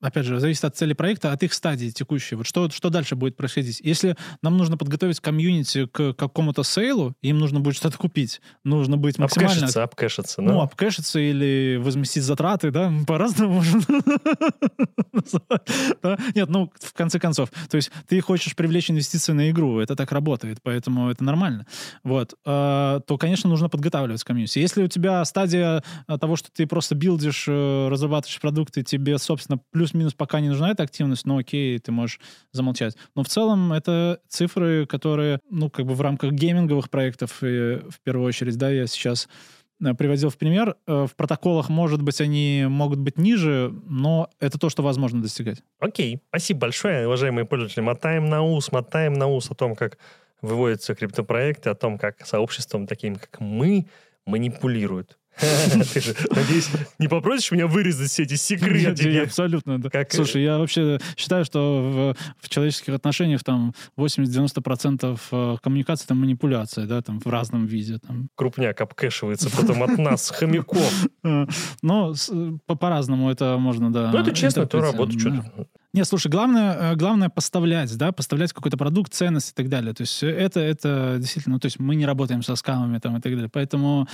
опять 0.00 0.24
же, 0.24 0.40
зависит 0.40 0.64
от 0.64 0.76
цели 0.76 0.92
проекта, 0.92 1.32
от 1.32 1.42
их 1.42 1.52
стадии 1.52 1.90
текущей. 1.90 2.36
Вот 2.36 2.46
что, 2.46 2.70
что 2.70 2.90
дальше 2.90 3.16
будет 3.16 3.36
происходить? 3.36 3.80
Если 3.80 4.16
нам 4.42 4.56
нужно 4.56 4.76
подготовить 4.76 5.20
комьюнити 5.20 5.86
к 5.86 6.14
какому-то 6.14 6.62
сейлу, 6.62 7.14
им 7.22 7.38
нужно 7.38 7.60
будет 7.60 7.76
что-то 7.76 7.98
купить, 7.98 8.40
нужно 8.64 8.96
быть 8.96 9.18
максимально... 9.18 9.52
Обкэшиться, 9.52 9.82
обкэшиться, 9.82 10.42
Ну, 10.42 10.60
обкэшиться 10.60 11.18
или 11.18 11.80
возместить 11.82 12.22
затраты, 12.22 12.70
да, 12.70 12.92
по-разному 13.06 13.54
можно 13.54 13.80
Нет, 16.34 16.48
ну, 16.48 16.72
в 16.80 16.92
конце 16.92 17.18
концов, 17.18 17.50
то 17.68 17.76
есть 17.76 17.90
ты 18.08 18.20
хочешь 18.20 18.56
привлечь 18.56 18.90
инвестиции 18.90 19.32
на 19.32 19.50
игру, 19.50 19.80
это 19.80 19.96
так 19.96 20.12
работает, 20.12 20.58
поэтому 20.62 21.10
это 21.10 21.24
нормально. 21.24 21.66
Вот. 22.04 22.34
А, 22.44 23.00
то, 23.00 23.18
конечно, 23.18 23.50
нужно 23.50 23.68
подготавливать 23.68 24.24
комьюнити. 24.24 24.58
Если 24.58 24.82
у 24.82 24.88
тебя 24.88 25.24
стадия 25.24 25.82
а, 26.06 26.18
того, 26.18 26.36
что 26.36 26.48
ты 26.52 26.66
просто 26.66 26.94
билдишь, 26.94 27.46
э, 27.48 27.88
разрабатываешь 27.88 28.40
продукты, 28.40 28.82
тебе, 28.82 29.18
собственно, 29.18 29.60
плюс-минус 29.90 30.14
пока 30.14 30.40
не 30.40 30.48
нужна 30.48 30.70
эта 30.70 30.82
активность, 30.82 31.26
но 31.26 31.38
окей, 31.38 31.78
ты 31.78 31.92
можешь 31.92 32.20
замолчать. 32.52 32.96
Но 33.14 33.22
в 33.22 33.28
целом 33.28 33.72
это 33.72 34.20
цифры, 34.28 34.86
которые, 34.86 35.40
ну, 35.50 35.70
как 35.70 35.86
бы 35.86 35.94
в 35.94 36.00
рамках 36.00 36.32
гейминговых 36.32 36.90
проектов, 36.90 37.42
и, 37.42 37.80
в 37.88 38.00
первую 38.04 38.26
очередь, 38.26 38.56
да, 38.56 38.70
я 38.70 38.86
сейчас 38.86 39.28
э, 39.84 39.94
приводил 39.94 40.30
в 40.30 40.36
пример. 40.36 40.76
Э, 40.86 41.06
в 41.06 41.16
протоколах, 41.16 41.68
может 41.68 42.02
быть, 42.02 42.20
они 42.20 42.66
могут 42.68 42.98
быть 42.98 43.18
ниже, 43.18 43.72
но 43.86 44.30
это 44.38 44.58
то, 44.58 44.70
что 44.70 44.82
возможно 44.82 45.22
достигать. 45.22 45.62
Окей, 45.80 46.20
спасибо 46.28 46.60
большое, 46.60 47.06
уважаемые 47.06 47.44
пользователи. 47.44 47.80
Мотаем 47.80 48.26
на 48.26 48.42
ус, 48.42 48.72
мотаем 48.72 49.14
на 49.14 49.26
ус 49.26 49.50
о 49.50 49.54
том, 49.54 49.74
как 49.74 49.98
выводятся 50.40 50.94
криптопроекты, 50.94 51.70
о 51.70 51.74
том, 51.74 51.98
как 51.98 52.24
сообществом 52.26 52.86
таким, 52.86 53.16
как 53.16 53.40
мы, 53.40 53.86
манипулируют. 54.24 55.18
Ты 55.40 56.00
же, 56.00 56.14
надеюсь, 56.30 56.70
не 56.98 57.08
попросишь 57.08 57.50
меня 57.50 57.66
вырезать 57.66 58.10
все 58.10 58.24
эти 58.24 58.34
секреты? 58.34 59.20
Абсолютно. 59.20 59.80
Как... 59.90 60.12
Слушай, 60.12 60.42
я 60.42 60.58
вообще 60.58 60.98
считаю, 61.16 61.44
что 61.44 62.14
в, 62.40 62.48
человеческих 62.48 62.94
отношениях 62.94 63.42
там 63.44 63.74
80-90% 63.96 65.20
э, 65.30 65.56
коммуникации 65.62 66.06
там 66.06 66.20
манипуляция, 66.20 66.86
да, 66.86 67.02
там 67.02 67.20
в 67.20 67.26
разном 67.26 67.66
виде. 67.66 67.98
Там. 67.98 68.28
Крупняк 68.34 68.80
обкэшивается 68.80 69.50
потом 69.50 69.82
от 69.82 69.98
нас, 69.98 70.30
хомяков. 70.30 70.80
Э, 71.22 71.46
но 71.82 72.14
по-разному 72.66 73.30
это 73.30 73.58
можно, 73.58 73.92
да. 73.92 74.10
Ну, 74.10 74.18
это 74.20 74.32
честно, 74.32 74.66
то 74.66 74.80
работа. 74.80 75.12
Не, 75.92 76.04
слушай, 76.04 76.30
главное, 76.30 76.92
э, 76.92 76.96
главное 76.96 77.30
поставлять, 77.30 77.96
да, 77.96 78.12
поставлять 78.12 78.52
какой-то 78.52 78.76
продукт, 78.76 79.12
ценность 79.12 79.50
и 79.50 79.54
так 79.54 79.68
далее. 79.68 79.92
То 79.92 80.02
есть 80.02 80.22
это, 80.22 80.60
это 80.60 81.16
действительно, 81.18 81.54
ну, 81.54 81.58
то 81.60 81.66
есть 81.66 81.80
мы 81.80 81.96
не 81.96 82.06
работаем 82.06 82.42
со 82.42 82.54
скамами 82.54 82.98
там 82.98 83.16
и 83.16 83.20
так 83.20 83.32
далее. 83.32 83.50
Поэтому 83.52 84.06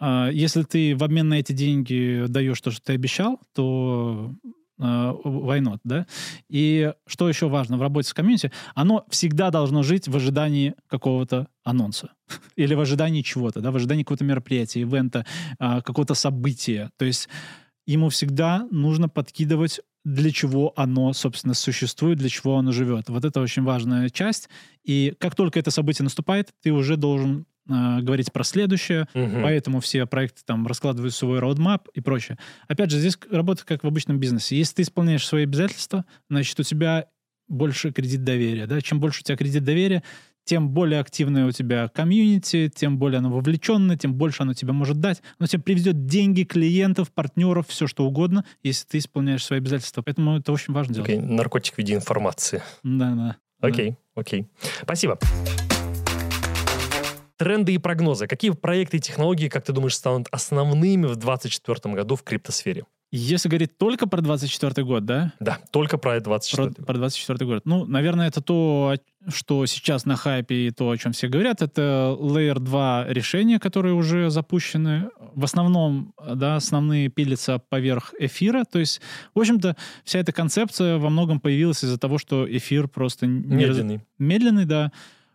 э, 0.00 0.30
если 0.32 0.62
ты 0.62 0.94
в 0.94 1.02
обмен 1.02 1.28
на 1.28 1.34
эти 1.34 1.52
деньги 1.52 2.26
даешь 2.28 2.60
то, 2.60 2.70
что 2.70 2.80
ты 2.82 2.92
обещал, 2.92 3.40
то 3.52 4.32
э, 4.78 4.82
why 4.84 5.58
not, 5.58 5.80
да? 5.82 6.06
И 6.48 6.92
что 7.08 7.28
еще 7.28 7.48
важно 7.48 7.78
в 7.78 7.82
работе 7.82 8.08
с 8.08 8.14
комьюнити, 8.14 8.52
оно 8.76 9.04
всегда 9.10 9.50
должно 9.50 9.82
жить 9.82 10.06
в 10.06 10.14
ожидании 10.14 10.74
какого-то 10.86 11.48
анонса 11.64 12.12
или 12.54 12.74
в 12.74 12.80
ожидании 12.80 13.22
чего-то, 13.22 13.60
да, 13.60 13.72
в 13.72 13.76
ожидании 13.76 14.04
какого-то 14.04 14.24
мероприятия, 14.24 14.82
ивента, 14.82 15.26
э, 15.58 15.80
какого-то 15.82 16.14
события. 16.14 16.90
То 16.96 17.04
есть 17.04 17.28
ему 17.86 18.08
всегда 18.08 18.68
нужно 18.70 19.08
подкидывать 19.08 19.80
для 20.04 20.30
чего 20.30 20.72
оно, 20.76 21.12
собственно, 21.12 21.54
существует, 21.54 22.18
для 22.18 22.28
чего 22.28 22.58
оно 22.58 22.72
живет. 22.72 23.08
Вот 23.08 23.24
это 23.24 23.40
очень 23.40 23.62
важная 23.62 24.10
часть. 24.10 24.48
И 24.84 25.14
как 25.18 25.34
только 25.34 25.58
это 25.58 25.70
событие 25.70 26.04
наступает, 26.04 26.50
ты 26.62 26.72
уже 26.72 26.96
должен 26.96 27.46
э, 27.68 28.00
говорить 28.00 28.30
про 28.30 28.44
следующее, 28.44 29.08
угу. 29.14 29.40
поэтому 29.42 29.80
все 29.80 30.04
проекты 30.06 30.42
там 30.44 30.66
раскладывают 30.66 31.14
свой 31.14 31.40
roadmap 31.40 31.86
и 31.94 32.00
прочее. 32.00 32.38
Опять 32.68 32.90
же, 32.90 32.98
здесь 32.98 33.18
работа 33.30 33.64
как 33.64 33.82
в 33.82 33.86
обычном 33.86 34.18
бизнесе. 34.18 34.56
Если 34.56 34.76
ты 34.76 34.82
исполняешь 34.82 35.26
свои 35.26 35.44
обязательства, 35.44 36.04
значит, 36.28 36.60
у 36.60 36.62
тебя 36.62 37.06
больше 37.48 37.92
кредит 37.92 38.24
доверия. 38.24 38.66
Да? 38.66 38.80
Чем 38.80 39.00
больше 39.00 39.20
у 39.20 39.24
тебя 39.24 39.36
кредит 39.36 39.64
доверия, 39.64 40.02
тем 40.44 40.70
более 40.70 41.00
активное 41.00 41.46
у 41.46 41.50
тебя 41.50 41.88
комьюнити, 41.88 42.70
тем 42.74 42.98
более 42.98 43.18
оно 43.18 43.30
вовлеченное, 43.30 43.96
тем 43.96 44.14
больше 44.14 44.42
оно 44.42 44.54
тебе 44.54 44.72
может 44.72 45.00
дать. 45.00 45.22
Оно 45.38 45.46
тебе 45.46 45.62
приведет 45.62 46.06
деньги, 46.06 46.44
клиентов, 46.44 47.10
партнеров, 47.12 47.66
все 47.68 47.86
что 47.86 48.04
угодно, 48.04 48.44
если 48.62 48.86
ты 48.86 48.98
исполняешь 48.98 49.44
свои 49.44 49.58
обязательства. 49.58 50.02
Поэтому 50.02 50.38
это 50.38 50.52
очень 50.52 50.74
важно 50.74 50.92
okay. 50.92 51.16
делать. 51.16 51.30
Наркотик 51.30 51.74
в 51.74 51.78
виде 51.78 51.94
информации. 51.94 52.62
Да, 52.82 53.14
да. 53.14 53.36
Окей, 53.60 53.96
окей. 54.14 54.46
Спасибо. 54.82 55.18
Тренды 57.36 57.74
и 57.74 57.78
прогнозы. 57.78 58.26
Какие 58.26 58.52
проекты 58.52 58.98
и 58.98 59.00
технологии, 59.00 59.48
как 59.48 59.64
ты 59.64 59.72
думаешь, 59.72 59.94
станут 59.94 60.28
основными 60.30 61.06
в 61.06 61.16
2024 61.16 61.94
году 61.94 62.16
в 62.16 62.22
криптосфере? 62.22 62.84
Если 63.16 63.48
говорить 63.48 63.78
только 63.78 64.08
про 64.08 64.20
24 64.20 64.84
год, 64.84 65.04
да? 65.04 65.32
Да, 65.38 65.58
только 65.70 65.98
про 65.98 66.18
24 66.18 66.70
про, 66.70 66.84
про 66.84 66.94
24 66.94 67.46
год. 67.46 67.62
Ну, 67.64 67.86
наверное, 67.86 68.26
это 68.26 68.40
то, 68.40 68.96
что 69.28 69.66
сейчас 69.66 70.04
на 70.04 70.16
хайпе 70.16 70.66
и 70.66 70.70
то, 70.72 70.90
о 70.90 70.98
чем 70.98 71.12
все 71.12 71.28
говорят, 71.28 71.62
это 71.62 72.16
Layer 72.18 72.58
2 72.58 73.06
решения, 73.10 73.60
которые 73.60 73.94
уже 73.94 74.30
запущены. 74.30 75.10
В 75.32 75.44
основном, 75.44 76.12
да, 76.26 76.56
основные 76.56 77.08
пилятся 77.08 77.60
поверх 77.60 78.14
эфира. 78.18 78.64
То 78.64 78.80
есть, 78.80 79.00
в 79.32 79.38
общем-то, 79.38 79.76
вся 80.02 80.18
эта 80.18 80.32
концепция 80.32 80.98
во 80.98 81.08
многом 81.08 81.38
появилась 81.38 81.84
из-за 81.84 81.98
того, 81.98 82.18
что 82.18 82.44
эфир 82.50 82.88
просто... 82.88 83.28
Медленный. 83.28 83.98
Раз... 83.98 84.04
Медленный, 84.18 84.64
да. 84.64 84.90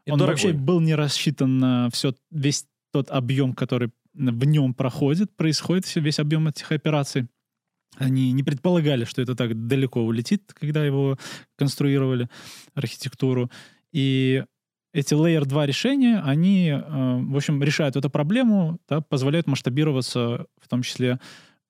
И 0.05 0.11
Он 0.11 0.19
дорогой. 0.19 0.43
вообще 0.43 0.53
был 0.53 0.79
не 0.79 0.95
рассчитан 0.95 1.59
на 1.59 1.89
все, 1.91 2.13
весь 2.31 2.65
тот 2.91 3.09
объем, 3.11 3.53
который 3.53 3.91
в 4.13 4.45
нем 4.45 4.73
проходит, 4.73 5.35
происходит 5.35 5.93
весь 5.95 6.19
объем 6.19 6.47
этих 6.47 6.71
операций. 6.71 7.27
Они 7.97 8.31
не 8.31 8.43
предполагали, 8.43 9.03
что 9.03 9.21
это 9.21 9.35
так 9.35 9.67
далеко 9.67 10.01
улетит, 10.01 10.53
когда 10.53 10.85
его 10.85 11.17
конструировали, 11.57 12.29
архитектуру. 12.73 13.51
И 13.91 14.43
эти 14.93 15.13
Layer 15.13 15.45
2 15.45 15.65
решения, 15.65 16.19
они, 16.19 16.69
э, 16.69 16.79
в 16.79 17.35
общем, 17.35 17.61
решают 17.61 17.95
эту 17.95 18.09
проблему, 18.09 18.79
да, 18.87 19.01
позволяют 19.01 19.47
масштабироваться 19.47 20.47
в 20.61 20.67
том 20.67 20.81
числе 20.81 21.19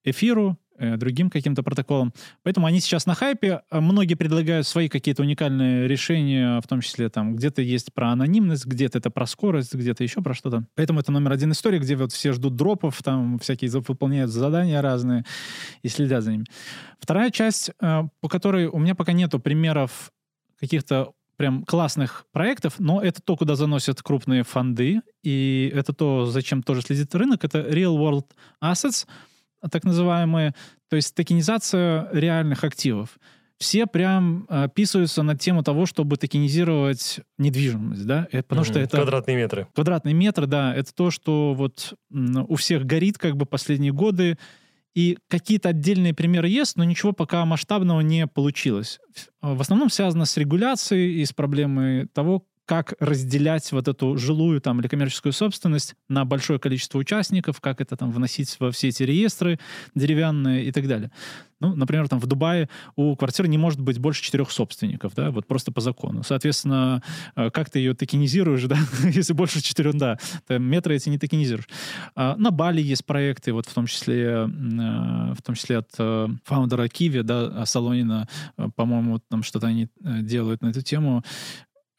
эфиру, 0.03 0.57
другим 0.97 1.29
каким-то 1.29 1.63
протоколам. 1.63 2.13
Поэтому 2.43 2.67
они 2.67 2.79
сейчас 2.79 3.05
на 3.05 3.15
хайпе. 3.15 3.61
Многие 3.71 4.15
предлагают 4.15 4.67
свои 4.67 4.89
какие-то 4.89 5.23
уникальные 5.23 5.87
решения, 5.87 6.61
в 6.61 6.67
том 6.67 6.81
числе 6.81 7.09
там 7.09 7.35
где-то 7.35 7.61
есть 7.61 7.93
про 7.93 8.11
анонимность, 8.11 8.65
где-то 8.65 8.97
это 8.97 9.09
про 9.09 9.25
скорость, 9.25 9.73
где-то 9.73 10.03
еще 10.03 10.21
про 10.21 10.33
что-то. 10.33 10.65
Поэтому 10.75 10.99
это 10.99 11.11
номер 11.11 11.31
один 11.31 11.51
история, 11.51 11.79
где 11.79 11.95
вот 11.95 12.11
все 12.11 12.33
ждут 12.33 12.55
дропов, 12.55 13.01
там 13.03 13.39
всякие 13.39 13.69
выполняют 13.71 14.31
задания 14.31 14.81
разные 14.81 15.25
и 15.81 15.89
следят 15.89 16.23
за 16.23 16.31
ними. 16.31 16.45
Вторая 16.99 17.31
часть, 17.31 17.71
э, 17.81 18.03
по 18.21 18.29
которой 18.29 18.67
у 18.67 18.77
меня 18.79 18.95
пока 18.95 19.11
нету 19.11 19.39
примеров 19.39 20.11
каких-то 20.59 21.13
прям 21.37 21.63
классных 21.63 22.25
проектов, 22.33 22.75
но 22.79 23.01
это 23.01 23.21
то, 23.21 23.37
куда 23.37 23.55
заносят 23.55 24.01
крупные 24.01 24.43
фонды, 24.43 25.01
и 25.23 25.71
это 25.73 25.93
то, 25.93 26.25
зачем 26.25 26.61
тоже 26.61 26.81
следит 26.81 27.15
рынок, 27.15 27.45
это 27.45 27.59
real 27.59 27.97
world 27.97 28.25
assets— 28.61 29.07
так 29.69 29.83
называемые, 29.83 30.53
то 30.89 30.95
есть 30.95 31.15
токенизация 31.15 32.07
реальных 32.11 32.63
активов. 32.63 33.17
Все 33.57 33.87
прям 33.87 34.45
э, 34.47 34.69
писаются 34.73 35.21
на 35.21 35.37
тему 35.37 35.63
того, 35.63 35.85
чтобы 35.85 36.15
токенизировать 36.15 37.19
недвижимость, 37.37 38.05
да, 38.05 38.27
это, 38.31 38.47
потому 38.47 38.61
mm-hmm. 38.61 38.71
что 38.71 38.79
это... 38.79 38.97
Квадратные 38.97 39.35
метры. 39.35 39.67
Квадратные 39.73 40.13
метры, 40.13 40.47
да, 40.47 40.73
это 40.73 40.93
то, 40.93 41.11
что 41.11 41.53
вот 41.53 41.93
у 42.09 42.55
всех 42.55 42.85
горит 42.85 43.17
как 43.17 43.35
бы 43.35 43.45
последние 43.45 43.91
годы, 43.91 44.37
и 44.95 45.17
какие-то 45.27 45.69
отдельные 45.69 46.13
примеры 46.13 46.49
есть, 46.49 46.75
но 46.75 46.83
ничего 46.83 47.13
пока 47.13 47.45
масштабного 47.45 48.01
не 48.01 48.27
получилось. 48.27 48.99
В 49.41 49.61
основном 49.61 49.89
связано 49.89 50.25
с 50.25 50.35
регуляцией 50.37 51.21
и 51.21 51.25
с 51.25 51.31
проблемой 51.31 52.07
того, 52.07 52.45
как 52.69 52.93
разделять 52.99 53.71
вот 53.71 53.87
эту 53.87 54.15
жилую 54.15 54.61
там 54.61 54.79
или 54.79 54.87
коммерческую 54.87 55.33
собственность 55.33 55.95
на 56.07 56.23
большое 56.23 56.59
количество 56.59 56.99
участников, 56.99 57.59
как 57.61 57.81
это 57.81 57.97
там 57.97 58.11
вносить 58.11 58.55
во 58.59 58.69
все 58.69 58.89
эти 58.89 59.01
реестры 59.01 59.59
деревянные 59.95 60.65
и 60.65 60.71
так 60.71 60.87
далее. 60.87 61.09
Ну, 61.61 61.75
например, 61.75 62.07
там 62.07 62.19
в 62.19 62.27
Дубае 62.27 62.69
у 62.95 63.15
квартиры 63.15 63.47
не 63.47 63.57
может 63.57 63.81
быть 63.81 63.97
больше 63.99 64.23
четырех 64.23 64.51
собственников, 64.51 65.13
да, 65.15 65.31
вот 65.31 65.45
просто 65.45 65.71
по 65.71 65.81
закону. 65.81 66.23
Соответственно, 66.23 67.03
э, 67.35 67.49
как 67.49 67.69
ты 67.69 67.79
ее 67.79 67.95
токенизируешь, 67.95 68.63
да, 68.65 68.77
если 69.03 69.33
больше 69.33 69.61
четырех, 69.61 69.95
да, 69.95 70.17
метры 70.47 70.95
эти 70.95 71.09
не 71.09 71.17
токенизируешь. 71.17 71.67
А 72.15 72.35
на 72.37 72.51
Бали 72.51 72.81
есть 72.81 73.03
проекты, 73.03 73.51
вот 73.51 73.65
в 73.65 73.73
том 73.73 73.87
числе, 73.87 74.23
э, 74.23 74.45
в 74.45 75.41
том 75.43 75.55
числе 75.55 75.79
от 75.79 75.89
э, 75.97 76.27
фаундера 76.45 76.87
Киви, 76.87 77.21
да, 77.21 77.65
Солонина, 77.65 78.27
по-моему, 78.75 79.19
там 79.27 79.43
что-то 79.43 79.67
они 79.67 79.89
делают 79.99 80.61
на 80.61 80.67
эту 80.67 80.81
тему 80.81 81.23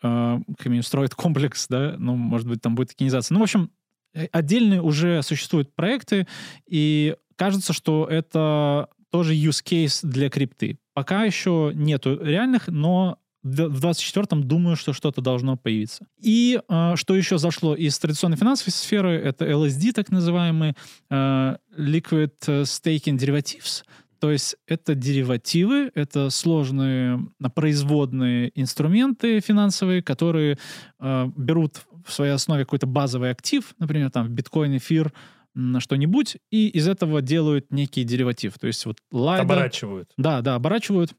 э, 0.03 0.83
строит 0.83 1.15
комплекс, 1.15 1.67
да, 1.69 1.95
ну, 1.99 2.17
может 2.17 2.47
быть, 2.49 2.61
там 2.61 2.75
будет 2.75 2.91
токенизация. 2.91 3.35
Ну, 3.35 3.41
в 3.41 3.45
общем, 3.45 3.71
э, 4.15 4.27
отдельные 4.33 4.83
уже 4.83 5.23
существуют 5.23 5.75
проекты, 5.75 6.27
и 6.67 7.17
кажется, 7.37 7.73
что 7.73 8.07
это 8.07 8.89
тоже 9.11 9.35
use 9.35 9.63
case 9.65 10.01
для 10.07 10.31
крипты. 10.31 10.79
Пока 10.95 11.25
еще 11.25 11.73
нету 11.75 12.19
реальных, 12.23 12.69
но 12.69 13.19
в 13.43 13.85
24-м 13.87 14.45
думаю, 14.45 14.77
что 14.77 14.93
что-то 14.93 15.23
должно 15.23 15.57
появиться. 15.57 16.07
И 16.21 16.61
э, 16.69 16.93
что 16.97 17.17
еще 17.17 17.39
зашло 17.39 17.75
из 17.75 17.99
традиционной 17.99 18.37
финансовой 18.37 18.73
сферы, 18.73 19.13
это 19.13 19.47
LSD, 19.47 19.93
так 19.93 20.11
называемый, 20.11 20.75
э, 21.09 21.57
Liquid 21.77 22.35
Staking 22.41 23.17
Derivatives, 23.17 23.83
То 24.21 24.31
есть 24.31 24.57
это 24.67 24.95
деривативы, 24.95 25.91
это 25.95 26.31
сложные 26.31 27.27
производные 27.55 28.53
инструменты 28.55 29.41
финансовые, 29.41 30.03
которые 30.03 30.59
э, 31.01 31.27
берут 31.37 31.81
в 32.05 32.13
своей 32.13 32.33
основе 32.33 32.65
какой-то 32.65 32.87
базовый 32.87 33.31
актив, 33.31 33.75
например, 33.79 34.11
там 34.11 34.29
биткоин, 34.29 34.77
эфир, 34.77 35.13
на 35.55 35.81
что-нибудь, 35.81 36.37
и 36.51 36.69
из 36.69 36.87
этого 36.87 37.23
делают 37.23 37.73
некий 37.73 38.05
дериватив. 38.05 38.59
То 38.59 38.67
есть 38.67 38.87
вот 38.87 38.99
лайда... 39.11 39.43
Оборачивают. 39.43 40.13
Да, 40.17 40.43
да, 40.43 40.55
оборачивают. 40.55 41.13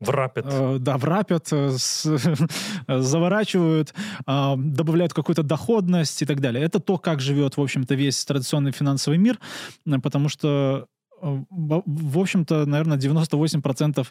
Врапят. 0.00 0.46
Э, 0.48 0.76
да, 0.78 0.96
врапят, 0.96 1.48
э, 1.52 1.72
с, 1.76 2.04
заворачивают, 2.88 3.94
э, 4.26 4.54
добавляют 4.56 5.12
какую-то 5.12 5.42
доходность 5.42 6.22
и 6.22 6.26
так 6.26 6.40
далее. 6.40 6.64
Это 6.64 6.78
то, 6.78 6.98
как 6.98 7.20
живет, 7.20 7.56
в 7.56 7.60
общем-то, 7.60 7.94
весь 7.94 8.24
традиционный 8.24 8.70
финансовый 8.70 9.18
мир, 9.18 9.38
потому 10.02 10.28
что 10.28 10.86
в 11.20 11.82
в 11.86 12.18
общем-то, 12.18 12.66
наверное, 12.66 12.98
98% 12.98 14.06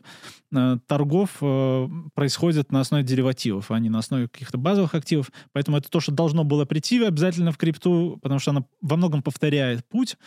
э, 0.56 0.78
торгов 0.88 1.38
э, 1.42 1.88
происходит 2.14 2.72
на 2.72 2.82
основе 2.82 3.04
деривативов, 3.04 3.72
а 3.72 3.80
не 3.80 3.90
на 3.90 4.00
основе 4.00 4.28
каких-то 4.28 4.58
базовых 4.58 4.96
активов. 4.96 5.32
Поэтому 5.54 5.78
это 5.78 5.90
то, 5.90 6.00
что 6.00 6.12
должно 6.12 6.44
было 6.44 6.66
прийти 6.66 7.04
обязательно 7.04 7.52
в 7.52 7.58
крипту, 7.58 8.20
потому 8.22 8.40
что 8.40 8.52
она 8.52 8.66
во 8.82 8.98
многом 8.98 9.22
повторяет 9.22 9.86
путь 9.88 10.18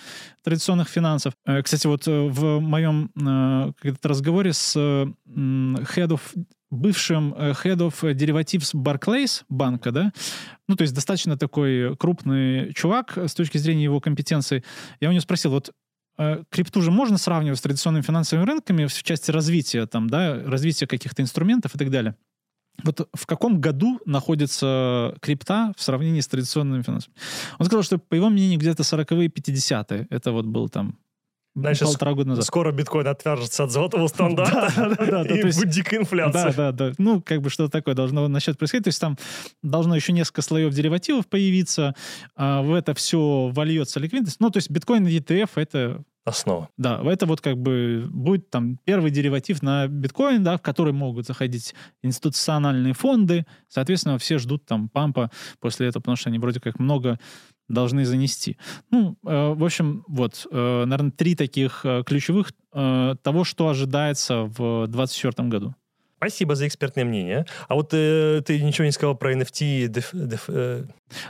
традиционных 0.43 0.89
финансов. 0.89 1.35
Э, 1.47 1.63
Кстати, 1.63 1.87
вот 1.87 2.07
э, 2.07 2.29
в 2.29 2.61
моем 2.61 3.11
э, 3.17 3.73
разговоре 4.03 4.53
с 4.53 4.75
э, 4.77 5.07
head 5.27 6.09
of 6.09 6.21
бывшим 6.71 7.35
э, 7.37 7.53
head 7.53 7.79
of 7.79 8.01
derivatives 8.15 8.75
Barclays 8.75 9.43
банка, 9.49 9.91
да, 9.91 10.13
ну, 10.69 10.77
то 10.77 10.83
есть 10.83 10.95
достаточно 10.95 11.37
такой 11.37 11.97
крупный 11.97 12.73
чувак 12.75 13.19
с 13.19 13.35
точки 13.35 13.59
зрения 13.59 13.85
его 13.85 14.01
компетенции. 14.01 14.63
Я 15.01 15.09
у 15.09 15.13
него 15.13 15.21
спросил, 15.21 15.51
вот 15.51 15.69
э, 15.69 15.73
крипту 16.51 16.83
же 16.83 16.91
можно 16.91 17.19
сравнивать 17.19 17.59
с 17.59 17.63
традиционными 17.63 18.03
финансовыми 18.03 18.47
рынками 18.47 18.87
в 18.87 19.03
части 19.03 19.31
развития, 19.31 19.87
там, 19.87 20.09
да, 20.09 20.41
развития 20.45 20.87
каких-то 20.87 21.23
инструментов 21.23 21.75
и 21.75 21.79
так 21.79 21.91
далее. 21.91 22.15
Вот 22.83 23.09
в 23.13 23.27
каком 23.27 23.61
году 23.61 24.01
находится 24.07 25.15
крипта 25.21 25.73
в 25.77 25.83
сравнении 25.83 26.21
с 26.21 26.29
традиционными 26.29 26.83
финансами? 26.83 27.15
Он 27.59 27.67
сказал, 27.67 27.83
что, 27.83 27.99
по 27.99 28.15
его 28.15 28.29
мнению, 28.31 28.59
где-то 28.59 28.83
40-е, 28.83 29.29
50-е. 29.29 30.07
Это 30.11 30.33
вот 30.33 30.47
был 30.47 30.69
там 30.69 30.99
Значит, 31.57 31.83
полтора 31.89 32.15
года 32.15 32.29
назад. 32.31 32.45
Скоро 32.45 32.71
биткоин 32.73 33.09
отвяжется 33.09 33.65
от 33.65 33.73
золотого 33.73 34.07
стандарта, 34.07 34.73
Да, 34.77 35.05
да, 35.05 35.25
да, 35.25 35.35
и 35.37 35.43
будет 35.43 35.69
дикая 35.69 35.97
Да, 35.99 36.03
инфляция. 36.03 36.53
да, 36.53 36.73
да. 36.73 36.93
Ну, 36.97 37.21
как 37.21 37.43
бы 37.43 37.51
что-то 37.51 37.71
такое 37.73 37.95
должно 37.95 38.29
насчет 38.29 38.57
происходить. 38.57 38.85
То 38.85 38.89
есть 38.89 39.01
там 39.01 39.19
должно 39.63 39.97
еще 39.97 40.13
несколько 40.13 40.43
слоев 40.43 40.73
деривативов 40.73 41.27
появиться. 41.27 41.95
а 42.37 42.63
в 42.63 42.73
это 42.73 42.95
все 42.95 43.51
вольется 43.53 43.99
ликвидность. 44.01 44.39
Ну, 44.41 44.51
то 44.51 44.59
есть 44.59 44.71
биткоин 44.71 45.07
и 45.09 45.19
ETF— 45.19 45.51
это 45.57 46.03
Основа. 46.25 46.69
да, 46.77 47.01
это 47.05 47.27
вот 47.27 47.41
как 47.41 47.57
бы 47.57 48.07
будет 48.11 48.51
там 48.51 48.79
первый 48.85 49.11
дериватив 49.11 49.63
на 49.63 49.89
биткоин, 49.89 50.45
да, 50.45 50.59
в 50.59 50.63
который 50.63 50.93
могут 50.93 51.27
заходить 51.27 51.75
институциональные 52.03 52.93
фонды. 52.93 53.47
Соответственно, 53.69 54.19
все 54.19 54.39
ждут 54.39 54.67
там 54.67 54.89
пампа 54.89 55.31
после 55.61 55.89
этого, 55.89 56.03
потому 56.03 56.17
что 56.17 56.29
они 56.29 56.39
вроде 56.39 56.61
как 56.61 56.79
много 56.79 57.19
должны 57.69 58.05
занести. 58.05 58.59
Ну, 58.91 59.17
э, 59.25 59.55
в 59.55 59.65
общем, 59.65 60.05
вот, 60.09 60.47
э, 60.51 60.85
наверное, 60.85 61.13
три 61.13 61.35
таких 61.35 61.81
э, 61.85 62.03
ключевых 62.05 62.53
э, 62.73 63.15
того, 63.23 63.45
что 63.45 63.69
ожидается 63.69 64.43
в 64.43 64.87
2024 64.87 65.49
году. 65.49 65.75
Спасибо 66.21 66.55
за 66.55 66.67
экспертное 66.67 67.07
мнение. 67.07 67.47
А 67.69 67.75
вот 67.75 67.91
э, 67.95 68.43
ты 68.45 68.61
ничего 68.61 68.85
не 68.85 68.93
сказал 68.93 69.17
про 69.17 69.33
NFT. 69.33 69.87
деф- 69.89 70.13
деф- 70.13 70.45
э, 70.49 70.85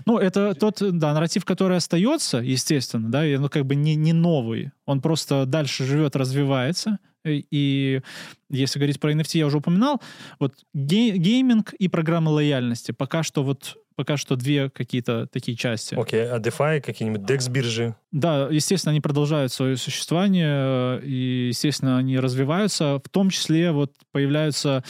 Ну, 0.04 0.18
это 0.18 0.52
тот, 0.54 0.78
да, 0.80 1.14
нарратив, 1.14 1.44
который 1.44 1.76
остается, 1.76 2.38
естественно, 2.38 3.08
да, 3.08 3.24
и, 3.24 3.36
ну, 3.36 3.48
как 3.48 3.66
бы 3.66 3.76
не, 3.76 3.94
не 3.94 4.12
новый. 4.12 4.72
Он 4.86 5.00
просто 5.00 5.46
дальше 5.46 5.84
живет, 5.84 6.16
развивается. 6.16 6.98
И, 7.24 7.46
и 7.52 8.00
если 8.48 8.80
говорить 8.80 8.98
про 8.98 9.12
NFT, 9.12 9.38
я 9.38 9.46
уже 9.46 9.58
упоминал, 9.58 10.00
вот 10.40 10.54
гей- 10.74 11.16
гейминг 11.18 11.72
и 11.74 11.86
программы 11.86 12.32
лояльности. 12.32 12.90
Пока 12.90 13.22
что 13.22 13.44
вот 13.44 13.76
пока 14.00 14.16
что 14.16 14.34
две 14.34 14.70
какие-то 14.70 15.26
такие 15.26 15.58
части. 15.58 15.94
Окей, 15.94 16.26
а 16.26 16.38
DeFi, 16.38 16.80
какие-нибудь 16.80 17.20
DEX 17.20 17.50
биржи? 17.50 17.94
Да, 18.12 18.48
естественно, 18.50 18.92
они 18.92 19.02
продолжают 19.02 19.52
свое 19.52 19.76
существование, 19.76 20.98
и, 21.02 21.48
естественно, 21.48 21.98
они 21.98 22.18
развиваются. 22.18 22.98
В 23.04 23.10
том 23.10 23.28
числе 23.28 23.72
вот 23.72 23.92
появляются 24.10 24.82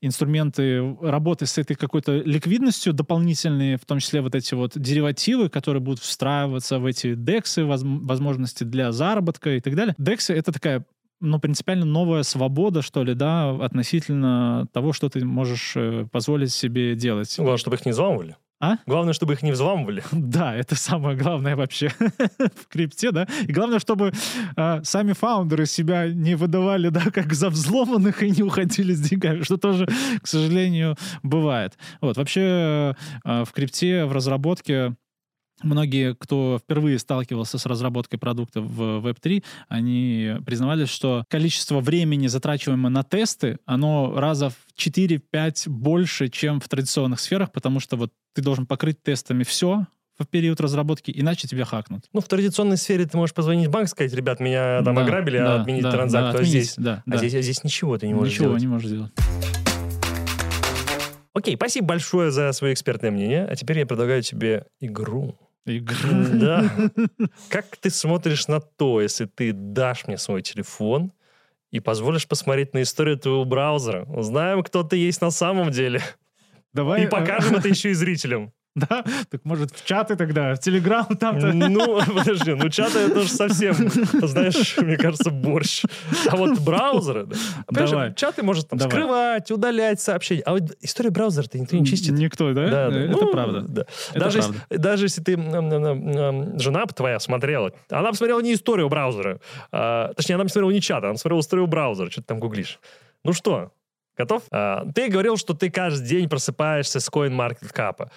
инструменты 0.00 0.96
работы 1.02 1.44
с 1.44 1.58
этой 1.58 1.76
какой-то 1.76 2.20
ликвидностью 2.20 2.94
дополнительные, 2.94 3.76
в 3.76 3.84
том 3.84 3.98
числе 3.98 4.22
вот 4.22 4.34
эти 4.34 4.54
вот 4.54 4.72
деривативы, 4.76 5.50
которые 5.50 5.82
будут 5.82 6.00
встраиваться 6.00 6.78
в 6.78 6.86
эти 6.86 7.14
дексы, 7.14 7.66
возможности 7.66 8.64
для 8.64 8.92
заработка 8.92 9.50
и 9.56 9.60
так 9.60 9.74
далее. 9.74 9.94
Дексы— 9.98 10.32
это 10.34 10.52
такая 10.52 10.86
ну, 11.20 11.38
принципиально 11.38 11.86
новая 11.86 12.22
свобода, 12.22 12.82
что 12.82 13.02
ли, 13.02 13.14
да, 13.14 13.50
относительно 13.50 14.66
того, 14.72 14.92
что 14.92 15.08
ты 15.08 15.24
можешь 15.24 15.72
э, 15.76 16.06
позволить 16.10 16.52
себе 16.52 16.94
делать. 16.94 17.34
Главное, 17.36 17.56
чтобы 17.56 17.76
их 17.76 17.86
не 17.86 17.92
взламывали. 17.92 18.36
А? 18.60 18.78
Главное, 18.86 19.12
чтобы 19.12 19.34
их 19.34 19.42
не 19.42 19.52
взламывали. 19.52 20.02
Да, 20.12 20.54
это 20.54 20.74
самое 20.74 21.16
главное 21.16 21.54
вообще 21.54 21.88
в 22.38 22.68
крипте, 22.68 23.10
да. 23.10 23.26
И 23.46 23.52
главное, 23.52 23.78
чтобы 23.78 24.12
э, 24.56 24.80
сами 24.82 25.12
фаундеры 25.12 25.66
себя 25.66 26.08
не 26.08 26.34
выдавали, 26.34 26.88
да, 26.88 27.02
как 27.12 27.32
за 27.34 27.50
взломанных 27.50 28.22
и 28.22 28.30
не 28.30 28.42
уходили 28.42 28.92
с 28.92 29.00
деньгами, 29.00 29.42
что 29.42 29.56
тоже, 29.56 29.86
к 30.20 30.26
сожалению, 30.26 30.96
бывает. 31.22 31.76
Вот, 32.00 32.16
вообще 32.16 32.96
э, 33.24 33.44
в 33.44 33.52
крипте, 33.52 34.06
в 34.06 34.12
разработке 34.12 34.94
Многие, 35.64 36.14
кто 36.14 36.58
впервые 36.62 36.98
сталкивался 36.98 37.58
с 37.58 37.66
разработкой 37.66 38.18
продукта 38.18 38.60
в 38.60 39.04
Web3, 39.06 39.42
они 39.68 40.34
признавались, 40.44 40.90
что 40.90 41.24
количество 41.28 41.80
времени, 41.80 42.26
затрачиваемое 42.26 42.90
на 42.90 43.02
тесты, 43.02 43.58
оно 43.64 44.12
раза 44.18 44.50
в 44.50 44.56
4-5 44.78 45.68
больше, 45.70 46.28
чем 46.28 46.60
в 46.60 46.68
традиционных 46.68 47.18
сферах, 47.20 47.50
потому 47.50 47.80
что 47.80 47.96
вот 47.96 48.12
ты 48.34 48.42
должен 48.42 48.66
покрыть 48.66 49.02
тестами 49.02 49.42
все 49.42 49.86
в 50.18 50.26
период 50.26 50.60
разработки, 50.60 51.10
иначе 51.14 51.48
тебя 51.48 51.64
хакнут. 51.64 52.04
Ну, 52.12 52.20
в 52.20 52.28
традиционной 52.28 52.76
сфере 52.76 53.04
ты 53.06 53.16
можешь 53.16 53.34
позвонить 53.34 53.66
в 53.66 53.70
банк 53.70 53.86
и 53.86 53.90
сказать, 53.90 54.12
ребят, 54.14 54.38
меня 54.40 54.82
там 54.82 54.94
Да, 54.94 55.02
ограбили, 55.02 55.38
да, 55.38 55.54
а 55.56 55.60
отменить 55.62 55.82
да, 55.82 55.90
транзакцию. 55.90 56.32
да, 56.34 56.40
а 56.40 56.44
здесь, 56.44 56.74
да, 56.76 57.02
а 57.06 57.10
да. 57.10 57.16
здесь, 57.16 57.34
а 57.34 57.40
здесь 57.42 57.64
ничего 57.64 57.98
ты 57.98 58.06
не 58.06 58.14
можешь 58.14 58.34
Ничего 58.34 58.46
сделать. 58.48 58.62
не 58.62 58.68
можешь 58.68 58.88
сделать. 58.88 59.12
Окей, 61.32 61.56
спасибо 61.56 61.88
большое 61.88 62.30
за 62.30 62.52
свое 62.52 62.74
экспертное 62.74 63.10
мнение. 63.10 63.44
А 63.44 63.56
теперь 63.56 63.80
я 63.80 63.86
предлагаю 63.86 64.22
тебе 64.22 64.66
игру. 64.80 65.36
Игру. 65.66 66.24
Да. 66.34 66.70
Как 67.48 67.76
ты 67.76 67.90
смотришь 67.90 68.48
на 68.48 68.60
то, 68.60 69.00
если 69.00 69.24
ты 69.24 69.52
дашь 69.52 70.06
мне 70.06 70.18
свой 70.18 70.42
телефон 70.42 71.12
и 71.70 71.80
позволишь 71.80 72.28
посмотреть 72.28 72.74
на 72.74 72.82
историю 72.82 73.18
твоего 73.18 73.44
браузера? 73.44 74.04
Узнаем, 74.04 74.62
кто 74.62 74.82
ты 74.82 74.96
есть 74.96 75.20
на 75.22 75.30
самом 75.30 75.70
деле. 75.70 76.02
Давай, 76.72 77.04
И 77.04 77.06
покажем 77.06 77.56
это 77.56 77.68
еще 77.70 77.90
и 77.90 77.94
зрителям. 77.94 78.52
Да? 78.88 79.04
Так 79.30 79.44
может 79.44 79.70
в 79.70 79.84
чаты 79.84 80.16
тогда, 80.16 80.54
в 80.54 80.58
Телеграм 80.58 81.06
там-то. 81.06 81.52
Ну, 81.52 82.00
подожди, 82.14 82.54
ну 82.54 82.68
чаты 82.68 82.98
это 82.98 83.20
же 83.22 83.28
совсем, 83.28 83.74
знаешь, 83.74 84.76
мне 84.78 84.96
кажется, 84.96 85.30
борщ. 85.30 85.84
А 86.28 86.36
вот 86.36 86.58
браузеры, 86.58 87.26
да. 87.26 87.36
Давай. 87.70 88.14
чаты 88.14 88.42
может 88.42 88.68
там 88.68 88.78
Давай. 88.80 88.90
скрывать, 88.92 89.50
удалять 89.52 90.00
сообщения. 90.00 90.42
А 90.42 90.52
вот 90.52 90.62
история 90.80 91.10
браузера-то 91.10 91.56
никто 91.58 91.76
не 91.76 91.86
чистит. 91.86 92.14
Никто, 92.14 92.52
да? 92.52 92.68
Да, 92.68 92.90
да. 92.90 92.98
Это 93.00 93.12
Ну, 93.12 93.30
правда. 93.30 93.60
да. 93.60 93.86
Это 94.10 94.18
даже, 94.18 94.38
правда. 94.40 94.58
Если, 94.70 94.82
даже 94.82 95.04
если 95.04 95.22
ты 95.22 95.36
жена 96.58 96.86
твоя 96.86 97.20
смотрела, 97.20 97.72
она 97.90 98.10
посмотрела 98.10 98.40
не 98.40 98.54
историю 98.54 98.88
браузера, 98.88 99.40
а, 99.70 100.12
точнее, 100.14 100.34
она 100.34 100.44
не 100.44 100.50
смотрела 100.50 100.70
не 100.70 100.80
чат, 100.80 101.04
она 101.04 101.12
посмотрела 101.12 101.40
историю 101.40 101.66
браузера, 101.68 102.10
что 102.10 102.22
ты 102.22 102.26
там 102.26 102.40
гуглишь. 102.40 102.78
Ну 103.24 103.32
что, 103.32 103.72
готов? 104.16 104.42
А, 104.50 104.84
ты 104.94 105.08
говорил, 105.08 105.36
что 105.36 105.54
ты 105.54 105.70
каждый 105.70 106.06
день 106.08 106.28
просыпаешься 106.28 107.00
с 107.00 107.08
CoinMarketCap. 107.08 108.08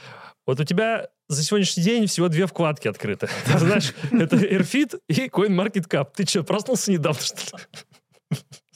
Вот 0.48 0.61
у 0.61 0.64
тебя 0.64 1.10
за 1.28 1.44
сегодняшний 1.44 1.84
день 1.84 2.07
всего 2.07 2.30
две 2.30 2.48
вкладки 2.48 2.88
открыты. 2.88 3.28
Ты 3.45 3.60
знаешь, 3.60 3.94
это 4.11 4.38
Airfit 4.38 4.98
и 5.10 5.28
CoinMarketCap. 5.28 6.07
Ты 6.15 6.26
что, 6.26 6.44
проснулся 6.44 6.90
недавно, 6.90 7.22
что 7.22 7.57
ли? 7.57 7.64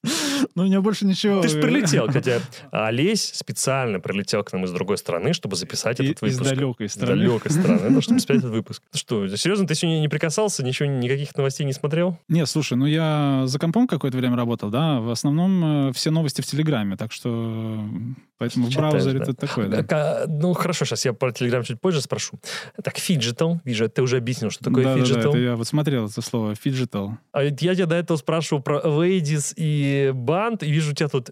Ну, 0.55 0.63
у 0.63 0.65
меня 0.65 0.81
больше 0.81 1.05
ничего. 1.05 1.41
Ты 1.41 1.49
же 1.49 1.61
прилетел, 1.61 2.07
хотя 2.11 2.39
Олесь 2.71 3.31
специально 3.33 3.99
прилетел 3.99 4.43
к 4.43 4.51
нам 4.51 4.65
из 4.65 4.71
другой 4.71 4.97
страны, 4.97 5.33
чтобы 5.33 5.55
записать 5.55 5.99
И- 5.99 6.03
этот 6.03 6.21
выпуск. 6.21 6.41
Из 6.41 6.47
далекой 6.47 6.89
страны. 6.89 7.15
далекой 7.21 7.51
страны, 7.51 8.01
чтобы 8.01 8.19
записать 8.19 8.37
этот 8.37 8.51
выпуск. 8.51 8.83
Что, 8.93 9.27
серьезно, 9.35 9.67
ты 9.67 9.75
сегодня 9.75 9.99
не 9.99 10.07
прикасался, 10.09 10.63
ничего, 10.63 10.89
никаких 10.89 11.35
новостей 11.37 11.65
не 11.65 11.73
смотрел? 11.73 12.17
Не, 12.27 12.45
слушай, 12.45 12.73
ну 12.73 12.85
я 12.85 13.43
за 13.45 13.59
компом 13.59 13.87
какое-то 13.87 14.17
время 14.17 14.35
работал, 14.35 14.69
да, 14.69 14.99
в 14.99 15.09
основном 15.11 15.89
э, 15.89 15.93
все 15.93 16.09
новости 16.11 16.41
в 16.41 16.45
Телеграме, 16.45 16.97
так 16.97 17.11
что 17.11 17.29
э, 17.29 18.13
поэтому 18.39 18.67
в 18.67 18.69
Читаешь, 18.71 18.91
браузере 18.91 19.19
да. 19.19 19.23
это 19.25 19.33
такое, 19.35 19.67
да. 19.67 20.25
Ну, 20.27 20.53
хорошо, 20.53 20.85
сейчас 20.85 21.05
я 21.05 21.13
про 21.13 21.31
Телеграм 21.31 21.63
чуть 21.63 21.79
позже 21.79 22.01
спрошу. 22.01 22.39
Так, 22.83 22.97
фиджитал, 22.97 23.61
вижу, 23.63 23.87
ты 23.89 24.01
уже 24.01 24.17
объяснил, 24.17 24.49
что 24.49 24.63
такое 24.63 24.83
да, 24.83 24.95
да, 24.95 24.99
да, 24.99 25.05
фиджитал. 25.05 25.35
я 25.35 25.55
вот 25.55 25.67
смотрел 25.67 26.07
это 26.07 26.21
слово 26.21 26.55
фиджитал. 26.55 27.17
А 27.31 27.43
я 27.43 27.51
тебя 27.51 27.85
до 27.85 27.95
этого 27.95 28.17
спрашивал 28.17 28.61
про 28.61 28.79
Ladies 28.79 29.53
и 29.55 29.90
Band, 30.11 30.65
и 30.65 30.71
вижу 30.71 30.91
у 30.91 30.93
тебя 30.95 31.09
тут 31.09 31.31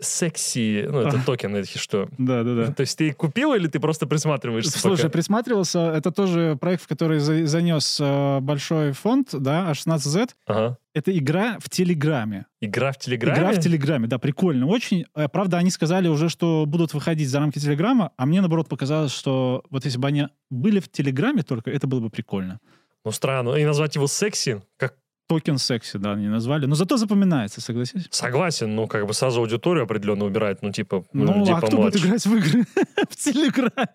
секси, 0.00 0.86
ну, 0.90 1.00
это 1.00 1.20
токен, 1.26 1.54
эти 1.56 1.78
что? 1.78 2.08
Да, 2.18 2.42
да, 2.42 2.54
да. 2.54 2.72
То 2.72 2.80
есть 2.80 2.98
ты 2.98 3.12
купил 3.12 3.54
или 3.54 3.68
ты 3.68 3.78
просто 3.80 4.06
присматриваешься 4.06 4.78
Слушай, 4.78 5.02
пока? 5.04 5.08
присматривался, 5.10 5.92
это 5.92 6.10
тоже 6.10 6.56
проект, 6.60 6.82
в 6.82 6.88
который 6.88 7.20
за- 7.20 7.46
занес 7.46 7.98
э, 8.00 8.40
большой 8.40 8.92
фонд, 8.92 9.28
да, 9.32 9.70
A16Z. 9.70 10.30
Ага. 10.46 10.78
Это 10.94 11.16
игра 11.16 11.58
в 11.60 11.70
Телеграме. 11.70 12.46
Игра 12.60 12.92
в 12.92 12.98
Телеграме? 12.98 13.38
Игра 13.38 13.52
в 13.52 13.60
Телеграме, 13.60 14.06
да, 14.08 14.18
прикольно. 14.18 14.66
Очень. 14.66 15.06
Э, 15.14 15.28
Правда, 15.28 15.58
они 15.58 15.70
сказали 15.70 16.08
уже, 16.08 16.28
что 16.28 16.64
будут 16.66 16.92
выходить 16.92 17.28
за 17.28 17.38
рамки 17.38 17.58
Телеграма, 17.58 18.10
а 18.16 18.26
мне, 18.26 18.40
наоборот, 18.40 18.68
показалось, 18.68 19.12
что 19.12 19.62
вот 19.70 19.84
если 19.84 19.98
бы 19.98 20.08
они 20.08 20.26
были 20.50 20.80
в 20.80 20.88
Телеграме 20.90 21.42
только, 21.44 21.70
это 21.70 21.86
было 21.86 22.00
бы 22.00 22.10
прикольно. 22.10 22.58
Ну, 23.04 23.12
странно. 23.12 23.54
И 23.54 23.64
назвать 23.64 23.94
его 23.96 24.06
секси, 24.06 24.62
как 24.76 24.94
Токен 25.26 25.58
секси, 25.58 25.96
да, 25.98 26.12
они 26.12 26.28
назвали. 26.28 26.66
Но 26.66 26.74
зато 26.74 26.96
запоминается, 26.96 27.60
согласись? 27.60 28.06
согласен, 28.10 28.74
ну, 28.74 28.86
как 28.86 29.06
бы 29.06 29.14
сразу 29.14 29.40
аудиторию 29.40 29.84
определенно 29.84 30.24
убирает, 30.26 30.62
ну, 30.62 30.70
типа, 30.70 31.04
Ну, 31.12 31.38
людей 31.38 31.54
а 31.54 31.60
кто 31.60 31.76
будет 31.78 31.96
играть 31.96 32.24
в 32.26 32.34
игры 32.36 32.64
в 33.08 33.16
Телеграме? 33.16 33.88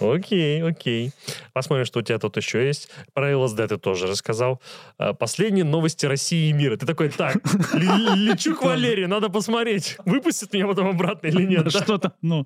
Окей, 0.00 0.62
окей. 0.62 1.12
Посмотрим, 1.52 1.84
что 1.84 1.98
у 2.00 2.02
тебя 2.02 2.18
тут 2.18 2.36
еще 2.36 2.66
есть. 2.66 2.88
Про 3.12 3.36
ЛСД 3.38 3.68
ты 3.68 3.76
тоже 3.76 4.06
рассказал. 4.06 4.60
А, 4.98 5.12
Последние 5.12 5.64
новости 5.64 6.06
России 6.06 6.48
и 6.48 6.52
мира. 6.52 6.76
Ты 6.76 6.86
такой, 6.86 7.10
так, 7.10 7.36
лечу 7.74 8.54
к 8.56 8.62
Валерии, 8.62 9.04
надо 9.06 9.28
посмотреть, 9.28 9.96
выпустит 10.04 10.52
меня 10.52 10.66
потом 10.66 10.88
обратно 10.88 11.26
или 11.26 11.44
нет. 11.44 11.64
да? 11.64 11.70
Что 11.70 11.98
там, 11.98 12.12
ну, 12.22 12.44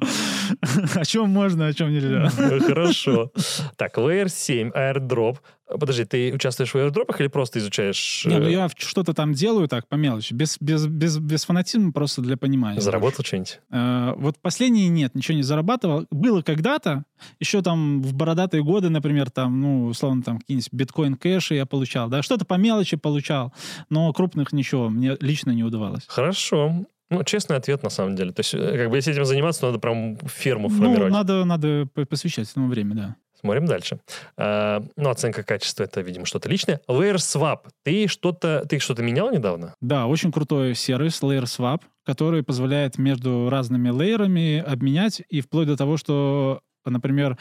о 0.95 1.05
чем 1.05 1.31
можно, 1.31 1.67
о 1.69 1.73
чем 1.73 1.93
нельзя. 1.93 2.31
Ну, 2.37 2.61
Хорошо. 2.61 3.33
Так, 3.77 3.97
Layer 3.97 4.29
7, 4.29 4.71
airdrop. 4.71 5.37
Подожди, 5.69 6.05
ты 6.05 6.33
участвуешь 6.33 6.73
в 6.73 6.77
airdropах 6.77 7.21
или 7.21 7.29
просто 7.29 7.59
изучаешь? 7.59 8.25
Не, 8.25 8.39
ну 8.39 8.47
э, 8.49 8.53
я 8.53 8.71
что-то 8.77 9.13
там 9.13 9.33
делаю 9.35 9.69
так, 9.69 9.87
по 9.89 9.97
мелочи, 9.97 10.33
без, 10.33 10.57
без, 10.61 10.87
без, 10.87 11.19
без 11.19 11.45
фанатизма, 11.45 11.93
просто 11.93 12.23
для 12.23 12.37
понимания. 12.37 12.81
Заработал 12.81 13.25
что-нибудь? 13.25 13.61
Э, 13.71 14.15
Вот 14.17 14.39
последние 14.41 14.89
нет, 14.89 15.15
ничего 15.15 15.37
не 15.37 15.43
зарабатывал. 15.43 16.07
Было 16.11 16.41
когда-то, 16.43 17.05
еще 17.39 17.61
там 17.63 18.01
в 18.03 18.15
бородатые 18.15 18.63
годы, 18.65 18.89
например, 18.89 19.31
там, 19.31 19.61
ну, 19.61 19.85
условно, 19.87 20.23
там 20.23 20.39
какие-нибудь 20.39 20.73
биткоин-кэши 20.73 21.55
я 21.55 21.67
получал, 21.67 22.09
да, 22.09 22.23
что-то 22.23 22.45
по 22.45 22.55
мелочи 22.55 22.97
получал, 22.97 23.53
но 23.91 24.11
крупных 24.13 24.53
ничего 24.53 24.89
мне 24.89 25.17
лично 25.21 25.51
не 25.51 25.65
удавалось. 25.65 26.05
Хорошо. 26.09 26.87
Ну, 27.11 27.25
честный 27.25 27.57
ответ, 27.57 27.83
на 27.83 27.89
самом 27.91 28.17
деле. 28.17 28.33
То 28.33 28.41
есть, 28.41 28.53
э, 28.55 28.77
как 28.77 28.91
бы, 28.91 28.97
если 28.97 29.13
этим 29.13 29.25
заниматься, 29.25 29.65
надо 29.67 29.79
прям 29.79 30.17
ферму 30.27 30.69
Ну, 30.69 30.77
формировать. 30.79 31.13
надо, 31.13 31.45
надо 31.45 31.89
по- 31.95 32.05
посвящать 32.05 32.51
этому 32.51 32.69
время, 32.69 32.95
да. 32.95 33.17
Смотрим 33.41 33.67
дальше. 33.67 34.01
А, 34.37 34.83
ну, 34.97 35.11
оценка 35.11 35.43
качества 35.43 35.85
это, 35.85 36.01
видимо, 36.01 36.27
что-то 36.27 36.49
личное. 36.49 36.81
Layer 36.89 37.17
Swap. 37.17 37.61
Ты 37.85 38.09
что-то, 38.09 38.65
ты 38.69 38.79
что-то 38.81 39.03
менял 39.03 39.31
недавно? 39.31 39.75
Да, 39.81 40.07
очень 40.07 40.33
крутой 40.33 40.75
сервис 40.75 41.23
Layer 41.23 41.45
Swap, 41.45 41.83
который 42.05 42.43
позволяет 42.43 42.99
между 42.99 43.49
разными 43.49 43.91
лейерами 43.91 44.59
обменять, 44.59 45.23
и 45.29 45.41
вплоть 45.41 45.69
до 45.69 45.77
того, 45.77 45.97
что, 45.97 46.61
например, 46.85 47.39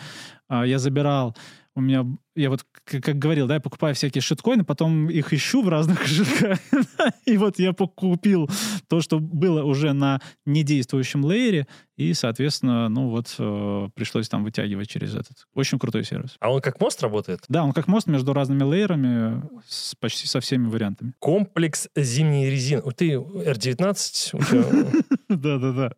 а, 0.48 0.66
я 0.66 0.78
забирал, 0.78 1.36
у 1.78 1.82
меня, 1.82 2.06
я 2.36 2.50
вот, 2.50 2.64
к- 2.84 3.00
как 3.02 3.18
говорил, 3.20 3.46
да, 3.48 3.54
я 3.56 3.60
покупаю 3.60 3.94
всякие 3.94 4.22
шиткоины, 4.22 4.64
потом 4.66 5.10
их 5.10 5.32
ищу 5.32 5.62
в 5.62 5.70
разных 5.70 6.02
кошельках, 6.02 6.60
и 7.26 7.38
вот 7.38 7.60
я 7.60 7.72
купил 7.74 8.50
то, 8.88 9.00
что 9.02 9.20
было 9.20 9.64
уже 9.64 9.94
на 9.94 10.20
недействующем 10.46 11.24
лейере, 11.24 11.68
и, 11.96 12.14
соответственно, 12.14 12.90
ну 12.90 13.10
вот, 13.10 13.36
э, 13.38 13.90
пришлось 13.94 14.28
там 14.28 14.44
вытягивать 14.44 14.90
через 14.90 15.14
этот. 15.14 15.46
Очень 15.54 15.78
крутой 15.80 16.04
сервис. 16.04 16.36
А 16.40 16.52
он 16.52 16.62
как 16.62 16.82
мост 16.82 17.02
работает? 17.04 17.42
Да, 17.48 17.64
он 17.64 17.74
как 17.74 17.88
мост 17.88 18.08
между 18.08 18.34
разными 18.34 18.64
лейерами, 18.64 19.44
с- 19.68 19.94
почти 20.00 20.28
со 20.28 20.40
всеми 20.40 20.68
вариантами. 20.68 21.14
Комплекс 21.20 21.88
зимней 21.96 22.50
резины. 22.50 22.82
Ты 22.96 23.14
R19? 23.14 24.30
у 24.34 24.44
тебя- 24.44 25.04
Да-да-да. 25.30 25.92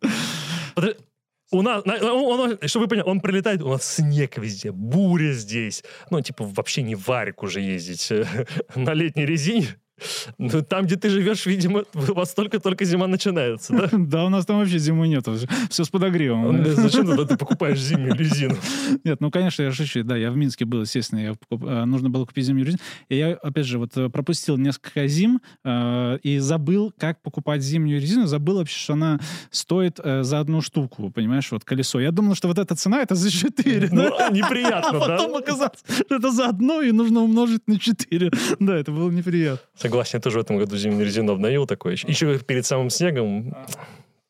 У 1.52 1.62
нас, 1.62 1.84
на- 1.84 1.96
он, 2.12 2.40
он- 2.52 2.68
чтобы 2.68 2.84
вы 2.84 2.88
поняли, 2.90 3.04
он 3.06 3.20
прилетает, 3.20 3.60
у 3.62 3.68
нас 3.70 3.94
снег 3.96 4.38
везде, 4.38 4.70
буря 4.70 5.32
здесь. 5.32 5.82
Ну, 6.10 6.20
типа, 6.20 6.44
вообще 6.44 6.82
не 6.82 6.94
варик 6.94 7.42
уже 7.42 7.60
ездить 7.60 8.08
на 8.76 8.94
летней 8.94 9.26
резине. 9.26 9.66
Ну, 10.38 10.62
там, 10.62 10.84
где 10.84 10.96
ты 10.96 11.10
живешь, 11.10 11.46
видимо, 11.46 11.84
у 11.94 12.14
вас 12.14 12.34
только-только 12.34 12.84
зима 12.84 13.06
начинается, 13.06 13.72
да? 13.72 13.88
Да, 14.10 14.24
у 14.24 14.28
нас 14.28 14.46
там 14.46 14.58
вообще 14.58 14.78
зимы 14.78 15.08
нету. 15.08 15.36
Все 15.68 15.84
с 15.84 15.88
подогревом. 15.88 16.62
Да 16.62 16.74
Зачем 16.74 17.06
тогда 17.06 17.24
ты 17.24 17.36
покупаешь 17.36 17.78
зимнюю 17.78 18.14
резину? 18.16 18.56
Нет, 19.04 19.20
ну, 19.20 19.30
конечно, 19.30 19.62
я 19.62 19.72
шучу. 19.72 20.02
Да, 20.02 20.16
я 20.16 20.30
в 20.30 20.36
Минске 20.36 20.64
был, 20.64 20.82
естественно. 20.82 21.36
Э, 21.50 21.84
нужно 21.84 22.10
было 22.10 22.24
купить 22.24 22.44
зимнюю 22.46 22.66
резину. 22.66 22.82
И 23.08 23.16
я, 23.16 23.34
опять 23.34 23.66
же, 23.66 23.78
вот 23.78 23.96
э, 23.96 24.08
пропустил 24.08 24.56
несколько 24.56 25.06
зим 25.06 25.40
э, 25.64 26.18
и 26.22 26.38
забыл, 26.38 26.92
как 26.98 27.22
покупать 27.22 27.62
зимнюю 27.62 28.00
резину. 28.00 28.26
Забыл 28.26 28.56
вообще, 28.58 28.78
что 28.78 28.92
она 28.94 29.20
стоит 29.50 29.98
за 30.02 30.40
одну 30.40 30.60
штуку, 30.60 31.10
понимаешь, 31.10 31.50
вот 31.52 31.64
колесо. 31.64 32.00
Я 32.00 32.10
думал, 32.10 32.34
что 32.34 32.48
вот 32.48 32.58
эта 32.58 32.74
цена, 32.74 33.02
это 33.02 33.14
за 33.14 33.30
4, 33.30 33.88
Ну, 33.92 34.02
да? 34.02 34.26
А 34.26 34.30
неприятно, 34.30 34.98
потом 34.98 35.32
да? 35.32 35.38
оказалось, 35.38 35.78
что 36.06 36.16
это 36.16 36.30
за 36.30 36.46
одну, 36.48 36.80
и 36.82 36.92
нужно 36.92 37.20
умножить 37.20 37.66
на 37.66 37.78
4. 37.78 38.30
Да, 38.58 38.76
это 38.76 38.92
было 38.92 39.10
неприятно. 39.10 39.60
Согласен, 39.76 40.09
я 40.14 40.20
тоже 40.20 40.38
в 40.38 40.42
этом 40.42 40.58
году 40.58 40.76
зимнюю 40.76 41.04
резину 41.04 41.32
обновил 41.32 41.66
такой. 41.66 41.94
Еще 41.94 42.38
перед 42.38 42.66
самым 42.66 42.90
снегом 42.90 43.54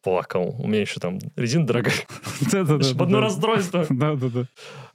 плакал. 0.03 0.57
У 0.59 0.67
меня 0.67 0.81
еще 0.81 1.01
там 1.01 1.19
резина 1.37 1.67
дорогая. 1.67 1.95
Одно 2.53 3.21
расстройство. 3.21 3.87
Да-да-да. 3.91 4.45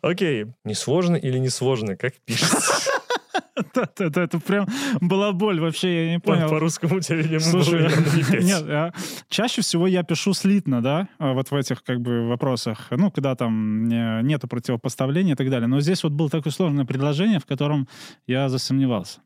Окей. 0.01 0.47
Несложно 0.63 1.15
или 1.15 1.37
несложно? 1.37 1.95
Как 1.95 2.13
пишется? 2.25 2.91
Да-да-да, 3.73 4.23
это 4.23 4.39
прям 4.39 4.67
была 4.99 5.31
боль 5.31 5.59
вообще, 5.61 6.07
я 6.07 6.11
не 6.11 6.19
понял. 6.19 6.49
По-русскому 6.49 6.97
у 6.97 6.99
тебя, 6.99 7.17
видимо, 7.17 7.39
Слушай, 7.39 7.83
было 7.83 8.39
не 8.39 8.45
нет, 8.45 8.63
а, 8.67 8.91
чаще 9.29 9.61
всего 9.61 9.87
я 9.87 10.03
пишу 10.03 10.33
слитно, 10.33 10.81
да, 10.81 11.07
а, 11.19 11.33
вот 11.33 11.51
в 11.51 11.55
этих 11.55 11.83
как 11.83 12.01
бы 12.01 12.27
вопросах, 12.27 12.87
ну, 12.91 13.11
когда 13.11 13.35
там 13.35 13.87
не- 13.87 14.23
нету 14.23 14.47
противопоставления 14.49 15.33
и 15.33 15.35
так 15.37 15.49
далее. 15.49 15.67
Но 15.67 15.79
здесь 15.79 16.03
вот 16.03 16.11
было 16.11 16.29
такое 16.29 16.51
сложное 16.51 16.85
предложение, 16.85 17.39
в 17.39 17.45
котором 17.45 17.87
я 18.27 18.49
засомневался. 18.49 19.19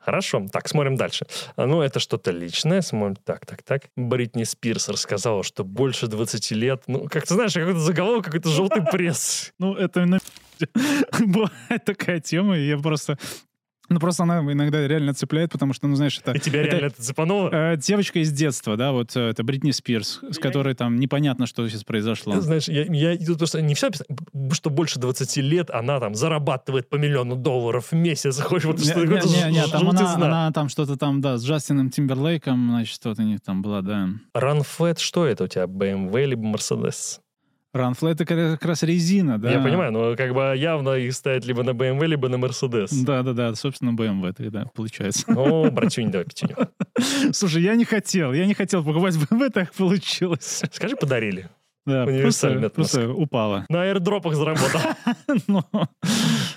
Хорошо. 0.00 0.46
Так, 0.50 0.68
смотрим 0.68 0.96
дальше. 0.96 1.26
А, 1.56 1.66
Ну, 1.66 1.82
это 1.82 2.00
что-то 2.00 2.30
личное. 2.30 2.80
Смотрим. 2.80 3.16
Так, 3.24 3.46
так, 3.46 3.62
так. 3.62 3.82
Бритни 3.96 4.44
Спирс 4.44 4.88
рассказала, 4.88 5.42
что 5.42 5.62
больше 5.62 6.06
20 6.06 6.50
лет... 6.52 6.82
Ну, 6.86 7.06
как 7.08 7.26
ты 7.26 7.34
знаешь, 7.34 7.52
какой-то 7.52 7.80
заголовок, 7.80 8.24
какой-то 8.24 8.48
желтый 8.56 8.82
пресс. 8.82 9.52
Ну, 9.58 9.74
это 9.74 10.06
бывает 11.20 11.84
такая 11.84 12.20
тема, 12.20 12.56
и 12.56 12.66
я 12.66 12.78
просто... 12.78 13.18
Ну, 13.90 13.98
просто 13.98 14.22
она 14.22 14.38
иногда 14.40 14.86
реально 14.86 15.14
цепляет, 15.14 15.50
потому 15.50 15.72
что, 15.72 15.88
ну, 15.88 15.96
знаешь, 15.96 16.18
это... 16.18 16.32
И 16.32 16.38
тебя 16.38 16.62
это- 16.62 16.70
реально 16.70 16.86
это 16.86 17.02
цепануло? 17.02 17.50
э, 17.52 17.76
девочка 17.76 18.20
из 18.20 18.30
детства, 18.30 18.76
да, 18.76 18.92
вот 18.92 19.16
э, 19.16 19.20
это 19.20 19.42
Бритни 19.42 19.72
Спирс, 19.72 20.20
с 20.30 20.38
которой 20.38 20.74
там 20.74 20.96
непонятно, 20.96 21.46
что 21.46 21.68
сейчас 21.68 21.82
произошло. 21.82 22.34
Ты 22.34 22.40
знаешь, 22.40 22.68
я, 22.68 22.84
я 22.84 23.18
тут 23.18 23.38
просто 23.38 23.60
не 23.60 23.74
все 23.74 23.90
что 24.52 24.70
больше 24.70 25.00
20 25.00 25.36
лет 25.38 25.70
она 25.70 25.98
там 26.00 26.14
зарабатывает 26.14 26.88
по 26.88 26.96
миллиону 26.96 27.36
долларов 27.36 27.88
в 27.90 27.94
месяц. 27.94 28.38
Хочешь 28.40 28.66
вот 28.66 28.78
Не, 28.78 28.84
что 28.84 29.04
не, 29.04 29.16
это 29.16 29.26
не, 29.26 29.52
не, 29.52 29.66
там 29.66 29.88
она, 29.88 30.14
она 30.14 30.52
там 30.52 30.68
что-то 30.68 30.96
там, 30.96 31.20
да, 31.20 31.36
с 31.36 31.44
Джастином 31.44 31.90
Тимберлейком, 31.90 32.70
значит, 32.70 32.94
что-то 32.94 33.22
у 33.22 33.24
них 33.24 33.40
там 33.40 33.62
была, 33.62 33.82
да. 33.82 34.08
Ранфлет, 34.34 34.98
что 35.00 35.26
это 35.26 35.44
у 35.44 35.46
тебя? 35.48 35.64
BMW 35.64 36.26
либо 36.26 36.42
Mercedes? 36.42 37.18
Ранфлет 37.72 38.20
это 38.20 38.56
как 38.56 38.64
раз 38.64 38.82
резина, 38.82 39.38
да. 39.38 39.50
Я 39.50 39.60
понимаю, 39.60 39.92
но 39.92 40.16
как 40.16 40.34
бы 40.34 40.54
явно 40.56 40.94
их 40.94 41.14
ставят 41.14 41.44
либо 41.44 41.62
на 41.62 41.70
BMW, 41.70 42.06
либо 42.06 42.28
на 42.28 42.34
Mercedes. 42.34 42.88
Да, 43.04 43.22
да, 43.22 43.32
да, 43.32 43.54
собственно, 43.54 43.90
BMW 43.90 44.32
тогда 44.32 44.66
получается. 44.74 45.24
Ну, 45.30 45.70
братюнь, 45.70 46.10
давай 46.10 46.26
пятюню. 46.26 46.56
Слушай, 47.32 47.62
я 47.62 47.76
не 47.76 47.84
хотел, 47.84 48.32
я 48.32 48.46
не 48.46 48.54
хотел 48.54 48.84
покупать 48.84 49.14
BMW, 49.14 49.50
так 49.50 49.72
получилось. 49.72 50.62
Скажи, 50.72 50.96
подарили. 50.96 51.48
Да, 51.86 52.04
Универсальный 52.04 52.68
просто, 52.70 53.00
просто 53.00 53.12
упало. 53.12 53.66
На 53.68 53.82
аирдропах 53.82 54.34
заработал. 54.34 54.80
Ну, 55.46 55.62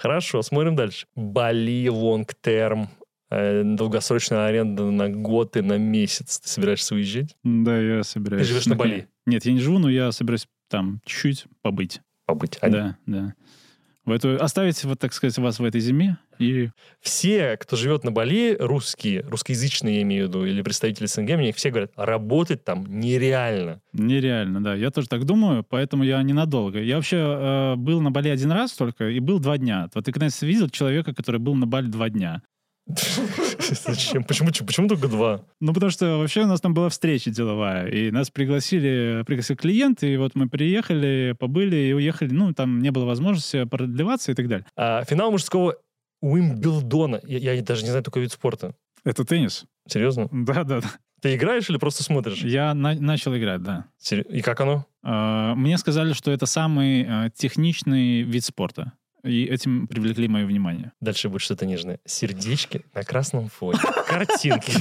Хорошо, 0.01 0.41
смотрим 0.41 0.75
дальше. 0.75 1.05
Бали, 1.15 1.87
лонг 1.87 2.33
терм, 2.41 2.89
долгосрочная 3.29 4.47
аренда 4.47 4.89
на 4.91 5.09
год 5.09 5.57
и 5.57 5.61
на 5.61 5.77
месяц. 5.77 6.39
Ты 6.39 6.49
собираешься 6.49 6.95
уезжать? 6.95 7.35
Да, 7.43 7.77
я 7.79 8.03
собираюсь. 8.03 8.45
Ты 8.45 8.49
живешь 8.53 8.65
на 8.65 8.75
Бали? 8.75 9.07
Нет, 9.25 9.45
я 9.45 9.53
не 9.53 9.59
живу, 9.59 9.79
но 9.79 9.89
я 9.89 10.11
собираюсь 10.11 10.45
там 10.73 11.01
чуть-чуть 11.05 11.45
побыть. 11.61 12.01
Побыть. 12.25 12.57
один. 12.61 12.79
Да, 12.79 12.97
да. 13.05 13.33
В 14.05 14.11
эту, 14.11 14.43
оставить, 14.43 14.83
вот 14.83 14.99
так 14.99 15.13
сказать, 15.13 15.37
вас 15.37 15.59
в 15.59 15.63
этой 15.63 15.79
зиме 15.79 16.17
и 16.39 16.69
Все, 16.99 17.55
кто 17.57 17.77
живет 17.77 18.03
на 18.03 18.11
Бали, 18.11 18.57
русские, 18.59 19.21
русскоязычные, 19.21 19.97
я 19.97 20.01
имею 20.01 20.25
в 20.25 20.29
виду, 20.29 20.45
или 20.45 20.61
представители 20.63 21.05
СНГ, 21.05 21.37
мне 21.37 21.53
все 21.53 21.69
говорят, 21.69 21.91
работать 21.95 22.65
там 22.65 22.85
нереально. 22.87 23.81
Нереально, 23.93 24.63
да. 24.63 24.73
Я 24.73 24.89
тоже 24.89 25.07
так 25.07 25.25
думаю, 25.25 25.63
поэтому 25.63 26.03
я 26.03 26.21
ненадолго. 26.23 26.81
Я 26.81 26.95
вообще 26.95 27.17
э, 27.17 27.75
был 27.75 28.01
на 28.01 28.09
Бали 28.09 28.29
один 28.29 28.51
раз 28.51 28.73
только 28.73 29.09
и 29.09 29.19
был 29.19 29.39
два 29.39 29.59
дня. 29.59 29.89
Вот 29.93 30.05
ты 30.05 30.11
когда-нибудь 30.11 30.41
видел 30.41 30.69
человека, 30.69 31.13
который 31.13 31.39
был 31.39 31.53
на 31.55 31.67
Бали 31.67 31.85
два 31.85 32.09
дня? 32.09 32.41
Зачем? 32.87 34.23
Почему, 34.23 34.49
почему 34.49 34.87
только 34.87 35.07
два? 35.07 35.41
Ну, 35.59 35.73
потому 35.73 35.89
что 35.91 36.17
вообще 36.17 36.41
у 36.43 36.47
нас 36.47 36.61
там 36.61 36.73
была 36.73 36.89
встреча 36.89 37.31
деловая, 37.31 37.87
и 37.87 38.11
нас 38.11 38.29
пригласили, 38.29 39.23
пригласил 39.25 39.55
клиент, 39.55 40.03
и 40.03 40.17
вот 40.17 40.35
мы 40.35 40.49
приехали, 40.49 41.35
побыли 41.39 41.75
и 41.77 41.93
уехали. 41.93 42.31
Ну, 42.33 42.53
там 42.53 42.79
не 42.79 42.91
было 42.91 43.05
возможности 43.05 43.63
продлеваться 43.65 44.31
и 44.31 44.35
так 44.35 44.47
далее. 44.47 44.65
А, 44.75 45.03
финал 45.05 45.31
мужского 45.31 45.75
Уимблдона. 46.21 47.19
Я, 47.23 47.53
я 47.53 47.61
даже 47.61 47.83
не 47.83 47.89
знаю 47.89 48.03
такой 48.03 48.23
вид 48.23 48.31
спорта. 48.31 48.73
Это 49.03 49.25
теннис? 49.25 49.65
Серьезно? 49.87 50.29
Да, 50.31 50.63
да, 50.63 50.81
да. 50.81 50.91
Ты 51.21 51.35
играешь 51.35 51.69
или 51.69 51.77
просто 51.77 52.03
смотришь? 52.03 52.41
Я 52.43 52.73
на- 52.73 52.95
начал 52.99 53.35
играть, 53.35 53.61
да. 53.63 53.85
Сер- 53.97 54.21
И 54.29 54.41
как 54.41 54.59
оно? 54.61 54.85
Э, 55.03 55.53
Мне 55.55 55.77
сказали, 55.77 56.13
что 56.13 56.31
это 56.31 56.45
самый 56.45 57.03
э, 57.03 57.29
техничный 57.35 58.21
вид 58.23 58.43
спорта. 58.43 58.93
И 59.23 59.45
этим 59.45 59.87
привлекли 59.87 60.27
мое 60.27 60.45
внимание. 60.45 60.91
Дальше 60.99 61.29
будет 61.29 61.41
что-то 61.41 61.65
нежное. 61.65 61.99
Сердечки 62.05 62.83
на 62.93 63.03
красном 63.03 63.47
фоне. 63.47 63.79
Картинки. 64.07 64.73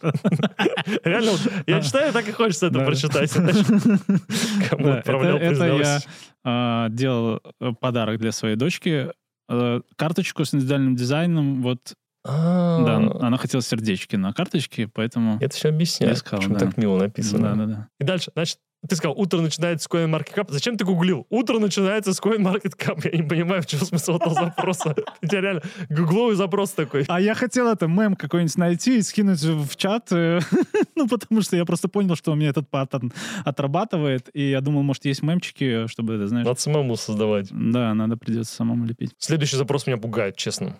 Реально, 1.04 1.32
я 1.66 1.80
читаю, 1.82 2.12
так 2.12 2.26
и 2.28 2.32
хочется 2.32 2.66
это 2.68 2.78
Да. 2.78 2.84
прочитать. 2.86 3.30
Кому 4.70 4.84
Да, 4.84 4.98
отправлял, 4.98 5.36
это, 5.36 5.66
я 5.76 6.00
э, 6.44 6.90
делал 6.90 7.40
э, 7.60 7.72
подарок 7.78 8.18
для 8.18 8.32
своей 8.32 8.56
дочки. 8.56 9.10
Э, 9.48 9.80
карточку 9.96 10.44
с 10.44 10.54
индивидуальным 10.54 10.96
дизайном. 10.96 11.62
Вот, 11.62 11.92
А, 12.24 12.82
да, 12.84 13.26
она 13.26 13.36
хотела 13.36 13.62
сердечки 13.62 14.16
на 14.16 14.32
карточке, 14.32 14.88
поэтому... 14.88 15.38
Это 15.40 15.54
все 15.54 15.68
объясняет, 15.68 16.14
Я 16.14 16.16
сказал, 16.16 16.40
почему 16.40 16.54
да. 16.58 16.66
так 16.66 16.76
мило 16.76 16.98
Да, 16.98 17.04
написано. 17.04 17.56
да, 17.56 17.66
да. 17.66 17.88
И 18.00 18.04
дальше, 18.04 18.30
значит, 18.34 18.58
ты 18.88 18.96
сказал, 18.96 19.18
утро 19.18 19.40
начинается 19.40 19.88
с 19.88 19.90
CoinMarketCap. 19.90 20.46
Зачем 20.48 20.76
ты 20.76 20.84
гуглил? 20.84 21.26
Утро 21.30 21.58
начинается 21.58 22.12
с 22.12 22.20
CoinMarketCap. 22.20 23.10
Я 23.10 23.18
не 23.18 23.28
понимаю, 23.28 23.62
в 23.62 23.66
чем 23.66 23.80
смысл 23.80 24.16
этого 24.16 24.34
запроса. 24.34 24.94
У 25.22 25.26
тебя 25.26 25.40
реально 25.40 25.62
гугловый 25.88 26.36
запрос 26.36 26.70
такой. 26.70 27.04
А 27.08 27.20
я 27.20 27.34
хотел 27.34 27.68
это 27.68 27.86
мем 27.86 28.14
какой-нибудь 28.14 28.56
найти 28.56 28.98
и 28.98 29.02
скинуть 29.02 29.42
в 29.42 29.76
чат, 29.76 30.12
э, 30.12 30.40
ну, 30.94 31.08
потому 31.08 31.42
что 31.42 31.56
я 31.56 31.64
просто 31.64 31.88
понял, 31.88 32.14
что 32.16 32.32
у 32.32 32.34
меня 32.34 32.50
этот 32.50 32.68
паттерн 32.68 33.12
отрабатывает, 33.44 34.28
и 34.34 34.50
я 34.50 34.60
думал, 34.60 34.82
может, 34.82 35.04
есть 35.04 35.22
мемчики, 35.22 35.86
чтобы 35.88 36.14
это, 36.14 36.28
знаешь... 36.28 36.46
Надо 36.46 36.60
самому 36.60 36.96
создавать. 36.96 37.48
Да, 37.50 37.92
надо 37.94 38.16
придется 38.16 38.54
самому 38.54 38.84
лепить. 38.84 39.14
Следующий 39.18 39.56
запрос 39.56 39.86
меня 39.86 39.96
пугает, 39.96 40.36
честно. 40.36 40.76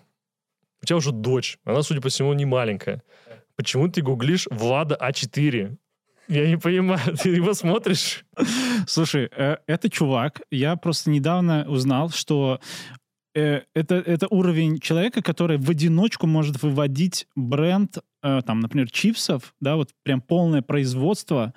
У 0.82 0.86
тебя 0.86 0.96
уже 0.96 1.12
дочь. 1.12 1.58
Она, 1.64 1.82
судя 1.82 2.00
по 2.00 2.08
всему, 2.08 2.32
не 2.34 2.44
маленькая. 2.44 3.02
Почему 3.56 3.88
ты 3.88 4.02
гуглишь 4.02 4.46
Влада 4.50 4.98
А4? 5.00 5.76
Я 6.28 6.48
не 6.48 6.58
понимаю. 6.58 7.16
Ты 7.22 7.30
его 7.30 7.54
смотришь? 7.54 8.24
Слушай, 8.86 9.28
э, 9.36 9.56
это 9.66 9.88
чувак, 9.88 10.42
я 10.50 10.76
просто 10.76 11.10
недавно 11.10 11.64
узнал, 11.68 12.10
что 12.10 12.60
э, 13.34 13.62
это, 13.74 13.94
это 13.94 14.26
уровень 14.30 14.80
человека, 14.80 15.22
который 15.22 15.58
в 15.58 15.70
одиночку 15.70 16.26
может 16.26 16.62
выводить 16.62 17.26
бренд, 17.36 17.98
э, 18.22 18.42
там, 18.44 18.60
например, 18.60 18.90
чипсов, 18.90 19.54
да, 19.60 19.76
вот 19.76 19.90
прям 20.02 20.20
полное 20.20 20.62
производство 20.62 21.54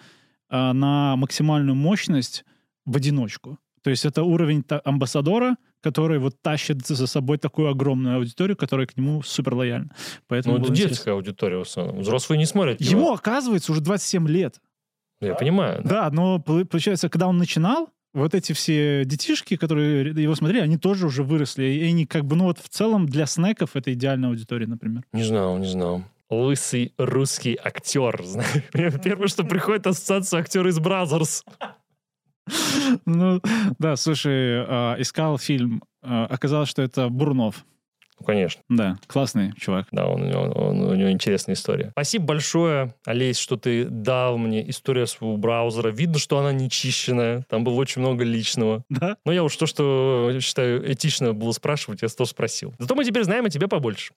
на 0.51 1.15
максимальную 1.15 1.75
мощность 1.75 2.43
в 2.83 2.97
одиночку. 2.97 3.59
То 3.83 3.91
есть 3.91 4.03
это 4.03 4.23
уровень 4.23 4.65
амбассадора, 4.83 5.57
который 5.81 6.19
вот 6.19 6.41
тащит 6.41 6.85
за 6.85 7.07
собой 7.07 7.37
такую 7.37 7.69
огромную 7.69 8.17
аудиторию, 8.17 8.57
которая 8.57 8.85
к 8.87 8.97
нему 8.97 9.21
супер 9.23 9.53
лояльна. 9.55 9.89
Поэтому 10.27 10.55
Ну, 10.57 10.61
это 10.63 10.71
интересно. 10.71 10.89
детская 10.95 11.11
аудитория 11.13 11.57
в 11.57 11.61
основном. 11.61 11.99
Взрослые 11.99 12.37
не 12.37 12.45
смотрят 12.45 12.81
его. 12.81 12.91
Ему, 12.99 13.13
оказывается, 13.13 13.71
уже 13.71 13.81
27 13.81 14.27
лет. 14.27 14.59
Я 15.21 15.35
понимаю. 15.35 15.81
да. 15.83 16.09
Да, 16.09 16.09
но 16.11 16.39
пол- 16.39 16.65
получается, 16.65 17.09
когда 17.09 17.27
он 17.27 17.37
начинал, 17.37 17.89
вот 18.13 18.33
эти 18.33 18.53
все 18.53 19.03
детишки, 19.05 19.55
которые 19.55 20.11
его 20.21 20.33
смотрели, 20.33 20.61
они 20.63 20.77
тоже 20.77 21.05
уже 21.05 21.23
выросли. 21.23 21.63
И 21.65 21.83
они 21.83 22.05
как 22.05 22.25
бы, 22.25 22.35
ну 22.35 22.45
вот 22.45 22.57
в 22.59 22.69
целом 22.69 23.05
для 23.05 23.25
снеков 23.25 23.75
это 23.75 23.93
идеальная 23.93 24.29
аудитория, 24.29 24.65
например. 24.67 25.03
Не 25.13 25.23
знал, 25.23 25.57
не 25.57 25.67
знал. 25.67 26.03
Лысый 26.29 26.93
русский 26.97 27.57
актер. 27.63 28.21
Первое, 28.71 29.27
что 29.27 29.43
приходит 29.43 29.87
ассоциация 29.87 30.39
актера 30.39 30.69
из 30.69 30.79
Brazzers. 30.79 31.43
Ну, 33.05 33.41
да, 33.79 33.95
слушай, 33.95 34.63
а, 34.67 34.95
искал 34.99 35.37
фильм, 35.37 35.83
а, 36.01 36.25
оказалось, 36.25 36.69
что 36.69 36.81
это 36.81 37.09
Бурнов. 37.09 37.65
Ну, 38.19 38.25
конечно. 38.25 38.61
Да, 38.67 38.97
классный 39.07 39.53
чувак. 39.57 39.87
Да, 39.91 40.07
он, 40.07 40.23
у 40.23 40.25
него- 40.25 40.41
он- 40.41 40.81
у 40.81 40.93
него 40.95 41.09
интересная 41.09 41.55
история. 41.55 41.91
Спасибо 41.91 42.25
большое, 42.25 42.93
Олесь, 43.05 43.37
что 43.39 43.55
ты 43.55 43.85
дал 43.85 44.37
мне 44.37 44.69
историю 44.69 45.07
своего 45.07 45.37
браузера. 45.37 45.89
Видно, 45.89 46.19
что 46.19 46.37
она 46.37 46.51
не 46.51 46.69
чищенная. 46.69 47.45
Там 47.49 47.63
было 47.63 47.75
очень 47.75 48.01
много 48.01 48.25
личного. 48.25 48.83
Да? 48.89 49.15
Но 49.23 49.31
я 49.31 49.41
уж 49.41 49.55
то, 49.55 49.65
что 49.67 50.37
считаю 50.41 50.91
этично 50.91 51.33
было 51.33 51.53
спрашивать, 51.53 52.01
я 52.01 52.09
тоже 52.09 52.31
спросил. 52.31 52.73
Зато 52.77 52.93
мы 52.95 53.05
теперь 53.05 53.23
знаем 53.23 53.45
о 53.45 53.49
тебе 53.49 53.69
побольше. 53.69 54.11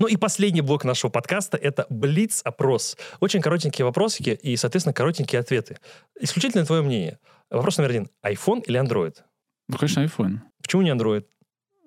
Ну 0.00 0.06
и 0.06 0.16
последний 0.16 0.62
блок 0.62 0.84
нашего 0.84 1.10
подкаста— 1.10 1.56
это 1.62 1.86
Блиц-опрос. 1.90 2.96
Очень 3.20 3.42
коротенькие 3.42 3.84
вопросики 3.84 4.30
и, 4.30 4.56
соответственно, 4.56 4.94
коротенькие 4.94 5.40
ответы. 5.40 5.76
Исключительно 6.18 6.64
твое 6.64 6.80
мнение. 6.80 7.18
Вопрос 7.50 7.76
номер 7.76 7.90
один. 7.90 8.08
iPhone 8.24 8.62
или 8.66 8.80
Android? 8.80 9.16
Ну, 9.68 9.76
конечно, 9.76 10.00
iPhone. 10.00 10.38
Почему 10.62 10.80
не 10.80 10.90
Android? 10.90 11.26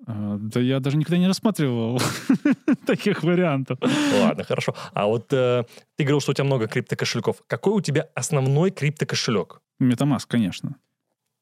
А, 0.06 0.38
Да 0.38 0.60
я 0.60 0.78
даже 0.78 0.96
никогда 0.96 1.18
не 1.18 1.26
рассматривал 1.26 2.00
таких 2.86 3.24
вариантов. 3.24 3.78
Ладно, 4.20 4.44
хорошо. 4.44 4.76
А 4.92 5.06
вот 5.06 5.32
э, 5.32 5.64
ты 5.96 6.04
говорил, 6.04 6.20
что 6.20 6.30
у 6.30 6.34
тебя 6.34 6.44
много 6.44 6.68
криптокошельков. 6.68 7.42
Какой 7.48 7.72
у 7.72 7.80
тебя 7.80 8.08
основной 8.14 8.70
криптокошелек? 8.70 9.60
Metamask, 9.82 10.26
конечно. 10.28 10.76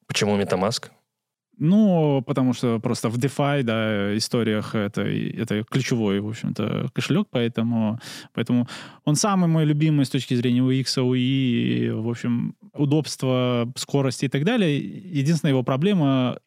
Почему 0.06 0.40
MetaMask? 0.40 0.90
Ну, 1.58 2.22
потому 2.26 2.54
что 2.54 2.80
просто 2.80 3.08
в 3.08 3.18
DeFi, 3.18 3.62
да, 3.62 4.16
историях 4.16 4.74
это, 4.74 5.02
это 5.02 5.62
ключевой, 5.64 6.20
в 6.20 6.28
общем-то, 6.28 6.88
кошелек, 6.92 7.28
поэтому, 7.30 7.98
поэтому 8.32 8.66
он 9.04 9.16
самый 9.16 9.48
мой 9.48 9.64
любимый 9.64 10.04
с 10.04 10.10
точки 10.10 10.34
зрения 10.34 10.60
UX, 10.60 10.96
UI, 10.96 11.92
в 11.92 12.08
общем, 12.08 12.54
удобства, 12.74 13.70
скорости 13.76 14.24
и 14.24 14.28
так 14.28 14.44
далее. 14.44 14.78
Единственная 14.78 15.52
его 15.52 15.62
проблема 15.62 16.38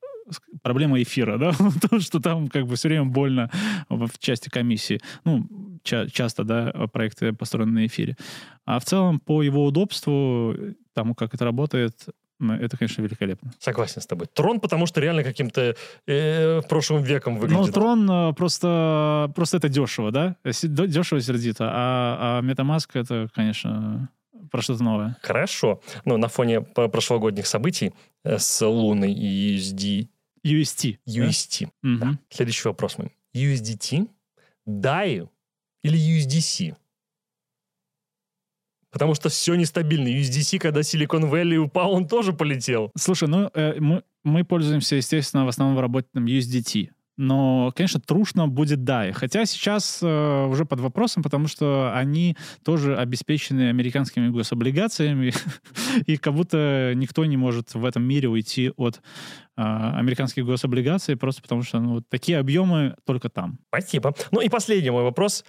проблема 0.64 1.02
эфира, 1.02 1.38
да, 1.40 1.52
то, 1.88 2.00
что 2.00 2.20
там 2.20 2.48
как 2.48 2.66
бы 2.66 2.76
все 2.76 2.88
время 2.88 3.06
больно 3.06 3.50
в 3.90 4.18
части 4.20 4.50
комиссии. 4.50 5.00
Ну, 5.24 5.48
ча- 5.84 6.10
часто, 6.10 6.44
да, 6.44 6.72
проекты 6.92 7.34
построены 7.34 7.72
на 7.72 7.86
эфире. 7.86 8.18
А 8.66 8.80
в 8.80 8.86
целом 8.86 9.20
по 9.20 9.44
его 9.44 9.66
удобству, 9.66 10.56
тому, 10.94 11.14
как 11.14 11.34
это 11.34 11.46
работает, 11.46 12.08
это, 12.40 12.78
конечно, 12.78 13.02
великолепно. 13.02 13.52
Согласен 13.60 14.02
с 14.02 14.06
тобой. 14.08 14.28
Трон, 14.34 14.60
потому 14.60 14.86
что 14.86 15.00
реально 15.02 15.24
каким-то 15.24 15.76
э, 16.08 16.62
прошлым 16.70 17.04
веком 17.04 17.36
Ну, 17.36 17.40
выглядит. 17.40 17.74
трон 17.74 18.10
э, 18.10 18.34
просто, 18.34 19.32
просто 19.36 19.58
это 19.58 19.70
дешево, 19.70 20.12
да? 20.12 20.36
Дешево 20.44 21.22
сердито. 21.22 21.70
А, 21.72 22.40
а 22.40 22.42
MetaMask 22.42 22.90
это, 22.94 23.30
конечно, 23.34 24.10
про 24.52 24.62
что-то 24.62 24.84
новое. 24.84 25.18
Хорошо. 25.22 25.82
Ну, 26.04 26.18
на 26.18 26.28
фоне 26.28 26.62
прошлогодних 26.62 27.48
событий 27.48 27.94
э, 28.24 28.38
с 28.38 28.66
Луной 28.66 29.14
и 29.14 29.58
USD, 29.58 30.08
UST. 30.46 30.98
да? 31.06 31.12
UST. 31.26 31.70
Мгм. 31.82 32.00
Да. 32.00 32.18
Следующий 32.30 32.68
вопрос 32.68 32.98
мой. 32.98 33.12
USDT, 33.34 34.08
DAI 34.68 35.28
или 35.84 35.98
USDC? 35.98 36.76
Потому 38.96 39.14
что 39.14 39.28
все 39.28 39.56
нестабильно. 39.56 40.08
USDC, 40.08 40.58
когда 40.58 40.80
Silicon 40.80 41.30
Valley 41.30 41.58
упал, 41.58 41.92
он 41.92 42.08
тоже 42.08 42.32
полетел. 42.32 42.94
Слушай, 42.98 43.28
ну, 43.28 43.52
э, 43.54 43.78
мы, 43.78 44.04
мы 44.24 44.46
пользуемся, 44.46 44.96
естественно, 44.96 45.44
в 45.44 45.50
основном 45.50 45.76
в 45.76 45.82
работе 45.82 46.08
там 46.14 46.24
USDT. 46.24 46.92
Но, 47.18 47.74
конечно, 47.76 48.00
трушно 48.00 48.48
будет 48.48 48.80
DAI. 48.80 49.12
Хотя 49.12 49.46
сейчас 49.46 50.00
э, 50.02 50.46
уже 50.46 50.64
под 50.64 50.80
вопросом, 50.80 51.24
потому 51.24 51.48
что 51.48 51.92
они 51.94 52.38
тоже 52.64 52.96
обеспечены 52.96 53.68
американскими 53.68 54.30
гособлигациями, 54.30 55.34
и 56.06 56.16
как 56.16 56.34
будто 56.34 56.94
никто 56.96 57.26
не 57.26 57.36
может 57.36 57.76
в 57.76 57.84
этом 57.84 58.04
мире 58.04 58.30
уйти 58.30 58.72
от 58.78 59.02
э, 59.58 59.62
американских 59.62 60.46
гособлигаций, 60.46 61.18
просто 61.18 61.42
потому 61.42 61.64
что 61.64 61.82
ну, 61.82 61.96
вот 61.96 62.08
такие 62.08 62.38
объемы 62.38 62.96
только 63.06 63.28
там. 63.28 63.60
Спасибо. 63.68 64.16
Ну 64.32 64.40
и 64.40 64.48
последний 64.48 64.92
мой 64.92 65.04
вопрос. 65.04 65.44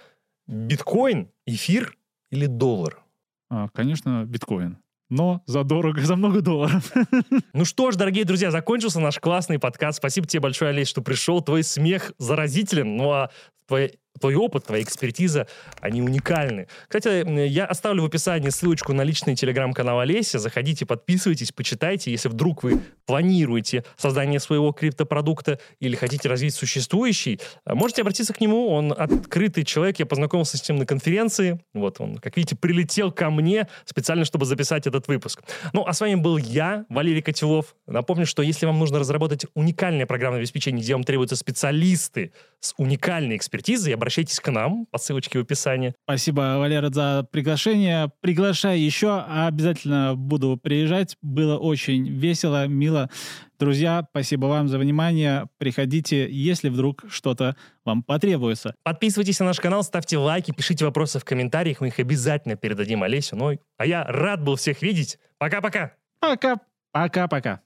Биткоин, 0.47 1.29
эфир 1.45 1.95
или 2.29 2.47
доллар? 2.47 3.06
А, 3.49 3.67
конечно, 3.69 4.25
биткоин. 4.25 4.77
Но 5.09 5.41
за 5.45 5.63
дорого, 5.63 6.01
за 6.01 6.15
много 6.15 6.41
долларов. 6.41 6.91
Ну 7.53 7.65
что 7.65 7.91
ж, 7.91 7.95
дорогие 7.95 8.25
друзья, 8.25 8.51
закончился 8.51 8.99
наш 8.99 9.19
классный 9.19 9.57
подкаст. 9.57 9.97
Спасибо 9.97 10.27
тебе 10.27 10.41
большое, 10.41 10.69
Олесь, 10.69 10.89
что 10.89 11.01
пришел. 11.01 11.41
Твой 11.41 11.63
смех 11.63 12.11
заразителен, 12.17 12.97
ну 12.97 13.11
а 13.11 13.31
твой, 13.67 13.99
твой 14.19 14.35
опыт, 14.35 14.65
твоя 14.65 14.83
экспертиза, 14.83 15.47
они 15.79 16.01
уникальны. 16.01 16.67
Кстати, 16.87 17.47
я 17.47 17.65
оставлю 17.65 18.03
в 18.03 18.05
описании 18.05 18.49
ссылочку 18.49 18.93
на 18.93 19.03
личный 19.03 19.35
телеграм-канал 19.35 19.99
Олеся. 19.99 20.39
Заходите, 20.39 20.85
подписывайтесь, 20.85 21.51
почитайте. 21.51 22.11
Если 22.11 22.29
вдруг 22.29 22.63
вы 22.63 22.81
планируете 23.05 23.83
создание 23.95 24.39
своего 24.39 24.71
криптопродукта 24.71 25.59
или 25.79 25.95
хотите 25.95 26.27
развить 26.27 26.55
существующий, 26.55 27.39
а, 27.63 27.75
можете 27.75 28.01
обратиться 28.01 28.33
к 28.33 28.41
нему. 28.41 28.69
Он 28.69 28.91
открытый 28.91 29.63
человек. 29.63 29.99
Я 29.99 30.05
познакомился 30.05 30.57
с 30.57 30.67
ним 30.67 30.79
на 30.79 30.85
конференции. 30.85 31.59
Вот 31.73 32.01
он, 32.01 32.17
как 32.17 32.35
видите, 32.37 32.55
прилетел 32.55 33.11
ко 33.11 33.29
мне 33.29 33.67
специально, 33.85 34.25
чтобы 34.25 34.45
записать 34.45 34.87
этот 34.87 35.07
выпуск. 35.07 35.43
Ну, 35.73 35.85
а 35.85 35.93
с 35.93 36.01
вами 36.01 36.15
был 36.15 36.37
я, 36.37 36.85
Валерий 36.89 37.21
Котелов. 37.21 37.75
Напомню, 37.85 38.25
что 38.25 38.41
если 38.41 38.65
вам 38.65 38.79
нужно 38.79 38.99
разработать 38.99 39.45
уникальное 39.53 40.05
программное 40.05 40.39
обеспечение, 40.39 40.81
где 40.81 40.93
вам 40.93 41.03
требуются 41.03 41.35
специалисты 41.35 42.31
с 42.59 42.73
уникальной 42.77 43.37
экспертизой, 43.37 43.93
обратитесь 43.93 44.06
обращайтесь 44.07 44.39
к 44.39 44.49
нам 44.49 44.85
по 44.85 44.97
ссылочке 44.97 45.37
в 45.37 45.41
описании. 45.41 45.93
Спасибо, 46.05 46.55
Валера, 46.59 46.89
за 46.89 47.27
приглашение. 47.29 48.09
Приглашай 48.21 48.79
еще, 48.79 49.19
обязательно 49.19 50.15
буду 50.15 50.55
приезжать. 50.55 51.17
Было 51.21 51.57
очень 51.57 52.07
весело, 52.07 52.67
мило. 52.67 53.09
Друзья, 53.59 54.07
спасибо 54.09 54.45
вам 54.45 54.69
за 54.69 54.79
внимание. 54.79 55.49
Приходите, 55.57 56.25
если 56.31 56.69
вдруг 56.69 57.03
что-то 57.09 57.57
вам 57.83 58.01
потребуется. 58.01 58.75
Подписывайтесь 58.83 59.41
на 59.41 59.47
наш 59.47 59.59
канал, 59.59 59.83
ставьте 59.83 60.17
лайки, 60.17 60.53
пишите 60.53 60.85
вопросы 60.85 61.19
в 61.19 61.25
комментариях, 61.25 61.81
мы 61.81 61.87
их 61.87 61.99
обязательно 61.99 62.55
передадим 62.55 63.03
Олесю. 63.03 63.35
Ну, 63.35 63.59
а 63.77 63.85
я 63.85 64.05
рад 64.05 64.41
был 64.41 64.55
всех 64.55 64.81
видеть. 64.81 65.19
Пока-пока! 65.37 65.91
Пока. 66.21 66.61
Пока-пока. 66.93 67.59